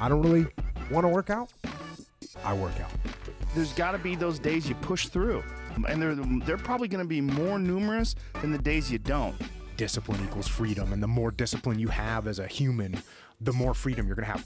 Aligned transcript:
I 0.00 0.08
don't 0.08 0.22
really 0.22 0.46
want 0.90 1.04
to 1.04 1.08
work 1.08 1.30
out, 1.30 1.52
I 2.44 2.54
work 2.54 2.80
out. 2.80 2.90
There's 3.54 3.72
got 3.72 3.92
to 3.92 3.98
be 3.98 4.14
those 4.14 4.38
days 4.38 4.68
you 4.68 4.74
push 4.76 5.08
through, 5.08 5.42
and 5.88 6.00
they're 6.00 6.14
they're 6.46 6.56
probably 6.56 6.88
going 6.88 7.04
to 7.04 7.08
be 7.08 7.20
more 7.20 7.58
numerous 7.58 8.14
than 8.40 8.52
the 8.52 8.58
days 8.58 8.90
you 8.92 8.98
don't. 8.98 9.34
Discipline 9.76 10.22
equals 10.24 10.48
freedom, 10.48 10.92
and 10.92 11.02
the 11.02 11.08
more 11.08 11.30
discipline 11.30 11.78
you 11.78 11.88
have 11.88 12.26
as 12.26 12.38
a 12.38 12.46
human, 12.46 13.00
the 13.40 13.52
more 13.52 13.74
freedom 13.74 14.06
you're 14.06 14.16
gonna 14.16 14.26
have. 14.26 14.44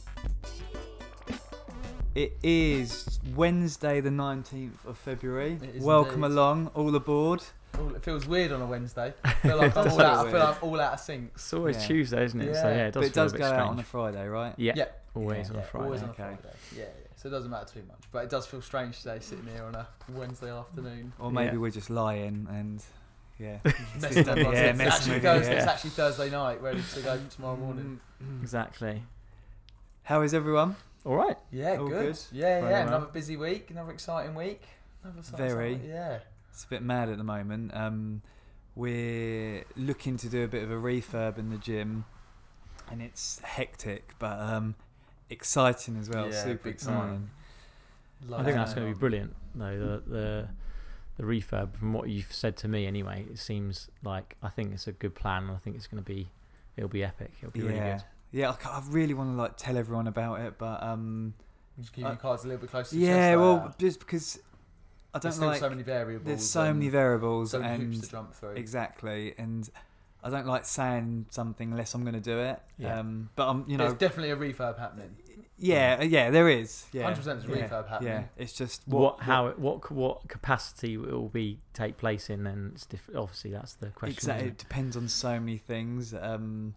It 2.14 2.36
is 2.42 3.18
Wednesday, 3.34 4.00
the 4.02 4.10
19th 4.10 4.84
of 4.86 4.98
February. 4.98 5.58
Welcome 5.78 6.24
indeed. 6.24 6.34
along, 6.34 6.70
all 6.74 6.94
aboard. 6.94 7.42
All- 7.78 7.94
It 7.94 8.02
feels 8.04 8.26
weird 8.26 8.52
on 8.52 8.62
a 8.62 8.66
Wednesday. 8.66 9.12
I 9.24 9.32
feel 9.34 9.56
like 9.56 9.76
I'm 9.76 9.88
all 9.90 10.00
out, 10.02 10.26
I 10.26 10.30
feel 10.30 10.40
like 10.40 10.56
I'm 10.62 10.68
all 10.68 10.80
out 10.80 10.92
of 10.94 11.00
sync. 11.00 11.32
It's 11.34 11.52
always 11.52 11.76
Yeah. 11.76 11.86
Tuesday, 11.86 12.24
isn't 12.24 12.40
it? 12.40 12.54
So 12.54 12.68
Yeah. 12.68 12.74
yeah, 12.76 12.86
it 12.86 12.92
does 12.92 13.00
but 13.00 13.04
it 13.06 13.14
feel 13.14 13.24
does 13.24 13.32
a 13.32 13.38
go 13.38 13.44
bit 13.50 13.52
out 13.58 13.68
on 13.70 13.78
a. 13.78 13.82
Friday, 13.82 14.26
right? 14.28 14.54
Yeah, 14.56 14.72
Yeah. 14.76 14.84
always 15.14 15.48
Yeah, 15.48 15.54
on 15.56 15.60
a 15.60 15.66
Friday. 15.66 15.84
always 15.86 16.02
on 16.02 16.08
a 16.08 16.12
okay. 16.12 16.22
Friday. 16.22 16.56
Yeah, 16.76 16.82
yeah. 16.82 16.86
So 17.16 17.28
it 17.28 17.32
doesn't 17.32 17.50
matter 17.50 17.72
too 17.72 17.82
much. 17.88 18.02
But 18.10 18.24
it 18.24 18.30
does 18.30 18.46
feel 18.46 18.62
strange 18.62 18.98
today 19.02 19.18
sitting 19.20 19.46
here 19.46 19.64
on 19.64 19.74
a 19.74 19.86
Wednesday 20.10 20.50
afternoon. 20.50 21.12
Or 21.18 21.30
maybe 21.30 21.52
Yeah. 21.54 21.58
we're 21.60 21.70
just 21.70 21.88
lying 21.90 22.46
and 22.50 22.82
yeah. 23.38 23.58
Messing 24.00 24.28
everyone. 24.28 24.52
Yeah, 24.54 24.60
it's, 24.64 24.78
messing 24.78 24.92
actually 24.92 25.14
with 25.14 25.22
Thursday, 25.22 25.50
you, 25.50 25.56
it's 25.56 25.66
yeah. 25.66 25.72
actually 25.72 25.90
Thursday 25.90 26.30
night, 26.30 26.62
ready 26.62 26.82
to 26.94 27.00
go 27.00 27.20
tomorrow 27.34 27.56
morning. 27.56 28.00
Mm-hmm. 28.22 28.42
Exactly. 28.42 29.02
How 30.04 30.22
is 30.22 30.34
everyone? 30.34 30.76
All 31.04 31.16
right. 31.16 31.36
Yeah, 31.50 31.76
All 31.78 31.88
good. 31.88 32.06
good? 32.14 32.18
Yeah, 32.32 32.60
Very 32.60 32.70
yeah. 32.72 32.78
well. 32.80 32.88
Another 32.88 33.06
busy 33.06 33.36
week, 33.36 33.70
another 33.70 33.90
exciting 33.92 34.34
week. 34.34 34.62
Another 35.02 35.18
exciting- 35.20 35.46
Very. 35.48 35.80
Yeah. 35.86 36.18
It's 36.52 36.64
a 36.64 36.68
bit 36.68 36.82
mad 36.82 37.08
at 37.08 37.18
the 37.18 37.24
moment. 37.24 37.72
Um, 37.74 38.22
we're 38.74 39.64
looking 39.76 40.16
to 40.18 40.28
do 40.28 40.44
a 40.44 40.48
bit 40.48 40.62
of 40.62 40.70
a 40.70 40.74
refurb 40.76 41.38
in 41.38 41.50
the 41.50 41.56
gym, 41.58 42.04
and 42.90 43.02
it's 43.02 43.38
hectic, 43.40 44.14
but 44.18 44.38
um, 44.38 44.74
exciting 45.30 45.96
as 45.98 46.08
well. 46.08 46.26
Yeah, 46.30 46.42
Super 46.44 46.64
big 46.64 46.74
exciting. 46.74 47.30
I 48.32 48.42
think 48.44 48.56
that's 48.56 48.74
going 48.74 48.86
to 48.88 48.94
be 48.94 48.98
brilliant. 48.98 49.34
though. 49.54 49.78
the 49.78 50.02
the 50.10 50.48
the 51.18 51.22
refurb. 51.24 51.76
From 51.76 51.92
what 51.92 52.08
you've 52.08 52.32
said 52.32 52.56
to 52.58 52.68
me, 52.68 52.86
anyway, 52.86 53.26
it 53.30 53.38
seems 53.38 53.88
like 54.02 54.36
I 54.42 54.48
think 54.48 54.72
it's 54.72 54.86
a 54.86 54.92
good 54.92 55.14
plan. 55.14 55.44
and 55.44 55.52
I 55.52 55.56
think 55.56 55.76
it's 55.76 55.86
going 55.86 56.02
to 56.02 56.06
be, 56.06 56.28
it'll 56.76 56.88
be 56.88 57.02
epic. 57.04 57.32
It'll 57.42 57.50
be 57.52 57.60
really 57.62 57.76
Yeah, 57.76 57.96
good. 57.96 58.04
yeah. 58.38 58.54
I, 58.64 58.68
I 58.68 58.82
really 58.88 59.14
want 59.14 59.30
to 59.30 59.36
like 59.36 59.56
tell 59.56 59.76
everyone 59.76 60.06
about 60.06 60.40
it, 60.40 60.54
but 60.58 60.82
um, 60.82 61.34
Just 61.78 61.92
keep 61.92 62.04
Uh, 62.04 62.08
your 62.10 62.16
cards 62.16 62.44
a 62.44 62.48
little 62.48 62.60
bit 62.60 62.70
closer 62.70 62.90
to 62.90 62.96
yeah, 62.98 63.12
the 63.12 63.18
chest, 63.32 63.38
well, 63.40 63.56
that. 63.58 63.78
just 63.78 63.98
because 64.00 64.38
I 65.14 65.18
don't 65.18 65.22
There's 65.24 65.34
still 65.36 65.48
like. 65.48 65.60
so 65.60 65.68
many 65.70 65.82
variables. 65.82 66.26
there's 66.26 66.48
so 66.48 66.72
many 66.72 66.88
variables, 66.88 67.50
so 67.50 67.60
many 67.60 67.74
and 67.84 67.94
hoops 67.94 68.06
to 68.06 68.10
jump 68.12 68.34
through. 68.34 68.52
exactly, 68.52 69.34
and 69.36 69.68
I 70.22 70.30
don't 70.30 70.46
like 70.46 70.64
saying 70.64 71.26
something 71.30 71.70
unless 71.72 71.94
I'm 71.94 72.02
going 72.02 72.14
to 72.14 72.20
do 72.20 72.38
it. 72.38 72.60
Yeah. 72.78 72.98
Um, 73.00 73.30
but 73.36 73.48
I'm, 73.48 73.64
you 73.68 73.76
know, 73.76 73.84
There's 73.88 73.98
definitely 73.98 74.30
a 74.30 74.36
refurb 74.36 74.78
happening. 74.78 75.16
yeah, 75.58 76.00
yeah, 76.02 76.30
there 76.30 76.48
is. 76.48 76.86
Yeah, 76.92 77.12
100% 77.12 77.24
there's 77.24 77.44
yeah, 77.44 77.68
refurb 77.68 77.88
happening. 77.88 78.12
Yeah, 78.12 78.22
it's 78.36 78.52
just 78.52 78.82
What, 78.86 79.20
how 79.20 79.48
it, 79.48 79.58
what 79.58 79.90
what 79.90 80.28
capacity 80.28 80.94
it 80.94 81.00
will 81.00 81.28
be 81.28 81.58
take 81.74 81.98
place 81.98 82.30
in? 82.30 82.44
Then 82.44 82.70
it's 82.74 82.86
diff- 82.86 83.10
obviously 83.14 83.50
that's 83.50 83.74
the 83.74 83.88
question. 83.88 84.14
Exactly, 84.16 84.44
isn't 84.46 84.52
it 84.54 84.58
depends 84.58 84.96
on 84.96 85.08
so 85.08 85.38
many 85.40 85.58
things. 85.58 86.14
Um, 86.14 86.74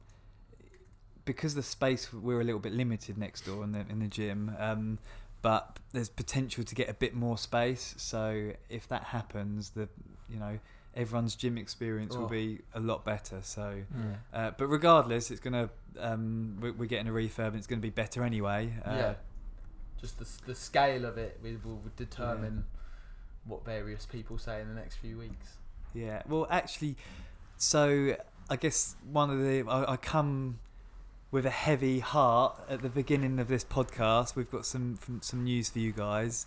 because 1.23 1.55
the 1.55 1.63
space 1.63 2.13
we're 2.13 2.41
a 2.41 2.43
little 2.43 2.59
bit 2.59 2.73
limited 2.73 3.17
next 3.17 3.45
door 3.45 3.63
in 3.63 3.71
the 3.71 3.85
in 3.89 3.99
the 3.99 4.07
gym, 4.07 4.55
um, 4.59 4.99
but 5.45 5.77
there's 5.93 6.09
potential 6.09 6.63
to 6.63 6.73
get 6.73 6.89
a 6.89 6.93
bit 6.95 7.13
more 7.13 7.37
space. 7.37 7.93
So 7.97 8.53
if 8.67 8.87
that 8.87 9.03
happens, 9.03 9.69
the 9.69 9.87
you 10.27 10.39
know 10.39 10.57
everyone's 10.95 11.35
gym 11.35 11.55
experience 11.55 12.15
will 12.17 12.25
Oh. 12.25 12.29
be 12.29 12.61
a 12.73 12.79
lot 12.79 13.05
better. 13.05 13.41
So. 13.43 13.83
Yeah. 13.95 14.15
uh, 14.47 14.51
but 14.57 14.65
regardless, 14.65 15.29
it's 15.29 15.39
gonna 15.39 15.69
um, 15.99 16.57
we're, 16.59 16.73
we're 16.73 16.87
getting 16.87 17.07
a 17.07 17.11
refurb. 17.11 17.49
and 17.49 17.57
It's 17.57 17.67
gonna 17.67 17.79
be 17.79 17.91
better 17.91 18.23
anyway. 18.23 18.73
Uh, 18.83 18.91
yeah. 18.95 19.13
Just 20.01 20.17
the, 20.17 20.27
the 20.47 20.55
scale 20.55 21.05
of 21.05 21.19
it 21.19 21.39
we 21.43 21.57
will 21.57 21.79
determine 21.95 22.65
what 23.45 23.63
various 23.63 24.07
people 24.07 24.39
say 24.39 24.61
in 24.61 24.67
the 24.67 24.73
next 24.73 24.95
few 24.95 25.15
weeks. 25.19 25.57
Yeah. 25.93 26.23
Well, 26.27 26.47
actually, 26.49 26.95
so 27.57 28.15
I 28.49 28.55
guess 28.55 28.95
one 29.11 29.29
of 29.29 29.37
the 29.37 29.63
I, 29.69 29.93
I 29.93 29.97
come 29.97 30.57
with 31.35 31.45
a 31.45 31.49
heavy 31.49 31.99
heart 31.99 32.55
at 32.69 32.81
the 32.81 32.87
beginning 32.87 33.39
of 33.39 33.49
this 33.49 33.61
podcast. 33.65 34.37
We've 34.37 34.49
got 34.49 34.65
some 34.65 34.95
from, 34.95 35.21
some 35.21 35.43
news 35.43 35.67
for 35.69 35.79
you 35.79 35.91
guys. 35.91 36.45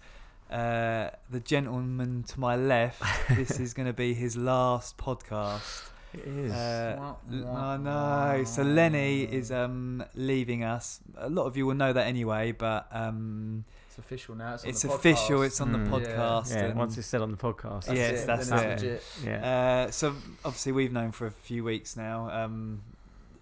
Uh, 0.50 1.10
the 1.30 1.40
gentleman 1.40 2.22
to 2.28 2.40
my 2.40 2.56
left, 2.56 3.02
this 3.36 3.60
is 3.60 3.74
going 3.74 3.84
to 3.86 3.92
be 3.92 4.14
his 4.14 4.34
last 4.34 4.96
podcast. 4.96 5.90
It 6.14 6.26
is. 6.26 6.52
Uh, 6.52 7.12
l- 7.30 7.46
I 7.54 7.76
know. 7.76 8.44
So 8.44 8.62
Lenny 8.62 9.24
is 9.24 9.52
um, 9.52 10.02
leaving 10.14 10.64
us. 10.64 11.00
A 11.18 11.28
lot 11.28 11.44
of 11.44 11.58
you 11.58 11.66
will 11.66 11.74
know 11.74 11.92
that 11.92 12.06
anyway, 12.06 12.52
but 12.52 12.88
um, 12.90 13.66
It's 13.90 13.98
official 13.98 14.36
now. 14.36 14.54
It's, 14.54 14.64
on 14.64 14.70
it's 14.70 14.82
the 14.82 14.90
official. 14.94 15.40
podcast. 15.40 15.46
It's 15.48 15.60
on 15.60 15.72
the 15.72 15.78
Mm. 15.80 16.00
Yeah. 16.02 16.16
podcast. 16.16 16.50
yeah. 16.54 16.64
and- 16.64 16.78
Once 16.78 16.96
it's 16.96 17.06
said 17.06 17.20
on 17.20 17.30
the 17.30 17.36
podcast. 17.36 17.84
That's 17.84 17.98
Yes, 17.98 18.22
it, 18.22 18.26
that's 18.26 18.48
then 18.48 18.58
it. 18.64 18.74
legit. 18.82 19.02
Yeah. 19.22 19.84
uh, 19.86 19.90
so 19.90 20.14
obviously 20.46 20.72
we've 20.72 20.92
known 20.92 21.12
for 21.12 21.26
a 21.26 21.30
few 21.30 21.62
weeks 21.62 21.94
now. 21.94 22.30
Um, 22.30 22.80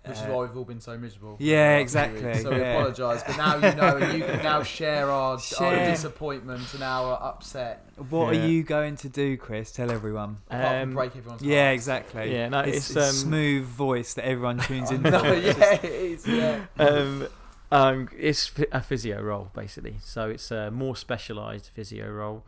Which 0.08 0.16
is 0.18 0.22
uh, 0.24 0.26
why 0.28 0.42
we've 0.42 0.56
all 0.56 0.64
been 0.64 0.80
so 0.80 0.96
miserable. 0.98 1.36
Yeah, 1.40 1.56
the 1.78 1.82
last 1.82 1.92
few 1.92 2.00
exactly. 2.02 2.42
So 2.42 2.50
we 2.50 2.56
yeah. 2.58 2.72
apologise, 2.74 3.22
but 3.26 3.36
now 3.36 3.54
you 3.56 3.74
know, 3.76 3.96
and 3.96 4.18
you 4.18 4.24
can 4.24 4.42
now 4.42 4.62
share 4.78 5.10
our, 5.10 5.38
our 5.60 5.74
disappointment 5.86 6.72
and 6.74 6.82
our 6.82 7.20
upset. 7.22 7.84
What 8.10 8.34
Yeah. 8.34 8.42
are 8.42 8.46
you 8.46 8.62
going 8.62 8.96
to 8.96 9.08
do, 9.08 9.36
Chris? 9.36 9.72
Tell 9.72 9.90
everyone. 9.90 10.38
Apart 10.50 10.80
from 10.80 10.88
Um, 10.90 10.94
break 10.94 11.16
everyone's 11.16 11.42
Yeah, 11.42 11.70
exactly. 11.70 12.32
Yeah, 12.32 12.48
no, 12.48 12.60
it's, 12.60 12.76
it's, 12.76 12.90
it's 12.90 13.08
um, 13.08 13.12
smooth 13.14 13.64
voice 13.66 14.14
that 14.14 14.26
everyone 14.26 14.58
tunes 14.58 14.90
in. 14.92 14.96
into. 14.98 15.10
know, 15.10 15.24
It's 15.32 15.58
yeah, 15.58 15.72
it 15.74 15.84
is. 15.84 16.26
Yeah. 16.26 16.60
um, 16.78 17.28
um, 17.72 18.08
it's 18.16 18.52
a 18.72 18.80
physio 18.82 19.20
role 19.22 19.50
basically. 19.54 19.96
So 20.00 20.30
it's 20.30 20.50
a 20.50 20.70
more 20.70 20.94
specialised 20.96 21.70
physio 21.74 22.08
role. 22.10 22.44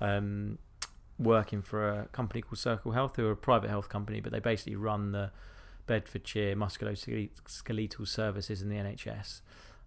Um, 0.00 0.58
working 1.18 1.62
for 1.62 1.88
a 1.88 2.04
company 2.12 2.42
called 2.42 2.58
Circle 2.58 2.92
Health, 2.92 3.16
who 3.16 3.26
are 3.26 3.30
a 3.32 3.36
private 3.36 3.70
health 3.70 3.88
company, 3.88 4.20
but 4.20 4.32
they 4.32 4.38
basically 4.40 4.76
run 4.76 5.12
the 5.12 5.30
Bedfordshire 5.86 6.56
musculoskeletal 6.56 8.06
services 8.06 8.62
in 8.62 8.68
the 8.68 8.76
NHS, 8.76 9.40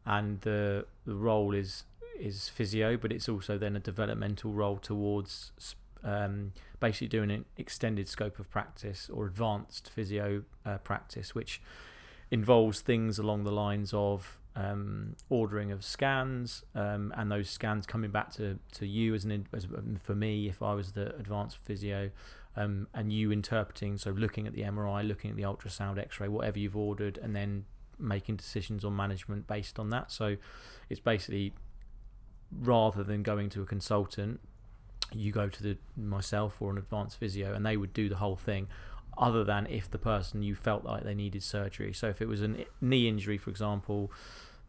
and 0.06 0.42
the 0.42 0.86
the 1.06 1.16
role 1.16 1.54
is 1.54 1.84
is 2.20 2.50
physio, 2.50 2.98
but 2.98 3.12
it's 3.12 3.30
also 3.30 3.58
then 3.58 3.76
a 3.76 3.80
developmental 3.80 4.52
role 4.52 4.78
towards 4.78 5.52
um, 6.04 6.54
basically 6.80 7.08
doing 7.08 7.32
an 7.32 7.46
extended 7.58 8.08
scope 8.08 8.40
of 8.40 8.50
practice 8.50 9.10
or 9.12 9.26
advanced 9.26 9.90
physio 9.90 10.44
uh, 10.66 10.78
practice, 10.80 11.34
which 11.34 11.62
involves 12.32 12.82
things 12.82 13.18
along 13.20 13.44
the 13.44 13.52
lines 13.52 13.94
of 13.94 14.40
um, 14.56 15.16
ordering 15.30 15.72
of 15.72 15.84
scans 15.84 16.64
um, 16.76 17.14
and 17.16 17.32
those 17.32 17.50
scans 17.50 17.86
coming 17.86 18.12
back 18.12 18.32
to, 18.34 18.60
to 18.74 18.86
you 18.86 19.14
as 19.14 19.24
an 19.24 19.48
as 19.54 19.66
um, 19.66 19.98
for 20.02 20.16
me 20.16 20.48
if 20.48 20.62
I 20.62 20.74
was 20.74 20.92
the 20.92 21.16
advanced 21.16 21.58
physio 21.58 22.10
um, 22.60 22.88
and 22.94 23.12
you 23.12 23.32
interpreting 23.32 23.98
so 23.98 24.12
looking 24.12 24.46
at 24.46 24.54
the 24.54 24.62
MRI 24.62 25.08
looking 25.08 25.32
at 25.32 25.38
the 25.38 25.44
ultrasound 25.44 25.98
x-ray 25.98 26.28
whatever 26.28 26.60
you've 26.60 26.78
ordered 26.78 27.18
and 27.18 27.36
then 27.36 27.66
making 28.00 28.36
decisions 28.36 28.86
on 28.86 28.96
management 28.96 29.48
based 29.48 29.80
on 29.80 29.90
that. 29.90 30.12
So 30.12 30.38
it's 30.90 31.00
basically 31.00 31.54
rather 32.52 33.04
than 33.04 33.24
going 33.24 33.50
to 33.50 33.62
a 33.62 33.66
consultant 33.66 34.40
you 35.12 35.32
go 35.32 35.50
to 35.50 35.64
the 35.64 35.78
myself 35.96 36.62
or 36.62 36.72
an 36.72 36.78
advanced 36.78 37.18
physio 37.18 37.54
and 37.54 37.66
they 37.66 37.78
would 37.78 37.94
do 37.94 38.10
the 38.10 38.18
whole 38.18 38.36
thing 38.36 38.68
other 39.18 39.44
than 39.44 39.68
if 39.68 39.90
the 39.90 39.98
person 39.98 40.44
you 40.44 40.56
felt 40.56 40.86
like 40.86 41.04
they 41.04 41.16
needed 41.16 41.44
surgery. 41.44 41.92
So 41.94 42.08
if 42.08 42.22
it 42.22 42.28
was 42.28 42.42
a 42.42 42.66
knee 42.82 43.08
injury 43.08 43.38
for 43.38 43.50
example 43.50 44.12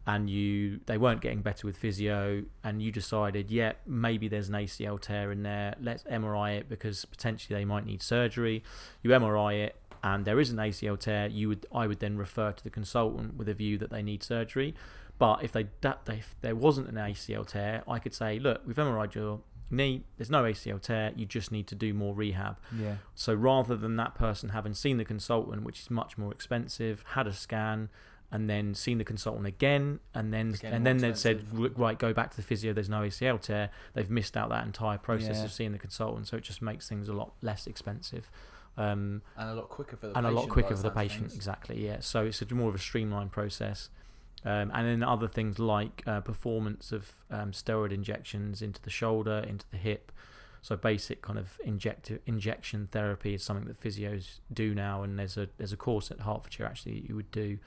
and 0.07 0.31
you 0.31 0.81
they 0.87 0.97
weren't 0.97 1.21
getting 1.21 1.43
better 1.43 1.67
with 1.67 1.77
physio 1.77 2.43
and 2.65 2.83
you 2.83 2.91
decided 2.91 3.51
yeah 3.51 3.73
maybe 3.87 4.29
there's 4.29 4.49
an 4.49 4.55
ACL 4.55 5.01
tear 5.01 5.31
in 5.31 5.43
there. 5.43 5.75
Let's 5.81 6.03
MRI 6.05 6.59
it 6.59 6.69
because 6.69 7.05
potentially 7.05 7.59
they 7.59 7.65
might 7.65 7.85
need 7.85 8.03
surgery. 8.03 8.63
You 9.03 9.11
MRI 9.11 9.67
it 9.67 9.77
and 10.03 10.25
there 10.25 10.41
is 10.41 10.51
an 10.51 10.57
ACL 10.57 10.99
tear. 10.99 11.27
You 11.27 11.49
would 11.49 11.67
I 11.73 11.87
would 11.87 12.01
then 12.01 12.17
refer 12.17 12.53
to 12.53 12.65
the 12.65 12.71
consultant 12.71 13.37
with 13.37 13.49
a 13.49 13.55
view 13.55 13.79
that 13.79 13.91
they 13.91 14.03
need 14.03 14.23
surgery. 14.23 14.75
But 15.19 15.45
if 15.45 15.53
they 15.53 15.69
that 15.83 16.01
if 16.09 16.35
there 16.41 16.57
wasn't 16.57 16.89
an 16.89 16.97
ACL 16.97 17.47
tear 17.47 17.83
I 17.87 17.99
could 17.99 18.15
say 18.15 18.39
look 18.39 18.63
we've 18.67 18.77
MRI'd 18.77 19.15
your 19.15 19.41
knee. 19.71 20.05
There's 20.17 20.31
no 20.31 20.43
ACL 20.43 20.81
tear. 20.81 21.13
You 21.15 21.27
just 21.27 21.53
need 21.53 21.67
to 21.69 21.75
do 21.75 21.95
more 21.95 22.15
rehab. 22.15 22.59
Yeah. 22.77 22.97
so 23.15 23.33
rather 23.35 23.77
than 23.77 23.97
that 23.97 24.15
person 24.15 24.51
having 24.51 24.75
seen 24.75 24.97
the 24.97 25.05
consultant, 25.05 25.63
which 25.63 25.81
is 25.81 25.91
much 25.91 26.19
more 26.19 26.33
expensive, 26.33 27.05
had 27.11 27.27
a 27.27 27.33
scan, 27.33 27.89
and 28.33 28.49
then 28.49 28.75
seen 28.75 28.99
the 28.99 29.05
consultant 29.05 29.47
again, 29.47 29.99
and 30.15 30.33
then 30.33 30.55
Again, 30.55 30.73
and 30.73 30.87
then 30.87 30.99
they've 30.99 31.19
said, 31.19 31.45
right, 31.79 31.99
go 31.99 32.13
back 32.13 32.31
to 32.31 32.37
the 32.37 32.43
physio. 32.43 32.73
There's 32.73 32.89
no 32.89 33.01
ACL 33.03 33.41
tear. 33.41 33.71
They've 33.95 34.09
missed 34.11 34.37
out 34.37 34.49
that 34.51 34.65
entire 34.65 34.99
process 34.99 35.39
Yeah. 35.39 35.45
of 35.45 35.53
seeing 35.53 35.73
the 35.73 35.79
consultant. 35.79 36.29
So 36.29 36.37
it 36.37 36.45
just 36.45 36.63
makes 36.63 36.89
things 36.89 37.09
a 37.09 37.13
lot 37.13 37.33
less 37.43 37.67
expensive. 37.67 38.31
Um, 38.77 39.23
And 39.37 39.51
a 39.51 39.55
lot 39.55 39.69
quicker 39.69 39.97
for 39.97 40.07
the 40.09 40.17
and 40.17 40.27
a 40.27 40.31
patient. 40.31 40.37
lot 40.47 40.49
quicker 40.53 40.77
for 40.77 40.83
the 40.83 40.91
patient. 40.91 41.21
things. 41.23 41.35
Exactly, 41.35 41.85
yeah. 41.85 41.99
So 42.01 42.25
it's 42.27 42.41
a, 42.41 42.55
more 42.55 42.69
of 42.69 42.75
a 42.75 42.79
streamlined 42.79 43.33
process. 43.33 43.91
Um, 44.45 44.71
and 44.73 44.87
then 44.87 45.03
other 45.03 45.29
things 45.29 45.59
like 45.59 46.03
uh, 46.07 46.21
performance 46.21 46.93
of 46.93 47.13
um, 47.31 47.51
steroid 47.53 47.93
injections 47.93 48.63
into 48.63 48.81
the 48.81 48.89
shoulder, 48.91 49.45
into 49.47 49.67
the 49.71 49.77
hip. 49.77 50.13
So 50.63 50.77
basic 50.77 51.21
kind 51.21 51.39
of 51.39 51.59
injective 51.65 52.21
injection 52.27 52.89
therapy 52.93 53.35
is 53.35 53.43
something 53.43 53.67
that 53.67 53.81
physios 53.81 54.39
do 54.53 54.75
now, 54.75 55.03
and 55.03 55.19
there's 55.19 55.37
a 55.37 55.49
there's 55.59 55.73
a 55.73 55.77
course 55.77 56.11
at 56.11 56.21
Hertfordshire 56.21 56.67
actually 56.67 57.01
that 57.01 57.09
you 57.09 57.17
would 57.17 57.31
do 57.31 57.59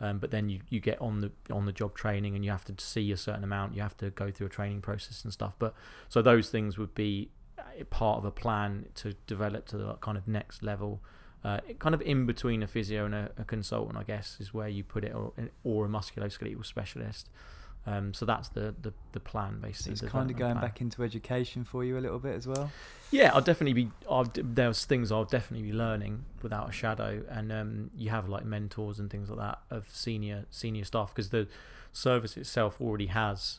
Um, 0.00 0.18
but 0.18 0.30
then 0.30 0.48
you, 0.48 0.60
you 0.68 0.80
get 0.80 1.00
on 1.00 1.20
the 1.20 1.30
on 1.52 1.66
the 1.66 1.72
job 1.72 1.94
training 1.94 2.34
and 2.34 2.44
you 2.44 2.50
have 2.50 2.64
to 2.64 2.74
see 2.78 3.12
a 3.12 3.16
certain 3.16 3.44
amount. 3.44 3.74
You 3.74 3.82
have 3.82 3.96
to 3.98 4.10
go 4.10 4.30
through 4.30 4.46
a 4.46 4.50
training 4.50 4.80
process 4.80 5.24
and 5.24 5.32
stuff. 5.32 5.56
But 5.58 5.74
so 6.08 6.22
those 6.22 6.48
things 6.48 6.78
would 6.78 6.94
be 6.94 7.30
uh, 7.58 7.84
part 7.90 8.18
of 8.18 8.24
a 8.24 8.30
plan 8.30 8.86
to 8.96 9.14
develop 9.26 9.66
to 9.68 9.78
the 9.78 9.94
kind 9.94 10.16
of 10.16 10.26
next 10.26 10.62
level. 10.62 11.02
Uh, 11.42 11.60
kind 11.78 11.94
of 11.94 12.02
in 12.02 12.26
between 12.26 12.62
a 12.62 12.66
physio 12.66 13.06
and 13.06 13.14
a, 13.14 13.30
a 13.38 13.44
consultant, 13.44 13.96
I 13.96 14.02
guess, 14.02 14.36
is 14.40 14.52
where 14.52 14.68
you 14.68 14.84
put 14.84 15.04
it, 15.04 15.14
or, 15.14 15.32
or 15.64 15.86
a 15.86 15.88
musculoskeletal 15.88 16.64
specialist. 16.66 17.30
Um, 17.86 18.12
so 18.12 18.26
that's 18.26 18.48
the, 18.50 18.74
the, 18.82 18.92
the 19.12 19.20
plan 19.20 19.54
So 19.60 19.66
basically. 19.66 19.92
it's 19.92 20.02
kind 20.02 20.30
of 20.30 20.36
going 20.36 20.52
plan. 20.52 20.64
back 20.64 20.80
into 20.80 21.02
education 21.02 21.64
for 21.64 21.82
you 21.82 21.98
a 21.98 22.00
little 22.00 22.18
bit 22.18 22.36
as 22.36 22.46
well. 22.46 22.70
Yeah, 23.10 23.32
I'll 23.34 23.40
definitely 23.40 23.84
be. 23.84 23.90
I'll, 24.08 24.30
there's 24.34 24.84
things 24.84 25.10
I'll 25.10 25.24
definitely 25.24 25.68
be 25.68 25.72
learning 25.76 26.24
without 26.42 26.68
a 26.68 26.72
shadow, 26.72 27.24
and 27.28 27.50
um, 27.50 27.90
you 27.96 28.10
have 28.10 28.28
like 28.28 28.44
mentors 28.44 29.00
and 29.00 29.10
things 29.10 29.30
like 29.30 29.38
that 29.38 29.58
of 29.70 29.88
senior 29.92 30.44
senior 30.50 30.84
staff 30.84 31.12
because 31.14 31.30
the 31.30 31.48
service 31.92 32.36
itself 32.36 32.80
already 32.80 33.06
has 33.06 33.58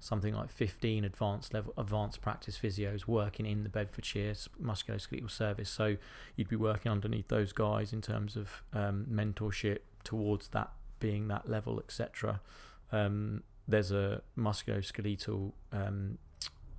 something 0.00 0.34
like 0.34 0.50
15 0.50 1.04
advanced 1.04 1.52
level 1.52 1.74
advanced 1.76 2.22
practice 2.22 2.58
physios 2.58 3.06
working 3.06 3.46
in 3.46 3.62
the 3.62 3.68
Bedfordshire 3.68 4.34
musculoskeletal 4.62 5.30
service. 5.30 5.70
So 5.70 5.96
you'd 6.36 6.48
be 6.48 6.56
working 6.56 6.90
underneath 6.90 7.28
those 7.28 7.52
guys 7.52 7.92
in 7.92 8.00
terms 8.00 8.36
of 8.36 8.62
um, 8.72 9.06
mentorship 9.10 9.78
towards 10.02 10.48
that 10.48 10.70
being 10.98 11.28
that 11.28 11.48
level, 11.48 11.78
etc. 11.78 12.40
Um, 12.92 13.42
there's 13.70 13.92
a 13.92 14.22
musculoskeletal 14.36 15.52
um, 15.72 16.18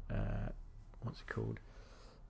uh, 0.10 0.50
what's 1.02 1.22
it 1.22 1.28
called 1.28 1.60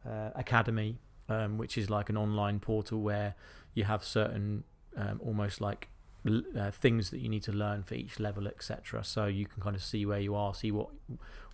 uh, 0.07 0.29
academy, 0.35 0.97
um, 1.29 1.57
which 1.57 1.77
is 1.77 1.89
like 1.89 2.09
an 2.09 2.17
online 2.17 2.59
portal 2.59 3.01
where 3.01 3.35
you 3.73 3.83
have 3.83 4.03
certain 4.03 4.63
um, 4.95 5.19
almost 5.23 5.61
like 5.61 5.89
uh, 6.25 6.71
things 6.71 7.09
that 7.09 7.19
you 7.19 7.29
need 7.29 7.43
to 7.43 7.51
learn 7.51 7.83
for 7.83 7.95
each 7.95 8.19
level, 8.19 8.47
etc. 8.47 9.03
So 9.03 9.25
you 9.25 9.45
can 9.45 9.61
kind 9.61 9.75
of 9.75 9.83
see 9.83 10.05
where 10.05 10.19
you 10.19 10.35
are, 10.35 10.53
see 10.53 10.71
what 10.71 10.89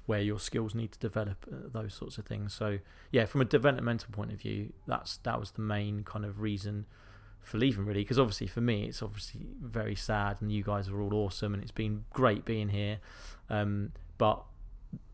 where 0.05 0.21
your 0.21 0.39
skills 0.39 0.73
need 0.73 0.93
to 0.93 0.99
develop, 0.99 1.45
uh, 1.51 1.67
those 1.69 1.93
sorts 1.93 2.17
of 2.17 2.25
things. 2.25 2.53
So 2.53 2.79
yeah, 3.11 3.25
from 3.25 3.41
a 3.41 3.45
developmental 3.45 4.09
point 4.11 4.31
of 4.31 4.39
view, 4.39 4.73
that's 4.87 5.17
that 5.17 5.39
was 5.39 5.51
the 5.51 5.61
main 5.61 6.03
kind 6.03 6.25
of 6.25 6.39
reason 6.39 6.85
for 7.47 7.57
leaving 7.57 7.85
really 7.85 8.01
because 8.01 8.19
obviously 8.19 8.45
for 8.47 8.59
me 8.61 8.83
it's 8.85 9.01
obviously 9.01 9.41
very 9.61 9.95
sad 9.95 10.37
and 10.41 10.51
you 10.51 10.61
guys 10.63 10.89
are 10.89 11.01
all 11.01 11.13
awesome 11.13 11.53
and 11.53 11.63
it's 11.63 11.71
been 11.71 12.03
great 12.11 12.43
being 12.43 12.69
here 12.69 12.99
um, 13.49 13.91
but 14.17 14.43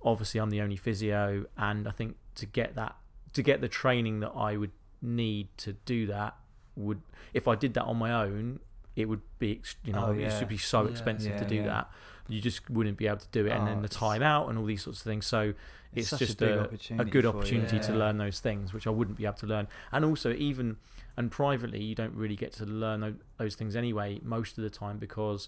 obviously 0.03 0.39
I'm 0.39 0.50
the 0.50 0.62
only 0.62 0.75
physio 0.75 1.45
and 1.57 1.88
I 1.88 1.91
think 1.91 2.15
to 2.35 2.45
get 2.45 2.75
that 2.75 2.95
to 3.33 3.41
get 3.44 3.62
the 3.62 3.68
training 3.68 4.19
that 4.21 4.31
I 4.35 4.57
would 4.57 4.71
need 5.01 5.47
to 5.57 5.74
do 5.85 6.07
that 6.07 6.35
would 6.75 7.01
if 7.33 7.47
I 7.47 7.56
did 7.56 7.74
that 7.75 7.83
on 7.83 7.97
my 7.97 8.12
own 8.12 8.59
it 8.95 9.07
would 9.09 9.21
be 9.39 9.62
you 9.83 9.94
know 9.94 10.07
Oh, 10.07 10.12
it 10.12 10.19
yeah. 10.21 10.39
should 10.39 10.47
be 10.50 10.57
so 10.57 10.83
Yeah. 10.83 10.89
expensive 10.89 11.38
to 11.38 11.45
do 11.45 11.56
yeah. 11.57 11.63
that 11.68 11.91
you 12.30 12.41
just 12.41 12.69
wouldn't 12.69 12.97
be 12.97 13.06
able 13.07 13.18
to 13.18 13.27
do 13.31 13.45
it 13.45 13.51
and 13.51 13.63
Oh, 13.63 13.65
then 13.65 13.81
the 13.81 13.89
time 13.89 14.24
out 14.24 14.50
and 14.50 14.57
all 14.57 14.65
these 14.65 14.81
sorts 14.81 15.00
of 15.00 15.03
things 15.06 15.25
so 15.25 15.53
it's, 15.94 16.07
such 16.09 16.19
just 16.19 16.41
a, 16.41 16.62
a, 16.62 17.01
a 17.01 17.06
good 17.06 17.25
opportunity 17.25 17.80
to 17.80 17.94
learn 17.94 18.18
those 18.18 18.39
things 18.39 18.74
which 18.74 18.88
I 18.88 18.89
wouldn't 18.89 19.18
be 19.18 19.25
able 19.25 19.35
to 19.38 19.45
learn 19.45 19.68
and 19.91 20.03
also 20.03 20.33
even 20.33 20.77
and 21.18 21.30
privately 21.31 21.81
you 21.81 21.95
don't 21.95 22.13
really 22.15 22.36
get 22.36 22.51
to 22.54 22.65
learn 22.65 23.19
those 23.38 23.56
things 23.56 23.75
anyway 23.75 24.19
most 24.24 24.57
of 24.57 24.63
the 24.63 24.69
time 24.69 24.98
because 24.98 25.48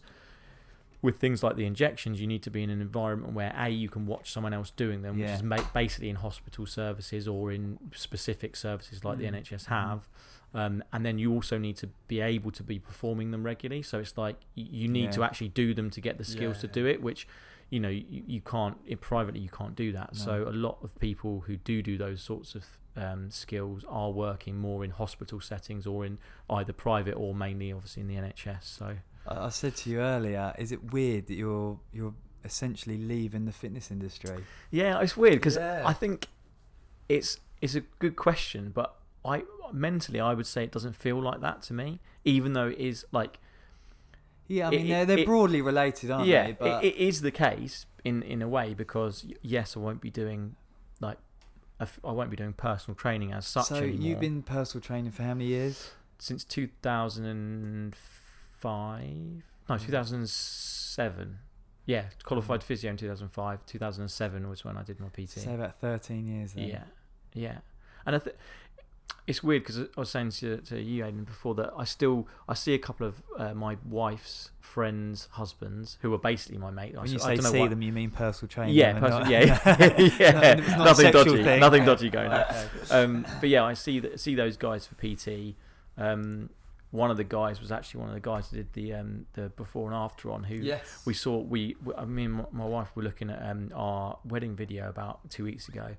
with 1.01 1.17
things 1.17 1.43
like 1.43 1.55
the 1.55 1.65
injections 1.65 2.19
you 2.19 2.25
need 2.27 2.41
to 2.41 2.49
be 2.49 2.63
in 2.63 2.69
an 2.69 2.81
environment 2.81 3.33
where 3.33 3.53
a 3.57 3.69
you 3.69 3.87
can 3.89 4.05
watch 4.07 4.31
someone 4.31 4.53
else 4.53 4.71
doing 4.71 5.01
them 5.03 5.19
which 5.19 5.29
is 5.29 5.43
basically 5.73 6.09
in 6.09 6.15
hospital 6.15 6.65
services 6.65 7.27
or 7.27 7.51
in 7.51 7.77
specific 7.93 8.55
services 8.55 9.03
like 9.05 9.17
the 9.19 9.25
Mm. 9.25 9.35
NHS 9.43 9.65
have. 9.65 10.07
Um, 10.53 10.83
and 10.93 11.05
then 11.05 11.19
you 11.19 11.33
also 11.33 11.57
need 11.57 11.75
to 11.77 11.89
be 12.07 12.21
able 12.21 12.49
to 12.51 12.63
be 12.63 12.79
performing 12.79 13.31
them 13.31 13.43
regularly. 13.43 13.81
So 13.83 13.99
it's 13.99 14.17
like 14.17 14.37
you 14.55 14.87
need 14.87 15.11
to 15.11 15.23
actually 15.23 15.49
do 15.49 15.73
them 15.73 15.89
to 15.91 15.99
get 16.01 16.17
the 16.17 16.23
skills 16.23 16.59
to 16.61 16.67
Yeah. 16.67 16.73
do 16.73 16.85
it 16.87 17.01
which 17.01 17.27
you 17.69 17.79
know 17.79 17.89
you, 17.89 18.23
you 18.25 18.41
can't 18.41 18.77
it, 18.87 19.01
privately 19.01 19.41
you 19.41 19.49
can't 19.49 19.75
do 19.75 19.91
that. 19.91 20.15
So 20.15 20.47
a 20.47 20.51
lot 20.53 20.77
of 20.81 20.97
people 20.99 21.41
who 21.45 21.57
do 21.57 21.81
do 21.83 21.97
those 21.97 22.21
sorts 22.21 22.55
of 22.55 22.63
um, 22.97 23.29
skills 23.31 23.83
are 23.89 24.11
working 24.11 24.57
more 24.57 24.83
in 24.85 24.91
hospital 24.91 25.39
settings 25.41 25.85
or 25.85 26.05
in 26.05 26.17
either 26.49 26.73
private 26.73 27.13
or 27.13 27.35
mainly 27.35 27.71
obviously 27.71 28.01
in 28.01 28.07
the 28.07 28.15
NHS 28.15 28.63
so 28.63 28.95
I 29.27 29.49
said 29.49 29.75
to 29.77 29.89
you 29.89 29.99
earlier, 30.01 30.53
is 30.59 30.71
it 30.71 30.93
weird 30.93 31.27
that 31.27 31.33
you're 31.35 31.79
you're 31.91 32.13
essentially 32.43 32.97
leaving 32.97 33.45
the 33.45 33.51
fitness 33.51 33.89
industry? 33.91 34.43
yeah 34.71 34.99
it's 35.01 35.17
weird 35.17 35.35
because 35.35 35.55
Yeah. 35.55 35.81
I 35.85 35.93
think 35.93 36.27
it's 37.09 37.39
it's 37.61 37.75
a 37.75 37.81
good 37.99 38.15
question 38.15 38.71
but 38.73 38.95
I 39.23 39.43
mentally 39.73 40.19
I 40.19 40.33
would 40.33 40.45
say 40.47 40.63
it 40.63 40.71
doesn't 40.71 40.95
feel 40.95 41.19
like 41.21 41.41
that 41.41 41.63
to 41.63 41.73
me 41.73 41.99
even 42.23 42.53
though 42.53 42.67
it 42.67 42.77
is 42.77 43.05
like 43.11 43.39
Yeah, 44.47 44.67
I 44.67 44.69
mean 44.71 44.85
it- 44.85 44.89
they're 44.89 45.05
they're 45.05 45.17
it- 45.19 45.25
broadly 45.25 45.61
related, 45.61 46.11
aren't 46.11 46.27
yeah 46.27 46.45
they? 46.47 46.51
But 46.53 46.83
it, 46.83 46.93
it 46.93 46.97
is 46.97 47.21
the 47.21 47.31
case 47.31 47.87
in 48.03 48.21
in 48.21 48.41
a 48.43 48.47
way 48.47 48.73
because 48.75 49.25
yes 49.41 49.75
I 49.75 49.79
won't 49.79 50.01
be 50.01 50.11
doing 50.11 50.55
like 51.01 51.17
f- 51.83 51.99
I 52.03 52.11
won't 52.11 52.29
be 52.29 52.35
doing 52.37 52.53
personal 52.53 52.95
training 52.95 53.31
as 53.33 53.45
such 53.45 53.65
so 53.65 53.75
anymore 53.75 53.99
you've 54.07 54.19
been 54.19 54.41
personal 54.43 54.81
training 54.81 55.11
for 55.11 55.23
how 55.23 55.33
many 55.33 55.45
years? 55.47 55.91
since 56.17 56.43
2005 56.45 57.93
no 59.69 59.75
mm. 59.75 59.85
2007 59.85 61.37
yeah 61.85 62.05
qualified 62.23 62.61
mm. 62.61 62.63
physio 62.63 62.89
in 62.91 62.97
2005 62.97 63.65
2007 63.65 64.49
was 64.49 64.63
when 64.63 64.77
I 64.77 64.83
did 64.83 64.99
my 64.99 65.07
PT 65.09 65.29
Say 65.31 65.53
about 65.53 65.75
thirteen 65.79 66.25
years. 66.27 66.53
Then. 66.53 66.67
yeah 66.67 66.83
yeah 67.33 67.57
and 68.05 68.15
I 68.15 68.19
th- 68.19 68.35
it's 69.27 69.41
weird 69.41 69.63
because 69.63 69.79
I 69.79 69.99
was 69.99 70.09
saying 70.11 70.31
to, 70.31 70.57
to 70.57 70.79
you 70.79 71.03
Aidan 71.03 71.23
before 71.23 71.55
that 71.55 71.73
I 71.75 71.83
still 71.83 72.27
I 72.47 72.53
see 72.53 72.73
a 72.75 72.77
couple 72.79 73.07
of 73.07 73.23
uh, 73.37 73.53
my 73.55 73.77
wife's 73.83 74.51
friends 74.59 75.27
husbands 75.31 75.97
who 76.01 76.13
are 76.13 76.17
basically 76.19 76.57
my 76.59 76.69
mate 76.69 76.93
I 76.95 77.01
When 77.01 77.09
you 77.09 77.15
s- 77.17 77.23
I 77.25 77.35
say 77.35 77.41
don't 77.41 77.51
see 77.51 77.59
why- 77.61 77.67
them, 77.69 77.81
you 77.81 77.91
mean 77.91 78.11
personal 78.11 78.49
training? 78.49 78.75
yeah, 78.75 78.89
and 78.91 78.99
person, 78.99 79.19
not- 79.21 79.29
yeah, 79.29 79.41
yeah, 79.99 80.09
yeah. 80.19 80.53
No, 80.55 80.67
not 80.77 80.85
nothing 80.85 81.11
dodgy, 81.11 81.43
thing. 81.43 81.59
nothing 81.59 81.85
dodgy 81.85 82.09
going 82.09 82.31
on. 82.31 82.45
Um, 82.91 83.25
but 83.39 83.49
yeah, 83.49 83.63
I 83.63 83.73
see 83.73 83.99
that 84.01 84.19
see 84.19 84.35
those 84.35 84.57
guys 84.57 84.85
for 84.87 84.95
PT. 84.95 85.55
Um, 85.97 86.49
one 86.91 87.11
of 87.11 87.17
the 87.17 87.23
guys 87.23 87.59
was 87.59 87.71
actually 87.71 88.01
one 88.01 88.09
of 88.09 88.15
the 88.15 88.21
guys 88.21 88.49
that 88.49 88.57
did 88.57 88.73
the 88.73 88.93
um, 88.93 89.25
the 89.33 89.49
before 89.49 89.87
and 89.87 89.95
after 89.95 90.31
on 90.31 90.43
who 90.43 90.55
Yes. 90.55 91.01
we 91.05 91.13
saw. 91.13 91.37
We, 91.39 91.75
we 91.83 91.93
I 91.95 92.05
mean, 92.05 92.31
my, 92.31 92.45
my 92.51 92.65
wife 92.65 92.95
were 92.95 93.03
looking 93.03 93.29
at 93.29 93.41
um, 93.49 93.71
our 93.75 94.17
wedding 94.23 94.55
video 94.55 94.87
about 94.87 95.29
two 95.29 95.43
weeks 95.45 95.67
ago, 95.67 95.95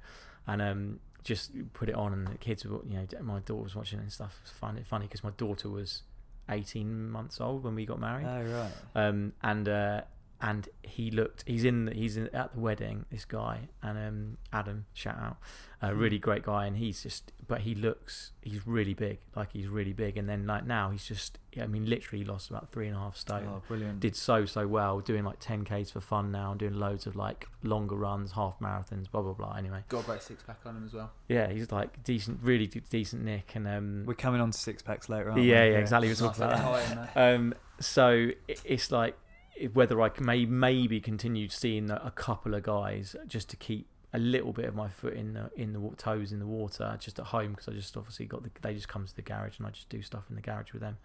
and 0.47 0.63
um, 0.63 1.01
just 1.27 1.51
put 1.73 1.89
it 1.89 1.95
on, 1.97 2.13
and 2.13 2.27
the 2.29 2.39
kids 2.39 2.65
were, 2.65 2.79
you 2.87 2.95
know, 2.97 3.07
my 3.23 3.41
daughter 3.41 3.63
was 3.65 3.75
watching 3.75 3.99
it 3.99 4.03
and 4.03 4.13
stuff. 4.13 4.39
It's 4.43 4.53
funny, 4.53 4.83
funny 4.85 5.07
because 5.07 5.25
my 5.25 5.31
daughter 5.37 5.69
was 5.69 6.03
eighteen 6.49 7.11
months 7.11 7.41
old 7.41 7.65
when 7.65 7.75
we 7.75 7.85
got 7.85 7.99
married 7.99 8.27
Oh 8.27 8.43
right. 8.43 8.73
um, 8.95 9.33
and 9.43 9.69
uh, 9.69 10.01
and 10.41 10.69
he 10.83 11.11
looked. 11.11 11.45
He's 11.47 11.65
in. 11.65 11.91
He's 11.95 12.17
in, 12.17 12.29
at 12.35 12.55
the 12.55 12.61
wedding. 12.61 13.07
This 13.11 13.25
guy 13.25 13.69
and 13.83 13.97
um, 13.99 14.37
Adam, 14.53 14.87
shout 14.93 15.17
out, 15.19 15.37
a 15.81 15.91
Hmm. 15.91 15.99
really 15.99 16.19
great 16.19 16.43
guy. 16.43 16.67
And 16.67 16.77
he's 16.77 17.03
just, 17.03 17.33
but 17.49 17.63
he 17.63 17.75
looks. 17.75 18.33
He's 18.43 18.67
really 18.67 18.93
big. 18.95 19.19
Like 19.35 19.53
he's 19.53 19.67
really 19.69 19.93
big. 19.95 20.17
And 20.19 20.29
then 20.29 20.47
like 20.47 20.67
now 20.67 20.91
he's 20.91 21.07
just. 21.07 21.39
I 21.59 21.67
mean, 21.67 21.87
literally 21.89 22.23
lost 22.23 22.51
about 22.51 22.71
three 22.71 22.87
and 22.87 22.95
a 22.95 22.99
half 22.99 23.17
stone. 23.17 23.47
Oh, 23.49 23.63
brilliant. 23.67 24.01
Did 24.01 24.15
so 24.15 24.45
so 24.45 24.67
well, 24.67 25.01
doing 25.01 25.25
like 25.25 25.41
10ks 25.41 25.91
for 25.93 26.03
fun 26.03 26.31
now, 26.31 26.51
and 26.51 26.61
doing 26.61 26.75
loads 26.75 27.07
of 27.07 27.17
like 27.17 27.49
longer 27.63 27.95
runs, 27.97 28.33
half 28.33 28.59
marathons, 28.61 29.11
blah 29.11 29.23
blah 29.23 29.33
blah. 29.33 29.55
Anyway, 29.55 29.83
Got 29.89 30.03
a 30.05 30.07
great 30.07 30.23
six 30.23 30.43
pack 30.43 30.59
on 30.67 30.77
him 30.77 30.85
as 30.85 30.93
well. 30.93 31.13
yeah, 31.29 31.49
he's 31.51 31.73
like 31.73 32.03
decent, 32.05 32.41
really 32.43 32.67
de- 32.67 32.81
decent 32.81 33.25
Nick, 33.25 33.53
and 33.55 33.67
um, 33.67 34.03
We're 34.05 34.13
coming 34.13 34.43
on 34.43 34.51
to 34.51 34.59
six 34.59 34.83
packs 34.83 35.09
later, 35.09 35.31
aren't 35.31 35.45
yeah, 35.45 35.65
yeah, 35.65 35.79
exactly. 35.79 36.09
We're 36.09 36.11
Nice 36.11 36.19
talking 36.19 36.43
about 36.43 36.57
that. 36.59 36.63
high 36.63 36.83
in 36.93 37.11
there. 37.15 37.35
Um, 37.37 37.55
so 37.81 38.29
i- 38.51 38.57
it's 38.67 38.91
like 38.91 39.15
i- 39.15 39.26
whether 39.73 40.01
I 40.03 40.11
may 40.21 40.45
maybe 40.47 41.01
continue 41.01 41.49
seeing 41.49 41.91
a 41.91 42.13
couple 42.15 42.55
of 42.55 42.63
guys 42.63 43.17
just 43.27 43.49
to 43.51 43.57
keep 43.57 43.87
a 44.13 44.19
little 44.19 44.53
bit 44.53 44.65
of 44.67 44.75
my 44.75 44.89
foot 44.89 45.15
in 45.15 45.35
the 45.35 45.51
in 45.57 45.73
the 45.73 45.91
toes 45.97 46.33
in 46.33 46.39
the 46.39 46.47
water 46.47 46.97
just 47.01 47.19
at 47.19 47.27
home 47.27 47.51
because 47.53 47.69
I 47.69 47.73
just 47.73 47.97
obviously 47.97 48.27
got 48.27 48.43
the 48.43 48.51
they 48.63 48.73
just 48.75 48.89
come 48.89 49.07
to 49.07 49.15
the 49.15 49.23
garage 49.23 49.59
and 49.59 49.67
I 49.67 49.71
just 49.71 49.89
do 49.89 50.01
stuff 50.03 50.25
in 50.31 50.37
the 50.37 50.43
garage 50.43 50.73
with 50.73 50.83
them. 50.83 50.99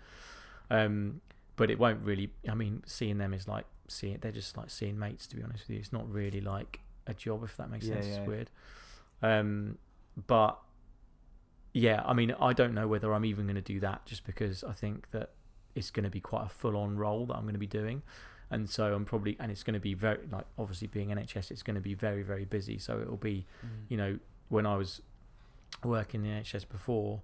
Um, 0.69 1.21
but 1.55 1.69
it 1.69 1.77
won't 1.79 2.01
really. 2.03 2.31
I 2.49 2.53
mean, 2.53 2.83
seeing 2.85 3.17
them 3.17 3.33
is 3.33 3.47
like 3.47 3.65
seeing 3.87 4.17
they're 4.21 4.31
just 4.31 4.55
like 4.57 4.69
seeing 4.69 4.97
mates. 4.97 5.27
To 5.27 5.35
be 5.35 5.43
honest 5.43 5.63
with 5.67 5.71
you, 5.71 5.79
it's 5.79 5.91
not 5.93 6.09
really 6.11 6.41
like 6.41 6.79
a 7.07 7.13
job 7.13 7.43
if 7.43 7.57
that 7.57 7.69
makes 7.69 7.85
Yeah, 7.85 7.95
sense. 7.95 8.07
yeah. 8.07 8.17
It's 8.19 8.27
weird. 8.27 8.49
Um, 9.21 9.77
but 10.27 10.59
yeah, 11.73 12.01
I 12.05 12.13
mean, 12.13 12.35
I 12.39 12.53
don't 12.53 12.73
know 12.73 12.87
whether 12.87 13.13
I'm 13.13 13.25
even 13.25 13.45
going 13.45 13.55
to 13.55 13.61
do 13.61 13.79
that 13.81 14.05
just 14.05 14.25
because 14.25 14.63
I 14.63 14.73
think 14.73 15.11
that 15.11 15.31
it's 15.75 15.89
going 15.89 16.03
to 16.03 16.09
be 16.09 16.19
quite 16.19 16.45
a 16.45 16.49
full 16.49 16.75
on 16.75 16.97
role 16.97 17.25
that 17.27 17.35
I'm 17.35 17.43
going 17.43 17.53
to 17.53 17.59
be 17.59 17.67
doing. 17.67 18.01
And 18.51 18.69
so 18.69 18.93
I'm 18.93 19.05
probably, 19.05 19.35
and 19.39 19.49
it's 19.51 19.63
going 19.63 19.73
to 19.75 19.79
be 19.79 19.93
very, 19.95 20.19
like, 20.31 20.45
obviously 20.59 20.87
being 20.87 21.07
NHS, 21.09 21.49
it's 21.51 21.63
going 21.63 21.75
to 21.75 21.81
be 21.81 21.93
very, 21.95 22.21
very 22.21 22.45
busy. 22.45 22.77
So 22.77 22.99
it'll 23.01 23.15
be, 23.17 23.45
you 23.89 23.95
know, 23.97 24.19
when 24.49 24.65
I 24.65 24.75
was 24.75 25.01
working 25.83 26.25
in 26.25 26.31
the 26.35 26.41
NHS 26.41 26.67
before, 26.69 27.21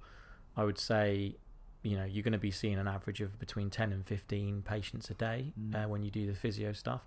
I 0.55 0.63
would 0.63 0.79
say, 0.79 1.35
you 1.83 1.97
know, 1.97 2.05
you're 2.05 2.23
going 2.23 2.31
to 2.31 2.37
be 2.39 2.49
seeing 2.51 2.79
an 2.79 2.87
average 2.87 3.21
of 3.21 3.37
between 3.39 3.69
10 3.69 3.91
and 3.91 4.05
15 4.05 4.61
patients 4.63 5.09
a 5.09 5.13
day 5.13 5.53
Mm. 5.59 5.75
uh, 5.85 5.87
when 5.89 6.01
you 6.03 6.09
do 6.09 6.25
the 6.25 6.33
physio 6.33 6.71
stuff 6.73 7.05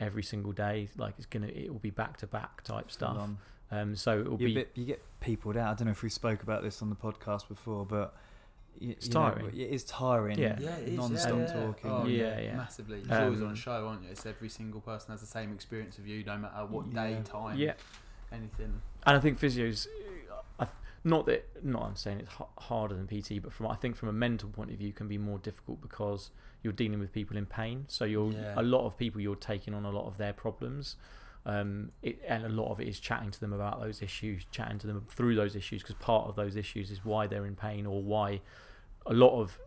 every 0.00 0.22
single 0.22 0.52
day. 0.52 0.88
Like 0.96 1.14
it's 1.16 1.26
going 1.26 1.46
to, 1.46 1.56
it 1.56 1.70
will 1.72 1.78
be 1.78 1.90
back 1.90 2.16
to 2.18 2.26
back 2.26 2.62
type 2.64 2.90
stuff. 2.90 3.16
Um, 3.72 3.94
so 3.94 4.18
it 4.18 4.28
will 4.28 4.36
be, 4.46 4.54
bit, 4.54 4.70
you 4.74 4.84
get 4.84 5.00
peopled 5.20 5.56
out. 5.56 5.70
I 5.70 5.74
don't 5.74 5.86
know 5.86 5.92
if 5.92 6.02
we 6.02 6.10
spoke 6.10 6.42
about 6.42 6.62
this 6.64 6.82
on 6.82 6.90
the 6.90 6.96
podcast 6.96 7.46
before, 7.46 7.86
but 7.86 8.14
y- 8.80 8.88
It's 8.90 9.06
you 9.08 9.14
know, 9.14 9.20
tiring. 9.30 9.46
it 9.48 9.70
is 9.70 9.84
tiring. 9.84 10.38
Yeah. 10.38 10.56
Yeah, 10.60 10.76
it 10.76 10.88
is. 10.88 10.96
Non-stop 10.98 11.32
yeah, 11.32 11.38
yeah. 11.38 11.52
talking. 11.66 11.90
Oh, 11.90 12.06
Yeah, 12.06 12.16
yeah, 12.22 12.40
yeah. 12.40 12.56
Massively. 12.56 13.00
You're 13.08 13.22
always 13.22 13.40
on 13.40 13.46
Um, 13.48 13.52
a 13.52 13.56
show, 13.56 13.86
aren't 13.88 14.02
you? 14.02 14.10
It's 14.10 14.26
every 14.26 14.48
single 14.48 14.80
person 14.80 15.10
has 15.12 15.20
the 15.20 15.26
same 15.26 15.52
experience 15.52 15.98
of 15.98 16.06
you, 16.06 16.22
no 16.24 16.36
matter 16.38 16.66
what 16.66 16.92
day, 16.92 17.20
time, 17.24 17.56
Yeah, 17.58 17.74
anything. 18.32 18.80
and 19.06 19.16
I 19.16 19.20
think 19.20 19.38
physios, 19.38 19.86
I, 20.58 20.66
not 21.04 21.26
that 21.26 21.48
not 21.64 21.82
I'm 21.82 21.96
saying 21.96 22.20
it's 22.20 22.30
h- 22.40 22.46
harder 22.58 22.94
than 22.94 23.06
PT, 23.06 23.38
but 23.42 23.52
from 23.52 23.66
I 23.68 23.74
think 23.74 23.96
from 23.96 24.08
a 24.08 24.12
mental 24.12 24.48
point 24.50 24.70
of 24.70 24.76
view 24.78 24.92
can 24.92 25.08
be 25.08 25.18
more 25.18 25.38
difficult 25.38 25.80
because 25.80 26.30
you're 26.62 26.72
dealing 26.74 26.98
with 27.00 27.12
people 27.12 27.36
in 27.36 27.46
pain. 27.46 27.86
So 27.88 28.04
you're 28.04 28.32
Yeah. 28.32 28.54
a 28.56 28.62
lot 28.62 28.84
of 28.86 28.96
people 28.98 29.20
you're 29.20 29.34
taking 29.36 29.72
on 29.74 29.84
a 29.86 29.90
lot 29.90 30.06
of 30.06 30.18
their 30.18 30.32
problems. 30.34 30.96
Um, 31.46 31.90
it, 32.02 32.20
and 32.28 32.44
a 32.44 32.48
lot 32.50 32.70
of 32.70 32.80
it 32.80 32.88
is 32.88 33.00
chatting 33.00 33.30
to 33.30 33.40
them 33.40 33.52
about 33.52 33.80
those 33.80 34.02
issues, 34.02 34.44
chatting 34.50 34.78
to 34.80 34.86
them 34.86 35.06
through 35.08 35.34
those 35.36 35.56
issues, 35.56 35.82
because 35.82 35.94
part 35.96 36.28
of 36.28 36.36
those 36.36 36.54
issues 36.54 36.90
is 36.90 37.02
why 37.04 37.26
they're 37.26 37.46
in 37.46 37.56
pain 37.56 37.86
or 37.86 38.02
why 38.02 38.40
a 39.06 39.14
lot 39.14 39.40
of 39.40 39.58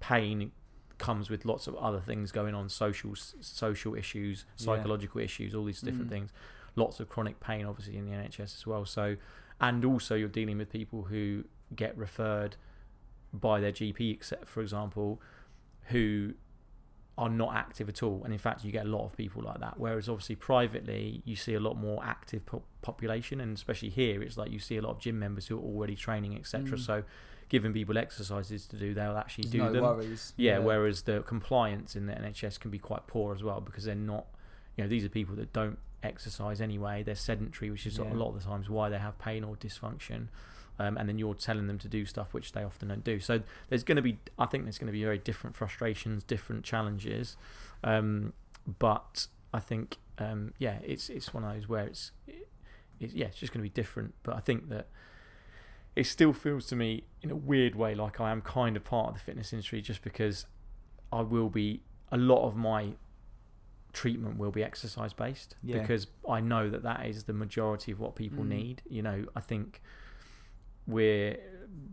pain 0.00 0.50
comes 0.98 1.30
with 1.30 1.44
lots 1.44 1.66
of 1.66 1.76
other 1.76 2.00
things 2.00 2.32
going 2.32 2.54
on, 2.54 2.68
social 2.68 3.14
social 3.14 3.94
issues, 3.94 4.44
Yeah. 4.58 4.64
psychological 4.66 5.20
issues, 5.20 5.54
all 5.54 5.64
these 5.64 5.80
different 5.80 6.08
Mm. 6.08 6.14
things. 6.14 6.32
Lots 6.74 7.00
of 7.00 7.08
chronic 7.08 7.38
pain, 7.40 7.66
obviously, 7.66 7.96
in 7.96 8.04
the 8.06 8.12
NHS 8.12 8.56
as 8.56 8.66
well. 8.66 8.84
So, 8.84 9.16
and 9.60 9.84
also 9.84 10.14
you're 10.16 10.28
dealing 10.28 10.58
with 10.58 10.70
people 10.70 11.04
who 11.04 11.44
get 11.74 11.96
referred 11.96 12.56
by 13.32 13.60
their 13.60 13.72
GP, 13.72 14.10
except 14.10 14.48
for 14.48 14.60
example, 14.60 15.20
who 15.88 16.34
are 17.18 17.28
not 17.28 17.54
active 17.54 17.88
at 17.88 18.02
all. 18.02 18.22
And 18.24 18.32
in 18.32 18.38
fact, 18.38 18.64
you 18.64 18.72
get 18.72 18.86
a 18.86 18.88
lot 18.88 19.04
of 19.04 19.16
people 19.16 19.42
like 19.42 19.60
that. 19.60 19.78
Whereas 19.78 20.08
obviously 20.08 20.34
privately, 20.36 21.20
you 21.24 21.36
see 21.36 21.54
a 21.54 21.60
lot 21.60 21.76
more 21.76 22.02
active 22.04 22.44
po- 22.46 22.62
population, 22.80 23.40
and 23.40 23.54
especially 23.56 23.90
here, 23.90 24.22
it's 24.22 24.36
like 24.38 24.50
you 24.50 24.58
see 24.58 24.76
a 24.78 24.82
lot 24.82 24.90
of 24.92 24.98
gym 24.98 25.18
members 25.18 25.46
who 25.46 25.58
are 25.58 25.62
already 25.62 25.94
training, 25.94 26.34
etc. 26.36 26.78
Mm. 26.78 26.80
So, 26.80 27.04
giving 27.50 27.72
people 27.74 27.98
exercises 27.98 28.66
to 28.66 28.76
do, 28.76 28.94
they'll 28.94 29.18
actually 29.18 29.42
There's 29.44 29.52
do 29.52 29.58
no 29.58 29.72
them. 29.72 29.82
worries. 29.82 30.32
Yeah, 30.38 30.58
whereas 30.58 31.02
the 31.02 31.20
compliance 31.20 31.94
in 31.94 32.06
the 32.06 32.14
NHS 32.14 32.58
can 32.58 32.70
be 32.70 32.78
quite 32.78 33.06
poor 33.06 33.34
as 33.34 33.42
well 33.42 33.60
because 33.60 33.84
they're 33.84 33.94
not, 33.94 34.24
you 34.76 34.84
know, 34.84 34.88
these 34.88 35.04
are 35.04 35.10
people 35.10 35.34
that 35.36 35.52
don't 35.52 35.78
exercise 36.02 36.62
anyway. 36.62 37.02
They're 37.02 37.14
sedentary, 37.14 37.70
which 37.70 37.86
is 37.86 37.98
Yeah. 37.98 38.10
a 38.10 38.14
lot 38.14 38.28
of 38.30 38.38
the 38.42 38.44
times 38.48 38.70
why 38.70 38.88
they 38.88 38.98
have 38.98 39.18
pain 39.18 39.44
or 39.44 39.54
dysfunction. 39.56 40.28
Um, 40.78 40.96
and 40.96 41.08
then 41.08 41.18
you're 41.18 41.34
telling 41.34 41.66
them 41.66 41.78
to 41.78 41.88
do 41.88 42.04
stuff 42.06 42.32
which 42.32 42.52
they 42.52 42.64
often 42.64 42.88
don't 42.88 43.04
do. 43.04 43.20
So 43.20 43.42
there's 43.68 43.84
going 43.84 43.96
to 43.96 44.02
be, 44.02 44.18
I 44.38 44.46
think 44.46 44.64
there's 44.64 44.78
going 44.78 44.86
to 44.86 44.92
be 44.92 45.02
very 45.04 45.18
different 45.18 45.54
frustrations, 45.54 46.24
different 46.24 46.64
challenges. 46.64 47.36
Um, 47.84 48.32
but 48.78 49.26
I 49.52 49.60
think, 49.60 49.98
um, 50.18 50.54
yeah, 50.58 50.78
it's 50.82 51.10
it's 51.10 51.32
one 51.34 51.44
of 51.44 51.54
those 51.54 51.68
where 51.68 51.84
it's, 51.84 52.12
it, 52.26 52.48
it's 53.00 53.12
yeah, 53.14 53.26
it's 53.26 53.36
just 53.38 53.52
going 53.52 53.60
to 53.60 53.70
be 53.70 53.74
different. 53.82 54.14
But 54.22 54.34
I 54.36 54.40
think 54.40 54.68
that 54.70 54.88
it 55.94 56.04
still 56.06 56.32
feels 56.32 56.66
to 56.68 56.76
me 56.76 57.04
in 57.20 57.30
a 57.30 57.36
weird 57.36 57.74
way 57.74 57.94
like 57.94 58.18
I 58.18 58.30
am 58.30 58.40
kind 58.40 58.76
of 58.76 58.82
part 58.84 59.08
of 59.08 59.14
the 59.14 59.20
fitness 59.20 59.52
industry 59.52 59.82
just 59.82 60.00
because 60.02 60.46
I 61.12 61.20
will 61.20 61.50
be 61.50 61.82
a 62.10 62.16
lot 62.16 62.46
of 62.46 62.56
my 62.56 62.94
treatment 63.92 64.38
will 64.38 64.50
be 64.50 64.64
exercise 64.64 65.12
based 65.12 65.54
Yeah. 65.62 65.80
because 65.80 66.06
I 66.26 66.40
know 66.40 66.70
that 66.70 66.82
that 66.82 67.04
is 67.06 67.24
the 67.24 67.34
majority 67.34 67.92
of 67.92 68.00
what 68.00 68.14
people 68.16 68.42
Mm. 68.42 68.48
need. 68.48 68.82
You 68.88 69.02
know, 69.02 69.26
I 69.36 69.40
think 69.40 69.82
we're 70.86 71.38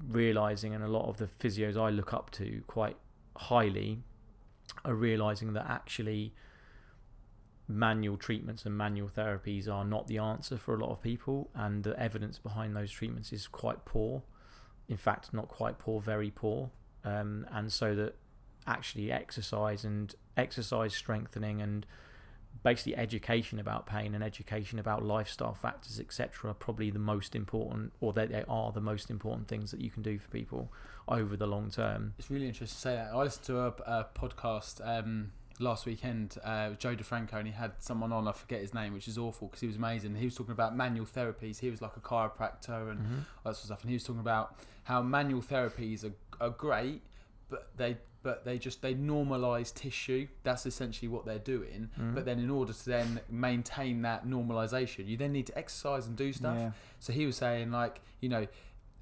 realizing, 0.08 0.74
and 0.74 0.84
a 0.84 0.88
lot 0.88 1.08
of 1.08 1.18
the 1.18 1.28
physios 1.28 1.78
I 1.78 1.90
look 1.90 2.14
up 2.14 2.32
to 2.32 2.64
quite 2.68 2.98
highly 3.36 4.00
are 4.86 4.94
realizing 4.94 5.54
that 5.54 5.66
actually 5.70 6.34
manual 7.68 8.18
treatments 8.18 8.66
and 8.66 8.76
manual 8.76 9.10
therapies 9.10 9.70
are 9.70 9.86
not 9.86 10.08
the 10.08 10.18
answer 10.18 10.58
for 10.58 10.74
a 10.74 10.78
lot 10.78 10.92
of 10.92 11.02
people, 11.02 11.50
and 11.54 11.84
the 11.84 11.98
evidence 12.00 12.40
behind 12.40 12.76
those 12.76 12.92
treatments 12.92 13.32
is 13.32 13.48
quite 13.48 13.86
poor. 13.86 14.24
In 14.88 14.98
fact, 14.98 15.34
not 15.34 15.48
quite 15.48 15.78
poor, 15.78 16.02
very 16.02 16.32
poor. 16.32 16.72
Um, 17.06 17.46
and 17.52 17.72
so 17.72 17.96
that 17.96 18.16
actually 18.66 19.12
exercise 19.12 19.84
and 19.84 20.14
exercise 20.36 20.94
strengthening 20.96 21.62
and 21.62 21.86
basically 22.64 22.96
education 22.98 23.60
about 23.60 23.86
pain 23.86 24.14
and 24.14 24.24
education 24.24 24.80
about 24.80 25.04
lifestyle 25.04 25.54
factors, 25.54 26.00
etc., 26.00 26.52
are 26.52 26.54
probably 26.54 26.90
the 26.92 27.00
most 27.00 27.36
important, 27.36 27.94
or 28.02 28.12
that 28.14 28.30
they 28.32 28.44
are 28.50 28.72
the 28.72 28.82
most 28.82 29.10
important 29.10 29.48
things 29.48 29.72
that 29.72 29.80
you 29.82 29.90
can 29.90 30.04
do 30.04 30.20
for 30.20 30.28
people 30.30 30.72
over 31.08 31.36
the 31.38 31.48
long 31.48 31.72
term. 31.72 32.14
It's 32.20 32.30
really 32.30 32.48
interesting 32.48 32.76
to 32.76 32.82
say 32.82 32.96
that. 32.96 33.12
I 33.14 33.18
listened 33.18 33.46
to 33.46 33.60
a, 33.60 33.68
a 33.68 34.08
podcast 34.14 34.86
um, 34.86 35.32
last 35.60 35.86
weekend 35.86 36.38
uh, 36.44 36.68
with 36.72 36.80
Joe 36.80 36.96
DeFranco, 36.96 37.34
and 37.34 37.48
he 37.48 37.54
had 37.54 37.72
someone 37.80 38.12
on. 38.12 38.28
I 38.28 38.32
forget 38.34 38.60
his 38.62 38.74
name, 38.74 38.94
which 38.94 39.08
is 39.08 39.18
awful 39.18 39.48
because 39.48 39.62
he 39.62 39.68
was 39.68 39.78
amazing. 39.78 40.16
He 40.16 40.26
was 40.26 40.36
talking 40.36 40.52
about 40.52 40.76
manual 40.76 41.06
therapies. 41.06 41.60
He 41.60 41.70
was 41.70 41.82
like 41.82 41.96
a 41.98 42.02
chiropractor 42.02 42.92
and 42.92 43.00
Mhm. 43.00 43.18
all 43.46 43.52
that 43.52 43.56
sort 43.56 43.58
of 43.58 43.66
stuff. 43.66 43.82
And 43.82 43.90
he 43.90 43.96
was 43.96 44.04
talking 44.04 44.20
about 44.22 44.56
how 44.84 45.02
manual 45.02 45.42
therapies 45.42 46.04
are, 46.04 46.14
are 46.42 46.50
great, 46.50 47.02
but 47.50 47.70
they 47.78 47.98
but 48.22 48.46
they 48.46 48.58
just 48.58 48.82
they 48.82 48.94
normalize 48.96 49.74
tissue. 49.74 50.28
That's 50.44 50.66
essentially 50.66 51.08
what 51.08 51.26
they're 51.26 51.40
doing. 51.40 51.90
Mhm. 52.00 52.16
But 52.16 52.26
then 52.26 52.40
in 52.40 52.50
order 52.50 52.74
to 52.74 52.86
then 52.86 53.22
maintain 53.30 54.02
that 54.02 54.26
normalization, 54.28 55.08
you 55.08 55.18
then 55.18 55.32
need 55.32 55.48
to 55.48 55.58
exercise 55.58 56.08
and 56.08 56.16
do 56.16 56.34
stuff. 56.34 56.58
Yeah. 56.58 56.72
So 57.00 57.14
he 57.14 57.26
was 57.26 57.38
saying 57.38 57.72
like, 57.72 58.02
you 58.20 58.30
know, 58.30 58.48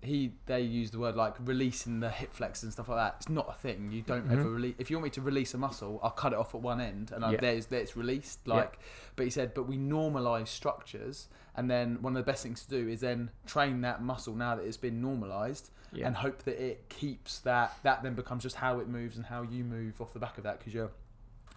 he 0.02 0.34
they 0.46 0.62
use 0.62 0.92
the 0.92 1.00
word 1.00 1.16
like 1.16 1.34
releasing 1.40 2.00
the 2.00 2.10
hip 2.10 2.32
flex 2.32 2.62
and 2.64 2.72
stuff 2.72 2.88
like 2.88 2.98
that. 2.98 3.16
It's 3.18 3.30
not 3.30 3.50
a 3.50 3.54
thing. 3.54 3.92
You 3.92 4.04
don't 4.04 4.32
ever 4.32 4.44
Mhm. 4.46 4.54
release. 4.56 4.76
If 4.78 4.90
you 4.92 4.98
want 4.98 5.06
me 5.06 5.10
to 5.12 5.22
release 5.22 5.54
a 5.54 5.58
muscle, 5.58 6.00
I'll 6.04 6.12
cut 6.12 6.34
it 6.34 6.40
off 6.40 6.54
at 6.54 6.62
one 6.62 6.80
end 6.80 7.12
and 7.12 7.24
Yeah. 7.32 7.40
there's 7.40 7.66
there's 7.68 7.96
released. 7.98 8.40
Yeah. 8.46 8.54
Like, 8.56 8.80
but 9.16 9.24
he 9.26 9.30
said, 9.32 9.54
but 9.56 9.64
we 9.64 9.78
normalize 9.78 10.48
structures, 10.50 11.30
and 11.56 11.70
then 11.70 12.02
one 12.02 12.16
of 12.16 12.24
the 12.24 12.32
best 12.32 12.44
things 12.44 12.64
to 12.66 12.70
do 12.70 12.88
is 12.88 13.00
then 13.02 13.32
train 13.48 13.82
that 13.82 14.02
muscle 14.04 14.36
now 14.36 14.56
that 14.56 14.64
it's 14.66 14.78
been 14.78 15.02
normalized, 15.02 15.72
Yeah. 15.92 16.06
and 16.08 16.18
hope 16.18 16.44
that 16.44 16.64
it 16.64 16.90
keeps 16.90 17.40
that. 17.40 17.78
That 17.84 18.04
then 18.04 18.14
becomes 18.14 18.44
just 18.44 18.58
how 18.58 18.80
it 18.80 18.88
moves 18.88 19.18
and 19.18 19.26
how 19.26 19.42
you 19.42 19.64
move 19.64 20.00
off 20.00 20.14
the 20.14 20.20
back 20.20 20.38
of 20.38 20.44
that 20.44 20.60
because 20.60 20.74
you're 20.76 20.92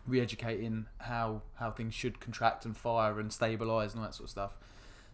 re-educating 0.07 0.87
how 0.99 1.43
how 1.55 1.71
things 1.71 1.95
should 1.95 2.21
contract 2.21 2.65
and 2.65 2.75
fire 2.77 3.21
and 3.21 3.31
stabilize 3.33 3.93
and 3.93 4.01
all 4.01 4.07
that 4.09 4.15
sort 4.15 4.25
of 4.25 4.31
stuff. 4.31 4.57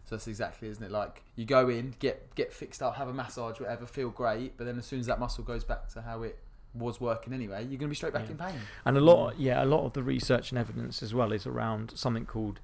So 0.07 0.15
that's 0.15 0.27
exactly, 0.27 0.69
isn't 0.69 0.83
it? 0.83 0.89
Like 0.91 1.21
you 1.35 1.45
go 1.45 1.67
in, 1.69 1.93
get 1.99 2.33
get 2.33 2.51
fixed 2.53 2.81
up, 2.81 2.95
have 2.95 3.07
a 3.09 3.13
massage, 3.13 3.59
whatever, 3.59 3.85
feel 3.85 4.09
great, 4.09 4.57
but 4.57 4.63
then 4.65 4.77
as 4.79 4.85
soon 4.85 4.99
as 5.01 5.05
that 5.07 5.19
muscle 5.19 5.43
goes 5.43 5.63
back 5.65 5.89
to 5.89 6.01
how 6.01 6.23
it 6.23 6.39
was 6.73 6.99
working 7.01 7.33
anyway, 7.33 7.65
you're 7.65 7.77
gonna 7.77 7.89
be 7.89 7.95
straight 7.95 8.13
back 8.13 8.25
Yeah. 8.25 8.31
in 8.31 8.37
pain. 8.37 8.59
And 8.85 8.95
a 8.97 9.01
lot, 9.01 9.37
yeah, 9.39 9.61
a 9.63 9.65
lot 9.65 9.83
of 9.85 9.93
the 9.93 10.03
research 10.03 10.51
and 10.51 10.57
evidence 10.59 11.03
as 11.03 11.13
well 11.13 11.31
is 11.33 11.45
around 11.45 11.91
something 11.95 12.25
called. 12.25 12.59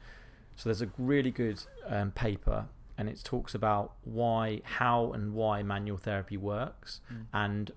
So 0.55 0.69
there's 0.69 0.81
a 0.81 0.89
really 0.97 1.31
good 1.31 1.61
um, 1.87 2.11
paper, 2.11 2.67
and 2.97 3.09
it 3.09 3.21
talks 3.23 3.53
about 3.55 3.93
why, 4.03 4.61
how, 4.63 5.11
and 5.11 5.33
why 5.33 5.63
manual 5.63 5.97
therapy 5.97 6.37
works, 6.37 7.01
Mm. 7.11 7.25
and 7.33 7.71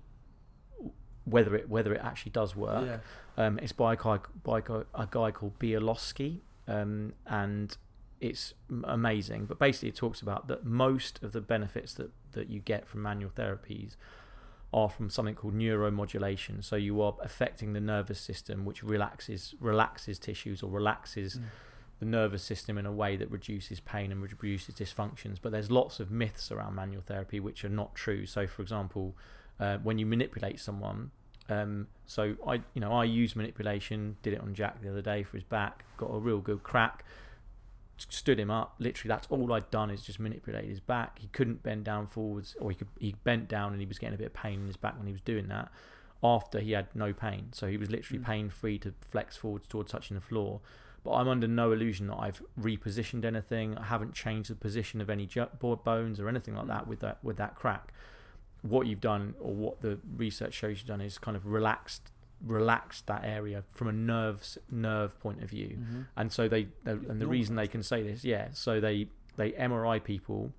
whether 1.25 1.55
it 1.55 1.67
whether 1.69 1.93
it 1.93 2.01
actually 2.01 2.31
does 2.31 2.55
work. 2.55 2.85
Yeah. 2.85 3.45
Um, 3.45 3.59
it's 3.59 3.73
by 3.73 3.93
a 3.93 3.95
guy, 3.97 4.19
by 4.43 4.59
a 4.59 4.61
guy, 4.61 4.81
a 4.95 5.07
guy 5.09 5.31
called 5.31 5.59
Bialosky, 5.59 6.39
um, 6.67 7.13
and 7.25 7.75
it's 8.19 8.53
amazing. 8.83 9.45
But 9.45 9.59
basically, 9.59 9.89
it 9.89 9.95
talks 9.95 10.21
about 10.21 10.47
that 10.47 10.65
most 10.65 11.21
of 11.23 11.31
the 11.31 11.41
benefits 11.41 11.93
that, 11.95 12.11
that 12.33 12.49
you 12.49 12.59
get 12.59 12.87
from 12.87 13.01
manual 13.01 13.31
therapies 13.31 13.95
are 14.73 14.89
from 14.89 15.09
something 15.09 15.35
called 15.35 15.55
neuromodulation. 15.55 16.63
So 16.63 16.75
you 16.75 17.01
are 17.01 17.15
affecting 17.21 17.73
the 17.73 17.79
nervous 17.79 18.19
system, 18.19 18.65
which 18.65 18.83
relaxes 18.83 19.55
relaxes 19.59 20.19
tissues 20.19 20.61
or 20.61 20.69
relaxes 20.69 21.37
Mm. 21.37 21.43
the 21.99 22.05
nervous 22.05 22.43
system 22.43 22.77
in 22.77 22.85
a 22.85 22.91
way 22.91 23.15
that 23.15 23.31
reduces 23.31 23.79
pain 23.79 24.11
and 24.11 24.21
reduces 24.21 24.75
dysfunctions. 24.75 25.37
But 25.41 25.51
there's 25.51 25.71
lots 25.71 25.99
of 25.99 26.11
myths 26.11 26.51
around 26.51 26.75
manual 26.75 27.01
therapy 27.01 27.39
which 27.39 27.63
are 27.65 27.69
not 27.69 27.95
true. 27.95 28.25
So, 28.25 28.45
for 28.45 28.61
example, 28.61 29.15
uh, 29.59 29.77
when 29.77 29.97
you 29.97 30.05
manipulate 30.05 30.59
someone, 30.59 31.11
um, 31.49 31.87
so 32.05 32.35
I, 32.45 32.55
you 32.73 32.81
know, 32.81 32.91
I 32.91 33.05
use 33.05 33.35
manipulation. 33.35 34.17
Did 34.21 34.33
it 34.33 34.41
on 34.41 34.53
Jack 34.53 34.81
the 34.81 34.89
other 34.89 35.01
day 35.01 35.23
for 35.23 35.37
his 35.37 35.43
back. 35.45 35.85
Got 35.97 36.07
a 36.07 36.19
real 36.19 36.39
good 36.39 36.61
crack. 36.61 37.03
Stood 37.97 38.39
him 38.39 38.51
up. 38.51 38.75
Literally, 38.79 39.09
that's 39.09 39.27
all 39.29 39.51
I'd 39.53 39.71
done 39.71 39.89
is 39.89 40.03
just 40.03 40.19
manipulate 40.19 40.65
his 40.65 40.79
back. 40.79 41.19
He 41.19 41.27
couldn't 41.27 41.63
bend 41.63 41.83
down 41.85 42.07
forwards, 42.07 42.55
or 42.59 42.69
he 42.69 42.75
could. 42.75 42.87
He 42.99 43.15
bent 43.23 43.47
down 43.47 43.71
and 43.71 43.81
he 43.81 43.87
was 43.87 43.97
getting 43.97 44.13
a 44.13 44.17
bit 44.17 44.27
of 44.27 44.33
pain 44.33 44.59
in 44.61 44.67
his 44.67 44.77
back 44.77 44.97
when 44.97 45.07
he 45.07 45.11
was 45.11 45.21
doing 45.21 45.47
that. 45.47 45.71
After 46.23 46.59
he 46.59 46.71
had 46.71 46.87
no 46.95 47.13
pain, 47.13 47.49
so 47.53 47.67
he 47.67 47.77
was 47.77 47.91
literally 47.91 48.19
Mm. 48.19 48.25
pain 48.25 48.49
free 48.49 48.79
to 48.79 48.93
flex 49.11 49.37
forwards 49.37 49.67
towards 49.67 49.91
touching 49.91 50.15
the 50.15 50.21
floor. 50.21 50.61
But 51.03 51.11
I'm 51.13 51.27
under 51.27 51.47
no 51.47 51.71
illusion 51.71 52.07
that 52.07 52.17
I've 52.17 52.41
repositioned 52.59 53.23
anything. 53.23 53.77
I 53.77 53.83
haven't 53.85 54.13
changed 54.13 54.49
the 54.49 54.55
position 54.55 54.99
of 54.99 55.09
any 55.09 55.27
bones 55.85 56.19
or 56.19 56.27
anything 56.27 56.55
like 56.55 56.67
that 56.67 56.87
with 56.87 56.99
that 57.01 57.23
with 57.23 57.37
that 57.37 57.55
crack. 57.55 57.93
What 58.63 58.87
you've 58.87 58.99
done, 59.01 59.35
or 59.39 59.53
what 59.53 59.81
the 59.81 59.99
research 60.15 60.53
shows 60.53 60.79
you've 60.79 60.87
done, 60.87 61.01
is 61.01 61.17
kind 61.17 61.37
of 61.37 61.45
relaxed 61.45 62.11
relaxed 62.45 63.07
that 63.07 63.23
area 63.23 63.63
from 63.71 63.87
a 63.87 63.91
nerves 63.91 64.57
nerve 64.69 65.19
point 65.19 65.41
of 65.43 65.49
view. 65.49 65.77
Mm-hmm. 65.79 66.01
And 66.15 66.31
so 66.31 66.47
they, 66.47 66.67
they 66.83 66.91
and 66.91 67.19
the 67.21 67.27
reason 67.27 67.55
they 67.55 67.67
can 67.67 67.83
say 67.83 68.03
this, 68.03 68.23
yeah, 68.23 68.49
so 68.53 68.79
they 68.79 69.07
they 69.37 69.51
MRI 69.51 70.03
people 70.03 70.51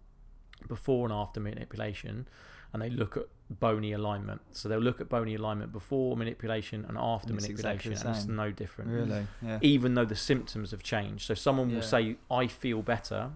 before 0.67 1.05
and 1.07 1.13
after 1.13 1.41
manipulation, 1.41 2.27
and 2.73 2.83
they 2.83 2.91
look 2.91 3.17
at 3.17 3.25
bony 3.51 3.93
alignment. 3.93 4.41
So 4.53 4.69
they'll 4.69 4.79
look 4.79 5.01
at 5.01 5.09
bony 5.09 5.35
alignment 5.35 5.73
before 5.73 6.17
manipulation 6.17 6.85
and 6.89 6.99
after 6.99 7.33
And 7.33 7.39
exactly 7.45 7.91
manipulation, 7.91 7.95
the 7.95 8.09
and 8.09 8.17
it's 8.17 8.27
no 8.27 8.51
different 8.51 8.91
Really? 8.91 9.27
Yeah. 9.43 9.59
even 9.63 9.95
though 9.95 10.05
the 10.05 10.17
symptoms 10.17 10.71
have 10.73 10.83
changed. 10.83 11.27
So 11.27 11.35
someone 11.35 11.71
Yeah. 11.71 11.77
will 11.77 11.83
say, 11.83 12.17
"I 12.31 12.47
feel 12.47 12.83
better." 12.83 13.33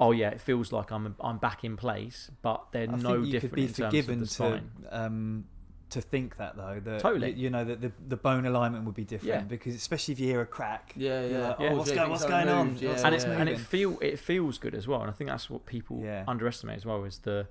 Oh 0.00 0.10
yeah, 0.12 0.30
it 0.30 0.40
feels 0.40 0.72
like 0.72 0.90
I'm 0.90 1.14
I'm 1.20 1.38
back 1.38 1.64
in 1.64 1.76
place, 1.76 2.30
but 2.40 2.66
they're 2.72 2.90
I 2.90 2.96
no 2.96 3.24
different 3.24 3.58
in 3.58 3.72
terms 3.72 4.08
of 4.08 4.20
the 4.20 4.26
to 4.26 4.60
um, 4.90 5.44
to 5.92 6.00
think 6.02 6.36
that 6.36 6.56
though 6.56 6.80
that 6.84 7.00
Totally. 7.00 7.30
you, 7.30 7.44
you 7.44 7.50
know 7.50 7.64
that 7.64 7.80
the, 7.80 7.92
the 8.08 8.16
bone 8.16 8.44
alignment 8.46 8.84
would 8.84 8.94
be 8.94 9.04
different 9.04 9.34
Yeah. 9.34 9.40
because 9.42 9.74
especially 9.74 10.12
if 10.12 10.20
you 10.20 10.26
hear 10.26 10.40
a 10.42 10.46
crack 10.46 10.92
Yeah, 10.96 11.24
yeah. 11.24 11.48
like, 11.48 11.60
Yeah. 11.60 11.68
oh, 11.70 11.76
what's 11.76 11.90
Yeah, 11.90 11.96
going 11.96 12.10
what's 12.10 12.22
haven't 12.24 12.46
going 12.46 12.58
on 12.58 12.76
yeah, 12.78 12.88
What's- 12.90 13.02
and 13.04 13.12
what's 13.12 13.24
it's 13.24 13.32
and 13.32 13.48
it 13.48 13.52
moving? 13.52 13.64
feel 13.64 13.98
it 14.00 14.18
feels 14.18 14.58
good 14.58 14.74
as 14.74 14.86
well. 14.88 15.00
And 15.02 15.10
I 15.10 15.12
think 15.14 15.30
that's 15.30 15.48
what 15.48 15.64
people 15.66 16.00
Yeah. 16.02 16.24
underestimate 16.26 16.76
as 16.76 16.84
well 16.86 17.04
is 17.04 17.18
the 17.20 17.46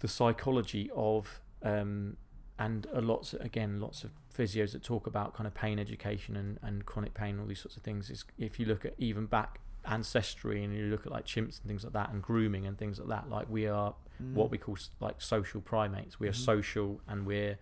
the 0.00 0.08
psychology 0.08 0.90
of 0.94 1.40
um, 1.62 2.16
and 2.58 2.86
a 2.92 3.00
lots 3.00 3.34
again 3.34 3.80
lots 3.80 4.04
of 4.04 4.10
physios 4.36 4.72
that 4.72 4.82
talk 4.82 5.06
about 5.06 5.34
kind 5.34 5.46
of 5.46 5.54
pain 5.54 5.78
education 5.78 6.36
and, 6.36 6.58
and 6.62 6.86
chronic 6.86 7.12
pain 7.14 7.38
all 7.38 7.46
these 7.46 7.60
sorts 7.60 7.76
of 7.76 7.82
things 7.82 8.10
is 8.10 8.24
if 8.38 8.58
you 8.60 8.64
look 8.66 8.84
at 8.84 8.94
even 8.98 9.26
back 9.26 9.60
ancestry 9.84 10.62
and 10.64 10.74
you 10.74 10.84
look 10.86 11.04
at 11.06 11.12
like 11.12 11.24
chimps 11.26 11.58
and 11.60 11.66
things 11.66 11.84
like 11.84 11.92
that 11.92 12.10
and 12.12 12.22
grooming 12.22 12.66
and 12.66 12.78
things 12.78 12.98
like 12.98 13.08
that 13.08 13.28
like 13.30 13.48
we 13.50 13.66
are 13.66 13.94
Mm. 14.20 14.34
what 14.34 14.50
we 14.50 14.58
call 14.58 14.76
like 15.00 15.20
social 15.20 15.60
primates 15.60 16.20
we 16.20 16.28
are 16.28 16.32
Mhm. 16.32 16.44
social 16.52 17.00
and 17.08 17.24
we're 17.26 17.58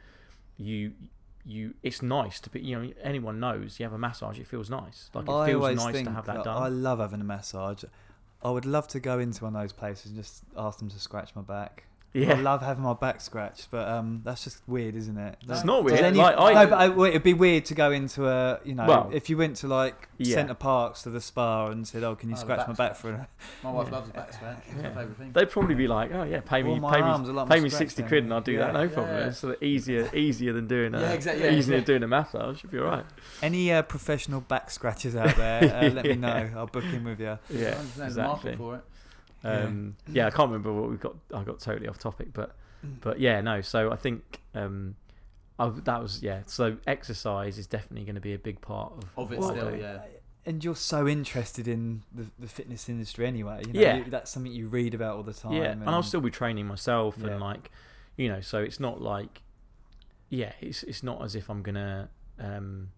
you 0.56 0.92
you 1.44 1.74
it's 1.82 2.02
nice 2.02 2.40
to 2.40 2.50
be 2.50 2.60
you 2.60 2.78
know 2.78 2.92
anyone 3.02 3.38
knows 3.40 3.78
you 3.78 3.84
have 3.84 3.92
a 3.92 3.98
massage 3.98 4.38
it 4.38 4.46
feels 4.46 4.68
nice 4.68 5.08
like 5.14 5.28
it 5.28 5.32
I 5.32 5.46
feels 5.46 5.76
nice 5.76 6.02
to 6.04 6.10
have 6.10 6.26
that 6.26 6.36
that 6.36 6.44
done 6.44 6.62
I 6.62 6.68
love 6.68 6.98
having 6.98 7.20
a 7.20 7.24
massage. 7.24 7.84
I 8.42 8.50
would 8.50 8.66
love 8.66 8.86
to 8.88 9.00
go 9.00 9.18
into 9.18 9.44
one 9.44 9.56
of 9.56 9.62
those 9.62 9.72
places 9.72 10.06
and 10.12 10.16
just 10.16 10.44
ask 10.56 10.78
them 10.78 10.88
to 10.90 10.98
scratch 11.00 11.34
my 11.34 11.42
back. 11.42 11.84
I 12.14 12.34
love 12.34 12.62
having 12.62 12.82
my 12.82 12.94
back 12.94 13.20
scratched, 13.20 13.70
but 13.70 13.86
um, 13.86 14.22
that's 14.24 14.42
just 14.42 14.60
weird, 14.66 14.96
isn't 14.96 15.16
it? 15.18 15.36
It's 15.48 15.62
not 15.64 15.84
weird, 15.84 16.00
any- 16.00 16.18
like, 16.18 16.36
I- 16.38 16.52
no, 16.64 16.66
but 16.70 16.78
I- 16.78 16.88
well, 16.88 17.06
it'd 17.08 17.22
be 17.22 17.34
weird 17.34 17.64
to 17.66 17.74
go 17.74 17.92
into 17.92 18.26
a, 18.26 18.58
you 18.64 18.74
know, 18.74 18.86
Well, 18.86 19.10
if 19.12 19.28
you 19.30 19.36
went 19.36 19.56
to 19.58 19.68
like 19.68 20.08
yeah. 20.16 20.34
Center 20.34 20.54
Parcs 20.54 21.02
to 21.02 21.10
the 21.10 21.20
spa 21.20 21.68
and 21.68 21.86
said, 21.86 22.02
"Oh, 22.02 22.16
can 22.16 22.28
you 22.30 22.34
Oh, 22.36 22.38
scratch 22.40 22.58
back 22.60 22.68
my 22.68 22.74
back 22.74 22.96
scratch. 22.96 23.14
for 23.14 23.20
a 23.20 23.28
My 23.62 23.70
wife 23.70 23.88
Yeah. 23.88 23.94
loves 23.94 24.08
a 24.08 24.12
back 24.12 24.32
scratch. 24.32 24.58
It's 24.66 24.76
Yeah. 24.76 24.82
my 24.82 24.88
favourite 24.88 25.16
thing. 25.18 25.32
They'd 25.32 25.50
probably 25.50 25.74
be 25.74 25.86
like, 25.86 26.10
oh 26.12 26.22
yeah, 26.24 26.40
pay 26.40 26.62
me, 26.62 26.70
All 26.70 26.76
my 26.80 26.94
pay 26.94 27.02
me, 27.02 27.32
like 27.32 27.48
pay 27.50 27.60
me 27.60 27.68
sixty 27.68 28.02
then. 28.02 28.08
quid 28.08 28.24
and 28.24 28.32
I'll 28.34 28.40
do 28.40 28.56
that, 28.58 28.72
no 28.72 28.82
Yeah, 28.82 28.88
problem. 28.88 29.16
It's 29.28 29.38
So 29.38 29.48
that 29.48 29.62
easier, 29.62 30.10
easier 30.14 30.52
than 30.54 30.66
doing 30.66 30.94
a, 30.94 31.00
Yeah, 31.00 31.10
exactly, 31.12 31.44
yeah, 31.44 31.52
easier 31.52 31.74
yeah. 31.74 31.80
than 31.80 31.86
doing 31.86 32.02
a 32.02 32.08
massage. 32.08 32.60
Should 32.60 32.70
be 32.70 32.78
alright. 32.78 33.04
Any 33.42 33.70
uh, 33.72 33.82
professional 33.82 34.40
back 34.40 34.70
scratchers 34.70 35.14
out 35.14 35.36
there? 35.36 35.62
Uh, 35.72 35.90
let 35.90 36.04
me 36.06 36.14
know. 36.16 36.50
I'll 36.56 36.66
book 36.66 36.84
in 36.84 37.04
with 37.04 37.20
you. 37.20 37.38
Yeah, 37.50 37.74
100% 37.74 37.94
there's 37.96 38.16
a 38.16 38.20
exactly. 38.22 38.56
Market 39.42 39.58
for 39.58 39.64
it. 39.64 39.68
Um, 39.68 39.96
yeah. 40.12 40.26
I 40.26 40.30
can't 40.30 40.48
remember 40.50 40.72
what 40.72 40.90
we 40.90 40.96
got. 40.96 41.16
I 41.34 41.42
got 41.42 41.60
totally 41.60 41.88
off 41.88 41.98
topic, 41.98 42.28
but 42.32 42.54
but 43.00 43.20
yeah, 43.20 43.40
no. 43.40 43.60
So 43.60 43.90
I 43.92 43.96
think 43.96 44.40
um, 44.54 44.96
I, 45.58 45.68
that 45.68 46.02
was 46.02 46.22
yeah. 46.22 46.42
So 46.46 46.76
exercise 46.86 47.58
is 47.58 47.66
definitely 47.66 48.04
going 48.04 48.14
to 48.14 48.20
be 48.20 48.34
a 48.34 48.38
big 48.38 48.60
part 48.60 48.92
of 48.96 49.04
Of 49.16 49.32
it 49.32 49.38
what 49.40 49.54
I 49.54 49.56
still, 49.58 49.70
do. 49.70 49.76
yeah. 49.78 50.02
And 50.46 50.64
you're 50.64 50.76
so 50.76 51.06
interested 51.06 51.68
in 51.68 52.02
the, 52.14 52.26
the 52.38 52.46
fitness 52.46 52.88
industry 52.88 53.26
anyway. 53.26 53.62
You 53.66 53.72
know, 53.74 53.80
Yeah. 53.80 53.96
you- 53.96 54.04
that's 54.04 54.30
something 54.30 54.50
you 54.50 54.66
read 54.68 54.94
about 54.94 55.16
all 55.16 55.22
the 55.22 55.34
time. 55.34 55.52
Yeah, 55.52 55.72
and 55.72 55.84
I'll 55.90 56.02
still 56.02 56.22
be 56.22 56.30
training 56.30 56.66
myself, 56.66 57.16
Yeah. 57.20 57.32
and 57.32 57.40
like, 57.40 57.70
you 58.16 58.28
know, 58.28 58.40
so 58.40 58.58
it's 58.62 58.80
not 58.80 59.00
like, 59.02 59.42
yeah, 60.30 60.52
it's 60.60 60.82
it's 60.84 61.02
not 61.02 61.22
as 61.22 61.34
if 61.34 61.50
I'm 61.50 61.62
gonna 61.62 62.08
um, 62.38 62.90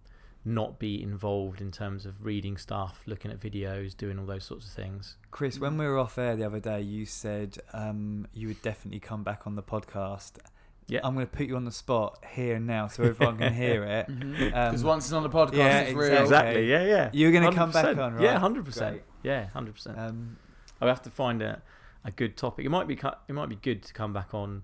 not 0.44 0.78
be 0.78 1.02
involved 1.02 1.60
in 1.60 1.70
terms 1.70 2.06
of 2.06 2.24
reading 2.24 2.56
stuff, 2.56 3.02
looking 3.06 3.30
at 3.30 3.38
videos, 3.40 3.96
doing 3.96 4.18
all 4.18 4.24
those 4.26 4.44
sorts 4.44 4.66
of 4.66 4.72
things. 4.72 5.16
Chris, 5.30 5.58
when 5.58 5.76
we 5.76 5.86
were 5.86 5.98
off 5.98 6.16
air 6.18 6.34
the 6.36 6.44
other 6.44 6.60
day, 6.60 6.80
you 6.80 7.04
said 7.04 7.58
um, 7.72 8.26
you 8.32 8.48
would 8.48 8.62
definitely 8.62 9.00
come 9.00 9.22
back 9.22 9.46
on 9.46 9.54
the 9.54 9.62
podcast. 9.62 10.38
Yeah. 10.86 11.00
I'm 11.04 11.14
going 11.14 11.26
to 11.26 11.30
put 11.32 11.46
you 11.46 11.54
on 11.56 11.64
the 11.66 11.70
spot 11.70 12.24
here 12.32 12.56
and 12.56 12.66
now 12.66 12.88
so 12.88 13.04
everyone 13.04 13.36
can 13.38 13.52
hear 13.54 13.84
it. 13.84 14.06
Because 14.38 14.80
Um, 14.82 14.88
once 14.88 15.04
it's 15.04 15.12
on 15.12 15.22
the 15.22 15.28
podcast, 15.30 15.56
yeah, 15.56 15.80
it's 15.80 15.94
real. 15.94 16.06
exactly. 16.06 16.22
Exactly. 16.22 16.70
Yeah, 16.70 16.84
yeah. 16.84 17.10
You're 17.12 17.32
going 17.32 17.44
to 17.48 17.52
come 17.56 17.70
back 17.70 17.96
on, 17.96 18.14
right? 18.14 18.22
Yeah, 18.24 18.38
hundred 18.38 18.64
percent. 18.64 18.94
Great. 18.94 19.04
Yeah, 19.22 19.48
hundred 19.50 19.74
percent. 19.74 19.98
Um, 19.98 20.38
I 20.80 20.86
have 20.88 21.02
to 21.02 21.10
find 21.10 21.42
a, 21.42 21.60
a 22.04 22.10
good 22.10 22.36
topic. 22.36 22.64
It 22.64 22.70
might 22.70 22.88
be 22.88 22.96
cu- 22.96 23.10
it 23.28 23.34
might 23.34 23.50
be 23.50 23.56
good 23.56 23.82
to 23.84 23.92
come 23.92 24.12
back 24.14 24.32
on 24.34 24.62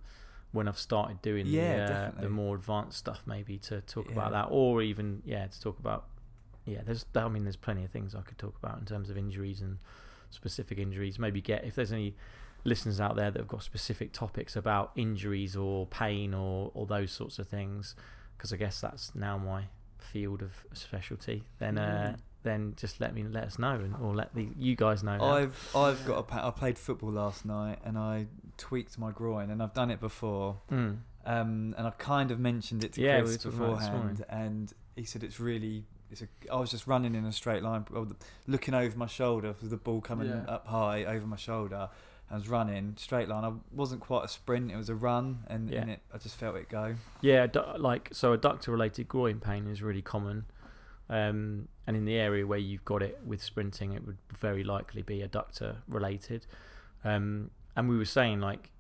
when 0.53 0.69
I've 0.69 0.79
started 0.79 1.21
doing 1.23 1.47
Yeah, 1.47 1.87
the 1.87 1.95
uh, 2.19 2.21
the 2.23 2.29
more 2.31 2.57
advanced 2.57 2.99
stuff, 2.99 3.23
maybe 3.27 3.59
to 3.59 3.81
talk 3.83 4.07
Yeah. 4.07 4.13
about 4.13 4.33
that, 4.33 4.49
or 4.51 4.83
even 4.83 5.23
yeah, 5.25 5.47
to 5.47 5.61
talk 5.61 5.79
about 5.79 6.07
yeah. 6.65 6.83
There's 6.85 7.05
I 7.15 7.29
mean, 7.29 7.45
there's 7.45 7.57
plenty 7.57 7.85
of 7.85 7.91
things 7.91 8.15
I 8.15 8.23
could 8.23 8.39
talk 8.39 8.57
about 8.63 8.79
in 8.79 8.85
terms 8.87 9.11
of 9.11 9.17
injuries 9.19 9.61
and 9.61 9.79
specific 10.31 10.79
injuries. 10.79 11.19
Maybe 11.19 11.41
get 11.41 11.65
if 11.65 11.75
there's 11.75 11.93
any 11.93 12.15
listeners 12.65 13.01
out 13.01 13.15
there 13.17 13.31
that 13.31 13.39
have 13.39 13.49
got 13.49 13.63
specific 13.63 14.13
topics 14.13 14.57
about 14.57 14.91
injuries 14.97 15.55
or 15.57 15.87
pain 15.87 16.35
or 16.35 16.71
or 16.75 16.87
those 16.87 17.13
sorts 17.13 17.39
of 17.39 17.47
things, 17.49 17.95
because 18.37 18.53
I 18.53 18.57
guess 18.57 18.81
that's 18.81 19.15
now 19.15 19.39
my 19.39 19.65
field 19.99 20.43
of 20.43 20.65
specialty. 20.73 21.45
Then 21.59 21.79
uh, 21.79 22.17
Mm. 22.17 22.21
Then 22.47 22.75
just 22.77 23.01
let 23.01 23.15
me 23.15 23.25
let 23.25 23.45
us 23.45 23.59
know 23.59 23.73
and 23.75 23.95
or 24.01 24.15
let 24.15 24.35
the 24.35 24.49
you 24.57 24.75
guys 24.77 25.03
know. 25.03 25.17
now. 25.19 25.25
I've 25.25 25.71
I've 25.75 26.07
got 26.07 26.19
a 26.19 26.23
pa- 26.23 26.47
I 26.49 26.51
played 26.51 26.79
football 26.79 27.11
last 27.13 27.45
night 27.45 27.79
and 27.85 27.99
I 27.99 28.27
tweaked 28.57 28.99
my 28.99 29.11
groin 29.11 29.51
and 29.51 29.63
I've 29.63 29.75
done 29.75 29.91
it 29.91 30.01
before. 30.01 30.57
Mm. 30.71 30.99
Um, 31.27 31.75
and 31.77 31.87
I 31.87 31.91
kind 31.99 32.31
of 32.31 32.39
mentioned 32.39 32.85
it 32.85 32.93
to 32.95 33.01
Yeah, 33.03 33.19
Chris 33.21 33.45
were 33.45 33.51
talking 33.51 33.59
about 33.59 33.73
it 33.73 33.79
this 33.81 33.87
beforehand, 33.89 34.25
and 34.29 34.73
he 34.95 35.05
said 35.05 35.23
it's 35.25 35.41
really. 35.41 35.85
It's 36.09 36.23
a, 36.23 36.29
I 36.53 36.61
was 36.61 36.71
just 36.71 36.87
running 36.87 37.17
in 37.17 37.25
a 37.25 37.33
straight 37.33 37.65
line, 37.65 37.85
looking 38.47 38.75
over 38.75 38.97
my 38.97 39.09
shoulder 39.09 39.57
with 39.61 39.71
the 39.71 39.77
ball 39.77 40.01
coming 40.01 40.29
Yeah. 40.29 40.45
up 40.55 40.69
high 40.69 41.05
over 41.05 41.27
my 41.27 41.35
shoulder. 41.37 41.89
I 42.31 42.35
was 42.35 42.49
running 42.49 42.95
straight 42.97 43.29
line. 43.29 43.45
I 43.45 43.53
wasn't 43.73 44.01
quite 44.03 44.25
a 44.25 44.29
sprint; 44.29 44.71
it 44.71 44.77
was 44.77 44.89
a 44.89 44.95
run, 44.95 45.41
and, 45.49 45.69
Yeah. 45.69 45.81
and 45.81 45.91
it, 45.91 46.01
I 46.15 46.19
just 46.19 46.37
felt 46.37 46.55
it 46.57 46.69
go. 46.69 46.95
Yeah, 47.23 47.49
like 47.77 48.11
so, 48.13 48.37
adductor-related 48.37 49.09
groin 49.09 49.41
pain 49.41 49.67
is 49.67 49.83
really 49.83 50.03
common, 50.03 50.45
um, 51.09 51.69
and 51.87 51.97
in 51.97 52.05
the 52.05 52.17
area 52.17 52.47
where 52.47 52.59
you've 52.59 52.85
got 52.85 53.03
it 53.03 53.19
with 53.25 53.43
sprinting, 53.43 53.93
it 53.93 54.05
would 54.05 54.19
very 54.39 54.65
likely 54.65 55.03
be 55.03 55.19
adductor-related. 55.21 56.47
Um, 57.05 57.51
and 57.77 57.89
we 57.89 57.97
were 57.97 58.05
saying 58.05 58.41
like, 58.41 58.71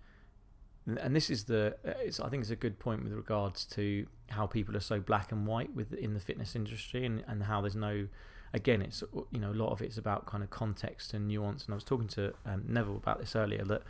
and 0.87 1.17
this 1.17 1.31
is 1.31 1.45
the, 1.45 1.77
it's, 1.85 2.21
I 2.21 2.29
think 2.29 2.43
it's 2.43 2.51
a 2.51 2.57
good 2.57 2.79
point 2.79 3.03
with 3.03 3.13
regards 3.13 3.65
to 3.67 4.07
how 4.31 4.47
people 4.47 4.77
are 4.77 4.81
so 4.81 5.01
black 5.01 5.33
and 5.33 5.47
white 5.47 5.75
with 5.75 5.93
in 5.93 6.15
the 6.15 6.21
fitness 6.21 6.55
industry, 6.55 7.05
and 7.05 7.25
and 7.27 7.43
how 7.43 7.61
there's 7.61 7.77
no, 7.77 8.07
again, 8.55 8.83
it's 8.83 9.03
you 9.31 9.41
know 9.41 9.51
a 9.51 9.59
lot 9.65 9.71
of 9.71 9.83
it's 9.83 9.99
about 9.99 10.27
kind 10.27 10.45
of 10.45 10.51
context 10.51 11.13
and 11.13 11.27
nuance. 11.27 11.65
And 11.65 11.75
I 11.75 11.77
was 11.77 11.85
talking 11.85 12.09
to 12.09 12.35
um, 12.45 12.65
Neville 12.69 12.97
about 12.97 13.19
this 13.19 13.35
earlier 13.35 13.65
that 13.65 13.83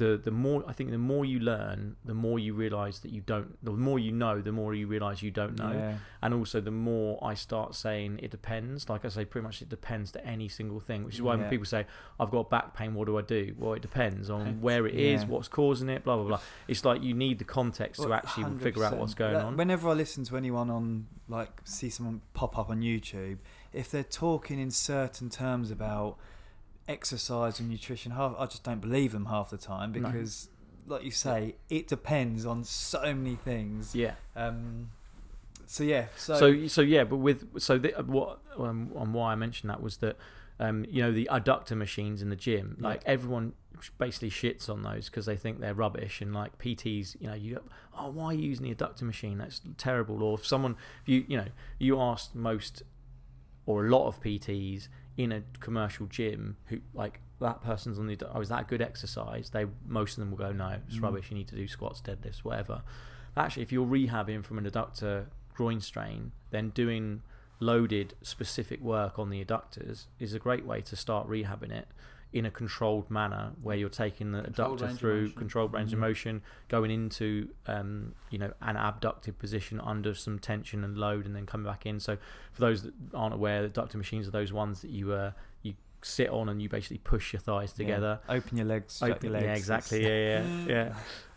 the 0.00 0.16
the 0.16 0.30
more 0.30 0.64
I 0.66 0.72
think 0.72 0.90
the 0.90 0.96
more 0.98 1.26
you 1.26 1.40
learn, 1.40 1.96
the 2.06 2.14
more 2.14 2.38
you 2.38 2.54
realise 2.54 3.00
that 3.00 3.12
you 3.12 3.20
don't. 3.20 3.62
The 3.62 3.70
more 3.70 3.98
you 3.98 4.12
know, 4.12 4.40
the 4.40 4.50
more 4.50 4.74
you 4.74 4.86
realise 4.86 5.20
you 5.20 5.30
don't 5.30 5.58
know. 5.58 5.72
Yeah. 5.72 5.94
And 6.22 6.32
also, 6.32 6.58
the 6.62 6.70
more 6.70 7.18
I 7.22 7.34
start 7.34 7.74
saying 7.74 8.18
it 8.22 8.30
depends. 8.30 8.88
Like 8.88 9.04
I 9.04 9.08
say, 9.08 9.26
pretty 9.26 9.44
much 9.46 9.60
it 9.60 9.68
depends 9.68 10.10
to 10.12 10.26
any 10.26 10.48
single 10.48 10.80
thing. 10.80 11.04
Which 11.04 11.16
is 11.16 11.22
why 11.22 11.36
when 11.36 11.50
people 11.50 11.66
say 11.66 11.84
I've 12.18 12.30
got 12.30 12.48
back 12.48 12.74
pain, 12.74 12.94
what 12.94 13.06
do 13.08 13.18
I 13.18 13.22
do? 13.22 13.54
Well, 13.58 13.74
it 13.74 13.82
depends 13.82 14.30
on 14.30 14.60
where 14.66 14.86
it 14.86 14.94
is, 14.94 15.22
Yeah. 15.22 15.28
what's 15.28 15.48
causing 15.48 15.90
it, 15.90 16.02
blah 16.02 16.16
blah 16.16 16.24
blah. 16.26 16.40
It's 16.66 16.82
like 16.84 17.02
you 17.02 17.12
need 17.12 17.38
the 17.38 17.44
context 17.44 18.00
to 18.00 18.08
Well, 18.08 18.16
actually 18.16 18.56
figure 18.56 18.84
out 18.84 18.96
what's 18.96 19.14
going 19.14 19.36
on. 19.36 19.58
Whenever 19.58 19.90
I 19.90 19.92
listen 19.92 20.24
to 20.24 20.36
anyone 20.38 20.70
on, 20.70 21.08
like, 21.28 21.60
see 21.64 21.90
someone 21.90 22.22
pop 22.32 22.56
up 22.58 22.70
on 22.70 22.80
YouTube, 22.80 23.36
if 23.74 23.90
they're 23.90 24.02
talking 24.02 24.58
in 24.58 24.70
certain 24.70 25.28
terms 25.28 25.70
about 25.70 26.16
exercise 26.90 27.60
and 27.60 27.70
nutrition, 27.70 28.12
half, 28.12 28.34
I 28.38 28.46
just 28.46 28.64
don't 28.64 28.80
believe 28.80 29.12
them 29.12 29.26
half 29.26 29.50
the 29.50 29.56
time 29.58 29.92
No. 29.92 30.00
because, 30.00 30.48
like 30.86 31.04
you 31.04 31.10
say, 31.10 31.54
it 31.68 31.86
depends 31.88 32.44
on 32.44 32.64
so 32.64 33.14
many 33.14 33.36
things. 33.36 33.94
Yeah. 33.94 34.14
Um, 34.34 34.90
so 35.66 35.84
yeah, 35.84 36.06
so, 36.16 36.34
So, 36.34 36.66
so 36.66 36.80
yeah, 36.80 37.04
but 37.04 37.18
with 37.18 37.60
so 37.60 37.78
the, 37.78 37.90
what 38.04 38.40
um, 38.58 38.90
and 38.96 39.14
why 39.14 39.32
I 39.32 39.34
mentioned 39.36 39.70
that 39.70 39.80
was 39.80 39.98
that 39.98 40.16
um, 40.58 40.84
you 40.88 41.00
know 41.00 41.12
the 41.12 41.28
adductor 41.30 41.76
machines 41.76 42.22
in 42.22 42.28
the 42.28 42.36
gym, 42.36 42.76
Yeah. 42.80 42.88
like 42.88 43.02
everyone 43.06 43.52
basically 43.98 44.30
shits 44.30 44.68
on 44.68 44.82
those 44.82 45.08
because 45.08 45.24
they 45.26 45.36
think 45.36 45.60
they're 45.60 45.72
rubbish 45.72 46.20
and 46.20 46.34
like 46.34 46.58
PTs, 46.58 47.16
you 47.20 47.28
know, 47.28 47.34
you 47.34 47.54
go, 47.54 47.62
oh 47.96 48.10
why 48.10 48.26
are 48.26 48.34
you 48.34 48.48
using 48.48 48.68
the 48.68 48.74
adductor 48.74 49.02
machine? 49.02 49.38
That's 49.38 49.60
terrible. 49.78 50.22
Or 50.24 50.38
if 50.38 50.44
someone, 50.46 50.76
if 51.02 51.08
you 51.08 51.24
you 51.28 51.36
know, 51.36 51.46
you 51.78 52.00
asked 52.00 52.34
most 52.34 52.82
or 53.64 53.86
a 53.86 53.88
lot 53.90 54.08
of 54.08 54.20
PTs 54.20 54.88
in 55.22 55.32
a 55.32 55.42
commercial 55.60 56.06
gym 56.06 56.56
who 56.66 56.78
like 56.94 57.20
that 57.40 57.62
person's 57.62 57.98
on 57.98 58.06
the 58.06 58.16
oh 58.34 58.40
is 58.40 58.48
that 58.48 58.62
a 58.62 58.64
good 58.64 58.82
exercise? 58.82 59.50
They 59.50 59.66
most 59.86 60.12
of 60.16 60.20
them 60.20 60.30
will 60.30 60.38
go 60.38 60.52
no, 60.52 60.78
it's 60.86 60.96
Mm. 60.96 61.02
rubbish. 61.02 61.30
You 61.30 61.36
need 61.36 61.48
to 61.48 61.56
do 61.56 61.66
squats, 61.68 62.00
deadlifts, 62.00 62.38
whatever. 62.38 62.82
Actually, 63.36 63.62
if 63.64 63.72
you're 63.72 63.86
rehabbing 63.86 64.44
from 64.44 64.58
an 64.58 64.64
adductor 64.70 65.26
groin 65.54 65.80
strain, 65.80 66.32
then 66.50 66.70
doing 66.70 67.22
loaded 67.60 68.14
specific 68.22 68.80
work 68.80 69.18
on 69.18 69.28
the 69.30 69.44
adductors 69.44 70.06
is 70.18 70.32
a 70.32 70.38
great 70.38 70.64
way 70.64 70.80
to 70.80 70.96
start 70.96 71.28
rehabbing 71.28 71.70
it 71.70 71.86
in 72.32 72.46
a 72.46 72.50
controlled 72.50 73.10
manner 73.10 73.52
where 73.60 73.76
you're 73.76 73.88
taking 73.88 74.30
the 74.32 74.42
Controlled 74.42 74.80
adductor 74.80 74.96
through 74.96 75.30
controlled 75.32 75.72
range 75.72 75.92
of 75.92 75.98
Mhm. 75.98 76.02
motion 76.02 76.42
going 76.68 76.90
into 76.92 77.48
um, 77.66 78.14
you 78.30 78.38
know 78.38 78.52
an 78.62 78.76
abducted 78.76 79.38
position 79.38 79.80
under 79.80 80.14
some 80.14 80.38
tension 80.38 80.84
and 80.84 80.96
load 80.96 81.26
and 81.26 81.34
then 81.34 81.44
coming 81.46 81.66
back 81.66 81.86
in. 81.86 81.98
So 81.98 82.16
for 82.52 82.60
those 82.60 82.82
that 82.84 82.94
aren't 83.12 83.34
aware 83.34 83.66
the 83.66 83.68
adductor 83.68 83.96
machines 83.96 84.28
are 84.28 84.30
those 84.30 84.52
ones 84.52 84.80
that 84.82 84.90
you 84.90 85.12
uh, 85.12 85.32
you 85.62 85.74
sit 86.02 86.28
on 86.30 86.48
and 86.48 86.62
you 86.62 86.68
basically 86.68 86.98
push 86.98 87.32
your 87.32 87.40
thighs 87.40 87.72
yeah, 87.76 87.84
together. 87.84 88.20
Open 88.28 88.56
your 88.56 88.66
legs, 88.66 89.02
Open- 89.02 89.18
your 89.24 89.32
legs. 89.32 89.44
yeah 89.46 89.54
exactly 89.54 90.02
yeah 90.02 90.42
yeah 90.66 90.94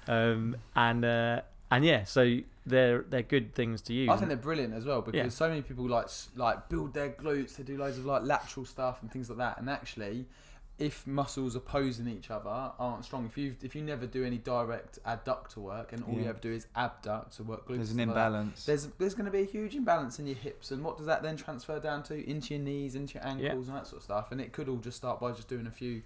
yeah. 0.08 0.24
Um, 0.32 0.58
and 0.76 1.04
uh, 1.06 1.42
and 1.72 1.84
yeah 1.84 2.04
so 2.04 2.38
they're 2.66 3.02
they're 3.10 3.24
good 3.24 3.56
things 3.56 3.82
to 3.84 3.94
use. 3.94 4.10
I 4.10 4.16
think 4.18 4.28
they're 4.28 4.38
brilliant 4.38 4.74
as 4.74 4.86
well 4.86 5.02
because 5.02 5.18
Yeah. 5.18 5.30
so 5.30 5.50
many 5.50 5.62
people 5.64 5.88
like 5.88 6.08
like 6.36 6.70
build 6.70 6.94
their 6.94 7.10
glutes, 7.10 7.56
they 7.58 7.64
do 7.64 7.78
loads 7.78 7.98
of 7.98 8.06
like 8.06 8.22
lateral 8.24 8.66
stuff 8.66 9.02
and 9.02 9.12
things 9.12 9.28
like 9.30 9.40
that, 9.40 9.58
and 9.60 9.70
actually, 9.70 10.28
if 10.80 11.06
muscles 11.06 11.56
opposing 11.56 12.08
each 12.08 12.32
other 12.32 12.50
aren't 12.50 13.06
strong, 13.06 13.26
if 13.26 13.38
you 13.38 13.56
if 13.62 13.76
you 13.76 13.82
never 13.84 14.08
do 14.08 14.24
any 14.26 14.38
direct 14.40 14.98
adductor 15.06 15.58
work 15.58 15.94
and 15.94 16.04
all 16.06 16.16
you 16.16 16.24
Yeah. 16.24 16.30
ever 16.30 16.40
do 16.40 16.52
is 16.52 16.66
abduct, 16.76 17.34
so 17.36 17.44
work 17.44 17.68
glutes, 17.68 17.76
There's 17.78 17.92
an 17.92 17.98
stuff 17.98 18.08
like 18.08 18.16
that, 18.16 18.28
imbalance. 18.28 18.66
there's 18.66 18.88
there's 18.98 19.14
going 19.14 19.26
to 19.26 19.32
be 19.32 19.42
a 19.42 19.46
huge 19.46 19.76
imbalance 19.76 20.18
in 20.20 20.26
your 20.26 20.36
hips, 20.36 20.72
and 20.72 20.84
what 20.84 20.98
does 20.98 21.06
that 21.06 21.22
then 21.22 21.38
transfer 21.38 21.80
down 21.80 22.02
to? 22.04 22.28
Into 22.30 22.56
your 22.56 22.64
knees, 22.64 22.96
into 22.96 23.16
your 23.16 23.26
ankles, 23.28 23.68
and 23.68 23.78
that 23.78 23.86
sort 23.88 23.98
of 23.98 24.04
stuff. 24.04 24.32
And 24.32 24.42
it 24.42 24.52
could 24.52 24.68
all 24.68 24.78
just 24.78 24.98
start 24.98 25.20
by 25.20 25.32
just 25.32 25.48
doing 25.48 25.68
a 25.68 25.72
few, 25.72 26.02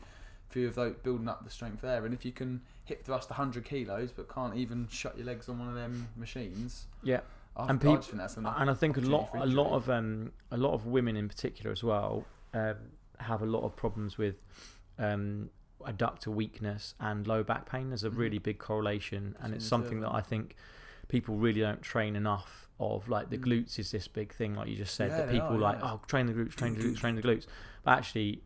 few 0.50 0.68
of 0.68 0.76
those, 0.76 0.96
building 1.02 1.30
up 1.30 1.44
the 1.46 1.50
strength 1.50 1.82
there. 1.82 2.06
And 2.06 2.14
if 2.14 2.26
you 2.26 2.34
can 2.34 2.62
hip 2.84 3.06
thrust 3.06 3.30
100 3.30 3.64
kilos, 3.64 4.12
but 4.12 4.28
can't 4.34 4.56
even 4.56 4.88
shut 4.90 5.18
your 5.18 5.26
legs 5.26 5.48
on 5.50 5.60
one 5.60 5.70
of 5.70 5.76
them 5.76 6.10
machines, 6.18 6.88
Yeah. 7.04 7.22
I, 7.56 7.70
And 7.70 7.80
I 7.80 7.84
peop- 7.84 7.96
just 8.00 8.10
think 8.10 8.20
that's 8.22 8.38
and 8.38 8.48
I 8.48 8.74
think 8.76 8.98
a 8.98 9.02
lot, 9.02 9.30
a 9.34 9.46
lot 9.48 9.74
of 9.74 9.90
um, 9.90 10.32
a 10.52 10.58
lot 10.58 10.74
of 10.74 10.86
women 10.86 11.16
in 11.18 11.28
particular 11.28 11.72
as 11.72 11.84
well 11.84 12.26
um, 12.54 12.76
have 13.20 13.42
a 13.42 13.46
lot 13.46 13.64
of 13.64 13.76
problems 13.76 14.18
with 14.18 14.36
um, 15.00 15.50
adductor 15.86 16.28
weakness 16.28 16.96
and 17.00 17.28
low 17.28 17.44
back 17.44 17.70
pain. 17.70 17.90
There's 17.90 18.04
a 18.04 18.10
Mhm. 18.10 18.18
really 18.18 18.38
big 18.40 18.58
correlation, 18.60 19.36
and 19.40 19.54
it's 19.54 19.66
something 19.66 20.00
that 20.02 20.14
I 20.14 20.22
think 20.22 20.56
people 21.08 21.36
really 21.38 21.62
don't 21.62 21.82
train 21.82 22.16
enough 22.16 22.70
of. 22.80 23.08
Like 23.08 23.30
the 23.30 23.38
Mm. 23.38 23.44
glutes 23.46 23.80
is 23.80 23.92
this 23.92 24.08
big 24.08 24.34
thing, 24.34 24.56
like 24.56 24.68
you 24.70 24.76
just 24.76 24.96
said, 24.96 25.12
Yeah, 25.12 25.18
that 25.18 25.30
people 25.30 25.56
are, 25.56 25.60
like, 25.60 25.80
yeah. 25.80 25.94
oh, 25.94 26.02
train 26.08 26.26
the 26.26 26.34
glutes, 26.34 26.56
train 26.56 26.74
the 26.74 26.82
glutes, 26.82 26.98
train 26.98 27.16
the 27.16 27.22
glutes. 27.22 27.46
But 27.84 27.92
actually, 28.00 28.42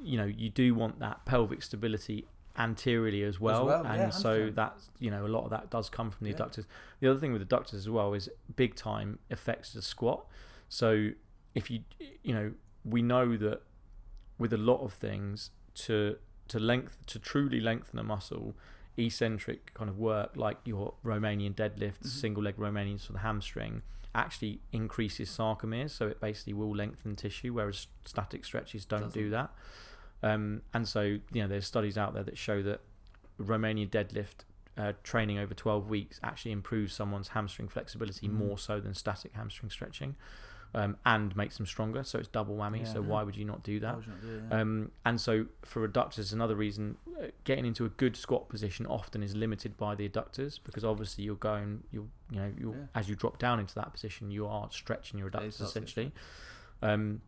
you 0.00 0.16
know, 0.18 0.24
you 0.26 0.50
do 0.50 0.74
want 0.74 0.98
that 1.00 1.24
pelvic 1.24 1.62
stability 1.62 2.26
anteriorly 2.56 3.24
as 3.24 3.40
well, 3.40 3.66
well, 3.66 3.86
and 3.86 4.00
yeah, 4.00 4.10
so 4.10 4.30
100%. 4.46 4.54
that's 4.54 4.90
you 5.00 5.10
know 5.10 5.26
a 5.26 5.28
lot 5.28 5.42
of 5.44 5.50
that 5.50 5.70
does 5.70 5.88
come 5.90 6.10
from 6.10 6.24
the 6.26 6.32
adductors. 6.32 6.66
The 7.00 7.10
other 7.10 7.18
thing 7.18 7.32
with 7.32 7.48
adductors 7.48 7.74
as 7.74 7.90
well 7.90 8.14
is 8.14 8.30
big 8.54 8.76
time 8.76 9.18
affects 9.30 9.72
the 9.72 9.82
squat. 9.82 10.24
So 10.68 11.10
if 11.54 11.70
you 11.70 11.80
you 12.22 12.32
know 12.32 12.52
we 12.84 13.02
know 13.02 13.36
that 13.36 13.62
with 14.38 14.52
a 14.52 14.56
lot 14.58 14.80
of 14.82 14.92
things 14.92 15.50
to 15.74 16.16
to 16.48 16.58
length 16.58 16.98
to 17.06 17.18
truly 17.18 17.60
lengthen 17.60 17.98
a 17.98 18.02
muscle, 18.02 18.54
eccentric 18.96 19.72
kind 19.74 19.88
of 19.88 19.98
work 19.98 20.32
like 20.36 20.58
your 20.64 20.94
Romanian 21.04 21.54
deadlifts, 21.54 22.02
Mhm. 22.02 22.20
single 22.20 22.42
leg 22.42 22.56
Romanians 22.56 23.06
for 23.06 23.12
the 23.12 23.20
hamstring 23.20 23.82
actually 24.14 24.60
increases 24.70 25.28
sarcomeres, 25.28 25.90
so 25.90 26.06
it 26.06 26.20
basically 26.20 26.52
will 26.52 26.74
lengthen 26.74 27.16
tissue, 27.16 27.52
whereas 27.52 27.88
static 28.04 28.44
stretches 28.44 28.84
don't 28.84 29.12
do 29.12 29.28
Doesn't. 29.28 29.30
that. 29.30 29.52
Um, 30.22 30.62
and 30.72 30.86
so 30.86 31.00
you 31.02 31.20
know 31.42 31.48
there's 31.48 31.66
studies 31.66 31.98
out 31.98 32.14
there 32.14 32.22
that 32.22 32.38
show 32.38 32.62
that 32.62 32.80
Romanian 33.40 33.90
deadlift 33.90 34.44
uh, 34.76 34.92
training 35.02 35.38
over 35.38 35.54
12 35.54 35.88
weeks 35.88 36.18
actually 36.22 36.50
improves 36.52 36.92
someone's 36.92 37.28
hamstring 37.28 37.68
flexibility 37.68 38.28
Mhm. 38.28 38.32
more 38.32 38.58
so 38.58 38.80
than 38.80 38.92
static 38.94 39.32
hamstring 39.34 39.70
stretching 39.70 40.14
um, 40.74 40.96
and 41.06 41.34
makes 41.36 41.56
them 41.56 41.66
stronger. 41.66 42.02
So 42.02 42.18
it's 42.18 42.28
double 42.28 42.56
whammy. 42.56 42.86
So 42.92 43.00
why 43.00 43.22
would 43.22 43.36
you 43.36 43.44
not 43.44 43.62
do 43.62 43.78
that? 43.80 43.96
not 44.06 44.20
do 44.20 44.42
yeah? 44.50 44.60
Um, 44.60 44.90
and 45.04 45.20
so 45.20 45.46
for 45.64 45.86
adductors, 45.88 46.32
another 46.32 46.56
reason 46.56 46.96
uh, 47.20 47.26
getting 47.44 47.64
into 47.64 47.84
a 47.84 47.88
good 47.90 48.16
squat 48.16 48.48
position 48.48 48.86
often 48.86 49.22
is 49.22 49.34
limited 49.36 49.76
by 49.76 49.94
the 49.94 50.08
adductors 50.08 50.58
because 50.62 50.84
obviously 50.84 51.24
you're 51.24 51.36
going, 51.36 51.84
you 51.90 52.10
you 52.30 52.38
know, 52.40 52.52
Yeah. 52.58 52.86
as 52.94 53.08
you 53.08 53.14
drop 53.14 53.38
down 53.38 53.60
into 53.60 53.74
that 53.76 53.92
position, 53.92 54.30
you 54.30 54.46
are 54.46 54.68
stretching 54.70 55.18
your 55.18 55.30
adductors 55.30 55.60
essentially. 55.62 56.12
Um, 56.82 57.20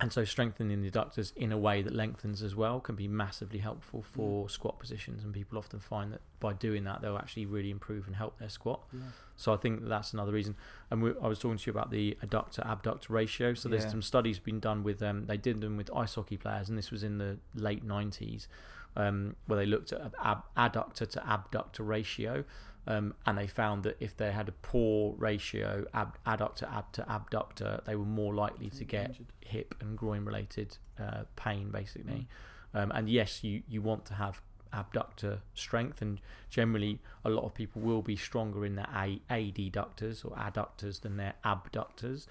and 0.00 0.12
so 0.12 0.24
strengthening 0.24 0.80
the 0.80 0.90
adductors 0.90 1.36
in 1.36 1.50
a 1.50 1.58
way 1.58 1.82
that 1.82 1.92
lengthens 1.92 2.40
as 2.42 2.54
well 2.54 2.78
can 2.78 2.94
be 2.94 3.08
massively 3.08 3.58
helpful 3.58 4.04
for 4.14 4.48
squat 4.48 4.78
positions. 4.78 5.24
And 5.24 5.34
people 5.34 5.58
often 5.58 5.80
find 5.80 6.12
that 6.12 6.20
by 6.38 6.52
doing 6.52 6.84
that, 6.84 7.02
they'll 7.02 7.18
actually 7.18 7.46
really 7.46 7.70
improve 7.70 8.06
and 8.06 8.14
help 8.14 8.38
their 8.38 8.48
squat. 8.48 8.80
Yeah. 8.92 9.00
So 9.36 9.52
I 9.52 9.56
think 9.56 9.80
that 9.82 9.88
that's 9.88 10.12
another 10.12 10.30
reason. 10.30 10.54
And 10.90 11.02
we, 11.02 11.10
I 11.20 11.26
was 11.26 11.40
talking 11.40 11.58
to 11.58 11.66
you 11.66 11.72
about 11.72 11.90
the 11.90 12.16
adductor 12.24 12.64
abductor 12.64 13.12
ratio. 13.12 13.54
So 13.54 13.68
there's 13.68 13.84
Yeah. 13.84 13.90
some 13.90 14.02
studies 14.02 14.38
been 14.38 14.60
done 14.60 14.84
with 14.84 15.02
um, 15.02 15.26
they 15.26 15.36
did 15.36 15.60
them 15.60 15.76
with 15.76 15.90
ice 15.94 16.14
hockey 16.14 16.36
players, 16.36 16.68
and 16.68 16.78
this 16.78 16.92
was 16.92 17.02
in 17.02 17.18
the 17.18 17.38
late 17.56 17.84
90s, 17.84 18.46
um, 18.94 19.34
where 19.46 19.58
they 19.58 19.66
looked 19.66 19.92
at 19.92 20.12
ab- 20.22 20.44
adductor 20.56 21.08
to 21.10 21.28
abductor 21.28 21.82
ratio. 21.82 22.44
Um, 22.90 23.12
and 23.26 23.36
they 23.36 23.46
found 23.46 23.82
that 23.82 23.96
if 24.00 24.16
they 24.16 24.32
had 24.32 24.48
a 24.48 24.52
poor 24.52 25.14
ratio, 25.18 25.84
ab- 25.92 26.16
adductor 26.26 26.66
ab- 26.72 26.90
to 26.92 27.02
abductor, 27.12 27.82
they 27.84 27.94
were 27.94 28.06
more 28.06 28.34
likely 28.34 28.70
to 28.70 28.84
get 28.84 29.10
Injured. 29.10 29.26
hip 29.40 29.74
and 29.80 29.96
groin 29.98 30.24
related 30.24 30.78
uh, 30.98 31.24
pain 31.36 31.70
basically 31.70 32.26
Mm. 32.74 32.80
um, 32.82 32.90
and 32.94 33.08
yes 33.10 33.44
you 33.44 33.62
you 33.68 33.80
want 33.82 34.04
to 34.06 34.14
have 34.14 34.40
abductor 34.72 35.40
strength 35.54 36.00
and 36.02 36.20
generally 36.50 36.98
a 37.24 37.30
lot 37.30 37.44
of 37.44 37.52
people 37.54 37.80
will 37.82 38.02
be 38.02 38.16
stronger 38.16 38.64
in 38.66 38.74
their 38.76 38.88
a- 38.94 39.20
adductors 39.30 40.24
or 40.24 40.30
adductors 40.36 41.00
than 41.02 41.16
their 41.18 41.34
abductors 41.44 42.26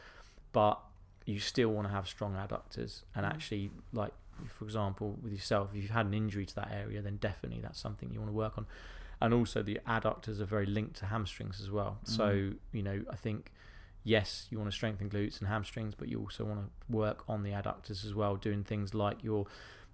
but 0.53 0.79
you 1.25 1.39
still 1.39 1.69
want 1.69 1.87
to 1.87 1.93
have 1.93 2.07
strong 2.07 2.33
adductors 2.35 3.03
and 3.15 3.25
Mm. 3.25 3.29
actually 3.33 3.71
like 3.93 4.13
for 4.49 4.65
example 4.65 5.17
with 5.23 5.31
yourself 5.33 5.69
if 5.73 5.81
you've 5.83 5.91
had 5.91 6.05
an 6.07 6.13
injury 6.13 6.45
to 6.45 6.55
that 6.55 6.71
area 6.71 7.01
then 7.01 7.17
definitely 7.17 7.61
that's 7.61 7.79
something 7.79 8.11
you 8.11 8.19
want 8.19 8.29
to 8.31 8.35
work 8.45 8.57
on 8.57 8.65
and 9.21 9.33
also 9.33 9.61
the 9.63 9.79
adductors 9.87 10.39
are 10.39 10.45
very 10.45 10.65
linked 10.65 10.95
to 10.97 11.05
hamstrings 11.07 11.59
as 11.61 11.69
well 11.71 11.97
so 12.03 12.27
Mm. 12.27 12.57
you 12.71 12.83
know 12.83 13.01
i 13.11 13.15
think 13.15 13.51
yes, 14.03 14.47
you 14.49 14.57
want 14.57 14.69
to 14.71 14.75
strengthen 14.75 15.09
glutes 15.09 15.39
and 15.39 15.49
hamstrings, 15.49 15.93
but 15.93 16.07
you 16.07 16.17
also 16.17 16.45
want 16.45 16.59
to 16.61 16.69
work 16.95 17.25
on 17.27 17.43
the 17.43 17.49
adductors 17.51 18.05
as 18.05 18.13
well, 18.15 18.37
doing 18.37 18.63
things 18.63 18.93
like 18.93 19.21
your 19.21 19.45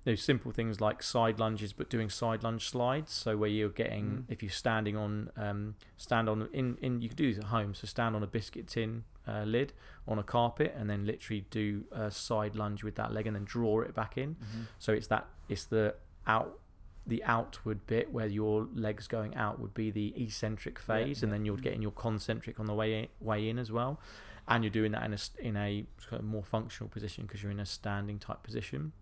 those 0.04 0.22
simple 0.22 0.52
things 0.52 0.80
like 0.80 1.02
side 1.02 1.40
lunges, 1.40 1.74
but 1.74 1.90
doing 1.90 2.10
side 2.12 2.44
lunge 2.44 2.70
slides. 2.70 3.12
So 3.12 3.38
where 3.38 3.50
you're 3.50 3.70
getting, 3.70 4.06
Mm. 4.06 4.24
if 4.28 4.44
you're 4.44 4.52
standing 4.52 4.96
on, 4.96 5.32
um, 5.36 5.74
stand 5.98 6.30
on 6.30 6.48
in 6.54 6.78
in 6.80 7.02
you 7.02 7.08
can 7.10 7.16
do 7.18 7.34
this 7.34 7.40
at 7.44 7.50
home. 7.50 7.74
So 7.74 7.88
stand 7.88 8.16
on 8.16 8.22
a 8.22 8.28
biscuit 8.28 8.68
tin 8.68 9.04
uh, 9.28 9.46
lid 9.46 9.74
on 10.08 10.20
a 10.20 10.24
carpet, 10.24 10.76
and 10.78 10.88
then 10.92 11.06
literally 11.08 11.46
do 11.50 11.86
a 11.92 12.12
side 12.12 12.56
lunge 12.56 12.84
with 12.84 12.94
that 12.96 13.12
leg, 13.14 13.26
and 13.26 13.36
then 13.36 13.46
draw 13.46 13.82
it 13.82 13.96
back 13.96 14.16
in. 14.16 14.36
Mhm. 14.36 14.68
So 14.78 14.94
it's 14.94 15.08
that 15.08 15.26
it's 15.50 15.66
the 15.66 15.96
out 16.28 16.60
the 17.06 17.24
outward 17.26 17.86
bit 17.86 18.14
where 18.14 18.28
your 18.28 18.68
legs 18.74 19.08
going 19.08 19.36
out 19.36 19.60
would 19.60 19.74
be 19.74 19.92
the 19.92 20.14
eccentric 20.22 20.80
phase, 20.80 21.22
and 21.22 21.32
yeah. 21.32 21.38
then 21.38 21.46
you're 21.46 21.58
getting 21.58 21.82
your 21.82 21.92
concentric 21.92 22.60
on 22.60 22.66
the 22.66 22.74
way 22.74 23.00
in, 23.00 23.08
way 23.20 23.50
in 23.50 23.60
as 23.60 23.72
well, 23.72 24.00
and 24.48 24.64
you're 24.64 24.72
doing 24.72 24.92
that 24.94 25.04
in 25.04 25.14
a 25.14 25.18
in 25.40 25.58
a 25.58 25.86
sort 26.08 26.20
of 26.22 26.26
more 26.26 26.44
functional 26.44 26.90
position 26.90 27.26
because 27.26 27.44
you're 27.44 27.52
in 27.52 27.60
a 27.60 27.66
standing 27.66 28.20
type 28.20 28.44
position. 28.44 28.94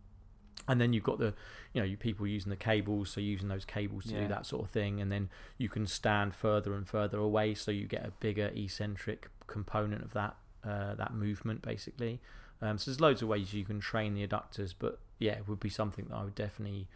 And 0.67 0.79
then 0.79 0.93
you've 0.93 1.03
got 1.03 1.17
the, 1.17 1.33
you 1.73 1.81
know, 1.81 1.87
you 1.87 1.97
people 1.97 2.27
using 2.27 2.51
the 2.51 2.55
cables, 2.55 3.09
so 3.09 3.19
using 3.19 3.47
those 3.47 3.65
cables 3.65 4.03
to 4.05 4.13
Yeah. 4.13 4.21
do 4.21 4.27
that 4.27 4.45
sort 4.45 4.63
of 4.63 4.69
thing, 4.69 5.01
and 5.01 5.11
then 5.11 5.29
you 5.57 5.69
can 5.69 5.87
stand 5.87 6.35
further 6.35 6.75
and 6.75 6.87
further 6.87 7.17
away, 7.17 7.55
so 7.55 7.71
you 7.71 7.87
get 7.87 8.05
a 8.05 8.11
bigger 8.19 8.51
eccentric 8.55 9.29
component 9.47 10.03
of 10.03 10.13
that 10.13 10.35
uh, 10.63 10.93
that 10.95 11.13
movement 11.13 11.61
basically. 11.61 12.19
Um, 12.61 12.77
so 12.77 12.91
there's 12.91 13.01
loads 13.01 13.23
of 13.23 13.27
ways 13.27 13.53
you 13.53 13.65
can 13.65 13.79
train 13.79 14.13
the 14.13 14.25
adductors, 14.27 14.75
but 14.77 14.99
yeah, 15.17 15.33
it 15.33 15.47
would 15.47 15.59
be 15.59 15.69
something 15.69 16.05
that 16.09 16.15
I 16.15 16.23
would 16.23 16.35
definitely 16.35 16.87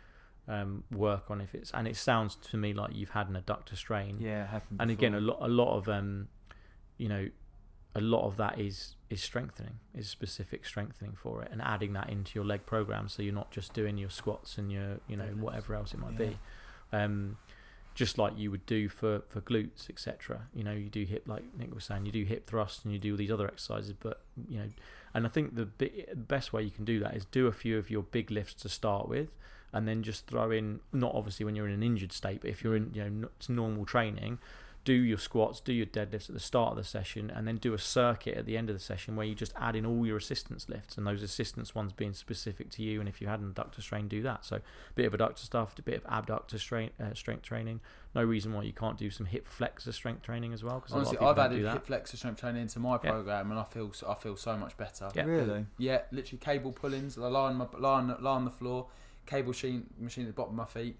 um, 0.48 0.84
work 0.92 1.30
on 1.32 1.42
if 1.42 1.54
it's. 1.56 1.72
And 1.72 1.88
it 1.88 1.96
sounds 1.96 2.36
to 2.52 2.58
me 2.58 2.74
like 2.74 2.92
you've 2.96 3.10
had 3.12 3.30
an 3.30 3.36
adductor 3.42 3.76
strain, 3.76 4.18
Yeah, 4.20 4.46
happened. 4.48 4.80
and 4.82 4.92
again, 4.92 5.14
a 5.16 5.20
lot, 5.20 5.38
a 5.42 5.48
lot 5.48 5.76
of, 5.78 5.90
um, 5.90 6.28
you 6.98 7.10
know, 7.10 7.30
a 7.98 8.02
lot 8.02 8.26
of 8.26 8.36
that 8.38 8.60
is 8.60 8.96
is 9.10 9.22
strengthening, 9.22 9.80
is 9.96 10.10
specific 10.10 10.66
strengthening 10.66 11.14
for 11.16 11.42
it, 11.44 11.50
and 11.52 11.62
adding 11.62 11.94
that 11.94 12.10
into 12.10 12.32
your 12.38 12.44
leg 12.46 12.66
program, 12.66 13.08
so 13.08 13.22
you're 13.22 13.34
not 13.34 13.52
just 13.52 13.74
doing 13.74 13.98
your 13.98 14.10
squats 14.10 14.58
and 14.58 14.72
your, 14.72 15.00
you 15.08 15.16
know, 15.16 15.28
whatever 15.40 15.76
else 15.76 15.94
it 15.94 16.00
might 16.00 16.12
Yeah. 16.20 16.28
be. 16.30 16.38
Um, 16.92 17.38
just 17.94 18.18
like 18.18 18.38
you 18.38 18.52
would 18.52 18.66
do 18.66 18.90
for, 18.90 19.22
for 19.30 19.40
glutes, 19.40 19.90
etc. 19.90 20.48
You 20.54 20.66
know, 20.66 20.74
you 20.74 20.90
do 20.90 21.06
hip 21.06 21.24
like 21.28 21.44
Nick 21.58 21.74
was 21.74 21.86
saying, 21.86 22.06
you 22.06 22.12
do 22.12 22.26
hip 22.26 22.46
thrusts 22.46 22.84
and 22.84 22.92
you 22.92 23.00
do 23.00 23.12
all 23.12 23.18
these 23.18 23.32
other 23.32 23.48
exercises, 23.48 23.94
but 23.98 24.22
you 24.50 24.60
know, 24.60 24.70
and 25.14 25.26
I 25.26 25.30
think 25.30 25.56
the 25.56 25.66
bi- 25.66 26.04
best 26.14 26.52
way 26.52 26.62
you 26.64 26.72
can 26.72 26.84
do 26.84 27.00
that 27.00 27.16
is 27.16 27.24
do 27.24 27.48
a 27.48 27.54
few 27.54 27.78
of 27.78 27.90
your 27.90 28.04
big 28.04 28.32
lifts 28.32 28.54
to 28.64 28.70
start 28.70 29.08
with, 29.08 29.30
and 29.76 29.88
then 29.88 30.02
just 30.02 30.26
throw 30.26 30.50
in 30.50 30.80
not 30.92 31.14
obviously 31.14 31.46
when 31.46 31.56
you're 31.56 31.68
in 31.68 31.74
an 31.74 31.84
injured 31.84 32.12
state, 32.12 32.42
but 32.42 32.50
if 32.50 32.64
you're 32.64 32.76
in 32.76 32.92
you 32.94 33.04
know 33.04 33.28
it's 33.38 33.50
normal 33.50 33.86
training, 33.86 34.40
do 34.86 34.94
your 34.94 35.18
squats, 35.18 35.60
do 35.60 35.74
your 35.74 35.88
deadlifts 35.88 36.30
at 36.30 36.36
the 36.36 36.40
start 36.40 36.72
of 36.72 36.78
the 36.78 36.84
session, 36.84 37.32
and 37.32 37.48
then 37.48 37.58
do 37.58 37.74
a 37.74 37.78
circuit 37.80 38.38
at 38.38 38.46
the 38.46 38.56
end 38.56 38.70
of 38.70 38.76
the 38.76 38.80
session 38.80 39.16
where 39.16 39.26
you 39.26 39.34
just 39.34 39.52
add 39.60 39.76
in 39.76 39.84
all 39.84 40.06
your 40.06 40.16
assistance 40.16 40.70
lifts, 40.70 40.96
and 40.96 41.08
those 41.08 41.24
assistance 41.24 41.74
ones 41.74 41.92
being 41.92 42.14
specific 42.14 42.70
to 42.70 42.84
you. 42.84 43.00
And 43.00 43.10
if 43.10 43.20
you 43.20 43.28
had 43.28 43.40
an 43.40 43.52
adductor 43.52 43.82
strain, 43.82 44.08
do 44.08 44.22
that. 44.22 44.46
So 44.46 44.58
a 44.58 44.62
bit 44.94 45.12
of 45.12 45.14
adductor 45.20 45.40
stuff, 45.40 45.74
a 45.80 45.82
bit 45.82 45.96
of 45.96 46.06
abductor 46.08 46.60
strain, 46.60 46.92
uh, 47.00 47.16
strength 47.16 47.42
training. 47.42 47.82
No 48.14 48.24
reason 48.24 48.54
why 48.54 48.62
you 48.62 48.74
can't 48.74 48.98
do 48.98 49.10
some 49.10 49.26
hip 49.26 49.48
flexor 49.48 49.92
strength 49.92 50.22
training 50.22 50.54
as 50.54 50.64
well. 50.64 50.76
Because 50.80 50.94
Honestly, 50.94 51.18
I've 51.18 51.24
of 51.30 51.36
people 51.36 51.44
don't 51.44 51.66
added 51.66 51.74
hip 51.74 51.88
flexor 51.88 52.18
strength 52.18 52.40
training 52.40 52.62
into 52.62 52.80
my 52.80 53.00
Yeah. 53.04 53.12
program, 53.12 53.50
and 53.52 53.60
I 53.60 53.64
feel 53.64 53.92
I 54.08 54.14
feel 54.14 54.38
so 54.38 54.56
much 54.56 54.78
better. 54.78 55.10
Yeah. 55.16 55.24
Really? 55.24 55.66
Yeah, 55.80 56.04
literally 56.12 56.38
cable 56.40 56.72
pull-ins. 56.72 57.18
I 57.18 57.22
lie 57.28 57.50
on 57.50 57.56
my 57.56 57.66
lie 57.76 57.98
on, 57.98 58.16
lie 58.22 58.32
on 58.32 58.46
the 58.46 58.52
floor, 58.52 58.88
cable 59.26 59.50
machine 59.50 59.86
machine 60.00 60.24
at 60.26 60.28
the 60.30 60.34
bottom 60.34 60.58
of 60.60 60.68
my 60.76 60.82
feet. 60.82 60.98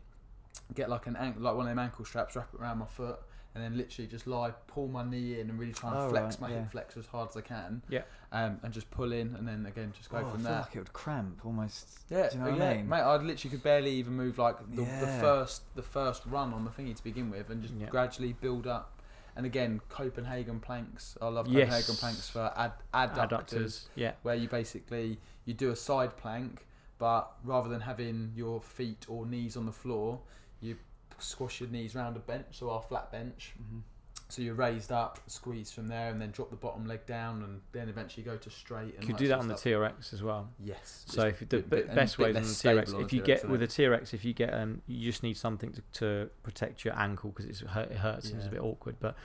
Get 0.74 0.90
like 0.90 1.06
an 1.08 1.16
ankle, 1.18 1.42
like 1.44 1.56
one 1.56 1.66
of 1.66 1.72
them 1.72 1.80
ankle 1.80 2.06
straps, 2.06 2.36
wrap 2.36 2.50
it 2.54 2.60
around 2.60 2.78
my 2.80 2.86
foot, 2.86 3.20
and 3.54 3.64
then 3.64 3.78
literally 3.78 4.08
just 4.08 4.26
lie, 4.26 4.52
pull 4.68 4.88
my 4.88 5.04
knee 5.04 5.40
in, 5.40 5.50
and 5.50 5.60
really 5.60 5.74
try 5.74 5.90
and 5.92 6.00
Oh, 6.00 6.10
flex 6.10 6.36
right, 6.36 6.42
my 6.42 6.50
yeah. 6.56 6.62
hip 6.62 6.72
flexor 6.72 7.00
as 7.02 7.06
hard 7.08 7.30
as 7.30 7.38
I 7.38 7.42
can. 7.42 7.82
Yeah. 7.90 8.02
Um, 8.32 8.60
and 8.64 8.74
just 8.74 8.90
pull 8.90 9.12
in, 9.12 9.36
and 9.36 9.48
then 9.48 9.66
again 9.66 9.94
just 9.96 10.10
go 10.10 10.18
oh, 10.18 10.22
from 10.22 10.30
I 10.30 10.34
feel 10.36 10.44
there. 10.44 10.60
like 10.62 10.76
it 10.76 10.80
would 10.80 10.94
cramp 10.94 11.46
almost. 11.46 11.88
Yeah, 12.10 12.30
Do 12.30 12.38
you 12.38 12.42
know 12.44 12.48
oh, 12.48 12.52
what 12.52 12.60
yeah, 12.60 12.70
I 12.70 12.78
mean? 12.78 12.90
mate. 12.90 13.00
I 13.02 13.16
literally 13.18 13.50
could 13.52 13.64
barely 13.64 13.92
even 13.92 14.14
move 14.14 14.38
like 14.38 14.58
the, 14.74 14.82
the 14.84 15.08
first 15.22 15.64
the 15.76 15.84
first 15.84 16.24
run 16.26 16.54
on 16.54 16.64
the 16.64 16.72
thingy 16.72 16.96
to 16.96 17.04
begin 17.04 17.30
with, 17.30 17.50
and 17.50 17.62
just 17.62 17.74
Yeah. 17.76 17.88
gradually 17.88 18.34
build 18.34 18.66
up. 18.66 18.92
And 19.38 19.46
again, 19.46 19.82
Copenhagen 19.90 20.62
planks. 20.62 21.18
I 21.22 21.28
love 21.28 21.48
Yes. 21.48 21.66
Copenhagen 21.66 21.96
planks 21.98 22.30
for 22.30 22.54
ad, 22.56 22.72
adductors, 22.94 23.28
Adductors, 23.30 23.88
yeah, 23.96 24.14
where 24.24 24.36
you 24.36 24.48
basically 24.48 25.20
you 25.44 25.54
do 25.54 25.70
a 25.72 25.76
side 25.76 26.16
plank, 26.16 26.66
but 26.98 27.32
rather 27.44 27.70
than 27.70 27.82
having 27.82 28.32
your 28.36 28.62
feet 28.62 29.06
or 29.08 29.26
knees 29.26 29.58
on 29.58 29.66
the 29.66 29.72
floor, 29.72 30.20
you 30.62 30.78
squash 31.20 31.60
your 31.62 31.70
knees 31.70 31.96
round 31.96 32.16
a 32.16 32.20
bench, 32.20 32.46
so 32.52 32.70
our 32.70 32.82
flat 32.82 33.12
bench. 33.12 33.54
Mhm. 33.62 33.82
So 34.28 34.42
you're 34.42 34.56
raised 34.56 34.92
up, 34.92 35.20
squeeze 35.28 35.72
from 35.72 35.88
there, 35.88 36.10
and 36.10 36.20
then 36.20 36.32
drop 36.32 36.50
the 36.50 36.56
bottom 36.56 36.88
leg 36.88 37.06
down, 37.06 37.44
and 37.44 37.62
then 37.74 37.90
eventually 37.90 38.24
go 38.24 38.38
to 38.38 38.50
straight. 38.50 38.96
And 38.96 39.04
You 39.04 39.08
could 39.10 39.18
do 39.18 39.28
that 39.28 39.38
on 39.38 39.48
the. 39.48 39.54
TRX 39.54 40.14
as 40.14 40.24
well. 40.24 40.50
Yes. 40.60 41.06
So 41.08 41.28
if 41.28 41.40
the 41.48 41.60
bit- 41.62 41.94
best 41.94 42.18
way 42.18 42.32
is 42.32 42.36
on 42.36 42.42
the 42.42 42.50
TRX, 42.50 42.94
if 43.00 43.14
you 43.14 43.22
get 43.22 43.48
with 43.48 43.62
a 43.62 43.68
TRX, 43.68 44.16
if 44.16 44.26
you 44.26 44.34
get 44.34 44.52
um, 44.54 44.82
you 44.88 45.10
just 45.12 45.22
need 45.22 45.38
something 45.38 45.72
to, 45.74 45.82
to 46.00 46.30
protect 46.42 46.84
your 46.84 46.98
ankle 46.98 47.30
because 47.36 47.46
it 47.62 47.68
hurts 47.68 48.30
and 48.30 48.38
it's 48.40 48.48
a 48.48 48.52
bit 48.52 48.62
awkward. 48.62 48.96
But 49.00 49.16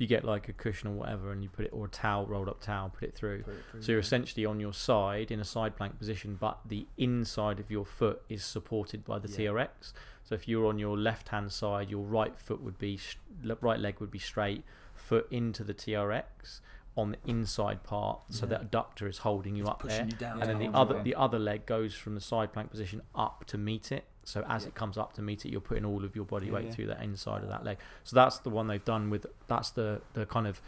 you 0.00 0.06
get 0.06 0.24
like 0.24 0.48
a 0.48 0.52
cushion 0.52 0.88
or 0.88 0.92
whatever 0.92 1.30
and 1.30 1.42
you 1.42 1.48
put 1.50 1.66
it 1.66 1.70
or 1.72 1.84
a 1.86 1.88
towel, 1.88 2.26
rolled 2.26 2.48
up 2.48 2.60
towel, 2.60 2.88
put 2.88 3.02
it 3.08 3.14
through. 3.14 3.42
Put 3.42 3.54
it 3.54 3.62
through, 3.70 3.82
So 3.82 3.92
you're 3.92 3.98
yeah. 4.00 4.04
essentially 4.04 4.46
on 4.46 4.58
your 4.58 4.72
side 4.72 5.30
in 5.30 5.40
a 5.40 5.44
side 5.44 5.76
plank 5.76 5.98
position, 5.98 6.36
but 6.40 6.58
the 6.66 6.86
inside 6.96 7.60
of 7.60 7.70
your 7.70 7.84
foot 7.84 8.22
is 8.28 8.42
supported 8.44 9.04
by 9.04 9.18
the 9.18 9.28
Yeah. 9.28 9.50
TRX. 9.50 9.92
So 10.24 10.34
if 10.34 10.48
you're 10.48 10.66
on 10.66 10.78
your 10.78 10.96
left 10.96 11.28
hand 11.28 11.52
side, 11.52 11.90
your 11.90 12.02
right 12.04 12.38
foot 12.38 12.62
would 12.62 12.78
be 12.78 12.96
sh- 12.96 13.18
right 13.60 13.78
leg 13.78 14.00
would 14.00 14.10
be 14.10 14.18
straight, 14.18 14.64
foot 14.94 15.26
into 15.30 15.64
the 15.64 15.74
TRX 15.74 16.60
on 16.96 17.12
the 17.12 17.18
inside 17.30 17.82
part, 17.82 18.20
so 18.30 18.46
Yeah. 18.46 18.58
that 18.58 18.70
adductor 18.70 19.08
is 19.08 19.18
holding 19.18 19.54
you 19.54 19.62
It's 19.64 19.70
up 19.70 19.82
there 19.82 20.04
you 20.04 20.10
down. 20.12 20.40
and 20.40 20.50
then 20.50 20.58
the 20.58 20.68
other 20.76 20.94
Okay. 20.96 21.04
the 21.04 21.14
other 21.14 21.38
leg 21.38 21.64
goes 21.66 21.94
from 21.94 22.14
the 22.14 22.20
side 22.20 22.52
plank 22.52 22.70
position 22.70 23.02
up 23.14 23.44
to 23.46 23.56
meet 23.58 23.92
it. 23.92 24.04
So 24.24 24.44
as 24.48 24.62
Yeah. 24.62 24.68
it 24.68 24.74
comes 24.74 24.96
up 24.98 25.12
to 25.14 25.22
meet 25.22 25.44
it, 25.46 25.50
you're 25.50 25.60
putting 25.60 25.84
all 25.84 26.04
of 26.04 26.14
your 26.14 26.24
body 26.24 26.46
Yeah, 26.46 26.52
weight 26.52 26.66
yeah. 26.66 26.70
through 26.72 26.86
the 26.86 27.02
inside 27.02 27.42
of 27.42 27.48
that 27.48 27.64
leg. 27.64 27.78
So 28.04 28.14
that's 28.16 28.38
the 28.38 28.50
one 28.50 28.66
they've 28.66 28.84
done 28.84 29.10
with. 29.10 29.26
That's 29.48 29.70
the 29.70 30.00
the 30.14 30.26
kind 30.26 30.46
of 30.46 30.60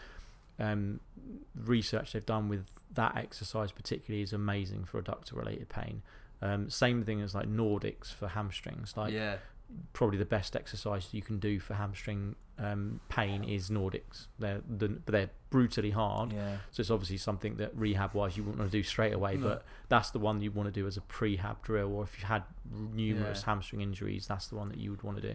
um, 0.59 1.01
research 1.55 2.13
they've 2.13 2.27
done 2.27 2.49
with 2.49 2.67
that 2.95 3.17
exercise 3.17 3.73
particularly 3.73 4.23
is 4.23 4.33
amazing 4.33 4.85
for 4.85 5.01
adductor 5.03 5.35
related 5.37 5.69
pain. 5.69 6.03
Um, 6.41 6.69
same 6.71 7.05
thing 7.05 7.21
as 7.23 7.35
like 7.35 7.49
Nordics 7.49 8.13
for 8.13 8.29
hamstrings. 8.29 8.97
Like 8.97 9.13
yeah, 9.13 9.37
probably 9.93 10.19
the 10.19 10.25
best 10.25 10.55
exercise 10.57 11.09
you 11.13 11.23
can 11.23 11.39
do 11.39 11.59
for 11.61 11.75
hamstring 11.75 12.35
um, 12.63 13.01
pain 13.09 13.45
is 13.45 13.71
Nordics. 13.71 14.27
They're 14.39 14.61
the, 14.69 14.99
they're 15.07 15.31
brutally 15.51 15.91
hard. 15.91 16.33
Yeah. 16.33 16.57
So 16.71 16.81
it's 16.81 16.91
obviously 16.91 17.17
something 17.19 17.57
that 17.57 17.77
rehab 17.77 18.15
wise 18.15 18.37
you 18.37 18.43
wouldn't 18.45 18.59
want 18.61 18.71
to 18.71 18.79
do 18.79 18.83
straight 18.83 19.13
away, 19.13 19.37
No. 19.37 19.49
but 19.49 19.65
that's 19.89 20.11
the 20.11 20.19
one 20.19 20.41
you 20.41 20.51
want 20.51 20.67
to 20.69 20.73
do 20.73 20.87
as 20.87 20.97
a 20.97 21.01
prehab 21.03 21.63
drill, 21.63 21.93
or 21.95 22.05
if 22.05 22.15
you've 22.19 22.29
had 22.29 22.45
numerous 22.95 23.41
Yeah. 23.41 23.47
hamstring 23.47 23.81
injuries, 23.83 24.27
that's 24.27 24.47
the 24.47 24.57
one 24.57 24.69
that 24.69 24.79
you 24.79 24.91
would 24.91 25.03
want 25.03 25.21
to 25.21 25.33
do. 25.33 25.35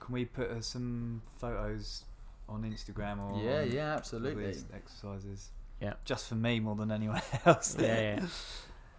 Can 0.00 0.12
we 0.14 0.24
put 0.24 0.50
uh, 0.50 0.60
some 0.60 1.22
photos 1.38 2.04
on 2.48 2.62
Instagram 2.62 3.20
or 3.20 3.42
yeah, 3.42 3.62
yeah, 3.62 3.94
absolutely. 3.94 4.46
these 4.46 4.64
exercises? 4.74 5.50
Yeah. 5.80 5.94
Just 6.04 6.28
for 6.28 6.34
me 6.34 6.60
more 6.60 6.74
than 6.76 6.90
anyone 6.90 7.20
else. 7.46 7.76
Yeah, 7.78 8.16
yeah, 8.20 8.26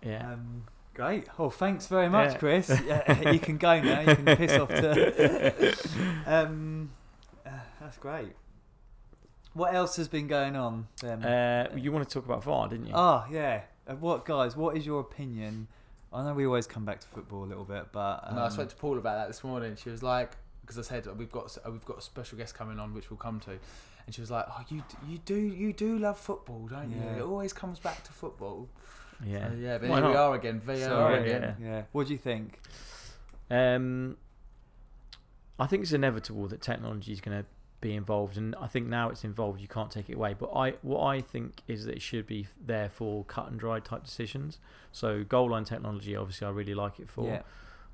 yeah. 0.04 0.34
Um, 0.34 0.64
great. 0.94 1.26
Oh, 1.38 1.50
thanks 1.50 1.88
very 1.88 2.10
much, 2.10 2.34
Yeah. 2.34 2.38
Chris. 2.38 2.82
Yeah, 2.86 3.32
you 3.32 3.40
can 3.40 3.58
go 3.58 3.82
now. 3.82 4.00
You 4.02 4.16
can 4.16 4.26
piss 4.38 4.52
off 4.54 4.70
to. 4.70 5.76
um, 6.26 6.92
that's 7.90 7.98
great. 7.98 8.34
What 9.54 9.74
else 9.74 9.96
has 9.96 10.08
been 10.08 10.28
going 10.28 10.56
on? 10.56 10.88
Then? 11.02 11.24
Uh, 11.24 11.72
you 11.76 11.92
want 11.92 12.08
to 12.08 12.14
talk 12.14 12.24
about 12.24 12.44
VAR, 12.44 12.68
didn't 12.68 12.86
you? 12.86 12.94
Oh 12.96 13.26
yeah. 13.32 13.62
Uh, 13.88 13.96
what 13.96 14.26
guys? 14.26 14.56
What 14.56 14.78
is 14.78 14.86
your 14.86 15.00
opinion? 15.00 15.68
I 16.14 16.24
know 16.24 16.36
we 16.36 16.46
always 16.46 16.68
come 16.68 16.86
back 16.86 17.00
to 17.00 17.08
football 17.08 17.44
a 17.44 17.48
little 17.48 17.64
bit, 17.64 17.88
but 17.92 18.24
um, 18.28 18.36
no, 18.36 18.44
I 18.44 18.50
spoke 18.50 18.70
to 18.70 18.76
Paul 18.76 19.00
about 19.00 19.16
that 19.18 19.28
this 19.28 19.44
morning. 19.44 19.76
She 19.76 19.90
was 19.90 20.04
like, 20.04 20.38
because 20.62 20.78
I 20.78 20.84
said 20.84 21.08
we've 21.18 21.32
got 21.32 21.58
we've 21.72 21.84
got 21.86 21.98
a 21.98 22.02
special 22.02 22.38
guest 22.38 22.54
coming 22.54 22.80
on, 22.80 22.94
which 22.94 23.10
we'll 23.10 23.18
come 23.18 23.40
to, 23.42 23.52
and 24.06 24.14
she 24.14 24.22
was 24.22 24.30
like, 24.30 24.46
"Oh, 24.48 24.64
you 24.70 24.84
you 25.08 25.18
do 25.26 25.36
you 25.36 25.74
do 25.74 25.98
love 25.98 26.20
football, 26.20 26.68
don't 26.68 26.92
Yeah. 26.92 27.16
you? 27.16 27.24
It 27.24 27.26
always 27.28 27.52
comes 27.54 27.80
back 27.80 28.04
to 28.04 28.12
football." 28.12 28.70
yeah. 29.26 29.50
So, 29.50 29.56
yeah, 29.56 29.78
but 29.80 29.90
Why 29.90 29.98
here 29.98 30.08
we 30.10 30.14
not? 30.14 30.30
are 30.30 30.36
again, 30.36 30.60
VAR 30.60 30.78
Sorry, 30.78 31.24
again. 31.24 31.56
yeah. 31.60 31.82
What 31.92 32.06
do 32.06 32.14
you 32.14 32.20
think? 32.20 32.60
Um, 33.50 34.18
I 35.60 35.66
think 35.66 35.82
it's 35.82 35.92
inevitable 35.92 36.48
that 36.50 36.62
technology 36.62 37.12
is 37.12 37.20
going 37.20 37.40
to 37.40 37.46
be 37.82 37.96
involved, 37.96 38.38
and 38.38 38.56
I 38.60 38.68
think 38.68 38.88
now 38.88 39.10
it's 39.10 39.24
involved, 39.24 39.62
you 39.62 39.68
can't 39.68 39.90
take 39.92 40.10
it 40.10 40.16
away. 40.16 40.36
But 40.38 40.52
I, 40.56 40.72
what 40.82 41.04
I 41.04 41.22
think 41.22 41.62
is 41.68 41.86
that 41.86 41.96
it 41.96 42.02
should 42.02 42.28
be 42.28 42.48
there 42.64 42.90
for 42.90 43.24
cut 43.26 43.50
and 43.50 43.60
dry 43.60 43.80
type 43.80 44.04
decisions. 44.04 44.60
So 44.92 45.24
goal 45.24 45.52
line 45.52 45.64
technology, 45.66 46.16
obviously, 46.16 46.48
I 46.48 46.52
really 46.52 46.74
like 46.74 47.00
it 47.00 47.10
for. 47.10 47.26
Yeah. 47.28 47.42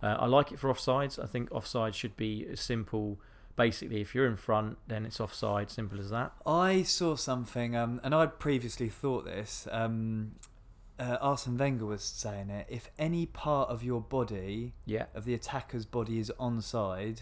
Uh, 0.01 0.17
I 0.19 0.25
like 0.25 0.51
it 0.51 0.59
for 0.59 0.71
offsides. 0.73 1.21
I 1.23 1.27
think 1.27 1.51
offside 1.51 1.95
should 1.95 2.17
be 2.17 2.45
as 2.51 2.59
simple. 2.59 3.19
Basically, 3.55 4.01
if 4.01 4.13
you're 4.13 4.27
in 4.27 4.35
front, 4.35 4.77
then 4.87 5.05
it's 5.05 5.19
offside. 5.21 5.69
Simple 5.71 5.99
as 5.99 6.09
that. 6.09 6.33
I 6.45 6.83
saw 6.83 7.15
something, 7.15 7.75
um, 7.75 8.01
and 8.03 8.13
I'd 8.13 8.37
previously 8.37 8.89
thought 8.89 9.23
this. 9.25 9.67
Um, 9.71 10.33
uh, 10.99 11.17
Arsene 11.21 11.57
Wenger 11.57 11.85
was 11.85 12.03
saying 12.03 12.49
it. 12.49 12.67
If 12.69 12.89
any 12.99 13.25
part 13.25 13.69
of 13.69 13.83
your 13.83 14.01
body, 14.01 14.73
Yeah. 14.85 15.05
of 15.13 15.25
the 15.25 15.33
attacker's 15.33 15.85
body, 15.85 16.19
is 16.19 16.31
onside, 16.39 17.21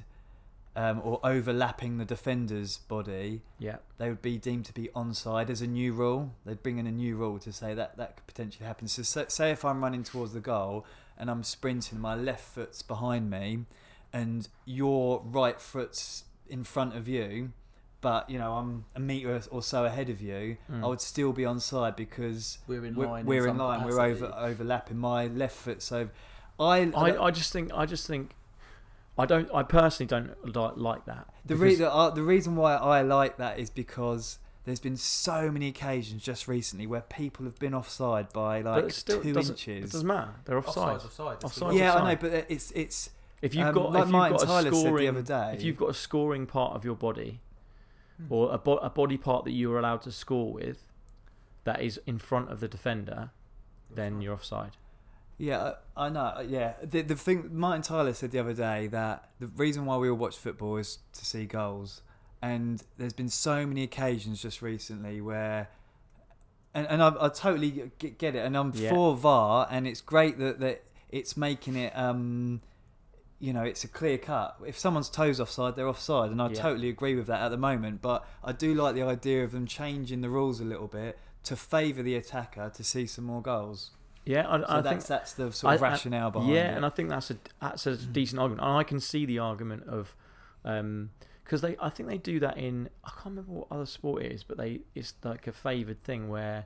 um, 0.76 1.02
or 1.04 1.20
overlapping 1.24 1.98
the 1.98 2.06
defender's 2.06 2.78
body, 2.78 3.42
Yeah. 3.60 3.78
they 3.98 4.10
would 4.10 4.22
be 4.22 4.38
deemed 4.38 4.66
to 4.66 4.74
be 4.74 4.90
onside 4.96 5.50
as 5.50 5.62
a 5.62 5.68
new 5.68 5.94
rule. 5.94 6.34
They'd 6.46 6.64
bring 6.64 6.78
in 6.80 6.88
a 6.88 6.92
new 6.92 7.16
rule 7.16 7.38
to 7.40 7.52
say 7.54 7.74
that 7.76 7.98
that 7.98 8.18
could 8.18 8.28
potentially 8.28 8.66
happen. 8.66 8.88
So, 8.88 9.04
say, 9.04 9.26
say 9.28 9.52
if 9.52 9.64
I'm 9.64 9.84
running 9.84 10.04
towards 10.04 10.34
the 10.34 10.40
goal 10.40 10.86
and 11.18 11.30
I'm 11.30 11.44
sprinting, 11.44 12.00
my 12.00 12.16
left 12.16 12.44
foot's 12.44 12.82
behind 12.82 13.30
me, 13.30 13.66
and 14.12 14.48
your 14.66 15.22
right 15.26 15.60
foot's 15.62 16.24
in 16.50 16.64
front 16.64 16.96
of 16.96 17.08
you, 17.08 17.52
but 18.02 18.30
you 18.30 18.38
know 18.38 18.54
I'm 18.56 18.86
a 18.96 19.00
meter 19.00 19.42
or 19.50 19.62
so 19.64 19.86
ahead 19.86 20.10
of 20.10 20.22
you, 20.22 20.58
Mm. 20.72 20.84
I 20.84 20.88
would 20.88 21.02
still 21.02 21.32
be 21.34 21.44
onside 21.44 21.96
because 21.96 22.58
We're 22.68 22.84
in 22.86 22.96
we're, 22.96 23.06
line. 23.08 23.26
we're 23.26 23.44
in 23.48 23.52
some 23.52 23.58
line. 23.60 23.86
We're 23.86 24.00
over 24.02 24.34
overlapping. 24.36 24.98
My 24.98 25.28
left 25.28 25.56
foot. 25.56 25.82
So 25.82 26.10
I, 26.60 26.92
I, 26.96 27.26
I 27.28 27.32
just 27.32 27.54
think 27.54 27.72
I 27.74 27.86
just 27.86 28.06
think 28.06 28.36
I 29.18 29.26
don't 29.26 29.50
I 29.54 29.64
personally 29.64 30.08
don't 30.08 30.32
li- 30.56 30.72
like 30.82 31.06
that. 31.06 31.28
The, 31.46 31.56
because- 31.56 31.60
re- 31.62 31.76
the, 31.76 31.94
uh, 31.94 32.10
the 32.10 32.24
reason 32.24 32.56
why 32.56 32.76
I 32.76 33.02
like 33.02 33.38
that 33.38 33.60
is 33.60 33.70
because 33.70 34.40
there's 34.66 34.80
been 34.80 34.96
so 34.98 35.52
many 35.52 35.68
occasions 35.68 36.24
just 36.24 36.48
recently 36.48 36.88
where 36.88 37.02
people 37.02 37.46
have 37.46 37.60
been 37.60 37.74
offside 37.74 38.32
by 38.34 38.62
like 38.62 38.86
it 38.86 38.94
still 38.94 39.22
two 39.22 39.34
doesn't, 39.34 39.54
inches. 39.56 39.90
It 39.90 39.92
doesn't 39.92 40.08
matter. 40.08 40.32
They're 40.46 40.58
offside. 40.58 40.96
Offside, 40.96 41.06
offside. 41.06 41.36
It's 41.36 41.46
Offside. 41.46 41.76
yeah, 41.76 41.94
I 41.96 42.14
know, 42.14 42.20
but 42.20 42.46
it's 42.50 42.72
it's 42.72 43.10
If 43.42 43.54
you've 43.56 43.68
um, 43.68 43.74
got 43.74 43.92
like 43.92 44.02
if 44.02 44.06
you've 44.08 44.12
Martin 44.12 44.38
got 44.48 44.66
a 44.66 44.68
scoring, 44.68 45.06
said 45.06 45.16
the 45.16 45.20
other 45.20 45.52
day. 45.52 45.58
if 45.58 45.64
you've 45.64 45.78
got 45.78 45.90
a 45.90 45.94
scoring 45.94 46.46
part 46.48 46.76
of 46.76 46.84
your 46.86 46.96
body, 46.96 47.42
Hmm. 48.18 48.26
or 48.34 48.54
a, 48.54 48.58
bo- 48.58 48.78
a 48.78 48.90
body 48.90 49.18
part 49.18 49.44
that 49.46 49.52
you 49.52 49.72
are 49.74 49.80
allowed 49.80 50.02
to 50.04 50.12
score 50.12 50.54
with, 50.54 50.84
that 51.66 51.82
is 51.82 52.00
in 52.08 52.18
front 52.20 52.50
of 52.52 52.60
the 52.62 52.68
defender, 52.68 53.32
then 53.94 54.22
you're 54.22 54.34
offside. 54.34 54.78
Yeah, 55.44 55.74
I 55.98 56.06
I 56.06 56.10
know. 56.10 56.22
uh, 56.38 56.46
Yeah, 56.48 56.74
the 56.82 57.02
the 57.02 57.16
thing 57.16 57.50
Martin 57.52 57.82
Tyler 57.82 58.14
said 58.14 58.32
the 58.32 58.40
other 58.40 58.54
day 58.54 58.88
that 58.88 59.30
the 59.40 59.48
reason 59.48 59.86
why 59.86 59.98
we 59.98 60.10
all 60.10 60.16
watch 60.16 60.38
football 60.38 60.78
is 60.78 61.00
to 61.14 61.26
see 61.26 61.46
goals, 61.46 62.02
and 62.42 62.82
there's 62.98 63.14
been 63.14 63.30
so 63.30 63.66
many 63.66 63.84
occasions 63.84 64.42
just 64.42 64.62
recently 64.62 65.20
where, 65.20 65.70
and 66.74 66.88
and 66.88 67.04
I, 67.04 67.14
I 67.20 67.30
totally 67.30 67.72
get, 68.00 68.18
get 68.18 68.36
it, 68.36 68.46
and 68.46 68.56
I'm 68.56 68.72
Yeah. 68.74 68.90
for 68.92 69.16
VAR, 69.16 69.68
and 69.70 69.86
it's 69.88 70.02
great 70.02 70.38
that 70.40 70.60
that 70.62 70.84
it's 71.10 71.36
making 71.38 71.76
it 71.76 71.92
um. 71.98 72.62
You 73.40 73.52
know, 73.52 73.64
it's 73.64 73.84
a 73.84 73.90
clear 73.90 74.18
cut. 74.18 74.56
If 74.66 74.80
someone's 74.80 75.10
toes 75.10 75.42
offside, 75.42 75.76
they're 75.76 75.90
offside, 75.90 76.32
and 76.32 76.42
I 76.42 76.48
Yeah. 76.48 76.62
totally 76.62 76.88
agree 76.88 77.14
with 77.14 77.28
that 77.28 77.42
at 77.42 77.50
the 77.50 77.58
moment. 77.58 78.02
But 78.02 78.26
I 78.42 78.54
do 78.54 78.74
like 78.74 78.96
the 78.96 79.04
idea 79.04 79.44
of 79.44 79.52
them 79.52 79.66
changing 79.66 80.22
the 80.22 80.30
rules 80.30 80.62
a 80.62 80.64
little 80.64 80.88
bit 80.88 81.20
to 81.44 81.58
favour 81.58 82.02
the 82.02 82.16
attacker 82.16 82.70
to 82.74 82.84
see 82.86 83.06
some 83.06 83.26
more 83.26 83.42
goals. 83.42 83.92
Yeah, 84.26 84.48
I, 84.48 84.60
So 84.60 84.66
I 84.70 84.82
that's 84.82 84.88
think 84.90 85.06
that's 85.08 85.34
the 85.34 85.52
sort 85.52 85.76
of 85.76 85.84
I- 85.84 85.90
rationale 85.90 86.32
behind 86.32 86.54
yeah, 86.54 86.72
it. 86.72 86.78
and 86.78 86.86
I 86.86 86.90
think 86.90 87.10
that's 87.10 87.30
a 87.32 87.38
that's 87.62 87.86
a 87.88 87.98
decent 87.98 88.40
argument, 88.40 88.66
and 88.68 88.78
I 88.78 88.84
can 88.84 89.00
see 89.00 89.26
the 89.26 89.40
argument 89.40 89.84
of 89.88 90.16
because 90.64 91.62
they 91.62 91.76
I 91.82 91.90
think 91.90 92.08
they 92.10 92.18
do 92.18 92.40
that 92.40 92.58
in 92.58 92.90
I 93.04 93.10
can't 93.10 93.26
remember 93.38 93.52
what 93.52 93.68
other 93.72 93.86
sport 93.86 94.24
it 94.24 94.32
is, 94.32 94.44
but 94.44 94.58
they 94.58 94.82
it's 94.96 95.14
like 95.24 95.48
a 95.48 95.52
favoured 95.52 96.04
thing 96.04 96.30
where 96.30 96.66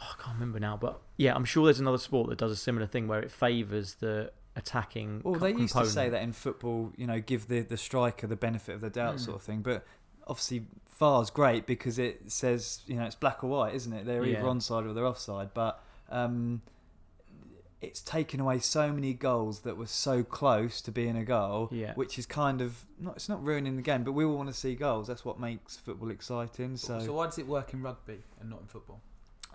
oh, 0.00 0.14
I 0.18 0.22
can't 0.22 0.34
remember 0.36 0.58
now, 0.60 0.76
but 0.78 1.00
yeah, 1.16 1.34
I'm 1.34 1.44
sure 1.44 1.66
there's 1.66 1.80
another 1.80 1.98
sport 1.98 2.30
that 2.30 2.38
does 2.38 2.50
a 2.52 2.56
similar 2.56 2.86
thing 2.86 3.06
where 3.06 3.20
it 3.20 3.30
favours 3.30 3.94
the 3.96 4.32
attacking. 4.56 5.20
well, 5.24 5.34
they 5.34 5.52
used 5.52 5.76
to 5.76 5.84
say 5.86 6.08
that 6.08 6.22
in 6.22 6.32
football, 6.32 6.92
you 6.96 7.06
know, 7.06 7.20
give 7.20 7.48
the, 7.48 7.60
the 7.60 7.76
striker 7.76 8.26
the 8.26 8.36
benefit 8.36 8.76
of 8.76 8.80
the 8.80 8.88
doubt, 8.90 9.16
Mm. 9.16 9.20
sort 9.20 9.36
of 9.36 9.42
thing. 9.42 9.62
But 9.62 9.84
obviously, 10.28 10.66
VAR's 10.98 11.28
great 11.28 11.66
because 11.66 11.98
it 11.98 12.30
says, 12.30 12.80
you 12.86 12.94
know, 12.96 13.04
it's 13.04 13.16
black 13.16 13.42
or 13.44 13.50
white, 13.50 13.74
isn't 13.74 13.92
it? 13.92 14.06
They're 14.06 14.24
either 14.24 14.38
Yeah. 14.38 14.42
onside 14.44 14.88
or 14.88 14.92
they're 14.94 15.04
offside. 15.06 15.52
But 15.54 15.82
um, 16.14 16.62
it's 17.82 18.00
taken 18.00 18.40
away 18.40 18.58
so 18.60 18.90
many 18.92 19.12
goals 19.12 19.60
that 19.60 19.76
were 19.76 19.86
so 19.86 20.22
close 20.22 20.80
to 20.80 20.90
being 20.90 21.16
a 21.16 21.24
goal, 21.24 21.68
Yeah. 21.70 21.92
which 21.94 22.18
is 22.18 22.24
kind 22.24 22.60
of 22.62 22.86
not. 22.98 23.16
It's 23.16 23.28
not 23.28 23.44
ruining 23.44 23.76
the 23.76 23.82
game, 23.82 24.04
but 24.04 24.12
we 24.12 24.24
all 24.24 24.36
want 24.36 24.48
to 24.48 24.54
see 24.54 24.74
goals. 24.74 25.06
That's 25.06 25.24
what 25.24 25.38
makes 25.38 25.76
football 25.76 26.10
exciting. 26.10 26.76
So, 26.78 27.00
So 27.00 27.12
why 27.12 27.26
does 27.26 27.38
it 27.38 27.46
work 27.46 27.74
in 27.74 27.82
rugby 27.82 28.22
and 28.40 28.48
not 28.48 28.60
in 28.62 28.66
football? 28.66 29.00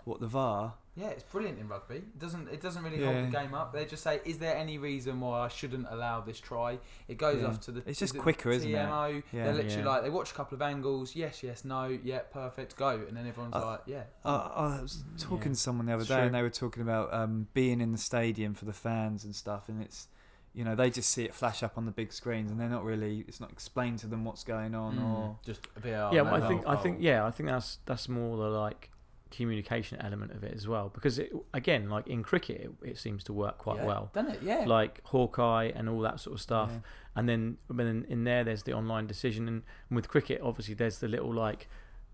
what 0.04 0.20
the 0.20 0.26
VAR? 0.28 0.74
Yeah, 0.96 1.06
it's 1.08 1.22
brilliant 1.22 1.58
in 1.60 1.68
rugby. 1.68 1.96
It 1.96 2.18
doesn't 2.18 2.48
it 2.48 2.60
doesn't 2.60 2.82
really 2.82 3.02
hold 3.02 3.16
the 3.24 3.30
game 3.30 3.54
up. 3.54 3.72
They 3.72 3.84
just 3.84 4.02
say, 4.02 4.20
"Is 4.24 4.38
there 4.38 4.56
any 4.56 4.76
reason 4.76 5.20
why 5.20 5.40
I 5.40 5.48
shouldn't 5.48 5.86
allow 5.88 6.20
this 6.20 6.40
try?" 6.40 6.78
It 7.06 7.16
goes 7.16 7.40
Yeah. 7.40 7.48
off 7.48 7.60
to 7.62 7.70
the. 7.72 7.78
It's 7.80 8.02
is 8.02 8.10
just 8.10 8.18
quicker, 8.18 8.50
isn't 8.50 8.68
it? 8.68 8.74
TMO. 8.74 9.22
Yeah. 9.32 9.44
They're 9.44 9.54
literally 9.54 9.76
Yeah. 9.82 9.88
like 9.88 10.02
they 10.02 10.10
watch 10.10 10.32
a 10.32 10.34
couple 10.34 10.56
of 10.56 10.62
angles. 10.62 11.14
Yes, 11.14 11.42
yes, 11.44 11.64
no, 11.64 11.86
yeah, 11.86 12.18
perfect, 12.32 12.76
go, 12.76 12.88
and 12.88 13.16
then 13.16 13.26
everyone's 13.26 13.54
Uh, 13.54 13.64
like, 13.66 13.80
"Yeah." 13.86 14.02
I, 14.24 14.34
I 14.34 14.82
was 14.82 15.04
talking 15.16 15.38
Yeah. 15.52 15.54
to 15.54 15.60
someone 15.60 15.86
the 15.86 15.92
other 15.92 16.00
It's 16.02 16.08
day, 16.08 16.16
true. 16.16 16.24
and 16.26 16.34
they 16.34 16.42
were 16.42 16.50
talking 16.50 16.82
about 16.82 17.14
um, 17.14 17.46
being 17.54 17.80
in 17.80 17.92
the 17.92 17.98
stadium 17.98 18.54
for 18.54 18.64
the 18.64 18.72
fans 18.72 19.24
and 19.24 19.34
stuff, 19.34 19.68
and 19.68 19.80
it's, 19.80 20.08
you 20.52 20.64
know, 20.64 20.74
they 20.74 20.90
just 20.90 21.10
see 21.10 21.24
it 21.24 21.34
flash 21.34 21.62
up 21.62 21.78
on 21.78 21.86
the 21.86 21.92
big 21.92 22.12
screens, 22.12 22.50
and 22.50 22.58
they're 22.60 22.68
not 22.68 22.82
really, 22.84 23.24
it's 23.28 23.40
not 23.40 23.52
explained 23.52 24.00
to 24.00 24.08
them 24.08 24.24
what's 24.24 24.42
going 24.42 24.74
on, 24.74 24.96
Mm, 24.98 25.04
or 25.14 25.38
just 25.44 25.60
a 25.76 25.80
VR. 25.80 26.12
yeah, 26.12 26.22
well, 26.22 26.42
I 26.42 26.48
think 26.48 26.66
I 26.66 26.74
think 26.74 26.98
yeah, 27.00 27.24
I 27.24 27.30
think 27.30 27.48
that's 27.48 27.78
that's 27.86 28.08
more 28.08 28.36
the 28.36 28.50
like 28.50 28.90
communication 29.30 30.00
element 30.00 30.32
of 30.32 30.42
it 30.44 30.52
as 30.54 30.66
well 30.68 30.90
because 30.92 31.18
it 31.18 31.32
again 31.54 31.88
like 31.88 32.06
in 32.06 32.22
cricket 32.22 32.60
it, 32.82 32.88
it 32.90 32.98
seems 32.98 33.22
to 33.24 33.32
work 33.32 33.58
quite 33.58 33.76
Yeah, 33.78 33.86
well 33.86 34.10
doesn't 34.12 34.32
it? 34.32 34.42
Yeah. 34.42 34.64
like 34.66 35.00
Hawkeye 35.04 35.70
and 35.74 35.88
all 35.88 36.00
that 36.00 36.20
sort 36.20 36.34
of 36.34 36.40
stuff 36.40 36.70
Yeah. 36.72 36.78
and 37.16 37.28
then 37.28 37.56
but 37.68 37.76
then 37.78 38.06
in 38.08 38.24
there 38.24 38.44
there's 38.44 38.64
the 38.64 38.72
online 38.72 39.06
decision 39.06 39.46
and, 39.48 39.62
and 39.88 39.96
with 39.96 40.08
cricket 40.08 40.40
obviously 40.42 40.74
there's 40.74 40.98
the 40.98 41.08
little 41.08 41.32
like 41.32 41.68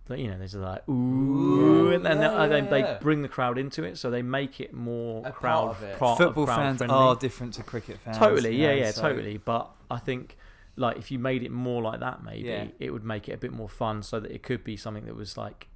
the, 0.07 0.19
you 0.21 0.29
know 0.31 0.39
there's 0.39 0.53
the 0.53 0.61
like 0.61 0.89
ooh, 0.89 0.93
Ooh, 0.93 1.91
and 1.93 2.05
then 2.07 2.21
yeah, 2.21 2.47
they, 2.47 2.59
yeah, 2.59 2.65
they 2.71 2.79
yeah. 2.81 2.99
bring 3.01 3.23
the 3.23 3.29
crowd 3.29 3.59
into 3.59 3.83
it 3.83 3.99
so 3.99 4.11
they 4.11 4.23
make 4.23 4.61
it 4.61 4.73
more 4.73 5.19
A 5.21 5.23
part 5.25 5.35
crowd 5.35 5.69
of 5.71 5.83
it. 5.83 5.99
part- 5.99 6.19
football 6.19 6.45
crowd 6.47 6.57
fans 6.57 6.79
friendly. 6.79 6.95
are 6.97 7.17
different 7.17 7.55
to 7.55 7.63
cricket 7.65 7.99
fans. 8.05 8.17
Totally, 8.19 8.55
yeah, 8.55 8.73
yeah, 8.73 8.91
so- 8.93 9.03
totally. 9.03 9.37
But 9.39 9.69
I 9.91 9.99
think 9.99 10.37
like 10.77 10.97
if 10.99 11.11
you 11.11 11.19
made 11.19 11.43
it 11.43 11.51
more 11.51 11.83
like 11.83 12.01
that, 12.01 12.23
maybe 12.23 12.47
Yeah. 12.49 12.67
it 12.79 12.91
would 12.93 13.03
make 13.03 13.29
it 13.29 13.33
a 13.33 13.37
bit 13.39 13.51
more 13.53 13.69
fun, 13.69 14.03
so 14.03 14.21
that 14.21 14.31
it 14.31 14.43
could 14.45 14.63
be 14.63 14.77
something 14.77 15.07
that 15.07 15.17
was 15.17 15.37
like 15.37 15.67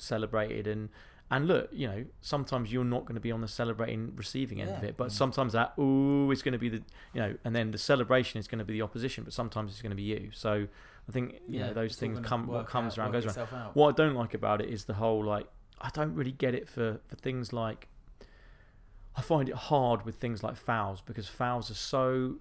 celebrated 0.00 0.66
and 0.66 0.88
and 1.32 1.46
look, 1.46 1.68
you 1.72 1.86
know, 1.86 2.04
sometimes 2.20 2.72
you're 2.72 2.82
not 2.82 3.02
going 3.02 3.14
to 3.14 3.20
be 3.20 3.30
on 3.30 3.40
the 3.40 3.46
celebrating 3.46 4.12
receiving 4.16 4.60
end 4.60 4.74
of 4.76 4.82
it, 4.82 4.96
but 4.96 5.08
Mm. 5.08 5.12
sometimes 5.12 5.52
that 5.52 5.74
ooh 5.78 6.28
is 6.32 6.42
going 6.42 6.52
to 6.54 6.58
be 6.58 6.68
the 6.68 6.82
you 7.14 7.20
know, 7.20 7.36
and 7.44 7.54
then 7.54 7.70
the 7.70 7.78
celebration 7.78 8.40
is 8.40 8.48
going 8.48 8.58
to 8.58 8.64
be 8.64 8.72
the 8.72 8.82
opposition, 8.82 9.22
but 9.22 9.32
sometimes 9.32 9.70
it's 9.70 9.80
going 9.80 9.90
to 9.90 9.96
be 9.96 10.02
you. 10.02 10.30
So 10.32 10.66
I 11.08 11.12
think 11.12 11.34
you 11.46 11.60
Yeah, 11.60 11.68
know 11.68 11.74
those 11.74 11.94
things 11.96 12.18
come 12.20 12.48
what 12.48 12.66
comes 12.66 12.94
out, 12.94 12.98
around 12.98 13.12
goes 13.12 13.26
around. 13.26 13.38
out. 13.54 13.76
What 13.76 13.88
I 13.90 13.92
don't 14.04 14.14
like 14.14 14.34
about 14.34 14.60
it 14.60 14.68
is 14.70 14.86
the 14.86 14.94
whole 14.94 15.22
like 15.24 15.46
I 15.80 15.90
don't 15.90 16.14
really 16.16 16.32
get 16.32 16.52
it 16.54 16.68
for 16.68 16.98
for 17.06 17.14
things 17.16 17.52
like 17.52 17.86
I 19.16 19.22
find 19.22 19.48
it 19.48 19.54
hard 19.54 20.04
with 20.04 20.16
things 20.16 20.42
like 20.42 20.56
fouls 20.56 21.00
because 21.00 21.28
fouls 21.28 21.70
are 21.70 21.74
so 21.74 22.36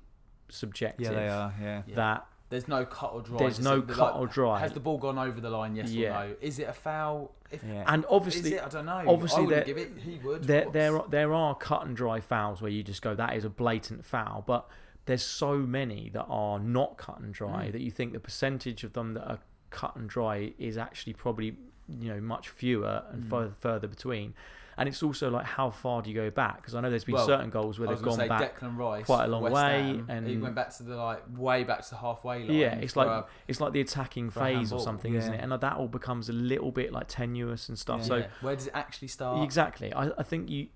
subjective 0.50 1.12
Yeah, 1.12 1.19
they 1.19 1.28
are. 1.28 1.54
Yeah. 1.62 1.84
Yeah. 1.88 1.95
that 1.95 2.28
There's 2.49 2.67
no 2.67 2.83
cut 2.85 3.13
or 3.13 3.21
dry. 3.21 3.38
There's 3.38 3.59
no 3.59 3.77
it 3.77 3.88
the, 3.88 3.93
cut 3.93 4.15
or 4.15 4.25
dry. 4.27 4.59
Has 4.59 4.73
the 4.73 4.79
ball 4.79 4.97
gone 4.97 5.17
over 5.19 5.39
the 5.39 5.49
line? 5.51 5.75
Yes 5.75 5.91
Yeah. 5.91 6.21
or 6.23 6.27
no? 6.29 6.35
Is 6.41 6.57
it 6.59 6.67
a 6.67 6.73
foul? 6.73 7.31
If 7.51 7.63
Yeah. 7.63 7.83
and 7.88 8.03
is 8.03 8.09
obviously 8.09 8.53
it? 8.55 8.63
I 8.63 8.69
don't 8.69 8.85
know. 8.85 9.03
obviously 9.07 9.43
I 9.43 9.45
wouldn't 9.45 9.65
there- 9.65 9.75
give 9.75 9.77
it. 9.77 9.97
He 10.01 10.17
would. 10.19 10.43
there 10.45 10.65
What's- 10.65 10.73
there 10.73 10.97
are, 10.97 11.07
there 11.09 11.33
are 11.33 11.55
cut 11.55 11.85
and 11.85 11.95
dry 11.95 12.19
fouls 12.19 12.62
where 12.62 12.71
you 12.71 12.83
just 12.83 13.01
go 13.01 13.13
that 13.15 13.35
is 13.35 13.45
a 13.45 13.49
blatant 13.49 14.03
foul, 14.05 14.43
but 14.45 14.67
there's 15.05 15.23
so 15.23 15.57
many 15.57 16.09
that 16.09 16.25
are 16.25 16.59
not 16.59 16.97
cut 16.97 17.19
and 17.19 17.33
dry 17.33 17.67
Mm. 17.67 17.71
that 17.71 17.81
you 17.81 17.91
think 17.91 18.13
the 18.13 18.19
percentage 18.19 18.83
of 18.83 18.93
them 18.93 19.13
that 19.13 19.27
are 19.27 19.39
cut 19.69 19.95
and 19.95 20.09
dry 20.09 20.53
is 20.57 20.77
actually 20.77 21.13
probably 21.13 21.55
you 21.88 22.13
know 22.13 22.21
much 22.21 22.49
fewer 22.49 23.03
and 23.12 23.23
Mm. 23.23 23.29
further 23.29 23.53
further 23.53 23.88
between. 23.88 24.33
And 24.79 24.87
it's 24.89 25.03
also 25.03 25.29
like 25.29 25.45
how 25.45 25.69
far 25.69 26.01
do 26.01 26.09
you 26.09 26.15
go 26.15 26.29
back? 26.31 26.55
Because 26.57 26.73
I 26.73 26.79
know 26.81 26.89
there's 26.89 27.03
been 27.03 27.15
Well, 27.15 27.25
certain 27.27 27.49
goals 27.49 27.77
where 27.77 27.89
they've 27.89 28.01
gone 28.01 28.15
say 28.17 28.27
back. 28.29 28.59
Declan 28.59 28.77
Rice, 28.77 29.05
quite 29.05 29.25
a 29.25 29.27
long 29.27 29.43
West 29.43 29.53
way, 29.53 29.81
Ham, 29.83 30.05
and- 30.09 30.27
he 30.27 30.37
went 30.37 30.55
back 30.55 30.75
to 30.77 30.83
the 30.83 30.95
like 30.95 31.21
way 31.37 31.63
back 31.65 31.83
to 31.83 31.89
the 31.91 31.97
halfway 31.97 32.39
line. 32.45 32.57
Yeah, 32.57 32.75
it's 32.75 32.95
like 32.95 33.07
a- 33.07 33.25
it's 33.47 33.59
like 33.59 33.73
the 33.73 33.81
attacking 33.81 34.29
phase 34.29 34.71
or 34.71 34.79
something, 34.79 35.13
isn't 35.13 35.33
it? 35.33 35.41
And 35.43 35.51
that 35.51 35.73
all 35.77 35.87
becomes 35.89 36.29
a 36.29 36.33
little 36.33 36.71
bit 36.71 36.91
like 36.93 37.07
tenuous 37.07 37.67
and 37.69 37.77
stuff. 37.77 37.99
Yeah. 37.99 38.05
So 38.07 38.15
yeah. 38.15 38.27
where 38.41 38.55
does 38.55 38.67
it 38.67 38.73
actually 38.73 39.09
start? 39.09 39.43
Exactly. 39.43 39.93
I, 39.93 40.11
I 40.17 40.23
think 40.23 40.49
you 40.49 40.67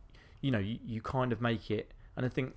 you 0.41 0.51
know 0.51 0.59
you, 0.59 0.77
you 0.85 1.01
kind 1.01 1.31
of 1.31 1.39
make 1.41 1.71
it, 1.71 1.93
and 2.17 2.25
I 2.25 2.29
think 2.29 2.53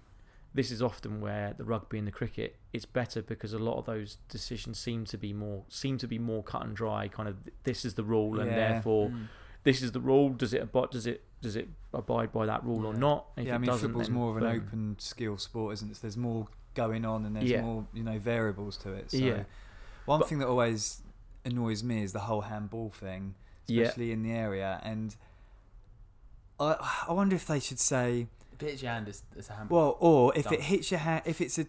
this 0.52 0.70
is 0.70 0.82
often 0.82 1.20
where 1.20 1.54
the 1.56 1.64
rugby 1.64 1.98
and 1.98 2.06
the 2.08 2.12
cricket 2.12 2.56
it's 2.72 2.86
better 2.86 3.20
because 3.20 3.52
a 3.52 3.58
lot 3.58 3.76
of 3.76 3.84
those 3.84 4.16
decisions 4.30 4.78
seem 4.78 5.04
to 5.04 5.18
be 5.18 5.32
more 5.32 5.62
seem 5.68 5.96
to 5.98 6.08
be 6.08 6.18
more 6.18 6.42
cut 6.42 6.64
and 6.64 6.74
dry. 6.74 7.06
Kind 7.08 7.28
of 7.28 7.36
this 7.62 7.84
is 7.84 7.94
the 7.94 8.02
rule, 8.02 8.40
and 8.40 8.50
Yeah. 8.50 8.72
therefore 8.72 9.10
Mm. 9.10 9.26
This 9.66 9.82
is 9.82 9.92
the 9.92 10.00
rule. 10.00 10.30
Does 10.30 10.54
it 10.54 10.62
abide? 10.62 10.90
Does 10.90 11.06
it 11.06 11.22
does 11.42 11.56
it 11.56 11.68
abide 11.92 12.32
by 12.32 12.46
that 12.46 12.64
rule 12.64 12.86
or 12.86 12.94
not? 12.94 13.26
And 13.36 13.44
if 13.44 13.48
yeah, 13.48 13.56
I 13.56 13.58
mean, 13.58 13.66
doesn't, 13.66 13.88
football's 13.88 14.08
more 14.08 14.30
of 14.30 14.36
an 14.38 14.44
boom. 14.44 14.64
open 14.66 14.96
skill 14.98 15.36
sport, 15.36 15.74
isn't 15.74 15.90
it? 15.90 15.96
So 15.96 16.00
there's 16.02 16.16
more 16.16 16.46
going 16.74 17.04
on, 17.04 17.26
and 17.26 17.36
there's 17.36 17.50
Yeah. 17.50 17.62
more, 17.62 17.86
you 17.92 18.02
know, 18.04 18.18
variables 18.18 18.76
to 18.78 18.92
it. 18.92 19.10
So 19.10 19.16
Yeah. 19.18 19.42
one 20.06 20.20
But- 20.20 20.28
thing 20.28 20.38
that 20.38 20.46
always 20.48 21.02
annoys 21.44 21.82
me 21.82 22.02
is 22.02 22.12
the 22.12 22.20
whole 22.20 22.42
handball 22.42 22.90
thing, 22.90 23.34
Yeah. 23.66 23.84
especially 23.84 24.12
in 24.12 24.22
the 24.22 24.32
area. 24.32 24.80
And 24.84 25.14
I, 26.58 27.04
I 27.08 27.12
wonder 27.12 27.36
if 27.36 27.46
they 27.46 27.60
should 27.60 27.78
say, 27.80 28.28
If 28.52 28.62
it 28.62 28.70
hits 28.70 28.82
your 28.82 28.92
hand, 28.92 29.08
it's, 29.08 29.22
it's 29.36 29.50
a 29.50 29.54
handball. 29.54 29.78
well, 29.78 29.96
or 30.00 30.36
if 30.36 30.44
Done. 30.44 30.54
it 30.54 30.60
hits 30.62 30.90
your 30.90 31.00
hand, 31.00 31.22
if 31.26 31.40
it's 31.40 31.58
a, 31.58 31.66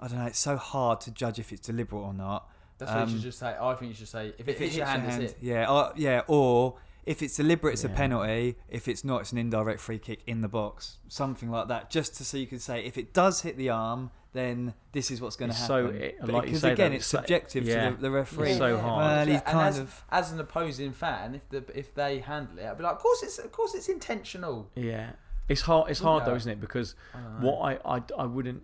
I 0.00 0.08
don't 0.08 0.18
know, 0.18 0.26
it's 0.26 0.38
so 0.38 0.56
hard 0.56 1.00
to 1.02 1.10
judge 1.10 1.38
if 1.38 1.52
it's 1.52 1.66
deliberate 1.66 2.00
or 2.00 2.12
not. 2.14 2.48
That's 2.78 2.90
what 2.90 2.98
you 2.98 3.04
um, 3.04 3.10
should 3.10 3.20
just 3.22 3.38
say. 3.38 3.56
I 3.58 3.74
think 3.74 3.90
you 3.90 3.94
should 3.94 4.08
say 4.08 4.34
if 4.38 4.48
it 4.48 4.58
hits 4.58 4.76
your 4.76 4.86
hand, 4.86 5.22
it's 5.22 5.32
it. 5.32 5.38
yeah, 5.40 5.70
or, 5.70 5.92
yeah, 5.96 6.22
or 6.26 6.76
if 7.04 7.22
it's 7.22 7.36
deliberate, 7.36 7.72
it's 7.72 7.84
a 7.84 7.88
penalty. 7.88 8.56
If 8.68 8.86
it's 8.88 9.04
not, 9.04 9.22
it's 9.22 9.32
an 9.32 9.38
indirect 9.38 9.80
free 9.80 9.98
kick 9.98 10.20
in 10.26 10.40
the 10.40 10.48
box, 10.48 10.98
something 11.08 11.50
like 11.50 11.68
that. 11.68 11.90
Just 11.90 12.14
to 12.16 12.24
so 12.24 12.36
you 12.36 12.46
can 12.46 12.58
say, 12.58 12.84
if 12.84 12.96
it 12.96 13.12
does 13.12 13.42
hit 13.42 13.56
the 13.56 13.70
arm, 13.70 14.10
then 14.34 14.72
this 14.92 15.10
is 15.10 15.20
what's 15.20 15.36
going 15.36 15.50
to 15.50 15.56
It's 15.56 15.66
so- 15.66 15.86
happen. 15.86 16.00
it- 16.00 16.28
like 16.28 16.44
because 16.44 16.64
again, 16.64 16.90
though, 16.92 16.96
it's 16.96 17.04
it's 17.06 17.14
like- 17.14 17.22
subjective 17.24 17.64
yeah. 17.64 17.90
to 17.90 17.96
the, 17.96 18.02
the 18.02 18.10
referee. 18.10 18.50
It's 18.50 18.58
so 18.58 18.78
hard. 18.78 18.98
Well, 19.04 19.26
he's 19.26 19.34
And 19.36 19.44
kind 19.44 19.68
as, 19.68 19.78
of 19.78 20.04
as 20.10 20.32
an 20.32 20.40
opposing 20.40 20.92
fan, 20.92 21.34
if 21.34 21.48
the 21.50 21.64
if 21.78 21.94
they 21.94 22.20
handle 22.20 22.58
it, 22.58 22.64
I'd 22.66 22.78
be 22.78 22.84
like, 22.84 22.94
of 22.94 22.98
course 23.00 23.22
it's 23.22 23.38
of 23.38 23.52
course 23.52 23.74
it's 23.74 23.88
intentional. 23.90 24.70
Yeah, 24.74 25.10
it's 25.48 25.62
hard. 25.62 25.90
It's 25.90 26.00
Wouldn't 26.00 26.20
hard 26.22 26.32
though, 26.32 26.36
isn't 26.36 26.50
it? 26.50 26.60
Because 26.60 26.94
I 27.14 27.18
what 27.44 27.58
I, 27.84 27.96
I 27.96 28.02
I 28.18 28.24
wouldn't. 28.26 28.62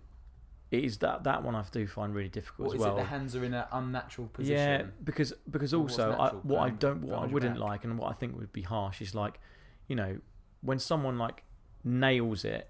It 0.71 0.83
is 0.83 0.99
that 0.99 1.23
that 1.23 1.43
one 1.43 1.55
I 1.55 1.63
do 1.71 1.87
find 1.87 2.13
really 2.13 2.29
difficult 2.29 2.67
What 2.67 2.75
as 2.75 2.79
is 2.81 2.85
well. 2.85 2.97
it? 2.97 3.01
The 3.01 3.07
hands 3.07 3.35
are 3.35 3.43
in 3.43 3.53
an 3.55 3.65
unnatural 3.71 4.27
position. 4.27 4.55
Yeah, 4.57 4.83
because 5.03 5.33
because 5.49 5.73
also 5.73 6.11
I, 6.11 6.29
what 6.43 6.59
I 6.59 6.69
don't 6.69 7.01
what 7.01 7.23
I 7.23 7.25
wouldn't 7.25 7.55
back. 7.55 7.63
like 7.69 7.83
and 7.85 7.97
what 7.97 8.09
I 8.11 8.13
think 8.13 8.37
would 8.37 8.53
be 8.53 8.61
harsh 8.61 9.01
is 9.01 9.15
like, 9.15 9.39
you 9.87 9.95
know, 9.95 10.19
when 10.61 10.77
someone 10.77 11.17
like 11.17 11.43
nails 11.83 12.45
it 12.45 12.69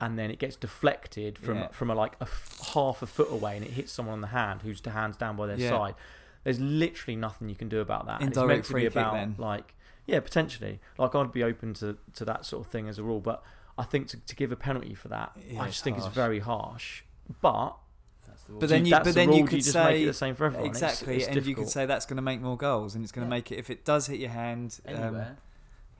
and 0.00 0.18
then 0.18 0.30
it 0.30 0.38
gets 0.38 0.56
deflected 0.56 1.38
from 1.38 1.58
Yeah. 1.58 1.68
from 1.68 1.90
a 1.90 1.94
like 1.94 2.14
a 2.20 2.24
f- 2.24 2.70
half 2.74 3.00
a 3.02 3.06
foot 3.06 3.30
away 3.30 3.56
and 3.56 3.64
it 3.64 3.72
hits 3.72 3.92
someone 3.92 4.14
on 4.14 4.20
the 4.20 4.26
hand 4.28 4.62
who's 4.62 4.80
the 4.80 4.90
hands 4.90 5.16
down 5.16 5.36
by 5.36 5.46
their 5.46 5.58
Yeah. 5.58 5.70
side. 5.70 5.94
There's 6.44 6.60
literally 6.60 7.16
nothing 7.16 7.48
you 7.48 7.56
can 7.56 7.68
do 7.68 7.80
about 7.80 8.06
that. 8.06 8.20
And 8.20 8.28
it's 8.30 8.38
Indirect 8.38 8.56
meant 8.58 8.64
to 8.66 8.74
be 8.74 8.86
about 8.86 9.14
then. 9.14 9.34
like 9.38 9.74
yeah 10.06 10.20
potentially 10.20 10.80
like 10.98 11.14
I'd 11.14 11.32
be 11.32 11.42
open 11.44 11.74
to 11.74 11.96
to 12.14 12.24
that 12.24 12.44
sort 12.44 12.66
of 12.66 12.72
thing 12.72 12.88
as 12.88 12.98
a 12.98 13.02
rule, 13.04 13.20
but 13.20 13.42
I 13.78 13.84
think 13.84 14.08
to, 14.08 14.16
to 14.18 14.34
give 14.36 14.52
a 14.52 14.56
penalty 14.56 14.94
for 14.94 15.08
that, 15.08 15.32
Yeah, 15.48 15.60
I 15.62 15.66
just 15.66 15.84
think 15.84 15.96
harsh. 15.98 16.06
it's 16.08 16.14
very 16.14 16.38
harsh. 16.40 17.02
But 17.40 17.76
That's 18.26 18.42
the 18.44 18.52
rule. 18.52 18.60
But 18.60 18.68
then 18.68 18.84
you- 18.86 18.90
that's 18.90 19.00
but 19.04 19.14
the 19.14 19.20
then 19.26 19.32
you 19.32 19.44
could 19.44 19.54
you 19.64 19.72
say- 19.72 20.04
the 20.04 20.12
same 20.12 20.34
for 20.34 20.46
everyone. 20.46 20.66
Exactly, 20.66 21.16
it's 21.18 21.26
and 21.28 21.44
you 21.46 21.54
could 21.54 21.68
say 21.68 21.86
that's 21.86 22.06
going 22.06 22.16
to 22.16 22.22
make 22.22 22.40
more 22.40 22.56
goals, 22.56 22.94
and 22.94 23.02
it's 23.04 23.12
going 23.12 23.26
to 23.26 23.34
Yeah. 23.34 23.38
make 23.38 23.52
it 23.52 23.56
if 23.58 23.70
it 23.70 23.84
does 23.84 24.06
hit 24.06 24.20
your 24.20 24.30
hand. 24.30 24.78
Um, 24.86 25.16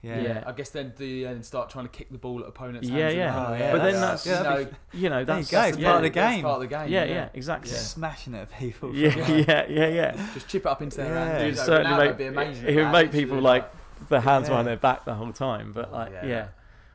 yeah. 0.02 0.20
Yeah. 0.20 0.44
I 0.46 0.52
guess 0.52 0.70
then 0.70 0.92
do 0.96 1.04
you 1.04 1.24
then 1.26 1.42
start 1.42 1.68
trying 1.68 1.86
to 1.86 1.90
kick 1.90 2.10
the 2.12 2.18
ball 2.18 2.40
at 2.42 2.46
opponents' 2.48 2.88
Yeah, 2.88 3.04
hands. 3.06 3.14
yeah. 3.16 3.46
Oh, 3.48 3.54
yeah, 3.54 3.72
But 3.72 3.78
then 3.82 3.94
yeah. 3.94 4.00
that's- 4.00 4.26
you 4.26 4.32
know, 4.32 4.42
that'd 4.44 4.76
you 4.92 5.08
know 5.08 5.24
There 5.24 5.36
you 5.36 5.42
that's 5.42 5.50
go, 5.50 5.62
it's 5.62 5.78
yeah, 5.78 5.84
part 5.90 5.96
of 5.96 6.02
the 6.12 6.20
that's 6.20 6.34
game. 6.36 6.42
part 6.44 6.54
of 6.54 6.60
the 6.60 6.76
game. 6.76 6.88
Yeah, 6.92 7.04
yeah, 7.04 7.28
exactly. 7.34 7.70
Yeah. 7.72 7.76
Smashing 7.78 8.34
it 8.34 8.38
at 8.42 8.52
people. 8.58 8.94
Yeah, 8.94 9.08
yeah, 9.28 9.66
yeah, 9.68 9.86
yeah. 9.88 10.28
Just 10.34 10.46
chip 10.48 10.62
it 10.62 10.68
up 10.68 10.80
into 10.82 10.98
their 10.98 11.06
Yeah. 11.12 11.24
hand. 11.24 11.42
It 11.42 11.46
would 11.46 11.58
certainly 11.58 11.90
now 11.90 11.98
make- 11.98 12.18
be 12.18 12.26
amazing. 12.26 12.66
it 12.68 12.76
would 12.76 12.92
make 12.92 13.10
people 13.10 13.40
like 13.40 13.68
the 14.08 14.20
hands 14.20 14.44
Yeah. 14.44 14.50
behind 14.50 14.68
their 14.68 14.76
back 14.76 15.04
the 15.06 15.14
whole 15.14 15.32
time. 15.32 15.72
But 15.72 15.88
Oh, 15.90 15.96
like, 15.96 16.12
yeah. 16.12 16.26
yeah. 16.26 16.48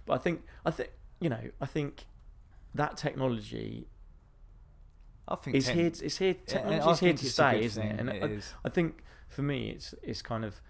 But 0.05 0.13
I 0.13 0.17
think, 0.19 0.43
I 0.65 0.71
think, 0.71 0.91
you 1.19 1.29
know, 1.29 1.41
I 1.59 1.65
think 1.65 2.05
that 2.75 2.95
technology 2.95 3.87
I 5.27 5.35
think 5.35 5.63
ten- 5.63 5.75
here. 5.77 5.85
It's 5.87 6.17
here. 6.17 6.33
Technology 6.33 6.89
is 6.91 6.99
here 6.99 7.13
to 7.13 7.25
it's 7.25 7.33
stay, 7.33 7.63
isn't 7.63 7.81
thing, 7.83 7.91
it? 7.91 7.99
And 7.99 8.09
it 8.09 8.23
I, 8.23 8.25
is. 8.27 8.53
I 8.65 8.69
think 8.69 9.03
for 9.29 9.41
me, 9.41 9.69
it's 9.69 9.93
it's 10.03 10.21
kind 10.21 10.43
of 10.45 10.61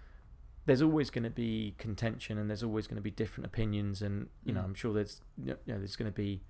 there's 0.65 0.81
always 0.81 1.09
going 1.09 1.23
to 1.23 1.29
be 1.31 1.73
contention, 1.79 2.37
and 2.37 2.49
there's 2.49 2.63
always 2.63 2.85
going 2.87 2.97
to 2.97 3.01
be 3.01 3.11
different 3.11 3.45
opinions, 3.47 4.01
and 4.01 4.27
you 4.43 4.53
know, 4.53 4.61
Mm. 4.61 4.65
I'm 4.65 4.73
sure 4.75 4.93
there's 4.93 5.21
you 5.43 5.51
know, 5.65 5.77
there's 5.79 5.95
going 5.95 6.11
to 6.11 6.15
be 6.15 6.41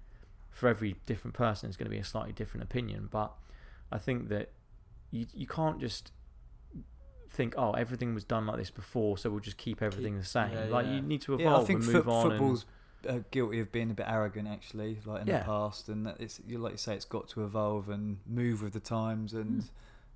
for 0.49 0.67
every 0.67 0.97
different 1.05 1.33
person, 1.33 1.67
there's 1.67 1.77
going 1.77 1.85
to 1.85 1.91
be 1.91 1.97
a 1.99 2.03
slightly 2.03 2.33
different 2.33 2.63
opinion. 2.63 3.07
But 3.09 3.31
I 3.91 3.97
think 3.97 4.27
that 4.29 4.51
you 5.11 5.25
you 5.33 5.47
can't 5.47 5.79
just 5.79 6.11
think, 7.29 7.53
oh, 7.57 7.71
everything 7.71 8.13
was 8.13 8.25
done 8.25 8.45
like 8.45 8.57
this 8.57 8.71
before, 8.71 9.17
so 9.17 9.29
we'll 9.29 9.39
just 9.39 9.57
keep 9.57 9.81
everything 9.81 10.17
the 10.17 10.25
same. 10.25 10.51
yeah, 10.51 10.65
like 10.65 10.85
yeah. 10.85 10.95
you 10.95 11.01
need 11.01 11.21
to 11.21 11.33
evolve 11.35 11.69
Yeah, 11.69 11.75
and 11.77 11.85
move 11.85 12.09
on. 12.09 12.21
and- 12.23 12.31
football's 12.33 12.65
uh, 13.07 13.19
guilty 13.31 13.59
of 13.59 13.71
being 13.71 13.91
a 13.91 13.93
bit 13.93 14.05
arrogant, 14.07 14.47
actually, 14.47 14.99
like 15.05 15.21
in 15.23 15.27
Yeah. 15.27 15.39
the 15.39 15.45
past, 15.45 15.89
and 15.89 16.05
that 16.05 16.17
it's 16.19 16.39
you 16.47 16.57
like 16.57 16.73
you 16.73 16.77
say, 16.77 16.95
it's 16.95 17.05
got 17.05 17.27
to 17.29 17.43
evolve 17.43 17.89
and 17.89 18.17
move 18.25 18.61
with 18.63 18.73
the 18.73 18.79
times, 18.79 19.33
and 19.33 19.63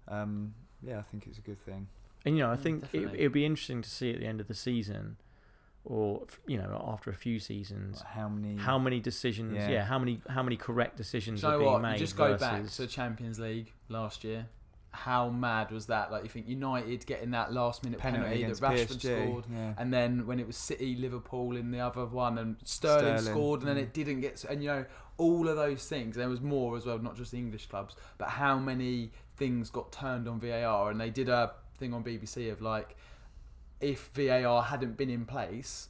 um, 0.07 0.53
yeah, 0.81 0.99
I 0.99 1.01
think 1.03 1.25
it's 1.27 1.37
a 1.37 1.41
good 1.41 1.59
thing. 1.65 1.87
And 2.25 2.37
you 2.37 2.43
know, 2.43 2.51
I 2.51 2.55
Mm, 2.55 2.61
think 2.63 2.83
it, 2.83 2.87
definitely. 2.91 3.19
it'll 3.19 3.33
be 3.33 3.45
interesting 3.45 3.81
to 3.81 3.89
see 3.89 4.11
at 4.11 4.19
the 4.19 4.25
end 4.25 4.41
of 4.41 4.47
the 4.47 4.53
season, 4.55 5.17
or 5.83 6.25
you 6.47 6.57
know, 6.57 6.83
after 6.87 7.09
a 7.11 7.15
few 7.15 7.39
seasons, 7.39 7.99
Like 7.99 8.13
how 8.13 8.29
many? 8.29 8.55
how 8.57 8.79
many 8.79 8.99
decisions, 8.99 9.55
yeah. 9.55 9.69
Yeah. 9.69 9.85
how 9.85 9.99
many 9.99 10.21
how 10.29 10.41
many 10.43 10.57
correct 10.57 10.97
decisions 10.97 11.41
Do 11.41 11.47
you 11.47 11.53
are 11.53 11.59
being 11.59 11.71
what? 11.73 11.81
made 11.81 11.93
You 11.93 11.99
just 11.99 12.15
go 12.17 12.29
versus 12.35 12.39
back 12.39 12.65
to 12.71 12.81
the 12.83 12.87
Champions 12.87 13.39
League 13.39 13.71
last 13.89 14.23
year. 14.23 14.47
How 14.95 15.29
mad 15.29 15.71
was 15.71 15.87
that? 15.87 16.11
Like 16.11 16.23
you 16.23 16.29
think 16.29 16.47
United 16.47 17.05
getting 17.05 17.31
that 17.31 17.51
last 17.51 17.83
minute 17.83 17.99
Penalty 17.99 18.43
penalty, 18.43 18.59
that 18.59 18.71
Rashford 18.71 18.97
PSG, 18.97 19.25
scored, 19.25 19.43
yeah. 19.51 19.73
and 19.77 19.93
then 19.93 20.25
when 20.25 20.39
it 20.39 20.47
was 20.47 20.55
City 20.55 20.95
Liverpool 20.95 21.55
in 21.57 21.71
the 21.71 21.79
other 21.79 22.05
one, 22.05 22.37
and 22.37 22.55
Sterling, 22.63 23.17
Sterling, 23.19 23.33
scored, 23.33 23.59
and 23.61 23.69
then 23.69 23.77
it 23.77 23.93
didn't 23.93 24.21
get. 24.21 24.43
And 24.45 24.63
you 24.63 24.69
know 24.69 24.85
all 25.17 25.47
of 25.47 25.55
those 25.55 25.87
things. 25.87 26.15
There 26.15 26.29
was 26.29 26.41
more 26.41 26.77
as 26.77 26.85
well, 26.85 26.97
not 26.99 27.15
just 27.15 27.31
the 27.31 27.37
English 27.37 27.67
clubs, 27.67 27.95
but 28.17 28.29
how 28.29 28.57
many 28.57 29.11
things 29.37 29.69
got 29.69 29.91
turned 29.91 30.27
on 30.27 30.39
VAR, 30.39 30.89
and 30.89 30.99
they 30.99 31.09
did 31.09 31.29
a 31.29 31.51
thing 31.77 31.93
on 31.93 32.03
BBC 32.03 32.51
of 32.51 32.61
like 32.61 32.95
if 33.81 34.09
VAR 34.13 34.63
hadn't 34.63 34.97
been 34.97 35.09
in 35.09 35.25
place. 35.25 35.89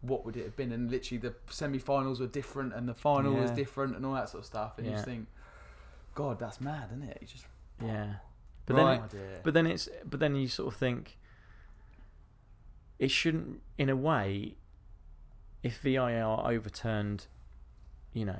What 0.00 0.24
would 0.24 0.36
it 0.36 0.42
have 0.42 0.56
been? 0.56 0.72
And 0.72 0.90
literally, 0.90 1.20
the 1.20 1.32
semi-finals 1.48 2.18
were 2.18 2.26
different, 2.26 2.74
and 2.74 2.88
the 2.88 2.94
final 2.94 3.34
was 3.34 3.52
different, 3.52 3.94
and 3.94 4.04
all 4.04 4.14
that 4.14 4.28
sort 4.28 4.40
of 4.40 4.46
stuff. 4.46 4.72
And 4.76 4.88
you 4.88 4.94
just 4.94 5.04
think, 5.04 5.28
God, 6.16 6.40
that's 6.40 6.60
mad, 6.60 6.88
isn't 6.90 7.04
it? 7.04 7.18
You 7.20 7.28
just 7.28 7.46
Yeah. 7.80 8.14
But 8.72 8.82
Right. 8.82 9.10
then, 9.10 9.20
no 9.20 9.24
idea. 9.26 9.40
but 9.44 9.54
then 9.54 9.66
it's, 9.66 9.88
but 10.04 10.20
then 10.20 10.34
you 10.36 10.48
sort 10.48 10.72
of 10.72 10.78
think 10.78 11.18
it 12.98 13.10
shouldn't, 13.10 13.60
in 13.78 13.88
a 13.88 13.96
way, 13.96 14.54
if 15.62 15.80
VAR 15.82 16.46
overturned, 16.50 17.26
you 18.12 18.24
know, 18.24 18.38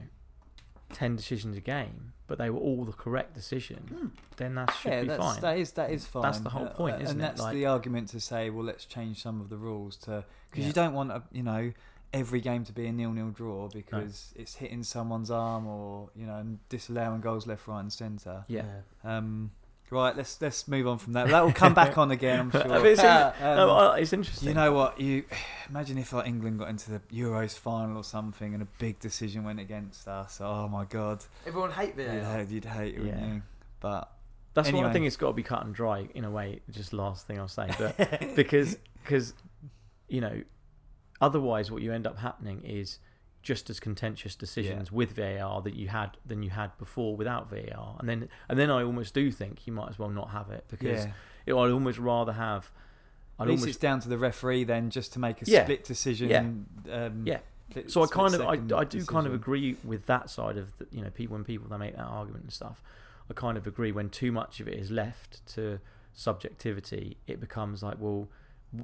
ten 0.93 1.17
decisions 1.17 1.57
a 1.57 1.61
game, 1.61 2.13
but 2.27 2.39
they 2.39 2.51
were 2.51 2.59
all 2.61 2.85
the 2.85 2.93
correct 2.93 3.35
decision, 3.35 4.13
then 4.37 4.55
that 4.55 4.71
should 4.73 4.91
yeah, 4.93 5.01
be 5.03 5.09
that's, 5.09 5.23
fine. 5.23 5.41
that 5.41 5.59
is 5.59 5.73
that 5.73 5.91
is 5.91 6.07
fine. 6.07 6.23
That's 6.23 6.41
the 6.41 6.51
whole 6.51 6.67
Uh, 6.67 6.71
point, 6.71 6.95
uh, 6.97 6.99
isn't 6.99 7.07
and 7.09 7.09
it? 7.09 7.11
And 7.13 7.21
that's 7.23 7.41
Like- 7.41 7.55
the 7.55 7.67
argument 7.67 8.09
to 8.11 8.21
say, 8.21 8.51
well, 8.51 8.65
let's 8.65 8.85
change 8.85 9.23
some 9.23 9.41
of 9.41 9.49
the 9.49 9.57
rules 9.57 9.97
to 9.99 10.25
because 10.51 10.63
Yeah. 10.63 10.67
you 10.69 10.73
don't 10.73 10.95
want 10.95 11.11
a, 11.13 11.23
you 11.33 11.43
know 11.43 11.73
every 12.13 12.41
game 12.43 12.63
to 12.63 12.73
be 12.75 12.87
a 12.87 12.93
nil-nil 12.93 13.31
draw 13.31 13.69
because 13.69 14.35
it's 14.37 14.57
hitting 14.57 14.83
someone's 14.83 15.31
arm 15.31 15.67
or 15.67 16.11
you 16.15 16.27
know 16.27 16.37
and 16.37 16.59
disallowing 16.69 17.21
goals 17.23 17.47
left, 17.47 17.67
right, 17.67 17.81
and 17.81 17.91
centre. 17.93 18.45
yeah. 18.49 18.83
Um, 19.03 19.53
right, 19.93 20.17
let's 20.17 20.41
let's 20.41 20.67
move 20.67 20.87
on 20.89 20.99
from 20.99 21.13
that. 21.13 21.29
That 21.29 21.45
will 21.45 21.53
come 21.53 21.75
back 21.75 21.97
on 22.03 22.11
again, 22.11 22.41
I'm 22.41 22.51
sure. 22.51 22.73
I 22.73 22.85
it's, 22.87 23.01
in- 23.01 23.07
Um, 23.07 23.33
no, 23.57 23.71
uh, 23.71 23.93
it's 23.99 24.13
interesting. 24.13 24.49
You 24.49 24.55
know 24.55 24.73
what? 24.73 24.99
You 25.01 25.25
imagine 25.69 25.99
if 25.99 26.13
like 26.13 26.27
England 26.27 26.59
got 26.59 26.69
into 26.69 26.91
the 26.91 27.01
Euros 27.13 27.57
final 27.59 27.97
or 27.97 28.05
something, 28.05 28.55
and 28.55 28.63
a 28.63 28.69
big 28.79 28.99
decision 28.99 29.45
went 29.45 29.61
against 29.61 30.09
us. 30.09 30.39
Oh 30.41 30.67
my 30.69 30.85
God, 30.87 31.25
Everyone 31.47 31.71
hate 31.71 31.95
VAR. 31.97 32.07
you'd, 32.15 32.25
hate- 32.25 32.49
you'd 32.49 32.65
hate 32.65 32.95
it, 32.95 32.99
wouldn't 33.01 33.21
Yeah. 33.21 33.35
you? 33.35 33.43
But 33.81 34.11
That's 34.55 34.69
why 34.69 34.75
I 34.75 34.79
Anyway. 34.81 34.93
think 34.93 35.07
it's 35.07 35.17
got 35.17 35.29
to 35.29 35.33
be 35.35 35.43
cut 35.43 35.65
and 35.65 35.75
dry 35.75 36.09
in 36.15 36.25
a 36.25 36.31
way. 36.31 36.61
Just 36.71 36.93
last 36.93 37.27
thing 37.27 37.39
I'll 37.39 37.49
say, 37.49 37.69
but 37.79 38.35
because 38.35 38.77
because 39.05 39.35
you 40.09 40.21
know, 40.21 40.43
otherwise 41.21 41.71
what 41.71 41.83
you 41.83 41.93
end 41.93 42.07
up 42.07 42.19
happening 42.19 42.63
is 42.65 42.99
just 43.43 43.69
as 43.71 43.81
contentious 43.81 44.35
decisions 44.37 44.93
with 44.93 45.13
VAR 45.17 45.61
that 45.63 45.75
you 45.75 45.89
had 45.89 46.17
than 46.25 46.43
you 46.43 46.51
had 46.51 46.77
before 46.79 47.17
without 47.17 47.51
VAR, 47.51 47.97
and 47.99 48.09
then 48.09 48.29
and 48.49 48.59
then 48.59 48.71
I 48.71 48.83
almost 48.83 49.15
do 49.15 49.31
think 49.31 49.67
you 49.67 49.73
might 49.73 49.89
as 49.91 49.99
well 49.99 50.11
not 50.11 50.31
have 50.31 50.51
it 50.51 50.65
because 50.69 51.05
yeah, 51.07 51.13
it, 51.47 51.53
I'd 51.55 51.71
almost 51.71 51.99
rather 51.99 52.33
have. 52.33 52.71
at 53.39 53.43
I'd 53.45 53.49
least 53.49 53.61
almost 53.63 53.69
it's 53.69 53.79
down 53.79 54.01
to 54.01 54.09
the 54.09 54.19
referee 54.19 54.65
then 54.65 54.91
just 54.91 55.13
to 55.15 55.19
make 55.19 55.43
a 55.43 55.45
Yeah. 55.47 55.65
split 55.65 55.85
decision. 55.85 56.31
Yeah. 56.87 57.07
Um, 57.07 57.27
Yeah. 57.27 57.39
split- 57.71 57.91
so 57.91 58.03
I 58.03 58.07
kind 58.07 58.35
of 58.35 58.41
I, 58.43 58.79
I 58.79 58.85
do 58.85 59.05
kind 59.05 59.27
of 59.27 59.35
agree 59.35 59.77
with 59.83 60.07
that 60.07 60.31
side 60.31 60.57
of 60.57 60.77
the, 60.79 60.87
you 60.93 61.03
know 61.03 61.11
people 61.11 61.35
when 61.35 61.45
people 61.45 61.67
they 61.69 61.77
make 61.79 61.97
that 61.97 62.05
argument 62.05 62.45
and 62.45 62.53
stuff 62.53 62.83
I 63.31 63.33
kind 63.35 63.57
of 63.57 63.67
agree 63.67 63.91
when 63.93 64.09
too 64.11 64.31
much 64.31 64.61
of 64.61 64.69
it 64.69 64.75
is 64.75 64.91
left 64.91 65.45
to 65.55 65.81
subjectivity 66.13 67.17
it 67.27 67.41
becomes 67.41 67.83
like 67.83 67.97
well 67.99 68.29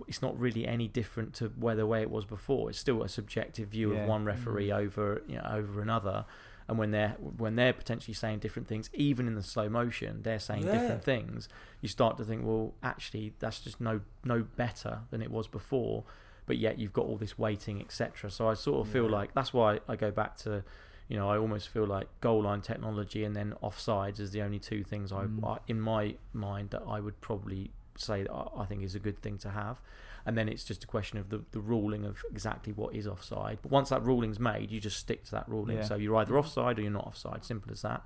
it's 0.07 0.21
not 0.23 0.39
really 0.39 0.67
any 0.67 0.87
different 0.89 1.35
to 1.35 1.49
where 1.59 1.75
the 1.75 1.87
way 1.87 2.03
it 2.03 2.11
was 2.11 2.25
before 2.25 2.69
it's 2.71 2.79
still 2.79 3.03
a 3.03 3.09
subjective 3.09 3.69
view 3.69 3.93
Yeah. 3.95 4.03
of 4.03 4.09
one 4.09 4.25
referee 4.25 4.71
over 4.73 5.23
you 5.27 5.37
know 5.37 5.49
over 5.51 5.81
another 5.81 6.25
and 6.69 6.77
when 6.79 6.91
they're 6.91 7.17
when 7.19 7.57
they're 7.57 7.73
potentially 7.73 8.13
saying 8.15 8.41
different 8.41 8.69
things 8.69 8.91
even 8.93 9.27
in 9.27 9.35
the 9.35 9.43
slow 9.43 9.69
motion 9.69 10.21
they're 10.23 10.39
saying 10.39 10.67
Yeah. 10.67 10.73
different 10.73 11.03
things 11.05 11.49
you 11.81 11.89
start 11.89 12.17
to 12.19 12.25
think 12.25 12.45
well 12.45 12.75
actually 12.83 13.33
that's 13.39 13.61
just 13.61 13.81
no 13.81 14.01
no 14.25 14.43
better 14.57 15.01
than 15.11 15.23
it 15.23 15.31
was 15.31 15.49
before 15.49 16.05
but 16.45 16.57
yet 16.59 16.79
you've 16.79 16.95
got 16.95 17.05
all 17.05 17.19
this 17.19 17.39
waiting, 17.39 17.79
etc. 17.79 18.31
So 18.31 18.49
I 18.49 18.55
sort 18.55 18.87
of 18.87 18.91
feel 18.91 19.07
like 19.07 19.35
that's 19.35 19.53
why 19.53 19.81
I 19.87 19.97
go 19.97 20.11
back 20.11 20.39
to, 20.39 20.65
you 21.07 21.19
know, 21.19 21.29
I 21.29 21.37
almost 21.37 21.69
feel 21.69 21.87
like 21.87 22.09
goal 22.23 22.45
line 22.45 22.63
technology 22.63 23.23
and 23.23 23.37
then 23.37 23.53
offsides 23.63 24.19
is 24.19 24.31
the 24.31 24.41
only 24.41 24.59
two 24.59 24.83
things 24.83 25.13
I, 25.13 25.25
Mm. 25.27 25.47
I 25.47 25.59
in 25.69 25.79
my 25.79 26.15
mind 26.33 26.71
that 26.71 26.85
I 26.89 27.01
would 27.01 27.21
probably 27.21 27.71
say 28.01 28.23
that 28.23 28.33
I 28.33 28.63
I 28.63 28.67
think 28.67 28.83
is 28.83 28.95
a 28.95 28.99
good 29.01 29.21
thing 29.23 29.39
to 29.39 29.51
have. 29.51 29.81
And 30.27 30.37
then 30.37 30.49
it's 30.49 30.65
just 30.65 30.85
a 30.85 30.87
question 30.87 31.19
of 31.19 31.31
the, 31.31 31.43
the 31.53 31.61
ruling 31.61 32.05
of 32.05 32.23
exactly 32.31 32.73
what 32.73 32.95
is 32.95 33.07
offside. 33.07 33.61
But 33.63 33.71
once 33.73 33.89
that 33.89 34.05
ruling's 34.05 34.39
made, 34.39 34.71
you 34.71 34.79
just 34.79 34.99
stick 34.99 35.25
to 35.25 35.31
that 35.31 35.49
ruling. 35.49 35.79
Yeah. 35.79 35.85
So 35.85 35.97
you're 35.97 36.17
either 36.17 36.33
mm-hmm. 36.33 36.41
offside 36.41 36.79
or 36.79 36.83
you're 36.83 36.91
not 36.91 37.07
offside. 37.07 37.45
Simple 37.45 37.73
as 37.73 37.81
that. 37.83 38.03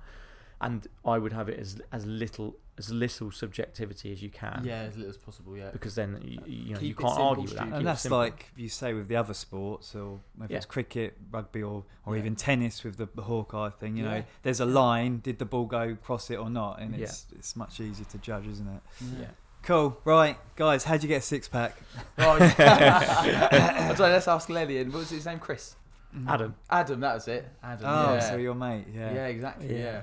And 0.61 0.87
I 1.03 1.17
would 1.17 1.33
have 1.33 1.49
it 1.49 1.59
as 1.59 1.81
as 1.91 2.05
little 2.05 2.55
as 2.77 2.89
little 2.89 3.29
subjectivity 3.29 4.13
as 4.13 4.23
you 4.23 4.29
can. 4.29 4.61
Yeah, 4.63 4.83
as 4.83 4.95
little 4.95 5.09
as 5.09 5.17
possible. 5.17 5.57
Yeah. 5.57 5.71
Because 5.71 5.95
then 5.95 6.17
you, 6.23 6.39
you 6.45 6.73
know 6.75 6.79
you 6.79 6.93
Keep 6.93 6.99
it 6.99 7.01
can't 7.01 7.13
simple, 7.13 7.27
argue 7.27 7.43
with 7.43 7.55
that. 7.55 7.73
And 7.73 7.85
that's 7.85 8.09
like 8.09 8.51
you 8.55 8.69
say 8.69 8.93
with 8.93 9.09
the 9.09 9.17
other 9.17 9.33
sports, 9.33 9.93
or 9.93 10.21
maybe 10.37 10.53
Yeah. 10.53 10.57
it's 10.57 10.65
cricket, 10.65 11.17
rugby, 11.29 11.61
or, 11.61 11.83
or 12.05 12.15
Yeah. 12.15 12.21
even 12.21 12.35
tennis 12.37 12.83
with 12.85 12.95
the, 12.95 13.09
the 13.13 13.23
Hawkeye 13.23 13.71
thing. 13.71 13.97
You 13.97 14.05
Yeah. 14.05 14.19
know, 14.19 14.23
there's 14.43 14.61
a 14.61 14.65
line. 14.65 15.19
Did 15.19 15.39
the 15.39 15.45
ball 15.45 15.65
go 15.65 15.89
across 15.89 16.31
it 16.31 16.37
or 16.37 16.49
not? 16.49 16.79
And 16.79 16.95
it's 16.95 17.25
it's 17.35 17.55
much 17.57 17.81
easier 17.81 18.05
to 18.05 18.17
judge, 18.17 18.47
isn't 18.47 18.67
it? 18.67 18.81
yeah. 19.19 19.25
Cool. 19.63 19.97
Right, 20.03 20.37
guys, 20.55 20.83
how'd 20.83 21.01
you 21.03 21.07
get 21.09 21.19
a 21.19 21.21
six 21.21 21.47
pack? 21.47 21.75
Right. 22.17 22.41
I 22.59 23.87
don't 23.97 23.99
let's 24.11 24.27
ask 24.27 24.49
Lenny. 24.49 24.77
And 24.77 24.91
what 24.91 24.99
was 24.99 25.09
his 25.09 25.25
name? 25.25 25.39
Chris. 25.39 25.75
Adam. 26.27 26.55
Adam. 26.69 26.99
That 26.99 27.15
was 27.15 27.27
it. 27.27 27.47
Adam. 27.63 27.85
Oh, 27.87 28.13
yeah. 28.13 28.19
so 28.19 28.35
your 28.35 28.55
mate, 28.55 28.85
yeah. 28.93 29.13
yeah. 29.13 29.27
exactly. 29.27 29.73
Yeah. 29.73 30.01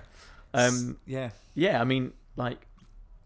Yeah. 0.55 0.61
Um, 0.65 0.99
yeah. 1.07 1.31
yeah, 1.55 1.81
I 1.81 1.85
mean, 1.85 2.13
like, 2.37 2.67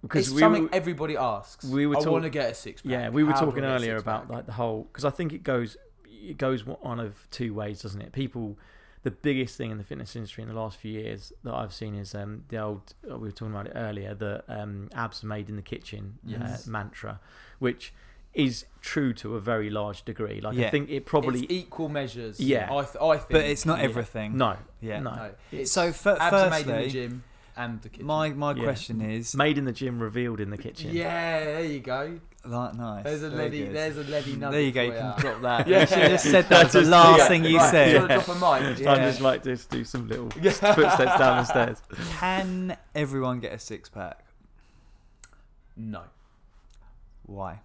because 0.02 0.26
It's 0.26 0.34
we 0.34 0.40
something 0.40 0.64
were, 0.64 0.74
everybody 0.74 1.16
asks. 1.16 1.64
we 1.64 1.86
were 1.86 1.96
I 1.96 2.00
talk- 2.00 2.12
want 2.12 2.24
to 2.24 2.30
get 2.30 2.50
a 2.50 2.54
six 2.54 2.82
pack. 2.82 2.90
yeah, 2.90 3.08
we 3.08 3.24
were 3.24 3.32
How 3.32 3.40
talking 3.40 3.64
earlier 3.64 3.96
about 3.96 4.28
like 4.30 4.44
the 4.44 4.52
whole 4.52 4.82
because 4.92 5.06
I 5.06 5.10
think 5.10 5.32
it 5.32 5.42
goes 5.42 5.78
it 6.06 6.36
goes 6.36 6.66
one 6.66 7.00
of 7.00 7.26
two 7.30 7.54
ways, 7.54 7.80
doesn't 7.80 8.00
it? 8.02 8.12
People, 8.12 8.58
the 9.04 9.10
biggest 9.12 9.56
thing 9.56 9.70
in 9.70 9.78
the 9.78 9.84
fitness 9.84 10.16
industry 10.16 10.42
in 10.42 10.48
the 10.48 10.54
last 10.54 10.76
few 10.78 10.90
years 10.90 11.32
that 11.44 11.54
I've 11.54 11.72
seen 11.72 11.94
is 11.94 12.14
um, 12.14 12.42
the 12.48 12.58
old 12.58 12.94
uh, 13.08 13.16
we 13.16 13.28
were 13.28 13.32
talking 13.32 13.54
about 13.54 13.66
it 13.68 13.72
earlier 13.76 14.14
the 14.14 14.42
um, 14.48 14.88
abs 14.94 15.22
made 15.22 15.48
in 15.48 15.56
the 15.56 15.62
kitchen 15.62 16.18
Yes. 16.24 16.66
uh, 16.66 16.70
mantra, 16.70 17.20
which 17.58 17.92
is 18.34 18.64
true 18.80 19.12
to 19.14 19.36
a 19.36 19.40
very 19.40 19.70
large 19.70 20.04
degree. 20.04 20.40
Like 20.40 20.58
I 20.58 20.68
think 20.70 20.90
it 20.90 21.06
probably 21.06 21.42
it's 21.44 21.52
equal 21.52 21.88
measures. 21.88 22.40
Yeah. 22.40 22.64
I, 22.74 22.82
th- 22.82 22.96
I 23.00 23.16
think. 23.18 23.30
But 23.30 23.44
it's 23.44 23.64
not 23.64 23.78
yeah. 23.78 23.84
everything. 23.84 24.36
no 24.36 24.56
Yeah. 24.80 24.98
no. 25.00 25.14
No. 25.14 25.30
It's 25.52 25.70
So 25.70 25.92
fir- 25.92 26.16
abs 26.18 26.50
made 26.50 26.66
in 26.74 26.82
the 26.82 26.88
gym 26.90 27.24
and 27.56 27.80
the 27.82 27.88
kitchen. 27.90 28.06
my 28.06 28.30
my 28.30 28.52
Yeah. 28.54 28.62
question 28.64 29.00
is, 29.00 29.36
made 29.36 29.56
in 29.56 29.66
the 29.66 29.72
gym, 29.72 30.00
revealed 30.02 30.40
in 30.40 30.50
the 30.50 30.58
kitchen. 30.58 30.90
Yeah, 30.92 31.44
there 31.44 31.64
you 31.64 31.78
go. 31.80 32.18
Like, 32.46 32.74
nice. 32.74 33.04
There's 33.04 33.22
a 33.22 33.30
very 33.30 33.42
lady. 33.50 33.64
good. 33.66 33.74
There's 33.76 33.96
a 33.96 34.02
lady 34.04 34.36
nugget. 34.36 34.52
There 34.52 34.60
you 34.60 34.72
go. 34.72 34.80
for 34.80 34.86
You 34.86 34.92
can 34.92 35.04
ya. 35.06 35.16
drop 35.16 35.42
that. 35.42 35.68
Yeah. 35.68 35.80
You 35.80 35.86
should 35.86 35.98
have 35.98 36.10
just 36.12 36.24
said 36.24 36.48
that 36.48 36.66
as 36.66 36.72
the 36.72 36.78
Just- 36.80 36.90
last 36.90 37.18
yeah. 37.18 37.28
thing 37.28 37.44
you 37.44 37.56
Right, 37.58 37.70
Do 37.70 37.76
you 37.78 37.84
said. 37.84 37.96
want 37.98 38.08
to 38.10 38.32
drop 38.32 38.60
a 38.60 38.62
mic? 38.78 38.86
I 38.88 38.96
just 38.96 39.20
like 39.20 39.42
to 39.44 39.50
just 39.56 39.70
do 39.70 39.84
some 39.84 40.08
little 40.08 40.30
footsteps 40.30 41.18
down 41.18 41.36
the 41.38 41.44
stairs. 41.44 41.82
Can 42.18 42.76
everyone 42.94 43.40
get 43.40 43.52
a 43.52 43.58
six 43.58 43.88
pack? 43.88 44.24
No. 45.76 46.02
Why? 47.26 47.60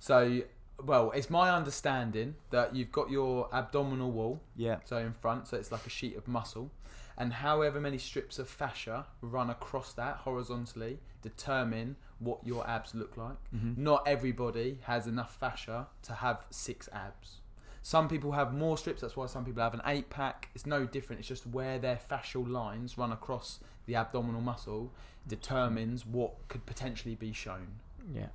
So, 0.00 0.42
well, 0.84 1.10
it's 1.12 1.30
my 1.30 1.50
understanding 1.50 2.34
that 2.50 2.74
you've 2.74 2.90
got 2.90 3.10
your 3.10 3.48
abdominal 3.54 4.10
wall, 4.10 4.40
Yeah. 4.56 4.78
so 4.84 4.96
in 4.96 5.12
front, 5.12 5.46
so 5.48 5.56
it's 5.56 5.70
like 5.70 5.86
a 5.86 5.90
sheet 5.90 6.16
of 6.16 6.26
muscle, 6.26 6.70
and 7.16 7.32
however 7.34 7.80
many 7.80 7.98
strips 7.98 8.38
of 8.38 8.48
fascia 8.48 9.06
run 9.20 9.50
across 9.50 9.92
that 9.94 10.16
horizontally 10.18 10.98
determine 11.22 11.96
what 12.18 12.38
your 12.46 12.66
abs 12.68 12.94
look 12.94 13.16
like. 13.16 13.36
Mm-hmm. 13.54 13.82
Not 13.82 14.06
everybody 14.06 14.78
has 14.84 15.06
enough 15.06 15.34
fascia 15.36 15.88
to 16.02 16.12
have 16.14 16.44
six 16.50 16.88
abs. 16.92 17.38
Some 17.84 18.08
people 18.08 18.32
have 18.32 18.54
more 18.54 18.78
strips, 18.78 19.00
that's 19.00 19.16
why 19.16 19.26
some 19.26 19.44
people 19.44 19.62
have 19.62 19.74
an 19.74 19.82
eight 19.86 20.08
pack. 20.08 20.48
It's 20.54 20.66
no 20.66 20.84
different, 20.86 21.18
it's 21.20 21.28
just 21.28 21.46
where 21.46 21.78
their 21.80 21.96
fascial 22.10 22.48
lines 22.48 22.96
run 22.96 23.10
across 23.12 23.58
the 23.86 23.96
abdominal 23.96 24.40
muscle 24.40 24.92
determines 25.26 26.06
what 26.06 26.34
could 26.48 26.64
potentially 26.66 27.14
be 27.16 27.32
shown. 27.32 27.66
Yeah. 28.14 28.26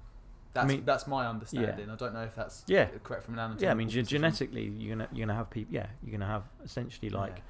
That's 0.54 0.68
mean- 0.68 0.86
that's 0.86 1.08
my 1.08 1.28
understanding. 1.28 1.90
I 1.90 1.96
don't 1.96 2.14
know 2.14 2.24
if 2.24 2.36
that's 2.36 2.64
Yeah. 2.68 2.86
correct 3.04 3.24
from 3.24 3.36
an 3.36 3.40
anatomical 3.40 3.66
Yeah, 3.66 3.72
I 3.72 3.74
mean, 3.76 3.88
position. 3.88 4.06
genetically, 4.08 4.66
you're 4.66 4.96
gonna 4.96 5.08
you're 5.14 5.28
gonna 5.28 5.38
have 5.38 5.50
people. 5.50 5.74
Yeah, 5.74 5.88
you're 6.04 6.12
gonna 6.14 6.26
have 6.32 6.44
essentially 6.64 7.10
like 7.10 7.38
Yeah. 7.38 7.44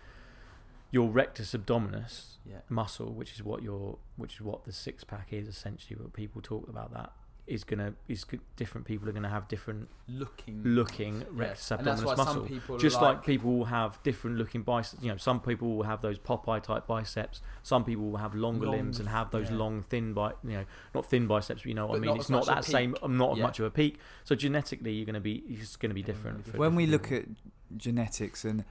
Your 0.91 1.09
rectus 1.09 1.53
abdominis 1.53 2.38
Yeah. 2.45 2.59
muscle, 2.69 3.13
which 3.13 3.33
is 3.33 3.43
what 3.43 3.61
your 3.63 3.97
which 4.15 4.35
is 4.35 4.41
what 4.41 4.63
the 4.63 4.71
six 4.71 5.03
pack 5.03 5.31
is 5.33 5.47
essentially. 5.47 5.95
What 5.99 6.13
people 6.13 6.41
talk 6.41 6.67
about 6.69 6.93
that 6.93 7.11
is 7.45 7.63
gonna 7.63 7.93
is 8.09 8.25
different 8.57 8.85
people 8.85 9.07
are 9.07 9.13
gonna 9.13 9.29
have 9.29 9.47
different 9.47 9.88
looking 10.09 10.61
looking 10.63 11.23
rectus 11.31 11.71
and 11.71 11.79
abdominis 11.88 12.17
muscle. 12.17 12.77
Just 12.77 13.01
like, 13.01 13.17
like 13.17 13.25
people 13.25 13.57
will 13.57 13.65
have 13.65 14.01
different 14.03 14.38
looking 14.38 14.63
biceps. 14.63 15.01
You 15.01 15.11
know, 15.11 15.17
some 15.17 15.39
people 15.39 15.75
will 15.77 15.83
have 15.83 16.01
those 16.01 16.19
Popeye 16.19 16.61
type 16.61 16.88
biceps. 16.88 17.41
Some 17.63 17.85
people 17.85 18.09
will 18.11 18.17
have 18.17 18.35
longer 18.35 18.65
Long, 18.65 18.75
limbs 18.75 18.99
and 18.99 19.07
have 19.07 19.31
those 19.31 19.49
yeah. 19.49 19.55
long 19.57 19.81
thin 19.83 20.13
bi 20.13 20.31
You 20.43 20.51
know, 20.51 20.65
not 20.93 21.05
thin 21.09 21.25
biceps. 21.27 21.61
But 21.61 21.67
you 21.69 21.73
know 21.73 21.88
what 21.88 21.97
I 21.97 21.99
mean. 21.99 22.09
not 22.11 22.19
It's 22.19 22.29
not 22.29 22.45
that 22.47 22.65
same. 22.65 22.93
peak. 22.93 23.09
Not 23.09 23.31
as 23.33 23.38
Yeah. 23.38 23.43
much 23.43 23.59
of 23.59 23.65
a 23.65 23.71
peak. 23.71 23.99
So 24.25 24.35
genetically, 24.35 24.91
you're 24.93 25.05
gonna 25.05 25.21
be. 25.21 25.43
It's 25.47 25.75
gonna 25.77 25.93
be 25.93 26.03
different. 26.03 26.45
for 26.47 26.57
when 26.57 26.75
we 26.75 26.85
different 26.85 27.13
look 27.13 27.23
people. 27.25 27.35
at 27.71 27.77
genetics 27.77 28.43
and 28.45 28.61
it- 28.61 28.65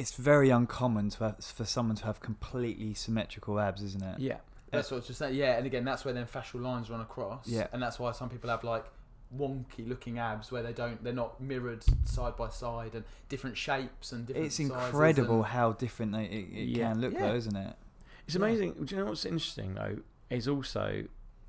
it's 0.00 0.12
very 0.14 0.50
uncommon 0.50 1.10
to 1.10 1.24
have, 1.24 1.44
for 1.44 1.64
someone 1.64 1.96
to 1.96 2.04
have 2.06 2.20
completely 2.20 2.94
symmetrical 2.94 3.60
abs, 3.60 3.82
isn't 3.82 4.02
it? 4.02 4.18
yeah. 4.18 4.38
That's 4.72 4.88
what 4.90 4.96
I 4.96 4.98
was 5.00 5.06
just 5.08 5.18
saying. 5.18 5.34
Yeah, 5.34 5.56
and 5.58 5.66
again, 5.66 5.84
that's 5.84 6.04
where 6.04 6.14
then 6.14 6.26
fascial 6.26 6.60
lines 6.62 6.88
run 6.90 7.00
across. 7.00 7.48
Yeah. 7.48 7.66
and 7.72 7.82
that's 7.82 7.98
why 7.98 8.12
some 8.12 8.28
people 8.28 8.50
have 8.50 8.62
like 8.62 8.84
wonky 9.36 9.86
looking 9.88 10.18
abs 10.20 10.52
where 10.52 10.62
they 10.62 10.72
don't, 10.72 11.02
they're 11.02 11.12
not 11.12 11.40
mirrored 11.40 11.84
side 12.04 12.36
by 12.36 12.48
side 12.50 12.94
and 12.94 13.02
different 13.28 13.56
shapes 13.56 14.12
and 14.12 14.26
different. 14.26 14.46
It's 14.46 14.56
sizes 14.56 14.70
incredible 14.70 15.38
and- 15.38 15.46
how 15.46 15.72
different 15.72 16.12
they, 16.12 16.24
it, 16.24 16.48
it 16.52 16.68
Yeah. 16.68 16.92
can 16.92 17.00
look, 17.00 17.12
Yeah. 17.14 17.18
though, 17.28 17.34
isn't 17.34 17.56
it? 17.56 17.76
It's 18.26 18.36
Yeah. 18.36 18.42
amazing. 18.42 18.72
Do 18.84 18.94
you 18.94 19.00
know 19.02 19.08
what's 19.08 19.24
interesting 19.24 19.74
though? 19.74 19.98
Is 20.30 20.46
also 20.46 21.04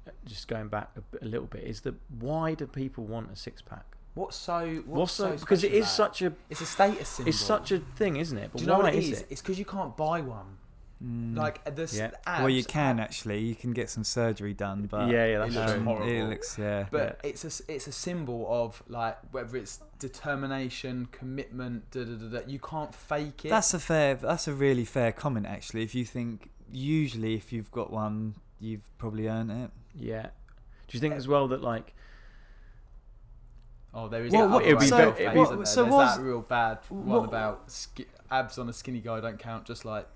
uh, 0.07 0.11
just 0.25 0.47
going 0.47 0.67
back 0.69 0.89
a, 0.97 1.01
bit- 1.01 1.21
a 1.21 1.25
little 1.25 1.45
bit. 1.45 1.63
Is 1.63 1.81
that 1.81 1.93
why 2.19 2.55
do 2.55 2.65
people 2.65 3.03
want 3.05 3.31
a 3.31 3.35
six 3.35 3.61
pack? 3.61 3.85
What's 4.13 4.35
so? 4.35 4.67
What's, 4.67 4.87
What's 4.87 5.13
so 5.13 5.35
so 5.35 5.39
because 5.39 5.63
it 5.63 5.71
is 5.73 5.85
about 5.85 5.89
such 6.15 6.21
a 6.21 6.33
It's 6.49 6.61
a 6.61 6.65
status 6.65 7.07
symbol. 7.07 7.29
it's 7.29 7.39
such 7.39 7.71
a 7.71 7.79
thing, 7.79 8.17
isn't 8.17 8.37
it? 8.37 8.49
But 8.51 8.57
Do 8.59 8.63
you 8.65 8.67
know 8.71 8.77
what 8.79 8.93
it 8.93 8.97
is 8.99 9.09
is? 9.11 9.21
it? 9.21 9.27
It's 9.29 9.41
because 9.41 9.57
you 9.59 9.65
can't 9.65 9.95
buy 9.95 10.21
one. 10.21 10.57
Mm. 11.03 11.35
Like 11.35 11.63
the 11.75 11.83
s- 11.83 11.97
Yeah. 11.97 12.11
abs, 12.27 12.41
well, 12.41 12.49
you 12.49 12.63
can 12.63 12.99
actually. 12.99 13.39
You 13.39 13.55
can 13.55 13.71
get 13.71 13.89
some 13.89 14.03
surgery 14.03 14.53
done, 14.53 14.85
but 14.85 15.07
yeah, 15.09 15.25
yeah, 15.25 15.35
it 15.35 15.39
that's 15.39 15.55
looks 15.55 15.71
true. 15.71 15.79
um, 15.79 15.85
horrible. 15.87 16.07
it 16.09 16.23
looks 16.29 16.57
yeah. 16.59 16.85
But 16.91 17.19
it's 17.23 17.43
a 17.43 17.47
s- 17.47 17.61
it's 17.67 17.87
a 17.87 17.91
symbol 17.91 18.45
of 18.49 18.83
like 18.87 19.17
whether 19.31 19.57
it's 19.57 19.79
determination, 19.97 21.07
commitment. 21.11 21.89
Da, 21.91 22.03
da, 22.03 22.15
da, 22.15 22.39
da. 22.39 22.45
You 22.47 22.59
can't 22.59 22.93
fake 22.93 23.45
it. 23.45 23.49
That's 23.49 23.73
a 23.73 23.79
fair. 23.79 24.15
That's 24.15 24.47
a 24.47 24.53
really 24.53 24.85
fair 24.85 25.11
comment, 25.11 25.45
actually. 25.47 25.83
If 25.83 25.95
you 25.95 26.05
think 26.05 26.51
usually 26.71 27.35
if 27.35 27.51
you've 27.51 27.71
got 27.71 27.91
one, 27.91 28.35
you've 28.59 28.95
probably 28.97 29.27
earned 29.27 29.51
it. 29.51 29.71
Yeah. 29.95 30.27
Do 30.87 30.97
you 30.97 30.99
think 30.99 31.15
as 31.15 31.27
well 31.27 31.47
that 31.47 31.61
like 31.61 31.95
Oh, 33.93 34.07
there 34.07 34.23
is 34.25 34.31
Well, 34.31 34.47
that 34.47 34.53
what- 34.53 34.63
other 34.63 34.85
so- 34.85 34.95
angle 34.97 35.09
of 35.11 35.19
it'd 35.19 35.27
it, 35.27 35.33
be- 35.33 35.41
isn't 35.41 35.55
there? 35.57 35.65
so 35.65 35.81
There's 35.83 35.93
was- 35.93 36.15
that 36.17 36.23
real 36.23 36.41
bad 36.41 36.77
one 36.89 37.05
what- 37.07 37.23
about 37.29 37.69
ski- 37.71 38.05
abs 38.29 38.57
on 38.57 38.69
a 38.69 38.73
skinny 38.73 38.99
guy 39.01 39.19
don't 39.19 39.37
count. 39.39 39.65
Just 39.65 39.83
like 39.85 40.07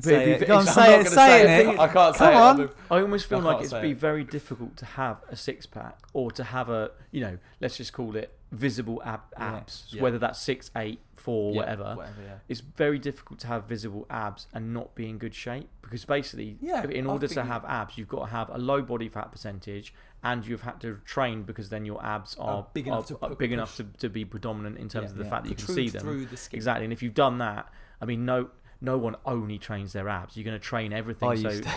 Say 0.00 0.22
it'd 0.32 0.42
it. 0.42 0.46
Go 0.46 0.56
on, 0.58 0.64
say 0.66 0.94
I'm 0.94 1.00
it. 1.02 1.08
Say 1.08 1.14
say 1.14 1.68
it. 1.72 1.78
I 1.78 1.88
can't 1.88 2.16
say 2.16 2.32
Come 2.32 2.34
it. 2.34 2.36
on. 2.36 2.56
the- 2.68 2.94
I 2.94 3.00
almost 3.02 3.26
feel 3.26 3.38
I 3.38 3.42
like 3.42 3.54
can't 3.56 3.64
it's 3.64 3.74
be 3.74 3.90
it. 3.90 3.96
very 3.98 4.24
difficult 4.24 4.76
to 4.78 4.84
have 4.86 5.18
a 5.28 5.36
six 5.36 5.66
pack 5.66 5.98
or 6.14 6.30
to 6.32 6.44
have 6.44 6.68
a 6.70 6.90
you 7.10 7.20
know 7.20 7.38
let's 7.60 7.76
just 7.76 7.92
call 7.92 8.16
it 8.16 8.34
visible 8.50 9.02
ab- 9.04 9.20
abs 9.36 9.86
Yeah. 9.90 10.02
whether 10.02 10.18
that's 10.18 10.40
six 10.40 10.70
eight 10.76 11.00
four 11.14 11.52
Yeah, 11.52 11.58
whatever 11.60 11.94
Whatever. 11.94 12.22
Yeah. 12.22 12.34
it's 12.48 12.60
very 12.60 12.98
difficult 12.98 13.38
to 13.40 13.46
have 13.48 13.64
visible 13.64 14.06
abs 14.10 14.46
and 14.54 14.72
not 14.74 14.94
be 14.94 15.08
in 15.08 15.18
good 15.18 15.34
shape 15.34 15.68
because 15.82 16.04
basically 16.06 16.56
Yeah, 16.60 16.84
in 16.84 17.06
order 17.06 17.28
to 17.28 17.44
have 17.44 17.64
abs 17.66 17.96
you've 17.98 18.08
got 18.08 18.26
to 18.26 18.30
have 18.32 18.48
a 18.50 18.58
low 18.58 18.80
body 18.82 19.08
fat 19.08 19.30
percentage 19.30 19.94
and 20.24 20.46
you've 20.46 20.62
had 20.62 20.80
to 20.80 20.98
train 21.04 21.42
because 21.42 21.68
then 21.68 21.84
your 21.84 22.04
abs 22.04 22.36
are, 22.36 22.58
Are 22.58 22.66
big 22.72 22.86
enough 22.86 23.06
to 23.08 23.18
are 23.22 23.34
big 23.34 23.52
enough 23.52 23.76
to, 23.76 23.84
to 23.98 24.08
be 24.08 24.24
predominant 24.24 24.78
in 24.78 24.88
terms 24.88 25.04
Yeah. 25.06 25.10
of 25.10 25.16
the 25.18 25.24
Yeah. 25.24 25.30
fact 25.30 25.44
that 25.44 25.50
you 25.50 25.56
can 25.56 25.66
see 25.74 25.88
them 25.88 26.00
through 26.02 26.26
the 26.26 26.36
skin. 26.36 26.56
exactly 26.58 26.84
and 26.84 26.92
if 26.92 27.02
you've 27.02 27.14
done 27.14 27.38
that 27.38 27.68
I 28.00 28.04
mean 28.04 28.24
no 28.24 28.50
no 28.80 28.98
one 28.98 29.14
only 29.26 29.58
trains 29.58 29.92
their 29.92 30.08
abs 30.08 30.36
you're 30.36 30.44
going 30.44 30.58
to 30.58 30.64
train 30.64 30.92
everything 30.92 31.28
I 31.28 31.34
so 31.36 31.48
used 31.50 31.62
to. 31.64 31.68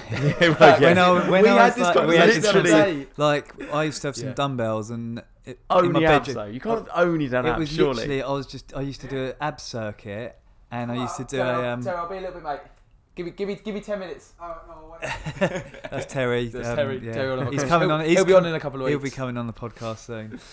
Yeah, 0.42 0.56
Like, 0.60 0.80
when 0.80 0.98
I 0.98 1.30
when 1.30 1.44
we 1.44 1.50
I 1.50 1.54
had 1.54 1.66
was 1.66 1.76
this 1.76 1.96
like, 1.96 2.08
we 2.08 2.16
had 2.18 2.30
conversation 2.30 2.42
the 2.42 2.50
other 2.50 2.62
conversation- 2.70 3.00
day. 3.00 3.08
like 3.18 3.74
I 3.74 3.84
used 3.84 4.02
to 4.02 4.08
have 4.08 4.16
some 4.16 4.28
Yeah. 4.30 4.34
dumbbells 4.34 4.90
and 4.92 5.20
it, 5.46 5.50
in 5.50 5.56
my 5.70 5.78
only 5.78 6.06
abs 6.08 6.28
bedroom. 6.28 6.46
though. 6.48 6.52
You 6.52 6.60
can't 6.60 6.80
have 6.88 6.90
only 7.08 7.28
done 7.28 7.46
It 7.46 7.50
abs, 7.50 7.60
was 7.60 7.70
surely. 7.72 7.94
literally 7.96 8.24
I 8.24 8.32
was 8.32 8.48
just 8.48 8.76
I 8.76 8.82
used 8.82 9.02
to 9.02 9.08
do 9.08 9.26
an 9.28 9.34
ab 9.42 9.60
circuit 9.60 10.40
and 10.72 10.92
I 10.92 10.96
used 10.96 11.18
to 11.18 11.24
do 11.24 11.38
Terry, 11.38 11.66
a 11.66 11.74
um. 11.74 11.84
Terry, 11.84 11.98
I'll 11.98 12.10
be 12.10 12.18
a 12.18 12.22
little 12.22 12.34
bit, 12.36 12.44
mate. 12.44 12.60
Give 13.16 13.26
me, 13.28 13.32
give 13.32 13.48
me, 13.48 13.56
give 13.64 13.74
me 13.74 13.80
ten 13.82 14.00
minutes. 14.00 14.34
That's 15.40 16.06
Terry. 16.12 16.48
That's 16.50 16.68
um, 16.68 16.76
Terry. 16.76 17.00
yeah. 17.02 17.14
Terry 17.14 17.30
will 17.32 17.40
have 17.40 17.48
a 17.48 17.52
He's 17.52 17.64
coming 17.64 17.88
He'll- 17.90 17.98
on. 17.98 18.06
He's 18.06 18.16
he'll 18.18 18.26
be 18.26 18.34
on 18.34 18.46
in 18.46 18.54
a 18.56 18.60
couple 18.60 18.82
of 18.82 18.86
weeks. 18.86 18.92
He'll 18.92 19.00
be 19.04 19.10
coming 19.10 19.38
on 19.38 19.48
the 19.48 19.54
podcast 19.54 19.98
soon. 20.00 20.40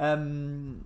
Um, 0.00 0.84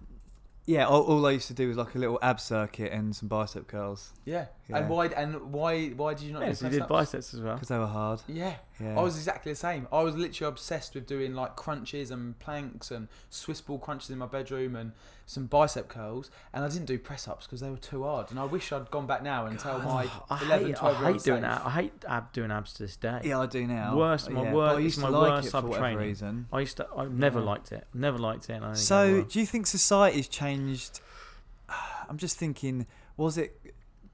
yeah, 0.64 0.86
all, 0.86 1.02
all 1.02 1.26
I 1.26 1.32
used 1.32 1.48
to 1.48 1.54
do 1.54 1.68
was 1.68 1.76
like 1.76 1.94
a 1.94 1.98
little 1.98 2.18
ab 2.22 2.40
circuit 2.40 2.92
and 2.92 3.14
some 3.16 3.28
bicep 3.28 3.66
curls 3.66 4.12
Yeah. 4.24 4.46
Yeah. 4.68 4.78
And 4.78 4.88
why? 4.88 5.06
And 5.08 5.52
why? 5.52 5.88
Why 5.88 6.14
did 6.14 6.22
you 6.22 6.32
not 6.32 6.42
yeah, 6.42 6.48
do 6.50 6.54
so 6.54 6.64
you 6.66 6.70
did 6.78 6.86
biceps 6.88 7.34
as 7.34 7.40
well. 7.40 7.54
because 7.54 7.68
they 7.68 7.76
were 7.78 7.86
hard. 7.86 8.22
Yeah. 8.28 8.54
Yeah. 8.80 8.98
I 8.98 9.02
was 9.02 9.16
exactly 9.16 9.52
the 9.52 9.56
same. 9.56 9.86
I 9.92 10.02
was 10.02 10.16
literally 10.16 10.48
obsessed 10.48 10.94
with 10.94 11.06
doing 11.06 11.34
like 11.34 11.56
crunches 11.56 12.10
and 12.10 12.38
planks 12.38 12.90
and 12.90 13.08
Swiss 13.28 13.60
ball 13.60 13.78
crunches 13.78 14.08
in 14.10 14.18
my 14.18 14.26
bedroom 14.26 14.74
and 14.76 14.92
some 15.26 15.46
bicep 15.46 15.88
curls. 15.88 16.30
And 16.54 16.64
I 16.64 16.68
didn't 16.68 16.86
do 16.86 16.98
press 16.98 17.28
ups 17.28 17.46
because 17.46 17.60
they 17.60 17.68
were 17.70 17.76
too 17.76 18.04
hard. 18.04 18.30
And 18.30 18.38
I 18.40 18.44
wish 18.44 18.72
I'd 18.72 18.90
gone 18.90 19.06
back 19.06 19.22
now 19.22 19.44
and 19.46 19.58
tell 19.58 19.78
my 19.80 20.08
I 20.30 20.42
11, 20.44 20.66
hate, 20.68 20.76
12 20.76 20.96
I 20.96 20.98
year 21.00 21.06
hate 21.06 21.12
old 21.14 21.24
doing 21.24 21.42
self. 21.42 21.60
ab- 21.60 21.66
I 21.66 21.70
hate 21.70 21.92
ab 22.08 22.32
doing 22.32 22.50
abs 22.52 22.72
to 22.74 22.82
this 22.84 22.96
day. 22.96 23.20
yeah, 23.24 23.40
I 23.40 23.46
do 23.46 23.66
now. 23.66 23.96
Worst- 23.96 24.30
my 24.30 24.42
yeah, 24.44 24.52
worst- 24.54 24.76
I 24.76 24.80
used 24.80 25.00
my 25.00 25.08
to 25.10 25.18
like 25.18 25.30
worst 25.32 25.48
it 25.48 25.50
for 25.50 25.56
whatever 25.56 25.74
sub-training. 25.74 25.98
reason. 25.98 26.46
I 26.52 26.60
used 26.60 26.76
to. 26.78 26.88
I 26.96 27.04
never 27.06 27.40
Yeah. 27.40 27.44
liked 27.46 27.72
it. 27.72 27.86
Never 27.92 28.18
liked 28.18 28.48
it. 28.48 28.54
And 28.54 28.64
I 28.64 28.72
So, 28.74 29.22
do 29.22 29.38
you 29.40 29.44
think 29.46 29.66
society's 29.66 30.28
changed? 30.28 30.51
I'm 32.08 32.18
just 32.18 32.36
thinking, 32.38 32.86
was 33.16 33.38
it 33.38 33.60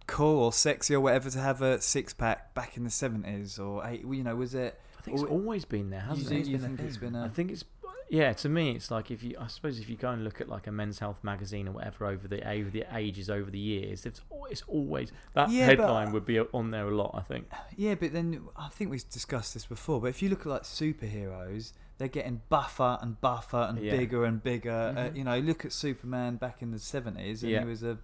cool 0.06 0.42
or 0.44 0.52
sexy 0.52 0.94
or 0.94 1.00
whatever 1.00 1.28
to 1.30 1.38
have 1.38 1.60
a 1.62 1.80
six 1.80 2.14
pack 2.14 2.54
back 2.54 2.76
in 2.76 2.84
the 2.84 2.90
70s 2.90 3.58
or 3.58 3.86
eight? 3.86 4.00
You 4.02 4.22
know, 4.24 4.36
was 4.36 4.54
it? 4.54 4.78
I 4.98 5.02
think 5.02 5.14
it's 5.16 5.24
Or- 5.24 5.28
always 5.28 5.64
been 5.64 5.90
there, 5.90 6.00
You, 6.02 6.08
hasn't 6.08 6.28
think- 6.28 6.46
it? 6.46 6.50
you 6.50 6.58
been 6.58 6.64
a 6.64 6.68
think 6.76 6.80
it's 6.88 6.96
thing. 6.98 7.10
been 7.10 7.20
I 7.22 7.26
a? 7.26 7.30
think 7.30 7.50
it's 7.50 7.64
yeah. 8.10 8.32
To 8.32 8.48
me, 8.48 8.70
it's 8.72 8.90
like 8.90 9.10
if 9.10 9.22
you, 9.22 9.36
I 9.38 9.48
suppose, 9.48 9.78
if 9.78 9.88
you 9.90 9.96
go 9.96 10.08
and 10.10 10.24
look 10.24 10.40
at 10.40 10.48
like 10.48 10.66
a 10.66 10.72
Men's 10.72 10.98
Health 10.98 11.18
magazine 11.22 11.68
or 11.68 11.72
whatever 11.72 12.06
over 12.06 12.26
the 12.26 12.46
over 12.48 12.70
the 12.70 12.84
ages 12.94 13.28
over 13.28 13.50
the 13.50 13.58
years, 13.58 14.06
it's 14.06 14.22
it's 14.50 14.62
always 14.66 15.12
that 15.34 15.50
Yeah, 15.50 15.66
but- 15.74 15.78
headline 15.80 16.12
would 16.12 16.24
be 16.24 16.40
on 16.40 16.70
there 16.70 16.88
a 16.88 16.96
lot. 16.96 17.10
I 17.14 17.20
think. 17.20 17.50
Yeah, 17.76 17.94
but 17.96 18.12
then 18.14 18.40
I 18.56 18.68
think 18.70 18.90
we've 18.90 19.08
discussed 19.10 19.52
this 19.54 19.66
before. 19.66 20.00
But 20.00 20.06
if 20.08 20.22
you 20.22 20.30
look 20.30 20.40
at 20.40 20.46
like 20.46 20.62
superheroes, 20.62 21.72
they're 21.98 22.08
getting 22.08 22.40
buffer 22.48 22.98
and 23.02 23.20
buffer 23.20 23.66
and 23.68 23.78
Yeah. 23.78 23.96
bigger 23.96 24.24
and 24.24 24.42
bigger. 24.42 24.94
Uh, 24.96 25.00
Mhm. 25.10 25.16
you 25.16 25.24
know, 25.24 25.38
look 25.40 25.64
at 25.64 25.72
Superman 25.72 26.36
back 26.36 26.62
in 26.62 26.70
the 26.70 26.78
70s, 26.78 27.42
and 27.42 27.50
Yeah. 27.52 27.60
he 27.60 27.66
was 27.68 27.82
a, 27.82 27.98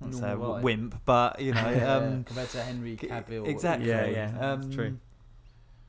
I 0.00 0.04
won't 0.04 0.14
say 0.14 0.30
a 0.30 0.36
Normal 0.36 0.54
guy. 0.54 0.60
wimp, 0.62 1.02
but 1.04 1.40
you 1.40 1.52
know, 1.52 1.70
Yeah, 1.70 1.96
um, 1.96 2.24
compared 2.24 2.48
to 2.50 2.62
Henry 2.62 2.96
Cavill. 2.96 3.46
exactly. 3.46 3.88
Yeah, 3.88 4.06
yeah, 4.06 4.28
um, 4.52 4.60
that's 4.62 4.74
true. 4.74 4.98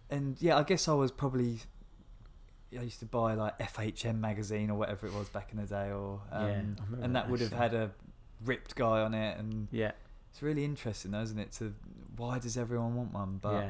And 0.09 0.41
yeah, 0.41 0.57
I 0.57 0.63
guess 0.63 0.87
I 0.87 0.93
was 0.93 1.11
probably. 1.11 1.59
I 2.77 2.83
used 2.83 2.99
to 2.99 3.05
buy 3.07 3.33
like 3.33 3.57
FHM 3.57 4.19
magazine 4.19 4.69
or 4.69 4.77
whatever 4.77 5.07
it 5.07 5.13
was 5.13 5.27
back 5.29 5.51
in 5.51 5.57
the 5.59 5.65
day, 5.65 5.91
or 5.91 6.21
um, 6.31 6.47
Yeah, 6.47 6.49
and 7.03 7.15
that, 7.15 7.23
that 7.25 7.29
would 7.29 7.39
have 7.39 7.53
had 7.53 7.73
a 7.73 7.91
ripped 8.45 8.75
guy 8.75 9.01
on 9.01 9.13
it, 9.15 9.37
and 9.39 9.67
Yeah, 9.71 9.91
it's 10.31 10.41
really 10.43 10.63
interesting, 10.65 11.11
though, 11.11 11.21
isn't 11.21 11.39
it? 11.39 11.51
To 11.53 11.73
why 12.15 12.37
does 12.37 12.57
everyone 12.57 12.95
want 12.95 13.11
one? 13.13 13.37
But 13.41 13.53
yeah. 13.63 13.69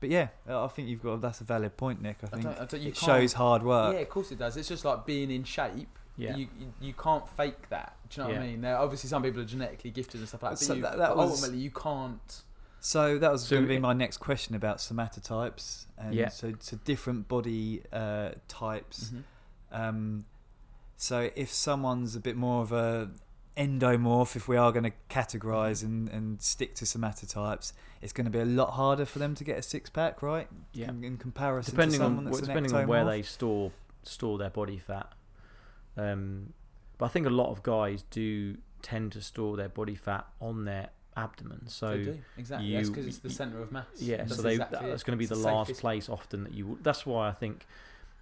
But 0.00 0.10
yeah, 0.10 0.28
uh, 0.48 0.64
I 0.64 0.68
think 0.68 0.88
you've 0.88 1.02
got 1.02 1.20
that's 1.20 1.40
a 1.40 1.44
valid 1.44 1.76
point, 1.76 2.00
Nick. 2.00 2.18
I 2.22 2.26
I 2.26 2.30
think 2.30 2.42
don't, 2.44 2.58
I 2.60 2.64
don't, 2.66 2.80
you 2.82 2.88
it 2.90 2.96
shows 2.96 3.32
hard 3.32 3.62
work. 3.62 3.94
Yeah, 3.94 4.00
of 4.00 4.08
course 4.08 4.30
it 4.30 4.38
does. 4.38 4.56
It's 4.56 4.68
just 4.68 4.84
like 4.84 5.04
being 5.06 5.30
in 5.30 5.44
shape. 5.44 5.88
Yeah. 6.16 6.36
You, 6.36 6.48
you 6.58 6.72
you 6.80 6.92
can't 6.94 7.28
fake 7.28 7.68
that. 7.70 7.96
Do 8.10 8.20
you 8.20 8.26
know 8.28 8.34
what 8.34 8.42
I 8.42 8.46
mean? 8.46 8.60
Now, 8.60 8.82
obviously, 8.82 9.08
some 9.08 9.22
people 9.22 9.40
are 9.40 9.44
genetically 9.44 9.90
gifted 9.90 10.20
and 10.20 10.28
stuff 10.28 10.42
like 10.42 10.52
that. 10.58 10.64
So 10.64 10.68
But, 10.68 10.76
you, 10.76 10.82
that- 10.82 10.98
that 10.98 11.08
but 11.10 11.16
was- 11.16 11.30
ultimately, 11.42 11.62
you 11.62 11.70
can't. 11.70 12.42
So 12.80 13.18
that 13.18 13.32
was 13.32 13.42
So 13.42 13.56
going 13.56 13.62
to 13.64 13.68
be 13.68 13.78
my 13.80 13.92
next 13.92 14.18
question 14.18 14.54
about 14.54 14.78
somatotypes. 14.78 15.86
And 15.96 16.14
Yeah. 16.14 16.28
So 16.28 16.54
so 16.60 16.76
different 16.84 17.26
body 17.28 17.82
uh, 17.92 18.30
types. 18.46 19.12
Um, 19.72 20.24
so 20.96 21.30
if 21.36 21.52
someone's 21.52 22.14
a 22.16 22.20
bit 22.20 22.36
more 22.36 22.62
of 22.62 22.72
a 22.72 23.10
endomorph, 23.58 24.36
if 24.36 24.46
we 24.48 24.56
are 24.56 24.70
going 24.72 24.84
to 24.84 24.92
categorize 25.10 25.82
and, 25.82 26.08
and 26.08 26.40
stick 26.40 26.74
to 26.76 26.84
somatotypes, 26.84 27.72
it's 28.00 28.12
going 28.12 28.24
to 28.24 28.30
be 28.30 28.38
a 28.38 28.44
lot 28.44 28.70
harder 28.72 29.04
for 29.04 29.18
them 29.18 29.34
to 29.34 29.44
get 29.44 29.58
a 29.58 29.62
six 29.62 29.90
pack, 29.90 30.22
right? 30.22 30.48
Yeah. 30.72 30.90
In, 30.90 31.04
in 31.04 31.16
comparison 31.16 31.74
depending 31.74 31.98
to 31.98 32.04
someone 32.04 32.18
on 32.18 32.24
that's 32.24 32.34
well, 32.34 32.42
an 32.42 32.48
depending 32.48 32.74
on 32.74 32.86
where 32.86 33.04
they 33.04 33.22
store 33.22 33.72
store 34.04 34.38
their 34.38 34.50
body 34.50 34.78
fat. 34.78 35.12
Um, 35.96 36.52
but 36.96 37.06
I 37.06 37.08
think 37.08 37.26
a 37.26 37.30
lot 37.30 37.50
of 37.50 37.62
guys 37.62 38.04
do 38.10 38.56
tend 38.82 39.12
to 39.12 39.20
store 39.20 39.56
their 39.56 39.68
body 39.68 39.96
fat 39.96 40.26
on 40.40 40.64
their 40.64 40.90
abdomen. 41.16 41.68
So 41.68 41.90
They 41.90 42.04
do, 42.04 42.18
exactly. 42.36 42.72
That's 42.72 42.88
because 42.88 43.06
it's 43.06 43.18
the 43.18 43.30
centre 43.30 43.60
of 43.60 43.72
mass. 43.72 43.86
yeah, 43.98 44.18
That's 44.18 44.36
so 44.36 44.42
they 44.42 44.52
exactly 44.52 44.88
that's 44.88 45.02
going 45.02 45.16
to 45.16 45.18
be 45.18 45.24
It's 45.24 45.30
the 45.30 45.36
the 45.36 45.42
last 45.42 45.74
place 45.74 46.08
often 46.08 46.44
that 46.44 46.54
you. 46.54 46.78
That's 46.82 47.04
why 47.04 47.28
I 47.28 47.32
think 47.32 47.66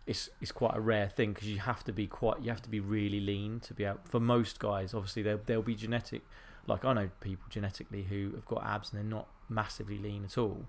it's 0.07 0.31
it's 0.41 0.53
quite 0.53 0.77
a 0.77 0.81
rare 0.81 1.09
thing 1.09 1.33
because 1.33 1.49
you 1.49 1.59
have 1.59 1.83
to 1.85 1.93
be 1.93 2.07
quite 2.07 2.43
you 2.43 2.51
have 2.51 2.63
to 2.63 2.71
be 2.71 2.81
really 2.81 3.21
lean 3.21 3.61
to 3.61 3.75
be 3.75 3.85
able. 3.85 4.01
For 4.05 4.21
most 4.21 4.59
guys, 4.59 4.95
obviously 4.95 5.23
there 5.23 5.39
there'll 5.45 5.63
be 5.63 5.75
genetic. 5.75 6.23
Like 6.67 6.85
I 6.85 6.93
know 6.93 7.11
people 7.21 7.47
genetically 7.51 8.05
who 8.05 8.33
have 8.35 8.45
got 8.47 8.65
abs 8.65 8.91
and 8.91 8.99
they're 8.99 9.11
not 9.11 9.29
massively 9.49 9.99
lean 9.99 10.25
at 10.25 10.39
all. 10.39 10.67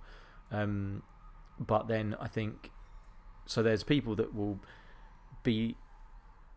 Um, 0.52 1.04
but 1.60 1.88
then 1.88 2.16
I 2.20 2.28
think 2.28 2.72
so. 3.46 3.62
There's 3.62 3.84
people 3.84 4.16
that 4.16 4.34
will 4.34 4.60
be 5.44 5.76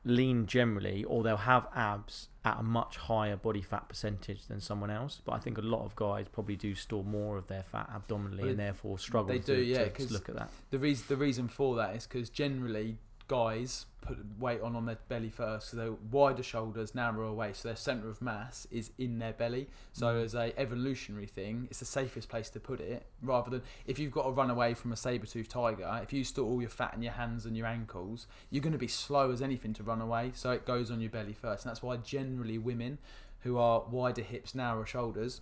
lean 0.05 0.46
generally, 0.46 1.05
or 1.05 1.22
they'll 1.22 1.36
have 1.36 1.66
abs 1.74 2.28
at 2.44 2.59
a 2.59 2.62
much 2.62 2.96
higher 2.96 3.36
body 3.36 3.61
fat 3.61 3.88
percentage 3.88 4.46
than 4.46 4.61
someone 4.61 4.90
else. 4.90 5.20
But 5.24 5.32
I 5.32 5.38
think 5.38 5.59
a 5.59 5.62
lot 5.62 5.84
of 5.84 5.94
guys 5.94 6.26
probably 6.32 6.57
do 6.57 6.74
store 6.74 7.05
more 7.05 7.36
of 7.36 7.48
their 7.48 7.62
fat 7.64 7.90
abdominally 7.94 8.42
Well, 8.42 8.51
and 8.51 8.59
therefore 8.59 8.98
struggle 8.98 9.34
they 9.34 9.40
to, 9.40 9.57
do, 9.57 9.62
yeah, 9.62 9.84
to 9.84 9.90
'cause 9.90 10.11
look 10.11 10.28
at 10.28 10.36
that. 10.36 10.51
The 10.70 10.78
reason 10.78 11.05
the 11.09 11.16
reason 11.16 11.48
for 11.48 11.76
that 11.76 11.94
is 11.96 12.07
because 12.07 12.30
generally 12.30 12.96
guys 13.28 13.86
put 14.01 14.18
weight 14.38 14.61
on 14.61 14.74
on 14.74 14.86
their 14.86 14.98
belly 15.09 15.28
first, 15.28 15.70
so 15.70 15.76
they're 15.76 15.92
wider 15.92 16.42
shoulders, 16.42 16.94
narrower 16.94 17.32
waist, 17.32 17.62
so 17.62 17.68
their 17.68 17.76
centre 17.76 18.09
of 18.09 18.22
mass 18.22 18.66
is 18.70 18.90
in 18.98 19.18
their 19.18 19.32
belly. 19.32 19.68
So 19.92 20.07
Mm. 20.14 20.24
as 20.24 20.34
a 20.34 20.59
evolutionary 20.59 21.26
thing, 21.26 21.68
it's 21.70 21.80
the 21.80 21.84
safest 21.84 22.28
place 22.28 22.48
to 22.51 22.61
put 22.61 22.80
it, 22.80 23.07
rather 23.22 23.51
than 23.51 23.62
if 23.86 23.98
you've 23.98 24.12
got 24.12 24.24
to 24.24 24.30
run 24.30 24.51
away 24.51 24.74
from 24.74 24.92
a 24.92 24.96
saber-toothed 24.96 25.51
tiger. 25.51 26.01
If 26.03 26.12
you 26.12 26.24
store 26.24 26.46
all 26.48 26.61
your 26.61 26.70
fat 26.70 26.94
in 26.94 27.03
your 27.03 27.12
hands 27.12 27.44
and 27.44 27.57
your 27.57 27.66
ankles, 27.66 28.26
you're 28.51 28.62
going 28.62 28.72
to 28.72 28.78
be 28.78 28.88
slow 28.88 29.30
as 29.30 29.42
anything 29.42 29.74
to 29.74 29.82
run 29.82 30.01
away. 30.01 30.32
So 30.34 30.51
it 30.51 30.64
goes 30.66 30.90
on 30.90 31.01
your 31.01 31.11
belly 31.11 31.34
first, 31.34 31.64
and 31.64 31.70
that's 31.70 31.82
why 31.82 31.96
generally 31.98 32.59
women 32.59 32.98
who 33.40 33.57
are 33.59 33.82
wider 33.82 34.22
hips, 34.22 34.55
narrower 34.55 34.84
shoulders, 34.84 35.40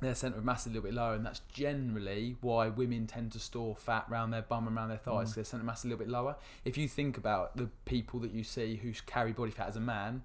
their 0.00 0.14
centre 0.14 0.38
of 0.38 0.44
mass 0.44 0.62
is 0.62 0.66
a 0.66 0.68
little 0.70 0.82
bit 0.82 0.94
lower, 0.94 1.14
and 1.14 1.24
that's 1.24 1.40
generally 1.52 2.36
why 2.40 2.68
women 2.68 3.06
tend 3.06 3.32
to 3.32 3.38
store 3.38 3.74
fat 3.74 4.06
around 4.10 4.30
their 4.30 4.42
bum 4.42 4.66
and 4.68 4.76
around 4.76 4.88
their 4.90 4.98
thighs. 4.98 5.28
'cause 5.28 5.34
Their 5.36 5.44
centre 5.44 5.62
of 5.62 5.66
mass 5.66 5.78
is 5.80 5.84
a 5.86 5.88
little 5.88 6.04
bit 6.04 6.08
lower. 6.10 6.36
If 6.64 6.76
you 6.76 6.86
think 6.88 7.16
about 7.16 7.56
the 7.56 7.68
people 7.86 8.20
that 8.20 8.30
you 8.32 8.44
see 8.44 8.76
who 8.76 8.92
carry 9.06 9.32
body 9.32 9.50
fat 9.52 9.68
as 9.68 9.76
a 9.76 9.80
man, 9.80 10.22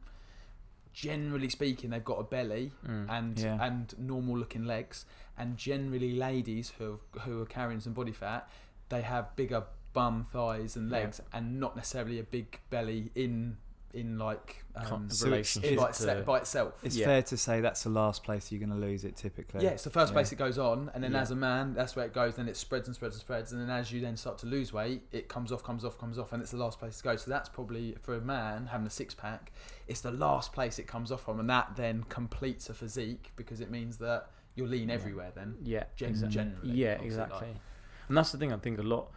generally 0.93 1.47
speaking, 1.49 1.89
they've 1.89 2.03
got 2.03 2.19
a 2.19 2.23
belly 2.23 2.73
Mm. 2.85 3.09
and 3.09 3.39
Yeah. 3.39 3.57
and 3.65 3.97
normal 3.97 4.37
looking 4.37 4.65
legs, 4.65 5.05
and 5.37 5.57
generally 5.57 6.13
ladies 6.13 6.71
who 6.71 6.99
who 7.21 7.41
are 7.41 7.45
carrying 7.45 7.79
some 7.79 7.93
body 7.93 8.11
fat, 8.11 8.49
they 8.89 9.01
have 9.01 9.35
bigger 9.35 9.65
bum, 9.93 10.25
thighs, 10.25 10.75
and 10.75 10.89
Yeah. 10.89 10.97
legs, 10.99 11.21
and 11.33 11.59
not 11.59 11.75
necessarily 11.75 12.19
a 12.19 12.23
big 12.23 12.59
belly 12.69 13.11
in 13.15 13.57
in 13.93 14.17
like 14.17 14.63
um, 14.75 15.09
So 15.09 15.25
relationship 15.27 15.77
by, 15.77 15.91
to- 15.91 16.03
itse- 16.03 16.25
by 16.25 16.37
itself. 16.37 16.73
It's 16.83 16.95
Yeah. 16.95 17.05
fair 17.07 17.21
to 17.23 17.37
say 17.37 17.59
that's 17.59 17.83
the 17.83 17.89
last 17.89 18.23
place 18.23 18.51
you're 18.51 18.59
going 18.65 18.69
to 18.71 18.85
lose 18.87 19.03
it 19.03 19.15
typically. 19.17 19.63
Yeah, 19.63 19.71
it's 19.71 19.83
the 19.83 19.89
first 19.89 20.11
Yeah. 20.11 20.15
place 20.15 20.31
it 20.31 20.37
goes 20.37 20.57
on, 20.57 20.89
and 20.93 21.03
then 21.03 21.11
Yeah. 21.11 21.21
as 21.21 21.31
a 21.31 21.35
man, 21.35 21.73
that's 21.73 21.95
where 21.95 22.05
it 22.05 22.13
goes. 22.13 22.35
Then 22.37 22.47
it 22.47 22.55
spreads 22.55 22.87
and 22.87 22.95
spreads 22.95 23.15
and 23.15 23.21
spreads, 23.21 23.51
and 23.51 23.61
then 23.61 23.69
as 23.69 23.91
you 23.91 23.99
then 23.99 24.15
start 24.15 24.37
to 24.39 24.45
lose 24.45 24.71
weight, 24.71 25.03
it 25.11 25.27
comes 25.27 25.51
off, 25.51 25.61
comes 25.63 25.83
off, 25.83 25.97
comes 25.97 26.17
off, 26.17 26.31
and 26.31 26.41
it's 26.41 26.51
the 26.51 26.57
last 26.57 26.79
place 26.79 26.97
to 26.99 27.03
go. 27.03 27.15
So 27.17 27.29
that's 27.29 27.49
probably 27.49 27.95
for 28.01 28.13
a 28.15 28.21
man 28.21 28.67
having 28.67 28.87
a 28.87 28.91
six 28.91 29.13
pack, 29.13 29.51
it's 29.87 30.01
the 30.01 30.11
last 30.11 30.53
place 30.53 30.79
it 30.79 30.87
comes 30.87 31.11
off 31.11 31.23
from, 31.23 31.39
and 31.39 31.49
that 31.49 31.75
then 31.75 32.03
completes 32.05 32.69
a 32.69 32.73
physique 32.73 33.31
because 33.35 33.59
it 33.59 33.69
means 33.69 33.97
that 33.97 34.29
you're 34.55 34.67
lean 34.67 34.87
Yeah. 34.89 34.95
everywhere. 34.95 35.31
Then 35.35 35.57
Yeah, 35.61 35.83
Gen- 35.95 36.13
exa- 36.13 36.29
generally, 36.29 36.71
Yeah, 36.71 36.95
obviously, 36.95 37.19
like- 37.19 37.27
exactly. 37.31 37.61
And 38.07 38.17
that's 38.17 38.31
the 38.31 38.37
thing. 38.37 38.51
I 38.53 38.57
think 38.57 38.79
a 38.79 38.83
lot, 38.83 39.11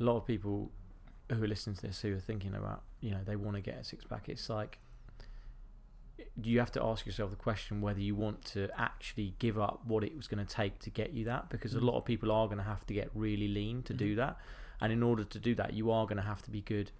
a 0.00 0.02
lot 0.04 0.16
of 0.16 0.26
people 0.26 0.70
who 1.30 1.42
are 1.42 1.48
listening 1.48 1.76
to 1.76 1.82
this 1.82 2.00
who 2.02 2.14
are 2.14 2.20
thinking 2.20 2.54
about, 2.54 2.82
you 3.00 3.10
know, 3.10 3.20
they 3.24 3.36
want 3.36 3.56
to 3.56 3.62
get 3.62 3.76
a 3.78 3.84
six 3.84 4.04
pack. 4.04 4.28
It's 4.28 4.48
like 4.48 4.78
you 6.40 6.58
have 6.58 6.72
to 6.72 6.82
ask 6.82 7.04
yourself 7.04 7.30
the 7.30 7.36
question 7.36 7.80
whether 7.80 8.00
you 8.00 8.14
want 8.14 8.44
to 8.44 8.68
actually 8.78 9.34
give 9.38 9.58
up 9.58 9.80
what 9.86 10.04
it 10.04 10.16
was 10.16 10.28
going 10.28 10.44
to 10.44 10.54
take 10.54 10.78
to 10.80 10.90
get 10.90 11.12
you 11.12 11.24
that, 11.24 11.48
because 11.50 11.74
Mm. 11.74 11.82
a 11.82 11.84
lot 11.84 11.96
of 11.98 12.04
people 12.04 12.30
are 12.30 12.46
going 12.46 12.58
to 12.58 12.64
have 12.64 12.86
to 12.86 12.94
get 12.94 13.10
really 13.14 13.48
lean 13.48 13.82
to 13.84 13.94
do 13.94 14.12
Mhm. 14.14 14.16
that, 14.16 14.36
and 14.80 14.92
in 14.92 15.02
order 15.02 15.24
to 15.24 15.38
do 15.38 15.54
that, 15.54 15.74
you 15.74 15.90
are 15.90 16.06
going 16.06 16.16
to 16.16 16.22
have 16.22 16.42
to 16.42 16.50
be 16.50 16.60
good. 16.60 16.90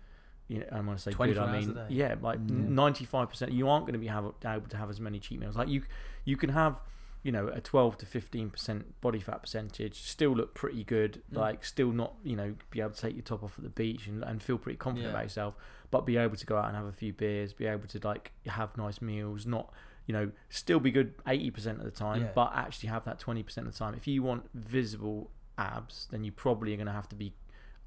You 0.49 0.61
know, 0.61 0.67
I'm 0.73 0.85
going 0.87 0.97
to 0.97 1.03
say 1.03 1.13
good. 1.35 1.39
I 1.39 1.53
mean, 1.61 1.75
yeah, 1.89 2.17
like 2.21 2.41
ninety 2.41 3.05
five 3.05 3.29
percent. 3.31 3.53
You 3.53 3.69
aren't 3.69 3.87
going 3.87 3.95
to 3.95 3.99
be 3.99 4.09
have, 4.09 4.25
able 4.45 4.69
to 4.69 4.77
have 4.77 4.91
as 4.91 5.01
many 5.01 5.19
cheat 5.19 5.39
meals. 5.41 5.57
Like 5.57 5.69
you, 5.69 5.83
you 6.25 6.37
can 6.37 6.51
have 6.51 6.79
you 7.23 7.31
know 7.33 7.47
a 7.49 7.61
12 7.61 7.99
to 7.99 8.07
15 8.07 8.51
percent 8.51 9.01
body 9.01 9.21
fat 9.21 9.41
percentage 9.43 10.03
still 10.03 10.33
look 10.33 10.55
pretty 10.55 10.83
good 10.85 11.23
Mm. 11.33 11.37
like 11.39 11.65
still 11.65 11.93
not 11.93 12.15
you 12.25 12.35
know 12.37 12.55
be 12.71 12.81
able 12.81 12.91
to 12.91 13.01
take 13.01 13.15
your 13.15 13.23
top 13.23 13.43
off 13.45 13.55
at 13.59 13.63
the 13.65 13.71
beach 13.71 14.07
and, 14.09 14.25
and 14.25 14.43
feel 14.43 14.59
pretty 14.59 14.77
confident 14.77 15.07
Yeah. 15.13 15.15
about 15.19 15.25
yourself 15.25 15.55
but 15.91 16.01
be 16.07 16.17
able 16.17 16.37
to 16.37 16.47
go 16.47 16.57
out 16.57 16.67
and 16.69 16.77
have 16.77 16.87
a 16.87 16.93
few 16.93 17.13
beers 17.13 17.53
be 17.53 17.67
able 17.67 17.87
to 17.89 18.01
like 18.03 18.33
have 18.47 18.77
nice 18.77 19.01
meals 19.01 19.47
not 19.47 19.73
you 20.07 20.13
know 20.13 20.33
still 20.51 20.81
be 20.81 20.91
good 20.91 21.15
80% 21.25 21.79
of 21.79 21.85
the 21.85 21.91
time 21.93 22.23
Yeah. 22.23 22.29
but 22.35 22.53
actually 22.55 22.89
have 22.89 23.05
that 23.05 23.21
20% 23.21 23.57
of 23.59 23.65
the 23.67 23.71
time 23.73 23.95
if 23.95 24.07
you 24.09 24.23
want 24.23 24.49
visible 24.55 25.31
abs 25.59 26.09
then 26.11 26.25
you 26.25 26.33
probably 26.33 26.73
are 26.73 26.77
going 26.77 26.87
to 26.87 26.93
have 26.93 27.09
to 27.11 27.17
be 27.17 27.35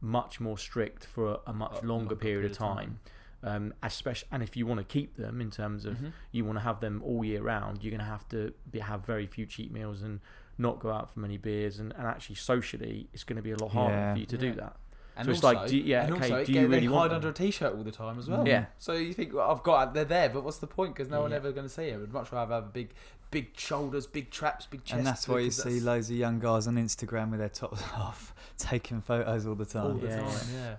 much 0.01 0.39
more 0.39 0.57
strict 0.57 1.05
for 1.05 1.25
a, 1.33 1.37
a 1.47 1.53
much 1.53 1.81
A 1.81 1.85
longer, 1.85 2.15
period, 2.15 2.51
of 2.51 2.57
time, 2.57 2.99
Um, 3.47 3.73
especially 3.83 4.27
and 4.31 4.41
if 4.41 4.57
you 4.57 4.65
want 4.65 4.79
to 4.79 4.83
keep 4.83 5.17
them 5.17 5.39
in 5.39 5.51
terms 5.51 5.85
of 5.85 5.97
Mhm. 5.97 6.13
you 6.31 6.43
want 6.45 6.57
to 6.57 6.63
have 6.63 6.79
them 6.79 7.01
all 7.05 7.23
year 7.23 7.43
round, 7.43 7.83
you're 7.83 7.91
going 7.91 7.99
to 7.99 8.05
have 8.05 8.27
to 8.29 8.53
be, 8.71 8.79
have 8.79 9.05
very 9.05 9.27
few 9.27 9.45
cheat 9.45 9.71
meals 9.71 10.01
and 10.01 10.19
not 10.57 10.79
go 10.79 10.89
out 10.91 11.11
for 11.13 11.19
many 11.19 11.37
beers. 11.37 11.79
And, 11.79 11.93
and 11.93 12.07
actually, 12.07 12.35
socially, 12.37 13.07
it's 13.13 13.23
going 13.23 13.35
to 13.37 13.43
be 13.43 13.51
a 13.51 13.57
lot 13.57 13.71
harder 13.71 13.93
Yeah. 13.95 14.13
for 14.13 14.19
you 14.19 14.25
to 14.25 14.37
do 14.37 14.53
that. 14.55 14.77
And 15.17 15.25
So 15.27 15.31
it's 15.31 15.43
like, 15.43 15.67
do 15.67 15.77
you- 15.77 15.83
yeah, 15.83 16.05
and 16.05 16.15
okay, 16.15 16.31
also, 16.31 16.45
do 16.45 16.51
you 16.53 16.67
really 16.67 16.87
want 16.89 17.11
hide 17.11 17.15
under 17.17 17.29
a 17.29 17.33
t-shirt 17.33 17.73
all 17.75 17.83
the 17.83 17.91
time 17.91 18.17
as 18.19 18.27
well. 18.29 18.47
Yeah. 18.47 18.65
So 18.79 18.93
you 18.93 19.13
think 19.13 19.33
well, 19.33 19.49
I've 19.51 19.63
got 19.63 19.93
they're 19.93 20.03
there, 20.05 20.27
but 20.29 20.43
what's 20.43 20.57
the 20.57 20.67
point? 20.67 20.95
Because 20.95 21.09
no 21.09 21.21
one 21.21 21.31
ever 21.31 21.51
going 21.53 21.67
to 21.67 21.73
see 21.73 21.83
it. 21.83 22.01
I'd 22.01 22.11
much 22.11 22.31
rather 22.33 22.53
have 22.55 22.65
a 22.65 22.67
big, 22.67 22.93
big 23.31 23.55
shoulders, 23.57 24.07
big 24.07 24.29
traps, 24.31 24.65
big 24.65 24.83
chest. 24.83 24.97
and 24.97 25.05
that's 25.07 25.27
why 25.27 25.35
you 25.37 25.43
because 25.49 25.63
see 25.63 25.69
that's 25.73 25.85
loads 25.85 26.09
of 26.09 26.17
young 26.17 26.39
guys 26.39 26.67
on 26.67 26.75
Instagram 26.75 27.29
with 27.31 27.39
their 27.39 27.47
tops 27.49 27.81
off, 27.95 28.33
taking 28.57 29.01
photos 29.01 29.45
all 29.45 29.55
the 29.55 29.65
time. 29.65 29.85
all 29.85 29.93
the 29.93 30.07
Yeah, 30.07 30.19
time. 30.19 30.47
yeah. 30.53 30.75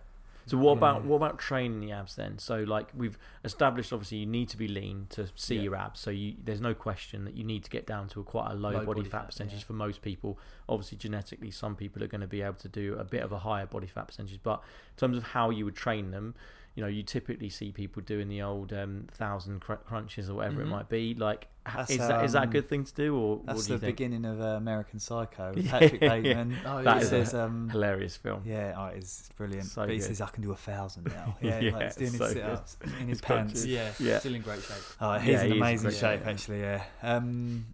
So 0.46 0.56
what 0.56 0.72
about 0.72 1.02
hmm. 1.02 1.08
what 1.08 1.16
about 1.16 1.38
training 1.38 1.80
the 1.80 1.90
abs 1.92 2.14
then? 2.14 2.38
So 2.38 2.60
like 2.62 2.88
we've 2.96 3.18
established, 3.44 3.92
obviously 3.92 4.18
you 4.18 4.26
need 4.26 4.48
to 4.50 4.56
be 4.56 4.68
lean 4.68 5.06
to 5.10 5.28
see 5.34 5.56
Yeah. 5.56 5.62
your 5.62 5.76
abs. 5.76 6.00
So 6.00 6.10
you, 6.10 6.34
there's 6.42 6.60
no 6.60 6.72
question 6.72 7.24
that 7.24 7.34
you 7.34 7.42
need 7.42 7.64
to 7.64 7.70
get 7.70 7.84
down 7.84 8.08
to 8.08 8.20
a 8.20 8.22
quite 8.22 8.52
a 8.52 8.54
low, 8.54 8.70
Low 8.70 8.84
body, 8.84 9.00
body 9.00 9.02
fat 9.02 9.22
fat, 9.22 9.26
percentage 9.26 9.60
yeah. 9.60 9.66
for 9.66 9.72
most 9.72 10.02
people. 10.02 10.38
Obviously 10.68 10.98
genetically, 10.98 11.50
some 11.50 11.74
people 11.74 12.02
are 12.04 12.08
going 12.08 12.20
to 12.20 12.28
be 12.28 12.42
able 12.42 12.54
to 12.54 12.68
do 12.68 12.94
a 12.94 13.04
bit 13.04 13.22
of 13.22 13.32
a 13.32 13.40
higher 13.40 13.66
body 13.66 13.88
fat 13.88 14.06
percentage. 14.06 14.40
But 14.42 14.62
in 14.94 14.98
terms 14.98 15.16
of 15.16 15.24
how 15.24 15.50
you 15.50 15.64
would 15.64 15.76
train 15.76 16.12
them, 16.12 16.34
you 16.76 16.82
know, 16.82 16.88
you 16.88 17.02
typically 17.02 17.48
see 17.48 17.72
people 17.72 18.02
doing 18.02 18.28
the 18.28 18.42
old 18.42 18.72
um, 18.72 19.06
thousand 19.10 19.60
cr- 19.60 19.74
crunches 19.74 20.30
or 20.30 20.34
whatever 20.34 20.60
Mhm. 20.60 20.66
it 20.66 20.66
might 20.68 20.88
be. 20.88 21.14
Like, 21.14 21.48
That's, 21.64 21.90
is 21.90 21.98
that 21.98 22.24
is 22.24 22.32
that 22.32 22.42
a 22.42 22.46
um, 22.46 22.50
good 22.50 22.68
thing 22.68 22.84
to 22.84 22.94
do, 22.94 23.16
or 23.16 23.36
what 23.38 23.46
That's 23.46 23.66
do 23.66 23.72
you 23.72 23.78
the 23.78 23.86
think? 23.86 23.96
beginning 23.96 24.24
of 24.26 24.40
uh, 24.40 24.44
American 24.58 25.00
Psycho. 25.00 25.52
with 25.54 25.64
Yeah, 25.64 25.70
Patrick 25.72 26.02
yeah. 26.02 26.08
Bateman. 26.20 26.56
Oh, 26.66 26.82
That 26.82 26.96
He 26.98 27.02
is 27.02 27.08
says, 27.08 27.34
um, 27.34 27.70
Hilarious 27.70 28.16
film. 28.18 28.42
yeah, 28.44 28.74
oh, 28.76 28.86
it's 28.94 29.30
brilliant. 29.38 29.64
So 29.66 29.82
but 29.82 29.90
he 29.90 29.96
good. 29.96 30.04
says, 30.04 30.20
I 30.20 30.28
can 30.28 30.42
do 30.42 30.52
a 30.52 30.56
thousand 30.56 31.04
now. 31.06 31.36
Yeah, 31.40 31.58
Yeah, 31.66 31.70
like 31.72 31.84
he's 31.86 31.96
doing 31.96 32.10
so 32.12 32.24
his 32.26 32.34
good. 32.34 32.42
sit-ups 32.42 32.76
in 32.84 32.90
his 32.90 33.08
His 33.08 33.20
pants. 33.22 33.52
crunches. 33.52 33.66
yeah, 33.66 33.92
Yeah. 33.98 34.18
still 34.18 34.34
in 34.34 34.42
great 34.42 34.62
shape. 34.62 34.76
Oh, 35.00 35.18
he's 35.18 35.32
Yeah, 35.32 35.42
in 35.44 35.52
he 35.52 35.58
amazing 35.58 35.88
great. 35.90 35.98
shape, 35.98 36.20
Yeah. 36.24 36.30
actually, 36.30 36.60
yeah. 36.60 36.84
Um, 37.02 37.66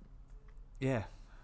yeah. 0.78 1.02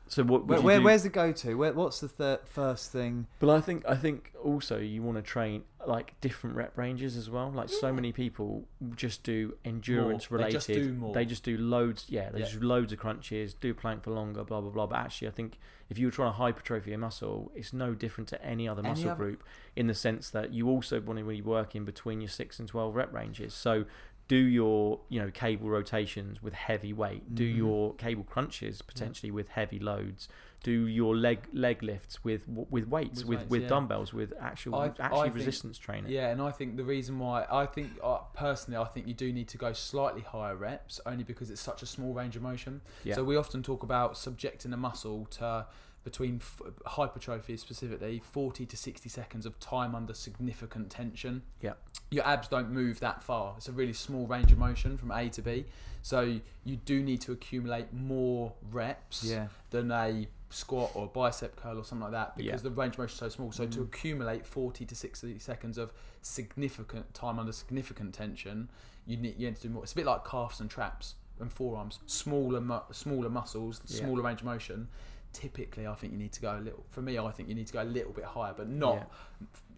So 0.09 0.23
what? 0.25 0.47
Where, 0.47 0.61
where, 0.61 0.81
where's 0.81 1.03
the 1.03 1.09
go-to? 1.11 1.55
Where, 1.57 1.73
what's 1.73 2.01
the 2.01 2.09
thir- 2.09 2.41
first 2.45 2.91
thing? 2.91 3.27
But 3.41 3.51
I 3.51 3.61
think 3.61 3.85
I 3.87 3.95
think 3.95 4.33
also 4.43 4.79
you 4.79 5.03
want 5.03 5.17
to 5.19 5.23
train 5.23 5.65
like 5.87 6.19
different 6.21 6.57
rep 6.57 6.77
ranges 6.77 7.17
as 7.17 7.31
well. 7.31 7.51
Like 7.51 7.69
so 7.69 7.93
many 7.93 8.13
people 8.13 8.65
just 8.97 9.23
do 9.23 9.55
endurance 9.65 10.31
More. 10.31 10.39
They 10.39 10.45
related. 10.47 10.57
just 10.57 10.67
do 10.69 10.93
more. 10.93 11.15
They 11.15 11.25
just 11.25 11.45
do 11.45 11.57
loads. 11.59 12.07
Yeah, 12.09 12.31
they 12.31 12.39
Yeah. 12.41 12.45
just 12.47 12.61
do 12.61 12.67
loads 12.67 12.93
of 12.93 12.99
crunches, 12.99 13.55
do 13.55 13.73
plank 13.75 14.03
for 14.03 14.11
longer, 14.11 14.45
blah 14.45 14.61
blah 14.61 14.71
blah. 14.71 14.87
But 14.87 14.99
actually, 14.99 15.29
I 15.29 15.33
think 15.33 15.59
if 15.91 15.99
you 15.99 16.07
were 16.07 16.11
trying 16.13 16.31
to 16.33 16.37
hypertrophy 16.37 16.93
a 16.93 16.99
muscle, 16.99 17.51
it's 17.55 17.73
no 17.73 17.95
different 17.95 18.29
to 18.29 18.43
any 18.45 18.69
other 18.69 18.81
Any 18.81 18.89
muscle 18.91 19.11
other- 19.11 19.17
group 19.25 19.45
in 19.77 19.87
the 19.87 19.95
sense 19.95 20.31
that 20.31 20.53
you 20.53 20.69
also 20.69 21.01
want 21.01 21.19
to 21.19 21.25
be 21.25 21.41
working 21.43 21.85
between 21.85 22.21
your 22.21 22.29
six 22.31 22.59
and 22.59 22.67
twelve 22.69 22.95
rep 22.95 23.13
ranges. 23.13 23.55
So 23.55 23.85
do 24.29 24.37
your 24.37 25.01
you 25.09 25.21
know 25.21 25.31
cable 25.31 25.69
rotations 25.71 26.43
with 26.43 26.53
heavy 26.55 26.93
weight. 26.93 27.35
Do 27.35 27.45
Mhm. 27.51 27.57
your 27.57 27.95
cable 27.95 28.25
crunches 28.25 28.83
potentially 28.83 29.31
with 29.31 29.49
heavy 29.49 29.79
loads 29.79 30.29
do 30.65 30.89
your 30.89 31.17
leg 31.17 31.47
leg 31.53 31.85
lifts 31.85 32.25
with 32.25 32.45
with 32.49 32.89
weights 32.89 33.21
With 33.21 33.29
with 33.29 33.39
weights, 33.39 33.51
with 33.51 33.63
yeah. 33.63 33.69
dumbbells 33.69 34.13
with 34.13 34.33
actual 34.41 34.75
I- 34.75 34.87
actually 34.89 35.07
I 35.21 35.23
think- 35.25 35.35
resistance 35.37 35.79
training. 35.79 36.11
Yeah, 36.11 36.31
and 36.31 36.43
I 36.43 36.51
think 36.51 36.77
the 36.77 36.83
reason 36.85 37.21
why 37.21 37.47
I 37.51 37.65
think 37.65 37.93
uh, 38.03 38.19
personally 38.35 38.77
I 38.77 38.85
think 38.87 39.07
you 39.07 39.15
do 39.15 39.33
need 39.33 39.47
to 39.49 39.57
go 39.57 39.73
slightly 39.73 40.23
higher 40.23 40.57
reps 40.57 41.01
only 41.07 41.23
because 41.23 41.49
it's 41.51 41.61
such 41.61 41.83
a 41.83 41.87
small 41.87 42.13
range 42.13 42.35
of 42.35 42.43
motion. 42.43 42.81
Yeah. 43.05 43.15
So 43.15 43.23
we 43.23 43.37
often 43.37 43.63
talk 43.63 43.85
about 43.85 44.17
subjecting 44.19 44.73
a 44.73 44.77
muscle 44.77 45.27
to 45.39 45.67
between 46.09 46.37
f- 46.37 46.63
hypertrophy 46.87 47.57
specifically 47.59 48.23
40 48.33 48.65
to 48.65 48.77
60 48.77 49.09
seconds 49.11 49.45
of 49.45 49.61
time 49.61 49.95
under 49.95 50.15
significant 50.15 50.89
tension. 50.91 51.43
Yeah. 51.61 51.75
Your 52.11 52.27
abs 52.27 52.49
don't 52.49 52.71
move 52.71 53.01
that 53.01 53.23
far. 53.23 53.55
It's 53.59 53.69
a 53.69 53.73
really 53.73 53.93
small 53.93 54.27
range 54.27 54.51
of 54.51 54.57
motion 54.59 54.97
from 54.97 55.11
A 55.13 55.29
to 55.31 55.43
B. 55.43 55.67
So 56.01 56.41
you 56.65 56.77
do 56.77 57.03
need 57.03 57.21
to 57.23 57.33
accumulate 57.33 57.93
more 57.93 58.55
reps 58.73 59.25
Yeah. 59.25 59.49
than 59.71 59.91
a 59.93 60.29
squat 60.51 60.93
or 60.95 61.07
bicep 61.09 61.57
curl 61.57 61.77
or 61.79 61.85
something 61.85 62.05
like 62.05 62.13
that 62.13 62.35
because 62.37 62.63
Yeah. 62.65 62.71
the 62.71 62.71
range 62.71 62.95
of 62.95 63.01
motion 63.01 63.13
is 63.15 63.19
so 63.19 63.29
small. 63.29 63.53
So 63.53 63.67
to 63.67 63.81
Mm. 63.81 63.85
accumulate 63.85 64.47
40 64.47 64.87
to 64.87 64.95
60 64.97 65.39
seconds 65.39 65.77
of 65.77 65.93
significant 66.23 67.13
time 67.13 67.39
under 67.39 67.53
significant 67.53 68.15
tension, 68.15 68.71
you 69.07 69.19
need, 69.19 69.39
you 69.39 69.47
need 69.49 69.57
to 69.57 69.63
do 69.63 69.69
more. 69.69 69.83
It's 69.83 69.93
a 69.93 69.97
bit 69.97 70.07
like 70.07 70.25
calves 70.25 70.59
and 70.61 70.71
traps 70.71 71.17
and 71.39 71.53
forearms. 71.53 71.99
Smaller, 72.07 72.61
mu- 72.63 72.81
smaller 72.93 73.29
muscles, 73.29 73.81
Yeah. 73.87 73.99
smaller 74.01 74.23
range 74.23 74.41
of 74.41 74.47
motion. 74.47 74.89
Typically, 75.33 75.87
I 75.87 75.95
think 75.95 76.13
you 76.13 76.19
need 76.19 76.33
to 76.33 76.41
go 76.41 76.57
a 76.57 76.61
little. 76.61 76.85
For 76.91 77.03
me, 77.03 77.19
I 77.19 77.31
think 77.31 77.49
you 77.49 77.55
need 77.55 77.67
to 77.69 77.73
go 77.73 77.83
a 77.83 77.85
little 77.85 78.13
bit 78.13 78.25
higher, 78.25 78.55
but 78.57 78.69
not, 78.69 79.11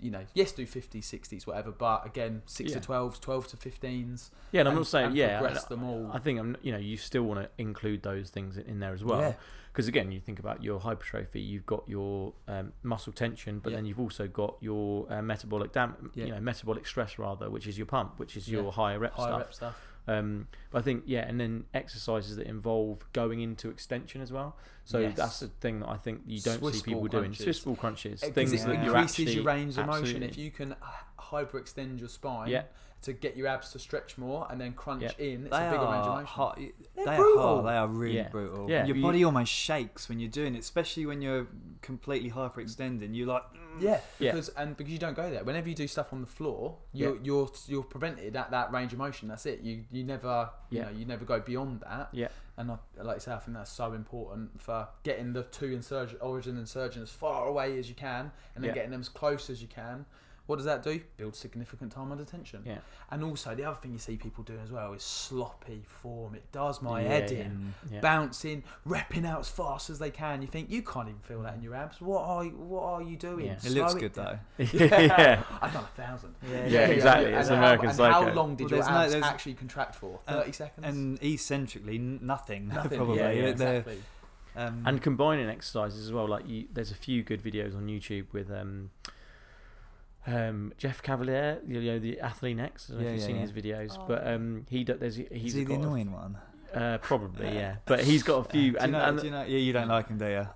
you 0.01 0.11
know, 0.11 0.25
yes, 0.33 0.53
do 0.53 0.65
50s, 0.67 1.03
60s, 1.03 1.47
whatever. 1.47 1.71
But 1.73 2.07
again, 2.07 2.43
six 2.47 2.71
Yeah. 2.71 2.79
to 2.79 2.87
12s, 2.87 3.21
12 3.21 3.49
to 3.49 3.57
15s. 3.57 4.31
Yeah, 4.53 4.61
and 4.61 4.69
I'm 4.69 4.75
not 4.77 4.87
saying 4.87 5.17
yeah. 5.17 5.39
progress 5.39 5.65
I- 5.67 5.69
them 5.69 5.85
all. 5.85 6.11
I 6.13 6.19
think 6.19 6.39
I'm 6.39 6.57
you 6.63 6.73
know 6.73 6.79
you 6.79 6.97
still 6.97 7.25
want 7.25 7.41
to 7.41 7.51
include 7.59 8.03
those 8.03 8.31
things 8.31 8.57
in 8.57 8.79
there 8.81 8.93
as 8.95 9.05
well. 9.05 9.21
Yeah. 9.21 9.35
Because 9.73 9.87
again, 9.87 10.11
you 10.11 10.19
think 10.19 10.39
about 10.41 10.65
your 10.65 10.81
hypertrophy, 10.81 11.41
you've 11.41 11.67
got 11.67 11.85
your 11.89 12.33
um, 12.49 12.73
muscle 12.83 13.13
tension, 13.13 13.61
but 13.61 13.71
Yeah. 13.71 13.77
then 13.77 13.85
you've 13.87 14.01
also 14.01 14.27
got 14.27 14.57
your 14.61 15.13
uh, 15.13 15.23
metabolic 15.23 15.73
dam- 15.73 16.11
Yeah. 16.15 16.25
you 16.25 16.31
know, 16.33 16.41
metabolic 16.41 16.87
stress 16.87 17.19
rather, 17.19 17.49
which 17.51 17.67
is 17.69 17.77
your 17.79 17.87
pump, 17.87 18.19
which 18.19 18.37
is 18.37 18.49
Yeah. 18.49 18.61
your 18.63 18.73
higher 18.73 18.99
rep 18.99 19.13
Higher 19.15 19.27
stuff. 19.29 19.39
rep 19.41 19.55
stuff. 19.55 19.87
Um, 20.11 20.49
but 20.71 20.79
I 20.79 20.83
think 20.83 21.05
yeah, 21.07 21.27
and 21.29 21.41
then 21.41 21.65
exercises 21.75 22.37
that 22.37 22.47
involve 22.47 23.05
going 23.13 23.41
into 23.41 23.69
extension 23.71 24.21
as 24.21 24.33
well. 24.33 24.57
So 24.85 24.99
Yes. 24.99 25.17
that's 25.17 25.41
the 25.41 25.49
thing 25.49 25.81
that 25.81 25.89
I 25.89 25.97
think 25.97 26.23
you 26.27 26.41
don't 26.41 26.59
Swiss 26.59 26.77
see 26.79 26.83
people 26.83 27.07
doing. 27.07 27.35
Swiss 27.35 27.61
ball 27.61 27.77
crunches, 27.77 28.21
things 28.21 28.53
it 28.53 28.59
that 28.67 28.85
you're 28.85 28.97
increases 28.97 29.21
actually 29.21 29.35
your 29.35 29.45
range 29.45 29.79
of 29.79 29.87
motion. 29.87 30.23
If 30.23 30.37
you 30.37 30.51
can 30.51 30.75
hyperextend 31.31 31.99
your 32.01 32.09
spine 32.09 32.49
Yeah. 32.49 32.63
to 33.03 33.13
get 33.13 33.37
your 33.37 33.47
abs 33.47 33.73
to 33.73 33.79
stretch 33.79 34.19
more 34.19 34.47
and 34.51 34.61
then 34.61 34.73
crunch 34.75 35.03
Yeah. 35.03 35.13
in, 35.19 35.47
it's 35.47 35.57
They 35.57 35.67
a 35.67 35.71
bigger 35.71 35.85
range 35.85 35.95
of 35.95 36.07
are 36.07 36.11
motion. 36.17 36.27
hot. 36.27 36.57
They're 36.59 37.05
They 37.07 37.11
are 37.13 37.17
brutal. 37.17 37.43
hard. 37.43 37.67
They 37.67 37.77
are 37.77 37.89
really 37.89 38.17
Yeah. 38.17 38.29
brutal. 38.29 38.71
Yeah. 38.71 38.85
Your 38.85 38.97
You- 38.97 39.03
body 39.03 39.25
almost 39.25 39.51
shakes 39.53 40.09
when 40.09 40.21
you're 40.21 40.31
doing 40.31 40.55
it, 40.55 40.59
especially 40.59 41.07
when 41.07 41.23
you're 41.23 41.47
completely 41.81 42.31
hyperextending. 42.31 43.15
You're 43.15 43.27
like, 43.29 43.43
mm. 43.55 43.81
Yeah, 43.81 44.01
Yeah. 44.19 44.33
because 44.33 44.49
and 44.51 44.77
because 44.77 44.93
you 44.93 44.99
don't 44.99 45.15
go 45.15 45.31
there. 45.31 45.45
Whenever 45.45 45.69
you 45.69 45.75
do 45.75 45.87
stuff 45.87 46.13
on 46.13 46.21
the 46.21 46.27
floor, 46.27 46.77
you're 46.93 47.15
Yeah. 47.15 47.21
you're 47.23 47.51
you're 47.67 47.83
prevented 47.85 48.37
at 48.37 48.51
that 48.51 48.73
range 48.73 48.93
of 48.93 48.99
motion. 48.99 49.29
That's 49.29 49.47
it. 49.47 49.61
You 49.61 49.85
you 49.91 50.05
never 50.05 50.51
you 50.71 50.79
Yeah. 50.79 50.87
know 50.87 50.91
you 50.91 51.05
never 51.07 51.25
go 51.25 51.41
beyond 51.41 51.81
that. 51.81 52.09
Yeah. 52.13 52.29
And 52.59 52.71
I, 52.73 52.79
like 53.03 53.17
I 53.17 53.19
say, 53.21 53.33
I 53.33 53.39
think 53.39 53.57
that's 53.57 53.71
so 53.73 53.93
important 53.95 54.61
for 54.61 54.89
getting 55.05 55.33
the 55.33 55.45
two 55.45 55.73
insertion, 55.73 56.19
origin 56.21 56.59
and 56.59 56.69
surgeon 56.69 57.03
as 57.03 57.11
far 57.11 57.47
away 57.47 57.79
as 57.79 57.89
you 57.89 57.95
can, 57.95 58.33
and 58.55 58.63
then 58.63 58.71
Yeah. 58.71 58.75
getting 58.75 58.91
them 58.91 59.01
as 59.01 59.09
close 59.09 59.49
as 59.49 59.63
you 59.63 59.69
can. 59.69 60.05
What 60.51 60.57
does 60.57 60.67
that 60.67 60.83
do? 60.83 61.01
Build 61.17 61.37
significant 61.37 61.93
time 61.93 62.11
under 62.11 62.25
tension. 62.25 62.63
Yeah. 62.67 62.79
And 63.13 63.23
also, 63.23 63.55
the 63.55 63.63
other 63.65 63.77
thing 63.81 63.93
you 63.93 64.01
see 64.01 64.17
people 64.17 64.43
doing 64.43 64.59
as 64.65 64.73
well 64.73 64.93
is 64.95 65.05
sloppy 65.05 65.85
form. 65.87 66.35
It 66.35 66.51
does 66.51 66.83
my 66.83 67.03
Yeah, 67.03 67.09
head 67.09 67.31
in. 67.31 67.73
Yeah. 67.93 68.01
Bouncing, 68.01 68.65
repping 68.85 69.25
out 69.25 69.39
as 69.39 69.49
fast 69.49 69.91
as 69.91 70.01
they 70.01 70.11
can. 70.11 70.43
You 70.43 70.49
think 70.49 70.69
you 70.69 70.83
can't 70.83 71.09
even 71.09 71.21
feel 71.21 71.43
that 71.43 71.55
in 71.55 71.63
your 71.63 71.77
abs. 71.77 72.01
What 72.01 72.23
are 72.25 72.45
you, 72.45 72.51
what 72.51 72.83
are 72.83 73.03
you 73.03 73.17
doing? 73.17 73.47
Yeah. 73.47 73.53
It 73.53 73.63
Slow 73.63 73.83
looks 73.83 73.95
good 73.95 74.13
down. 74.13 74.41
though. 74.59 74.65
yeah. 74.73 75.43
I've 75.63 75.73
done 75.73 75.85
a 75.85 76.03
thousand. 76.03 76.35
Yeah, 76.51 76.87
exactly. 76.89 77.33
It's 77.33 77.49
And 77.49 77.57
American 77.59 77.91
how, 77.91 78.05
and 78.05 78.15
how 78.15 78.33
long 78.33 78.57
did 78.57 78.65
Well, 78.73 78.79
your 78.81 78.85
there's 78.85 79.15
no- 79.15 79.19
abs 79.19 79.27
actually 79.27 79.55
contract 79.55 79.95
for? 79.95 80.19
Uh, 80.27 80.41
Thirty 80.41 80.53
seconds. 80.53 80.85
And 80.85 81.23
eccentrically, 81.23 81.99
nothing. 81.99 82.67
Nothing. 82.75 82.99
Probably. 82.99 83.19
Yeah, 83.19 83.31
yeah, 83.31 83.43
exactly. 83.45 83.99
um, 84.57 84.83
and 84.85 85.01
combining 85.01 85.49
exercises 85.49 86.05
as 86.05 86.13
well. 86.13 86.27
Like 86.27 86.49
you, 86.49 86.67
there's 86.73 86.91
a 86.91 86.97
few 86.97 87.23
good 87.23 87.41
videos 87.41 87.77
on 87.77 87.87
YouTube 87.87 88.27
with 88.33 88.51
um, 88.51 88.91
um, 90.27 90.73
Jeff 90.77 91.03
Cavaliere, 91.03 91.59
you 91.67 91.81
know 91.81 91.99
the 91.99 92.19
Athlean-X. 92.23 92.91
I 92.91 92.93
don't 92.95 93.03
know 93.03 93.09
Yeah, 93.09 93.15
if 93.15 93.21
you've 93.21 93.21
yeah, 93.21 93.27
seen 93.27 93.37
yeah. 93.37 93.43
his 93.43 93.53
videos, 93.53 94.07
but 94.09 94.27
um, 94.27 94.67
he 94.69 94.85
do, 94.85 94.95
there's 94.95 95.17
he's 95.17 95.27
is 95.31 95.53
he 95.55 95.65
the 95.65 95.65
got 95.65 95.75
a- 95.75 95.83
annoying 95.83 96.13
one? 96.13 96.39
uh, 96.75 96.99
probably 96.99 97.47
yeah, 97.55 97.77
but 97.87 98.05
he's 98.05 98.23
got 98.23 98.47
a 98.47 98.49
few 98.49 98.73
do 98.73 98.79
you 98.85 98.91
know? 98.93 98.99
and 99.05 99.23
you 99.23 99.31
know? 99.31 99.43
Yeah, 99.43 99.59
you 99.59 99.73
don't 99.73 99.89
like 99.89 100.09
him, 100.09 100.19
do 100.19 100.27
you? 100.27 100.47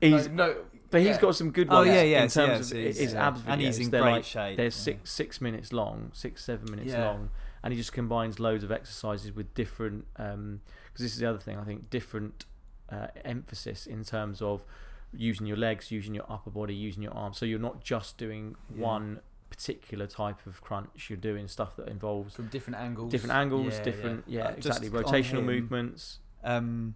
he's 0.00 0.28
no, 0.28 0.48
no, 0.48 0.56
but 0.90 1.00
he's 1.00 1.10
yeah. 1.10 1.20
got 1.20 1.36
some 1.36 1.50
good 1.50 1.68
ones. 1.68 1.86
Oh 1.86 1.88
ones 1.88 1.94
yeah, 1.96 2.02
yeah. 2.02 2.22
in 2.24 2.28
terms 2.28 2.36
yeah, 2.36 2.54
of 2.56 2.64
so 2.64 2.76
his 2.76 3.12
yeah. 3.14 3.26
abs 3.28 3.40
videos. 3.40 3.44
and 3.52 3.60
he's 3.60 3.78
in 3.78 3.90
They're 3.90 4.02
great 4.02 4.12
like, 4.12 4.24
shape. 4.24 4.56
They're 4.56 4.66
yeah. 4.66 4.70
six 4.70 5.10
six 5.10 5.40
minutes 5.40 5.72
long, 5.72 6.10
six 6.12 6.44
seven 6.44 6.70
minutes 6.70 6.90
Yeah. 6.92 7.06
long, 7.06 7.30
and 7.62 7.72
he 7.72 7.78
just 7.78 7.92
combines 7.92 8.40
loads 8.40 8.64
of 8.64 8.72
exercises 8.72 9.32
with 9.34 9.54
different. 9.54 10.06
Because 10.14 10.58
this 10.98 11.12
is 11.12 11.18
the 11.18 11.26
other 11.28 11.38
thing, 11.38 11.56
I 11.58 11.64
think 11.64 11.88
different 11.90 12.44
uh, 12.90 13.06
emphasis 13.24 13.86
in 13.86 14.04
terms 14.04 14.42
of 14.42 14.64
using 15.12 15.46
your 15.46 15.56
legs, 15.56 15.90
using 15.90 16.14
your 16.14 16.24
upper 16.30 16.50
body, 16.50 16.74
using 16.74 17.02
your 17.02 17.12
arms. 17.14 17.38
So 17.38 17.44
you're 17.46 17.58
not 17.58 17.82
just 17.84 18.16
doing 18.18 18.56
Yeah. 18.74 18.82
one 18.82 19.20
particular 19.50 20.06
type 20.06 20.46
of 20.46 20.62
crunch. 20.62 21.10
You're 21.10 21.18
doing 21.18 21.46
stuff 21.48 21.76
that 21.76 21.88
involves 21.88 22.34
from 22.36 22.48
different 22.48 22.78
angles. 22.78 23.10
different 23.12 23.34
angles, 23.34 23.66
Yeah, 23.72 23.78
yeah. 23.78 23.84
different 23.84 24.24
yeah, 24.26 24.46
Uh, 24.48 24.50
exactly 24.52 24.88
rotational 24.90 25.38
him, 25.40 25.46
movements. 25.46 26.18
Um, 26.42 26.94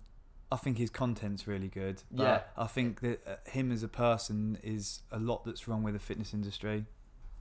I 0.50 0.56
think 0.56 0.78
his 0.78 0.90
content's 0.90 1.46
really 1.46 1.68
good. 1.68 2.02
Yeah. 2.10 2.42
I 2.56 2.66
think 2.66 3.00
that 3.00 3.26
uh, 3.26 3.50
him 3.50 3.70
as 3.72 3.82
a 3.82 3.88
person 3.88 4.58
is 4.62 5.02
a 5.10 5.18
lot 5.18 5.44
that's 5.44 5.66
wrong 5.68 5.82
with 5.82 5.94
the 5.94 6.00
fitness 6.00 6.32
industry. 6.32 6.86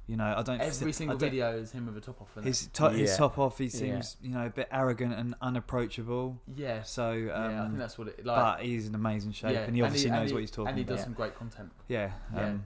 You 0.08 0.18
know, 0.18 0.36
I 0.38 0.44
don't. 0.44 0.62
Every 0.62 0.90
I 0.90 0.92
single 0.92 1.18
don't- 1.18 1.30
video 1.32 1.58
is 1.58 1.72
him 1.72 1.88
with 1.88 1.98
a 1.98 2.02
top 2.02 2.22
off. 2.22 2.44
His, 2.44 2.68
to- 2.74 2.90
his 2.92 3.18
top 3.18 3.40
off, 3.40 3.58
he 3.58 3.64
Yeah. 3.66 3.70
seems 3.72 4.18
you 4.22 4.30
know 4.36 4.46
a 4.46 4.50
bit 4.50 4.68
arrogant 4.72 5.14
and 5.16 5.34
unapproachable. 5.42 6.40
yeah, 6.56 6.84
So, 6.84 7.10
um, 7.12 7.26
yeah. 7.28 7.64
I 7.64 7.66
think 7.66 7.78
that's 7.80 7.98
what 7.98 8.10
it 8.10 8.24
like. 8.26 8.36
but 8.38 8.64
he's 8.64 8.88
in 8.88 8.94
amazing 8.94 9.32
shape, 9.32 9.54
yeah, 9.54 9.62
and 9.62 9.76
he 9.76 9.82
obviously 9.82 10.10
and 10.12 10.20
knows 10.20 10.30
he- 10.30 10.34
what 10.36 10.40
he's 10.42 10.52
talking 10.52 10.62
about. 10.68 10.70
And 10.70 10.78
he 10.78 10.84
about. 10.84 10.96
does 10.96 11.04
some 11.04 11.14
great 11.14 11.36
content. 11.36 11.72
Yeah, 11.88 12.12
Yeah. 12.36 12.46
um, 12.50 12.64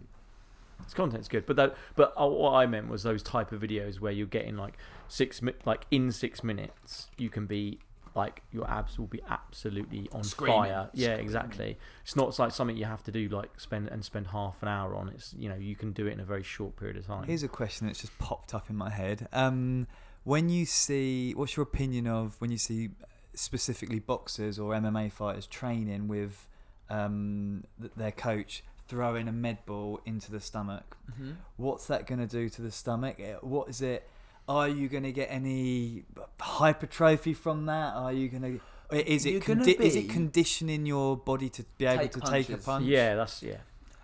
His 0.84 0.94
content's 0.94 1.28
good, 1.28 1.46
but 1.46 1.56
that, 1.58 1.76
but 1.96 2.14
uh, 2.20 2.26
what 2.28 2.54
I 2.54 2.66
meant 2.66 2.88
was 2.90 3.04
those 3.04 3.22
type 3.22 3.52
of 3.52 3.62
videos 3.62 4.00
where 4.00 4.12
you're 4.14 4.26
getting 4.28 4.56
like 4.58 4.78
six, 5.08 5.42
mi- 5.42 5.54
like 5.66 5.86
in 5.92 6.12
six 6.12 6.44
minutes, 6.44 7.10
you 7.18 7.30
can 7.30 7.46
be 7.46 7.80
like 8.24 8.42
your 8.52 8.66
abs 8.70 8.94
will 9.00 9.08
be 9.18 9.22
absolutely 9.30 10.08
on 10.12 10.24
Screaming. 10.24 10.58
fire. 10.64 10.90
Yeah, 10.94 11.08
Screaming. 11.08 11.26
exactly. 11.26 11.72
It's 12.04 12.16
not 12.16 12.38
like 12.40 12.52
something 12.52 12.78
you 12.78 12.86
have 12.96 13.04
to 13.10 13.12
do 13.20 13.24
like 13.40 13.52
spend 13.60 13.88
and 13.94 14.04
spend 14.04 14.28
half 14.28 14.62
an 14.64 14.68
hour 14.78 14.96
on. 15.00 15.10
It's 15.16 15.34
you 15.38 15.48
know 15.50 15.56
you 15.70 15.76
can 15.76 15.92
do 16.00 16.04
it 16.08 16.14
in 16.14 16.20
a 16.20 16.26
very 16.34 16.44
short 16.44 16.76
period 16.76 16.98
of 16.98 17.06
time. 17.08 17.24
Here's 17.32 17.44
a 17.44 17.48
question 17.62 17.88
that's 17.88 18.02
just 18.02 18.18
popped 18.20 18.54
up 18.54 18.70
in 18.70 18.76
my 18.76 18.90
head. 19.02 19.28
Um, 19.34 19.88
when 20.24 20.50
you 20.50 20.66
see, 20.66 21.34
what's 21.34 21.56
your 21.56 21.64
opinion 21.64 22.06
of 22.08 22.36
when 22.42 22.52
you 22.52 22.58
see 22.58 22.90
specifically 23.34 24.00
boxers 24.00 24.60
or 24.60 24.74
MMA 24.74 25.12
fighters 25.12 25.48
training 25.48 26.08
with 26.08 26.48
um, 26.90 27.64
their 27.96 28.12
coach 28.12 28.64
throwing 28.88 29.28
a 29.28 29.32
med 29.32 29.60
ball 29.66 30.00
into 30.06 30.32
the 30.32 30.40
stomach? 30.42 30.98
Mm-hmm. 31.12 31.32
What's 31.58 31.86
that 31.88 32.06
going 32.08 32.20
to 32.20 32.28
do 32.28 32.50
to 32.50 32.62
the 32.62 32.72
stomach? 32.72 33.18
Eh, 33.20 33.36
What 33.42 33.70
is 33.70 33.82
it? 33.82 34.08
Are 34.50 34.68
you 34.68 34.90
going 34.90 35.04
to 35.04 35.12
get 35.12 35.28
any 35.32 36.04
hypertrophy 36.40 37.34
from 37.34 37.68
that? 37.68 37.94
Are 37.94 38.12
you 38.12 38.28
going 38.30 38.42
to? 38.44 38.60
Is 38.98 39.26
You're 39.26 39.38
it 39.38 39.44
condi- 39.44 39.80
is 39.80 39.96
it 39.96 40.10
conditioning 40.10 40.88
your 40.88 41.16
body 41.16 41.50
to 41.50 41.64
be 41.78 41.86
able 41.86 42.02
Take 42.02 42.12
to 42.14 42.20
take 42.22 42.46
a 42.50 42.54
punches. 42.54 42.66
punch? 42.66 42.86
yeah, 42.88 43.14
that's 43.16 43.44
yeah. 43.44 43.58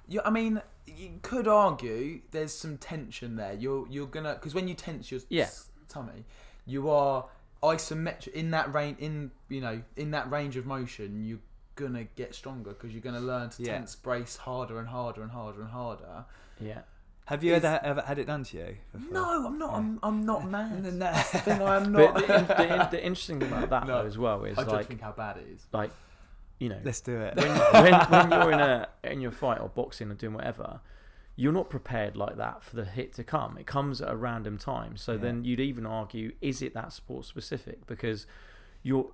Yeah, 0.08 0.22
I 0.24 0.30
mean, 0.30 0.62
you 0.86 1.18
could 1.24 1.48
argue 1.48 2.22
there's 2.30 2.54
some 2.54 2.78
tension 2.78 3.36
there. 3.36 3.54
You're 3.54 3.88
you're 3.90 4.06
gonna 4.06 4.36
because 4.36 4.54
when 4.54 4.68
you 4.68 4.76
tense 4.76 5.10
your 5.12 5.22
Yeah. 5.30 5.46
s- 5.46 5.70
tummy, 5.90 6.26
you 6.68 6.88
are 6.92 7.26
isometric 7.64 8.34
in 8.34 8.52
that 8.52 8.72
range. 8.72 9.00
In 9.00 9.32
you 9.50 9.62
know 9.62 9.82
in 9.96 10.12
that 10.12 10.30
range 10.30 10.56
of 10.58 10.68
motion, 10.68 11.26
you're 11.26 11.40
gonna 11.76 12.04
get 12.16 12.36
stronger 12.36 12.70
because 12.70 12.92
you're 12.92 13.02
gonna 13.02 13.20
learn 13.20 13.50
to 13.50 13.64
Yeah. 13.64 13.72
tense 13.80 13.96
brace 13.96 14.38
harder 14.38 14.78
and 14.78 14.88
harder 14.88 15.24
and 15.24 15.32
harder 15.32 15.62
and 15.62 15.72
harder. 15.72 16.26
Yeah, 16.60 16.82
Have 17.26 17.44
you 17.44 17.56
Is- 17.56 17.64
ever, 17.64 17.80
ever 17.84 18.02
had 18.02 18.20
it 18.20 18.26
done 18.28 18.44
to 18.44 18.58
you? 18.58 18.78
before? 18.92 19.14
No, 19.14 19.46
I'm 19.48 19.58
not. 19.58 19.74
I'm, 19.74 20.00
I'm 20.04 20.26
not 20.26 20.50
mad. 20.50 20.84
No, 20.84 20.90
no. 20.92 21.00
That's 21.00 21.32
the 21.32 21.40
thing. 21.40 21.62
I'm 21.62 21.84
but 21.94 22.14
not. 22.14 22.16
the, 22.16 22.54
the, 22.54 22.88
the 22.92 23.04
interesting 23.06 23.40
thing 23.40 23.52
about 23.52 23.70
that 23.72 23.88
No. 23.88 24.02
though 24.02 24.08
as 24.08 24.18
well 24.18 24.44
is 24.46 24.58
I 24.58 24.64
don't 24.64 24.74
like 24.74 24.88
think 24.88 25.02
how 25.02 25.12
bad 25.12 25.38
it 25.38 25.48
is. 25.54 25.66
like 25.74 25.92
you 26.60 26.70
know 26.70 26.80
Let's 26.84 27.02
do 27.02 27.20
it. 27.20 27.36
when, 27.36 27.50
when, 27.50 28.10
when 28.10 28.32
you're 28.32 28.52
in 28.52 28.60
a 28.60 28.88
in 29.04 29.22
your 29.22 29.32
fight 29.32 29.60
or 29.60 29.70
boxing 29.70 30.10
or 30.12 30.14
doing 30.14 30.34
whatever, 30.34 30.80
you're 31.36 31.52
not 31.52 31.70
prepared 31.70 32.16
like 32.16 32.38
that 32.38 32.64
for 32.64 32.76
the 32.76 32.86
hit 32.86 33.14
to 33.16 33.24
come. 33.24 33.58
It 33.58 33.66
comes 33.66 34.02
at 34.02 34.10
a 34.10 34.16
random 34.16 34.58
time. 34.58 34.96
So 34.96 35.14
Yeah. 35.14 35.18
then 35.18 35.44
you'd 35.44 35.60
even 35.60 35.86
argue, 35.86 36.32
is 36.42 36.62
it 36.62 36.74
that 36.76 36.94
sport 36.94 37.26
specific? 37.26 37.86
Because 37.88 38.28
you're 38.84 39.08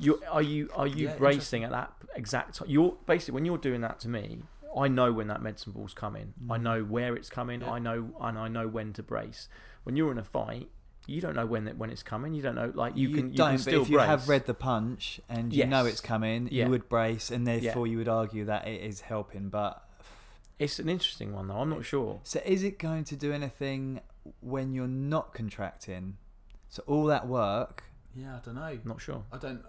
you 0.00 0.20
are 0.30 0.40
you 0.42 0.70
are 0.74 0.86
you. 0.86 1.08
Yeah, 1.08 1.16
bracing 1.16 1.64
at 1.64 1.70
that 1.70 1.92
exact 2.16 2.54
time? 2.56 2.68
You're 2.70 2.96
basically 3.06 3.34
when 3.34 3.44
you're 3.44 3.58
doing 3.58 3.82
that 3.82 4.00
to 4.00 4.08
me. 4.08 4.42
I 4.78 4.88
know 4.88 5.12
when 5.12 5.28
that 5.28 5.42
medicine 5.42 5.72
ball's 5.72 5.94
coming. 5.94 6.34
I 6.50 6.58
Mm. 6.58 6.62
know 6.62 6.84
where 6.84 7.16
it's 7.16 7.28
coming. 7.30 7.60
Yeah. 7.62 7.72
I 7.72 7.78
know 7.78 8.10
and 8.20 8.38
I 8.38 8.48
know 8.48 8.68
when 8.68 8.92
to 8.94 9.02
brace. 9.02 9.48
When 9.84 9.96
you're 9.96 10.12
in 10.12 10.18
a 10.18 10.24
fight, 10.24 10.70
you 11.06 11.20
don't 11.22 11.34
know 11.34 11.46
when 11.46 11.64
that 11.64 11.78
when 11.78 11.90
it's 11.90 12.02
coming. 12.02 12.34
You 12.34 12.42
don't 12.42 12.54
know 12.54 12.70
like 12.74 12.96
you, 12.96 13.08
can 13.08 13.30
you 13.30 13.36
don't, 13.36 13.48
can 13.48 13.56
but 13.56 13.60
still 13.62 13.82
if 13.82 13.88
you 13.88 13.96
brace. 13.96 14.06
have 14.08 14.28
read 14.28 14.44
the 14.46 14.54
punch 14.54 15.20
and 15.28 15.52
you 15.52 15.64
know 15.66 15.86
it's 15.86 16.00
coming, 16.02 16.48
Yeah. 16.50 16.64
you 16.64 16.70
would 16.70 16.88
brace, 16.88 17.30
and 17.30 17.46
therefore 17.46 17.86
you 17.86 17.96
would 17.98 18.08
argue 18.08 18.44
that 18.44 18.68
it 18.68 18.82
is 18.82 19.00
helping. 19.02 19.48
But 19.48 19.82
It's 20.58 20.78
an 20.78 20.88
interesting 20.88 21.32
one 21.32 21.48
though. 21.48 21.56
I'm 21.60 21.70
not 21.70 21.84
sure. 21.84 22.20
so, 22.24 22.40
is 22.44 22.62
it 22.62 22.78
going 22.78 23.04
to 23.04 23.16
do 23.16 23.32
anything 23.32 24.00
when 24.40 24.72
you're 24.74 24.86
not 24.88 25.32
contracting? 25.32 26.16
So 26.68 26.82
all 26.86 27.04
that 27.06 27.26
work. 27.26 27.84
Yeah, 28.14 28.36
I 28.36 28.40
don't 28.44 28.56
know. 28.56 28.78
Not 28.84 29.00
sure. 29.00 29.22
I 29.32 29.38
don't. 29.38 29.62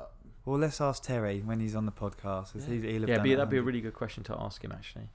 Well, 0.50 0.58
let's 0.58 0.82
ask 0.82 1.04
Terry 1.04 1.41
when 1.41 1.60
he's 1.60 1.76
on 1.76 1.86
the 1.86 1.91
podcast. 1.91 2.54
'cause 2.54 2.68
Yeah. 2.68 2.74
he's- 2.74 2.84
he'll 2.84 3.02
have 3.02 3.10
Yeah, 3.10 3.16
done 3.18 3.24
be, 3.24 3.36
that'd 3.36 3.50
be 3.52 3.58
a 3.58 3.62
really 3.62 3.82
good 3.82 3.93
question 3.93 4.24
to 4.24 4.41
ask 4.41 4.64
him 4.64 4.72
actually, 4.72 5.10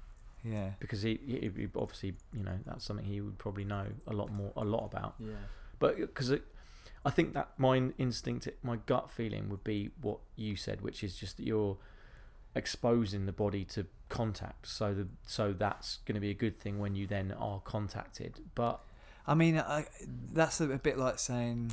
Yeah. 0.45 0.74
because 0.78 1.03
he, 1.03 1.16
he, 1.26 1.49
he 1.49 1.68
obviously 1.74 2.14
you 2.32 2.45
know 2.45 2.57
that's 2.64 2.85
something 2.85 3.05
he 3.05 3.20
would 3.20 3.37
probably 3.37 3.64
know 3.64 3.89
a 4.07 4.12
lot 4.12 4.30
more 4.30 4.53
a 4.57 4.64
lot 4.64 4.85
about. 4.85 5.16
Yeah. 5.18 5.35
But 5.80 5.97
because 5.97 6.30
I 7.05 7.11
think 7.11 7.35
that 7.35 7.59
my 7.59 7.93
instinct, 7.99 8.49
my 8.62 8.76
gut 8.76 9.11
feeling 9.11 9.49
would 9.49 9.64
be 9.64 9.91
what 10.01 10.20
you 10.37 10.55
said, 10.55 10.82
which 10.82 11.03
is 11.03 11.16
just 11.16 11.37
that 11.39 11.47
you're 11.47 11.78
exposing 12.55 13.26
the 13.26 13.32
body 13.32 13.64
to 13.64 13.87
contact. 14.09 14.68
So 14.68 14.95
the 14.95 15.09
so 15.26 15.53
that's 15.53 15.97
going 16.07 16.14
to 16.14 16.20
be 16.20 16.30
a 16.30 16.35
good 16.35 16.61
thing 16.61 16.78
when 16.78 16.95
you 16.95 17.09
then 17.09 17.32
are 17.32 17.59
contacted. 17.59 18.39
But 18.55 18.80
I 19.26 19.35
mean, 19.35 19.59
I, 19.59 19.89
that's 20.32 20.61
a, 20.61 20.70
a 20.70 20.78
bit 20.78 20.97
like 20.97 21.18
saying, 21.18 21.72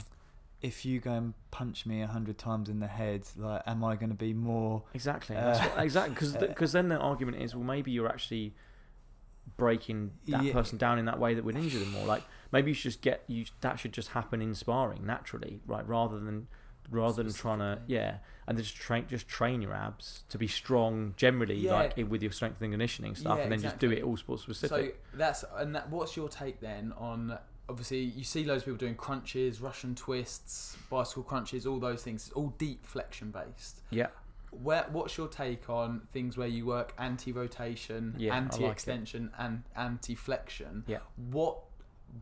if 0.61 0.85
you 0.85 0.99
go 0.99 1.11
and 1.13 1.33
punch 1.49 1.85
me 1.85 2.01
a 2.01 2.07
hundred 2.07 2.37
times 2.37 2.69
in 2.69 2.79
the 2.79 2.87
head, 2.87 3.23
like, 3.35 3.61
am 3.65 3.83
I 3.83 3.95
going 3.95 4.09
to 4.09 4.15
be 4.15 4.33
more? 4.33 4.83
exactly, 4.93 5.35
Uh, 5.35 5.45
that's 5.53 5.59
what, 5.75 5.83
exactly 5.83 6.13
because 6.13 6.35
uh, 6.37 6.39
because 6.39 6.71
then 6.71 6.89
the 6.89 6.97
argument 6.97 7.41
is 7.41 7.55
well 7.55 7.63
maybe 7.63 7.91
you're 7.91 8.07
actually 8.09 8.53
breaking 9.57 10.11
that 10.27 10.43
Yeah. 10.43 10.53
person 10.53 10.77
down 10.77 10.99
in 10.99 11.05
that 11.05 11.19
way 11.19 11.33
that 11.33 11.43
would 11.43 11.55
injure 11.55 11.79
them 11.79 11.91
more. 11.91 12.05
Like 12.05 12.23
maybe 12.51 12.71
you 12.71 12.75
should 12.75 12.91
just 12.91 13.01
get 13.01 13.23
you 13.27 13.45
that 13.61 13.79
should 13.79 13.93
just 13.93 14.09
happen 14.09 14.41
in 14.41 14.53
sparring 14.55 15.05
naturally, 15.05 15.61
right? 15.65 15.87
Rather 15.87 16.19
than 16.19 16.47
rather 16.89 17.23
than 17.23 17.33
trying 17.33 17.59
to 17.59 17.79
yeah, 17.87 18.17
and 18.47 18.57
just 18.57 18.75
train 18.75 19.05
just 19.07 19.27
train 19.27 19.61
your 19.61 19.73
abs 19.73 20.23
to 20.29 20.37
be 20.37 20.47
strong 20.47 21.13
generally, 21.17 21.55
Yeah. 21.57 21.73
like 21.73 21.97
with 22.09 22.21
your 22.21 22.31
strength 22.31 22.61
and 22.61 22.71
conditioning 22.71 23.15
stuff, 23.15 23.37
Yeah, 23.37 23.43
and 23.43 23.51
then 23.51 23.61
just 23.61 23.79
do 23.79 23.91
it 23.91 24.03
all 24.03 24.17
sport 24.17 24.39
specific. 24.41 24.99
So 25.11 25.17
that's 25.17 25.43
and 25.55 25.75
that, 25.75 25.89
what's 25.89 26.15
your 26.15 26.29
take 26.29 26.59
then 26.59 26.93
on 26.97 27.37
obviously 27.71 27.99
you 27.99 28.23
see 28.23 28.43
loads 28.45 28.61
of 28.61 28.65
people 28.65 28.77
doing 28.77 28.95
crunches, 28.95 29.61
Russian 29.61 29.95
twists, 29.95 30.77
bicycle 30.89 31.23
crunches, 31.23 31.65
all 31.65 31.79
those 31.79 32.03
things, 32.03 32.27
it's 32.27 32.35
all 32.35 32.53
deep 32.57 32.85
flexion 32.85 33.31
based. 33.31 33.81
yeah, 33.89 34.07
Where 34.51 34.85
what's 34.91 35.17
your 35.17 35.27
take 35.27 35.69
on 35.69 36.01
things 36.11 36.37
where 36.37 36.47
you 36.47 36.65
work 36.65 36.93
anti-rotation, 36.99 38.15
Yeah, 38.17 38.33
I 38.33 38.39
like 38.39 38.43
it. 38.43 38.53
anti-extension, 38.53 39.31
and 39.39 39.63
anti-flexion? 39.75 40.83
Yeah. 40.87 40.99
What? 41.31 41.57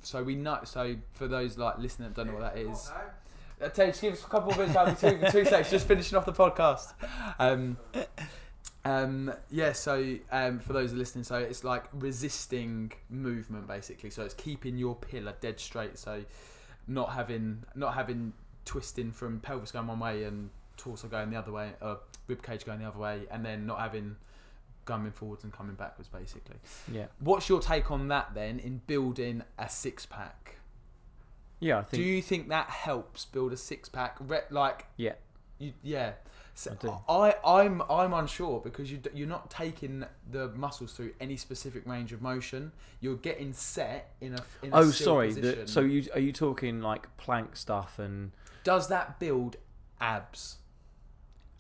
So 0.04 0.22
we 0.24 0.36
know. 0.36 0.60
So 0.66 0.96
for 1.14 1.28
those 1.28 1.58
like 1.58 1.80
listening 1.80 2.10
that 2.10 2.16
don't 2.16 2.28
know 2.28 2.40
what 2.40 2.54
that 2.54 2.62
is. 2.62 2.92
Uh, 3.62 3.68
Tate, 3.70 3.88
just 3.90 4.02
give 4.02 4.14
us 4.14 4.24
a 4.24 4.28
couple 4.28 4.52
of 4.52 4.58
minutes, 4.58 4.76
I'll 4.78 4.96
two, 4.96 5.20
two 5.32 5.44
seconds, 5.44 5.70
just 5.70 5.88
finishing 5.88 6.18
off 6.18 6.26
the 6.26 6.32
podcast. 6.32 6.94
Um, 7.40 7.78
um, 8.86 9.34
yeah, 9.50 9.74
so 9.74 10.18
um, 10.32 10.60
for 10.60 10.74
those 10.74 10.94
listening, 10.94 11.24
so 11.24 11.36
it's 11.38 11.64
like 11.64 11.86
resisting 11.94 12.92
movement 13.10 13.68
basically. 13.68 14.10
So 14.10 14.24
it's 14.24 14.34
keeping 14.34 14.78
your 14.78 14.96
pillar 14.96 15.36
dead 15.42 15.60
straight. 15.60 15.98
So 15.98 16.24
not 16.88 17.12
having 17.14 17.64
not 17.76 17.94
having 17.94 18.34
twisting 18.66 19.12
from 19.12 19.40
pelvis 19.40 19.72
going 19.72 19.88
one 19.88 20.00
way 20.00 20.24
and 20.24 20.50
torso 20.78 21.08
going 21.08 21.30
the 21.30 21.38
other 21.38 21.52
way, 21.52 21.72
uh, 21.82 21.96
rib 22.28 22.42
cage 22.42 22.66
going 22.66 22.80
the 22.80 22.88
other 22.88 23.00
way, 23.00 23.24
and 23.32 23.46
then 23.46 23.66
not 23.66 23.80
having 23.80 24.16
coming 24.86 25.12
forwards 25.12 25.44
and 25.44 25.54
coming 25.54 25.76
backwards, 25.76 26.10
basically. 26.10 26.56
Yeah, 26.92 27.06
What's 27.20 27.48
your 27.48 27.60
take 27.60 27.92
on 27.92 28.08
that 28.08 28.34
then 28.34 28.60
in 28.60 28.82
building 28.88 29.44
a 29.58 29.70
six 29.70 30.06
pack? 30.06 30.56
yeah. 31.60 31.80
I 31.80 31.84
think. 31.84 32.04
Do 32.04 32.10
you 32.10 32.22
think 32.22 32.50
that 32.50 32.70
helps 32.70 33.26
build 33.26 33.54
a 33.54 33.58
six 33.58 33.88
pack? 33.88 34.18
Re- 34.20 34.42
like, 34.50 34.88
yeah. 34.98 35.14
you, 35.60 35.74
yeah. 35.84 36.14
So 36.60 36.72
I 36.72 36.76
do. 36.76 36.94
I, 37.08 37.36
I'm 37.46 37.82
I'm 37.90 38.14
unsure 38.14 38.60
because 38.60 38.92
you 38.92 39.00
you're 39.14 39.30
not 39.30 39.50
taking 39.50 40.04
the 40.30 40.50
muscles 40.50 40.92
through 40.92 41.14
any 41.22 41.38
specific 41.38 41.88
range 41.88 42.12
of 42.12 42.22
motion. 42.22 42.74
You're 43.00 43.16
getting 43.16 43.54
set 43.54 44.14
in 44.20 44.34
a 44.34 44.44
in 44.62 44.74
a 44.74 44.76
Oh, 44.76 44.92
sorry. 44.92 45.32
The, 45.32 45.66
so 45.68 45.80
you 45.80 46.10
are 46.14 46.20
you 46.20 46.34
talking 46.34 46.82
like 46.82 47.16
plank 47.16 47.56
stuff 47.56 47.98
and? 47.98 48.32
does 48.66 48.90
that 48.90 49.20
build 49.20 49.56
abs? 50.02 50.58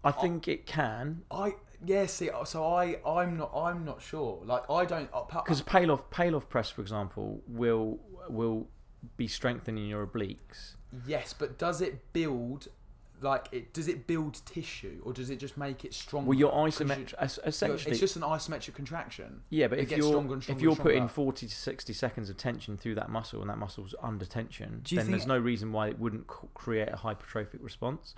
I 0.03 0.11
think 0.11 0.49
it 0.49 0.65
can 0.65 1.23
I 1.31 1.55
yeah. 1.85 2.05
See, 2.05 2.29
uh, 2.29 2.43
so 2.43 2.65
I 2.65 2.99
I'm 3.05 3.37
not 3.37 3.51
I'm 3.55 3.85
not 3.85 4.01
sure. 4.01 4.41
Like 4.43 4.69
I 4.69 4.83
don't 4.83 5.09
uh, 5.13 5.21
because 5.23 5.61
Pallof 5.61 6.09
pale 6.09 6.35
off 6.35 6.49
press, 6.49 6.69
for 6.69 6.81
example, 6.81 7.41
will 7.47 7.99
will 8.27 8.67
be 9.15 9.27
strengthening 9.27 9.87
your 9.87 10.05
obliques. 10.05 10.75
yes, 11.07 11.33
but 11.33 11.57
does 11.57 11.79
it 11.79 12.11
build? 12.11 12.67
Like 13.21 13.47
it 13.51 13.73
does 13.73 13.87
it 13.87 14.07
build 14.07 14.41
tissue 14.45 15.01
or 15.03 15.13
does 15.13 15.29
it 15.29 15.37
just 15.39 15.57
make 15.57 15.83
it 15.83 15.93
stronger? 15.93 16.29
Well, 16.29 16.37
your 16.39 16.51
you- 16.51 16.71
isometric 16.71 17.13
es- 17.19 17.37
you're- 17.37 17.49
essentially. 17.49 17.91
it's 17.91 17.99
just 17.99 18.15
an 18.15 18.21
isometric 18.21 18.73
contraction. 18.75 19.41
yeah, 19.49 19.67
but 19.67 19.79
if 19.79 19.91
you're 19.91 20.01
stronger 20.01 20.41
stronger 20.41 20.57
if 20.57 20.61
you're 20.63 20.71
and 20.71 20.79
putting 20.81 21.07
forty 21.07 21.47
to 21.47 21.55
sixty 21.55 21.93
seconds 21.93 22.29
of 22.29 22.37
tension 22.37 22.77
through 22.77 22.95
that 22.95 23.09
muscle 23.09 23.41
and 23.41 23.49
that 23.49 23.57
muscle's 23.57 23.93
under 24.01 24.25
tension, 24.25 24.81
then 24.91 25.11
there's 25.11 25.27
no 25.27 25.37
reason 25.37 25.71
why 25.71 25.87
it 25.89 25.99
wouldn't 25.99 26.27
create 26.27 26.89
a 26.89 26.97
hypertrophic 26.97 27.61
response. 27.61 28.15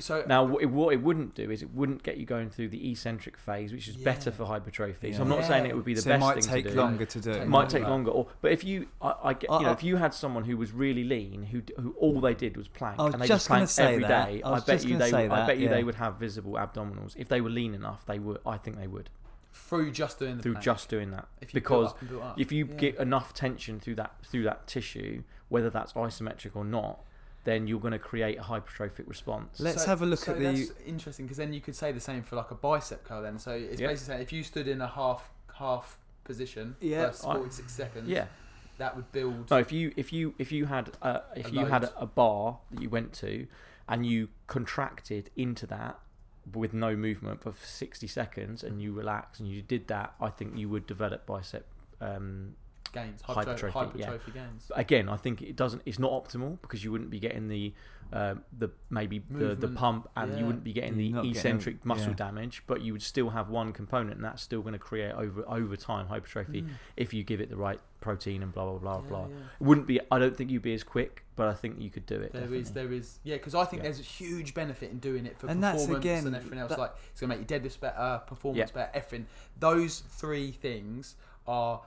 So 0.00 0.24
Now, 0.26 0.42
what 0.44 0.62
it, 0.62 0.66
what 0.66 0.94
it 0.94 1.02
wouldn't 1.02 1.34
do 1.34 1.50
is 1.50 1.62
it 1.62 1.74
wouldn't 1.74 2.02
get 2.02 2.16
you 2.16 2.24
going 2.24 2.48
through 2.50 2.68
the 2.68 2.90
eccentric 2.90 3.36
phase, 3.36 3.72
which 3.72 3.88
is 3.88 3.96
better 3.96 4.30
for 4.30 4.46
hypertrophy. 4.46 5.12
So 5.12 5.22
I'm 5.22 5.28
not 5.28 5.44
saying 5.44 5.66
it 5.66 5.76
would 5.76 5.84
be 5.84 5.94
the 5.94 6.00
so 6.02 6.10
it 6.10 6.12
best 6.14 6.20
might 6.20 6.34
thing 6.44 6.52
take 6.54 6.64
to 6.64 6.70
do. 6.70 6.76
longer 6.76 7.04
to 7.04 7.20
do. 7.20 7.32
Take 7.32 7.42
It 7.42 7.48
might 7.48 7.68
take 7.68 7.82
longer, 7.82 8.10
or 8.10 8.26
but 8.40 8.52
if 8.52 8.64
you, 8.64 8.86
I, 9.02 9.14
I 9.24 9.32
get, 9.34 9.50
I- 9.50 9.58
you 9.58 9.66
know, 9.66 9.72
if 9.72 9.82
you 9.82 9.96
had 9.96 10.14
someone 10.14 10.44
who 10.44 10.56
was 10.56 10.72
really 10.72 11.04
lean, 11.04 11.42
who 11.44 11.62
who 11.80 11.94
all 11.98 12.20
they 12.20 12.34
did 12.34 12.56
was 12.56 12.68
plank, 12.68 12.98
and 12.98 13.14
they 13.14 13.18
just 13.26 13.28
just 13.28 13.48
gonna 13.48 13.58
planked 13.58 13.72
say 13.72 13.84
every 13.94 14.04
that. 14.04 14.26
day, 14.28 14.42
I 14.42 14.52
I, 14.54 14.60
bet 14.60 14.84
you 14.84 14.96
they, 14.96 15.10
say 15.10 15.28
would, 15.28 15.38
I 15.38 15.46
bet 15.46 15.58
you 15.58 15.64
yeah. 15.66 15.70
they 15.74 15.84
would 15.84 15.96
have 15.96 16.14
visible 16.16 16.52
abdominals 16.54 17.14
if 17.16 17.28
they 17.28 17.40
were 17.42 17.50
lean 17.50 17.74
enough. 17.74 18.06
They 18.06 18.18
would, 18.18 18.38
I 18.46 18.56
think 18.56 18.78
they 18.78 18.86
would, 18.86 19.10
through 19.52 19.90
just 19.90 20.18
doing 20.18 20.38
the 20.38 20.42
through 20.42 20.52
plank. 20.52 20.64
just 20.64 20.88
doing 20.88 21.10
that. 21.10 21.28
If 21.42 21.52
you 21.52 21.60
built 21.60 21.64
because 21.64 21.90
up 21.90 22.00
and 22.00 22.10
built 22.10 22.22
up. 22.22 22.40
if 22.40 22.50
you 22.52 22.66
Yeah. 22.66 22.74
get 22.76 22.96
enough 22.96 23.34
tension 23.34 23.78
through 23.80 23.96
that 23.96 24.14
through 24.24 24.44
that 24.44 24.66
tissue, 24.66 25.22
whether 25.48 25.68
that's 25.70 25.92
isometric 25.92 26.56
or 26.56 26.64
not, 26.64 27.00
then 27.46 27.66
you're 27.68 27.80
going 27.80 27.92
to 27.92 27.98
create 27.98 28.38
a 28.38 28.42
hypertrophic 28.42 29.06
response. 29.06 29.60
Let's 29.60 29.84
have 29.84 30.02
a 30.02 30.06
look 30.06 30.18
so 30.18 30.32
at 30.32 30.38
the- 30.38 30.44
That's 30.44 30.72
interesting 30.84 31.26
because 31.26 31.38
then 31.38 31.52
you 31.52 31.60
could 31.60 31.76
say 31.76 31.92
the 31.92 32.00
same 32.00 32.22
for 32.24 32.34
like 32.34 32.50
a 32.50 32.56
bicep 32.56 33.04
curl. 33.04 33.22
Then, 33.22 33.38
so 33.38 33.52
it's 33.52 33.80
Yeah. 33.80 33.86
basically 33.86 34.14
saying 34.14 34.22
if 34.22 34.32
you 34.32 34.42
stood 34.42 34.66
in 34.68 34.80
a 34.82 34.88
half 34.88 35.30
half 35.54 35.98
position 36.24 36.76
Yeah, 36.80 37.10
for 37.12 37.30
I- 37.30 37.34
46 37.36 37.72
seconds, 37.72 38.08
yeah. 38.08 38.26
that 38.78 38.96
would 38.96 39.10
build. 39.12 39.48
No, 39.50 39.58
if 39.58 39.70
you 39.72 39.92
if 39.96 40.12
you 40.12 40.34
if 40.38 40.50
you 40.52 40.66
had 40.66 40.90
uh, 41.00 41.20
if 41.36 41.46
A 41.48 41.50
you 41.52 41.66
had 41.66 41.88
a 41.96 42.04
bar 42.06 42.58
that 42.72 42.82
you 42.82 42.90
went 42.90 43.12
to, 43.14 43.46
and 43.88 44.04
you 44.04 44.28
contracted 44.48 45.30
into 45.36 45.66
that 45.68 45.98
with 46.52 46.74
no 46.74 46.94
movement 46.96 47.42
for 47.42 47.52
60 47.62 48.06
seconds, 48.08 48.64
and 48.64 48.82
you 48.82 48.92
relax 48.92 49.38
and 49.38 49.48
you 49.48 49.62
did 49.62 49.86
that, 49.86 50.14
I 50.20 50.30
think 50.30 50.58
you 50.58 50.68
would 50.68 50.86
develop 50.86 51.26
bicep. 51.26 51.66
Um, 52.00 52.56
gains, 52.92 53.20
hypertrophy, 53.22 53.72
hypertrophy, 53.72 53.98
yeah. 54.00 54.06
hypertrophy 54.06 54.32
gains. 54.38 54.70
again, 54.74 55.08
I 55.08 55.16
think 55.16 55.42
it 55.42 55.56
doesn't. 55.56 55.82
It's 55.86 55.98
not 55.98 56.10
optimal 56.12 56.60
because 56.62 56.82
you 56.84 56.92
wouldn't 56.92 57.10
be 57.10 57.18
getting 57.20 57.48
the 57.48 57.72
um 58.12 58.44
the 58.56 58.70
maybe 58.88 59.18
the, 59.30 59.56
the 59.56 59.66
pump, 59.66 60.08
and 60.16 60.32
yeah. 60.32 60.38
you 60.38 60.46
wouldn't 60.46 60.62
be 60.62 60.72
getting 60.72 60.96
the 60.96 61.08
not 61.10 61.22
getting- 61.24 61.30
eccentric 61.36 61.84
muscle 61.84 62.10
yeah. 62.10 62.14
damage, 62.14 62.62
but 62.68 62.80
you 62.80 62.92
would 62.92 63.02
still 63.02 63.30
have 63.30 63.48
one 63.48 63.72
component, 63.72 64.14
and 64.16 64.24
that's 64.24 64.42
still 64.42 64.60
going 64.62 64.74
to 64.74 64.78
create 64.78 65.12
over 65.12 65.44
over 65.48 65.76
time 65.76 66.06
hypertrophy 66.06 66.62
Mm. 66.62 66.68
if 66.96 67.12
you 67.12 67.24
give 67.24 67.40
it 67.40 67.50
the 67.50 67.56
right 67.56 67.80
protein 68.00 68.42
and 68.44 68.52
blah 68.52 68.64
blah 68.64 68.78
blah 68.78 69.00
Yeah, 69.02 69.08
blah. 69.08 69.26
yeah. 69.28 69.34
It 69.60 69.64
wouldn't 69.64 69.86
be. 69.88 70.00
I 70.10 70.18
don't 70.20 70.36
think 70.36 70.50
you'd 70.52 70.62
be 70.62 70.74
as 70.74 70.84
quick, 70.84 71.24
but 71.34 71.48
I 71.48 71.54
think 71.54 71.80
you 71.80 71.90
could 71.90 72.06
do 72.06 72.14
it. 72.20 72.32
There 72.32 72.42
is, 72.54 72.68
definitely. 72.68 72.72
there 72.90 72.92
is, 72.92 73.18
yeah, 73.24 73.34
because 73.36 73.56
I 73.56 73.64
think 73.64 73.80
Yeah. 73.82 73.88
there's 73.88 73.98
a 74.00 74.04
huge 74.04 74.54
benefit 74.54 74.92
in 74.92 75.00
doing 75.00 75.26
it 75.26 75.36
for 75.36 75.48
And 75.48 75.60
that's 75.60 75.82
performance 75.82 76.04
again- 76.04 76.26
and 76.28 76.36
everything 76.36 76.60
else. 76.60 76.68
that- 76.70 76.78
like 76.78 76.92
it's 77.10 77.20
gonna 77.20 77.36
make 77.36 77.50
your 77.50 77.60
deadlifts 77.60 77.80
better, 77.80 78.22
performance 78.24 78.70
Yeah. 78.70 78.74
better, 78.74 78.90
everything. 78.94 79.26
Those 79.58 79.98
three 80.00 80.52
things 80.52 81.16
are, 81.48 81.82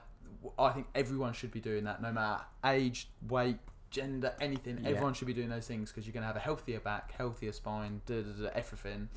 I 0.58 0.70
think 0.70 0.86
everyone 0.94 1.32
should 1.32 1.50
be 1.52 1.60
doing 1.60 1.84
that, 1.84 2.00
no 2.02 2.12
matter 2.12 2.42
age, 2.64 3.08
weight, 3.28 3.58
gender, 3.90 4.32
anything. 4.40 4.78
Yeah. 4.82 4.90
Everyone 4.90 5.14
should 5.14 5.26
be 5.26 5.34
doing 5.34 5.48
those 5.50 5.66
things 5.66 5.90
because 5.90 6.06
you're 6.06 6.14
gonna 6.14 6.26
have 6.26 6.36
a 6.36 6.40
healthier 6.40 6.80
back, 6.80 7.12
healthier 7.12 7.52
spine, 7.52 8.00
da, 8.06 8.22
da, 8.22 8.44
da, 8.44 8.50
everything. 8.54 9.08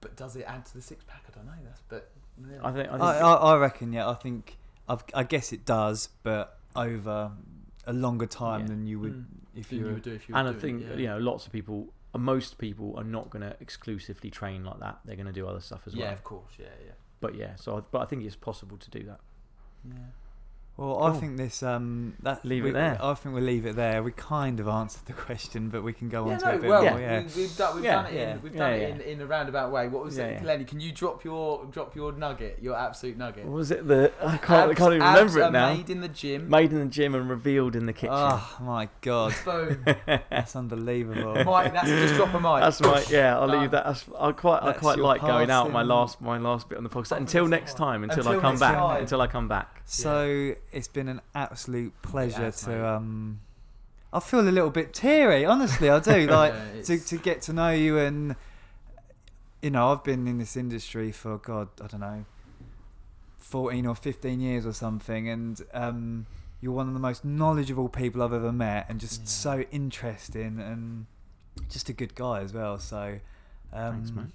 But 0.00 0.16
does 0.16 0.36
it 0.36 0.44
add 0.46 0.64
to 0.66 0.74
the 0.74 0.82
six 0.82 1.04
pack? 1.04 1.24
I 1.28 1.34
don't 1.36 1.46
know. 1.46 1.52
That's 1.64 1.82
but. 1.88 2.10
Yeah. 2.50 2.58
I 2.62 2.72
think. 2.72 2.88
I 2.88 2.92
think 2.92 3.02
I, 3.02 3.18
I, 3.18 3.34
I 3.34 3.56
reckon, 3.58 3.92
yeah. 3.92 4.08
I 4.08 4.14
think, 4.14 4.56
I've, 4.88 5.04
I 5.12 5.24
guess 5.24 5.52
it 5.52 5.66
does, 5.66 6.08
but 6.22 6.58
over 6.74 7.32
a 7.86 7.92
longer 7.92 8.26
time 8.26 8.62
Yeah. 8.62 8.66
than 8.68 8.86
you 8.86 9.00
would 9.00 9.12
Mm. 9.12 9.24
if 9.56 9.72
you 9.72 9.80
you 9.80 9.84
would 9.94 10.02
do 10.02 10.12
if 10.14 10.28
you 10.28 10.34
and 10.34 10.48
I 10.48 10.52
think 10.52 10.82
it, 10.82 10.90
yeah. 10.90 10.96
you 10.96 11.06
know 11.08 11.18
lots 11.18 11.44
of 11.46 11.52
people, 11.52 11.88
uh, 12.14 12.18
most 12.18 12.56
people 12.58 12.94
are 12.96 13.04
not 13.04 13.28
going 13.30 13.42
to 13.42 13.56
exclusively 13.60 14.30
train 14.30 14.64
like 14.64 14.78
that. 14.80 15.00
They're 15.04 15.16
going 15.16 15.26
to 15.26 15.32
do 15.32 15.46
other 15.48 15.60
stuff 15.60 15.82
as 15.86 15.94
well. 15.96 16.06
Yeah, 16.06 16.12
of 16.12 16.22
course. 16.24 16.52
Yeah, 16.58 16.66
yeah. 16.86 16.92
But 17.20 17.34
yeah, 17.34 17.56
so 17.56 17.76
I, 17.78 17.80
but 17.90 18.00
I 18.00 18.04
think 18.06 18.24
it's 18.24 18.36
possible 18.36 18.76
to 18.78 18.90
do 18.90 19.02
that. 19.04 19.20
Yeah. 19.86 19.94
Well, 20.80 21.02
I 21.02 21.10
Cool. 21.10 21.20
think 21.20 21.36
this. 21.36 21.62
Um, 21.62 22.14
that 22.22 22.42
Leave 22.42 22.62
it 22.64 22.68
we- 22.68 22.70
there. 22.72 22.96
I 23.02 23.12
think 23.12 23.34
we'll 23.34 23.44
leave 23.44 23.66
it 23.66 23.76
there. 23.76 24.02
We 24.02 24.12
kind 24.12 24.58
of 24.60 24.66
answered 24.66 25.04
the 25.04 25.12
question, 25.12 25.68
but 25.68 25.82
we 25.82 25.92
can 25.92 26.08
go 26.08 26.26
Yeah, 26.26 26.32
on 26.32 26.38
to 26.38 26.44
no, 26.46 26.52
a 26.52 26.58
bit 26.58 26.70
well, 26.70 26.82
more. 26.84 26.98
Yeah. 27.00 27.22
we've 27.36 27.56
done, 27.58 27.74
we've 27.74 27.84
Yeah, 27.84 27.94
done 27.96 28.06
it. 28.06 28.14
yeah. 28.14 28.30
In, 28.32 28.42
we've 28.42 28.54
Yeah, 28.54 28.58
done 28.58 28.70
yeah. 28.80 28.86
it 28.86 28.94
in, 28.94 29.00
in 29.02 29.20
a 29.20 29.26
roundabout 29.26 29.70
way. 29.72 29.88
What 29.88 30.04
was 30.04 30.16
Yeah, 30.16 30.24
it, 30.24 30.40
yeah. 30.40 30.46
Lenny? 30.48 30.64
Can 30.64 30.80
you 30.80 30.90
drop 30.92 31.22
your 31.22 31.66
drop 31.66 31.94
your 31.94 32.12
nugget, 32.12 32.60
your 32.62 32.76
absolute 32.78 33.18
nugget? 33.18 33.44
What 33.44 33.52
was 33.56 33.70
it? 33.70 33.86
The 33.86 34.10
I 34.22 34.38
can't. 34.38 34.70
I 34.70 34.74
can't 34.74 34.94
even 34.94 35.06
remember 35.06 35.42
are 35.42 35.48
it 35.48 35.52
now. 35.52 35.74
Made 35.74 35.90
in 35.90 36.00
the 36.00 36.08
gym. 36.08 36.48
Made 36.48 36.72
in 36.72 36.78
the 36.80 36.86
gym 36.86 37.14
and 37.14 37.28
revealed 37.28 37.76
in 37.76 37.84
the 37.84 37.92
kitchen. 37.92 38.14
Oh 38.18 38.56
my 38.62 38.88
god, 39.02 39.34
Boom. 39.44 39.84
that's 40.30 40.56
unbelievable. 40.56 41.44
Mike, 41.44 41.74
that's 41.74 41.88
just 41.88 42.14
drop 42.14 42.32
a 42.32 42.40
mic. 42.40 42.60
That's 42.62 42.80
right. 42.80 43.10
Yeah, 43.10 43.38
I'll 43.38 43.48
Done. 43.48 43.60
leave 43.60 43.70
that. 43.72 43.84
That's, 43.84 44.06
I 44.18 44.32
quite. 44.32 44.62
I 44.62 44.72
quite 44.72 44.98
like 44.98 45.20
going 45.20 45.50
out 45.50 45.70
my 45.70 45.82
last 45.82 46.22
my 46.22 46.38
last 46.38 46.70
bit 46.70 46.78
on 46.78 46.84
the 46.84 46.90
podcast. 46.90 47.18
Until 47.18 47.46
next 47.46 47.76
time. 47.76 48.02
Until, 48.02 48.26
I 48.26 48.38
come 48.38 48.58
back. 48.58 48.76
time. 48.76 49.00
Until 49.02 49.20
I 49.20 49.26
come 49.26 49.46
back. 49.46 49.79
So 49.90 50.54
it's 50.70 50.86
been 50.88 51.08
an 51.08 51.20
absolute 51.34 51.92
pleasure 52.02 52.44
has, 52.44 52.60
to. 52.62 52.86
Um, 52.86 53.40
I 54.12 54.20
feel 54.20 54.40
a 54.40 54.48
little 54.50 54.70
bit 54.70 54.94
teary, 54.94 55.44
honestly. 55.44 55.90
I 55.90 55.98
do 55.98 56.26
like 56.30 56.52
Yeah, 56.52 56.82
to 56.82 56.98
to 56.98 57.16
get 57.18 57.42
to 57.42 57.52
know 57.52 57.70
you 57.70 57.98
and. 57.98 58.36
You 59.62 59.70
know, 59.70 59.92
I've 59.92 60.02
been 60.02 60.26
in 60.26 60.38
this 60.38 60.56
industry 60.56 61.12
for 61.12 61.36
God, 61.36 61.68
I 61.82 61.86
don't 61.86 62.00
know, 62.00 62.24
fourteen 63.38 63.84
or 63.84 63.94
fifteen 63.94 64.40
years 64.40 64.64
or 64.64 64.72
something, 64.72 65.28
and 65.28 65.60
um, 65.74 66.26
you're 66.62 66.72
one 66.72 66.88
of 66.88 66.94
the 66.94 67.00
most 67.00 67.24
knowledgeable 67.26 67.88
people 67.90 68.22
I've 68.22 68.32
ever 68.32 68.52
met, 68.52 68.86
and 68.88 68.98
just 68.98 69.20
Yeah. 69.22 69.26
so 69.26 69.60
interesting 69.70 70.60
and 70.60 71.06
just 71.68 71.88
a 71.90 71.92
good 71.92 72.14
guy 72.14 72.40
as 72.40 72.54
well. 72.54 72.78
So, 72.78 73.18
um, 73.72 73.92
Thanks, 73.96 74.10
mate. 74.12 74.26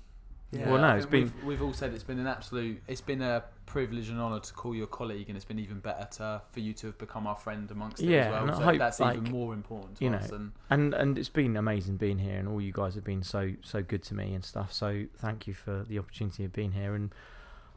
Yeah. 0.52 0.70
Well, 0.70 0.80
no, 0.80 0.88
I 0.88 0.98
it's 0.98 1.06
think 1.08 1.34
We've, 1.36 1.44
we've 1.44 1.62
all 1.62 1.74
said 1.74 1.94
it's 1.94 2.04
been 2.04 2.20
an 2.20 2.28
absolute. 2.28 2.82
It's 2.88 3.02
been 3.02 3.22
a 3.22 3.44
privilege 3.66 4.10
and 4.10 4.20
honour 4.22 4.40
to 4.40 4.54
call 4.54 4.74
you 4.76 4.84
a 4.84 4.88
colleague, 4.88 5.28
and 5.28 5.36
it's 5.36 5.44
been 5.46 5.60
even 5.60 5.80
better 5.80 6.08
to, 6.18 6.42
for 6.52 6.60
you 6.62 6.72
to 6.74 6.88
have 6.88 6.98
become 6.98 7.28
our 7.28 7.36
friend 7.36 7.70
amongst 7.72 8.02
it 8.02 8.06
Yeah, 8.10 8.18
as 8.20 8.32
well. 8.32 8.42
and 8.44 8.52
I 8.52 8.58
so 8.58 8.64
hope, 8.64 8.78
that's 8.78 9.00
like, 9.00 9.18
even 9.18 9.32
more 9.32 9.54
important 9.54 9.98
to 9.98 10.04
you 10.06 10.12
know, 10.12 10.18
us. 10.18 10.32
And 10.32 10.52
And 10.70 10.94
and 10.94 11.18
it's 11.18 11.30
been 11.30 11.58
amazing 11.58 11.98
being 11.98 12.20
here, 12.20 12.38
and 12.38 12.48
all 12.48 12.62
you 12.62 12.72
guys 12.72 12.96
have 12.96 13.04
been 13.04 13.24
so 13.24 13.54
so 13.64 13.82
good 13.84 14.04
to 14.04 14.14
me 14.16 14.34
and 14.34 14.46
stuff. 14.46 14.72
So 14.72 15.06
thank 15.18 15.48
you 15.48 15.54
for 15.54 15.84
the 15.88 16.00
opportunity 16.00 16.46
of 16.46 16.54
being 16.54 16.72
here, 16.72 16.96
and 16.96 17.14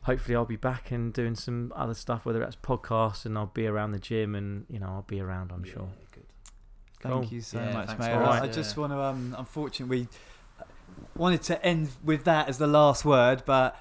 hopefully 0.03 0.37
I'll 0.37 0.45
be 0.45 0.57
back 0.57 0.91
and 0.93 1.13
doing 1.13 1.35
some 1.35 1.73
other 1.75 1.95
stuff, 1.95 2.25
whether 2.25 2.39
that's 2.39 2.57
podcasts, 2.57 3.25
and 3.27 3.37
I'll 3.37 3.47
be 3.47 3.67
around 3.67 3.93
the 3.93 3.99
gym, 3.99 4.35
and 4.35 4.67
you 4.69 4.79
know 4.79 4.87
I'll 4.87 5.03
be 5.03 5.21
around. 5.21 5.51
I'm 5.53 5.65
yeah, 5.65 5.73
sure. 5.73 5.89
Good. 6.13 6.25
Thank 7.01 7.15
Cool. 7.15 7.25
you 7.27 7.41
so 7.41 7.59
Yeah, 7.59 7.73
much, 7.73 7.87
thanks 7.89 8.01
mate. 8.07 8.13
for 8.13 8.23
I, 8.23 8.47
just 8.49 8.77
yeah. 8.77 8.81
want 8.81 8.93
to. 8.93 9.01
Um, 9.01 9.35
unfortunately, 9.39 10.03
we 10.03 10.09
wanted 11.17 11.43
to 11.43 11.65
end 11.65 11.91
with 12.05 12.25
that 12.25 12.49
as 12.49 12.59
the 12.59 12.67
last 12.67 13.05
word, 13.05 13.43
but 13.45 13.77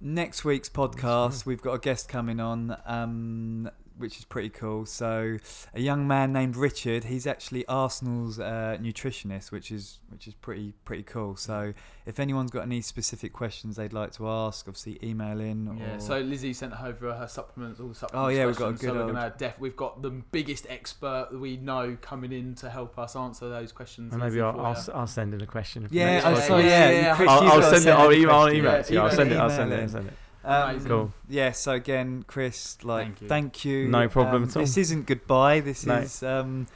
next 0.00 0.44
week's 0.44 0.68
podcast 0.68 1.46
we've 1.46 1.62
got 1.62 1.74
a 1.74 1.78
guest 1.78 2.08
coming 2.08 2.40
on, 2.40 2.76
um, 2.86 3.70
which 4.02 4.18
is 4.18 4.24
pretty 4.26 4.50
cool. 4.50 4.84
So, 4.84 5.38
a 5.74 5.80
young 5.80 6.06
man 6.06 6.32
named 6.32 6.56
Richard. 6.56 7.04
He's 7.04 7.26
actually 7.26 7.64
Arsenal's 7.66 8.38
uh, 8.38 8.76
nutritionist, 8.80 9.50
which 9.50 9.70
is 9.70 10.00
which 10.10 10.28
is 10.28 10.34
pretty 10.34 10.74
pretty 10.84 11.04
cool. 11.04 11.36
So, 11.36 11.72
if 12.04 12.20
anyone's 12.20 12.50
got 12.50 12.64
any 12.64 12.82
specific 12.82 13.32
questions 13.32 13.76
they'd 13.76 13.92
like 13.92 14.12
to 14.12 14.28
ask, 14.28 14.66
obviously 14.68 14.98
email 15.02 15.40
in. 15.40 15.78
Yeah, 15.78 15.94
or, 15.96 16.00
so 16.00 16.18
Lizzie 16.20 16.52
sent 16.52 16.78
over 16.82 17.14
her 17.14 17.28
supplements, 17.28 17.80
all 17.80 17.88
the 17.88 17.94
supplements. 17.94 18.26
Oh, 18.26 18.36
yeah, 18.36 18.46
we've 18.46 18.56
got 18.56 18.68
a 18.68 18.72
good 18.72 18.80
So 18.80 18.92
we're 18.94 19.02
old- 19.04 19.12
gonna 19.14 19.34
def- 19.38 19.58
we've 19.58 19.76
got 19.76 20.02
the 20.02 20.10
biggest 20.10 20.66
expert 20.68 21.28
we 21.32 21.56
know 21.56 21.96
coming 22.02 22.32
in 22.32 22.54
to 22.56 22.68
help 22.68 22.98
us 22.98 23.16
answer 23.16 23.48
those 23.48 23.72
questions. 23.72 24.12
And 24.12 24.20
maybe 24.22 24.40
I'll, 24.40 24.50
I'll, 24.60 24.72
ya. 24.72 24.78
s- 24.78 24.88
I'll 24.88 25.06
send 25.06 25.32
in 25.32 25.40
a 25.40 25.46
question. 25.46 25.86
for 25.88 25.94
yeah, 25.94 26.20
next 26.20 26.50
oh, 26.50 26.58
yeah, 26.58 26.66
yeah, 26.66 26.68
yeah. 26.90 26.90
yeah, 27.00 27.14
Chris, 27.16 27.28
I'll, 27.30 27.40
I'll 27.42 27.60
got 27.60 27.70
send 27.72 27.86
it. 27.86 27.90
I'll 27.90 28.12
email. 28.12 28.30
I'll 28.34 28.52
email 28.52 28.72
it 28.74 28.86
to 28.86 28.92
you. 28.92 28.98
I'll 29.00 29.08
Yeah, 29.08 29.14
send 29.14 29.32
it. 29.32 29.36
I'll 29.38 29.50
send 29.50 29.72
it. 29.72 29.74
in. 29.76 29.80
I'll 29.82 29.88
send 29.88 30.06
it. 30.08 30.14
Um, 30.44 30.70
Amazing. 30.70 30.88
Cool. 30.88 31.12
Yeah, 31.28 31.52
so 31.52 31.72
again, 31.72 32.24
Chris, 32.26 32.78
like, 32.82 33.04
Thank 33.06 33.20
you. 33.22 33.28
thank 33.28 33.64
you. 33.64 33.88
No 33.88 34.08
problem 34.08 34.42
Um, 34.42 34.48
at 34.48 34.56
all. 34.56 34.62
This 34.62 34.76
isn't 34.76 35.06
goodbye. 35.06 35.60
This 35.60 35.86
No. 35.86 35.96
is 35.98 36.22
um, 36.22 36.66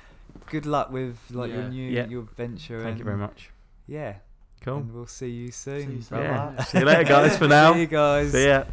good 0.51 0.67
luck 0.67 0.91
with 0.93 1.19
like 1.31 1.51
your 1.53 1.65
new 1.69 1.91
Yeah. 1.91 2.07
your 2.07 2.23
venture. 2.37 2.83
Thank 2.83 2.99
you 2.99 3.05
very 3.05 3.17
much. 3.19 3.51
Yeah, 3.89 4.17
Cool. 4.63 4.79
And 4.79 4.95
we'll 4.95 5.07
see 5.07 5.31
you 5.31 5.51
soon. 5.53 6.03
soon. 6.03 6.19
Yeah. 6.23 6.63
See 6.65 6.79
you 6.79 6.85
later, 6.85 7.05
guys. 7.05 7.37
For 7.39 7.47
now. 7.49 7.73
See 7.75 7.81
you 7.81 7.87
guys. 7.87 8.33
See 8.33 8.47
ya. 8.49 8.65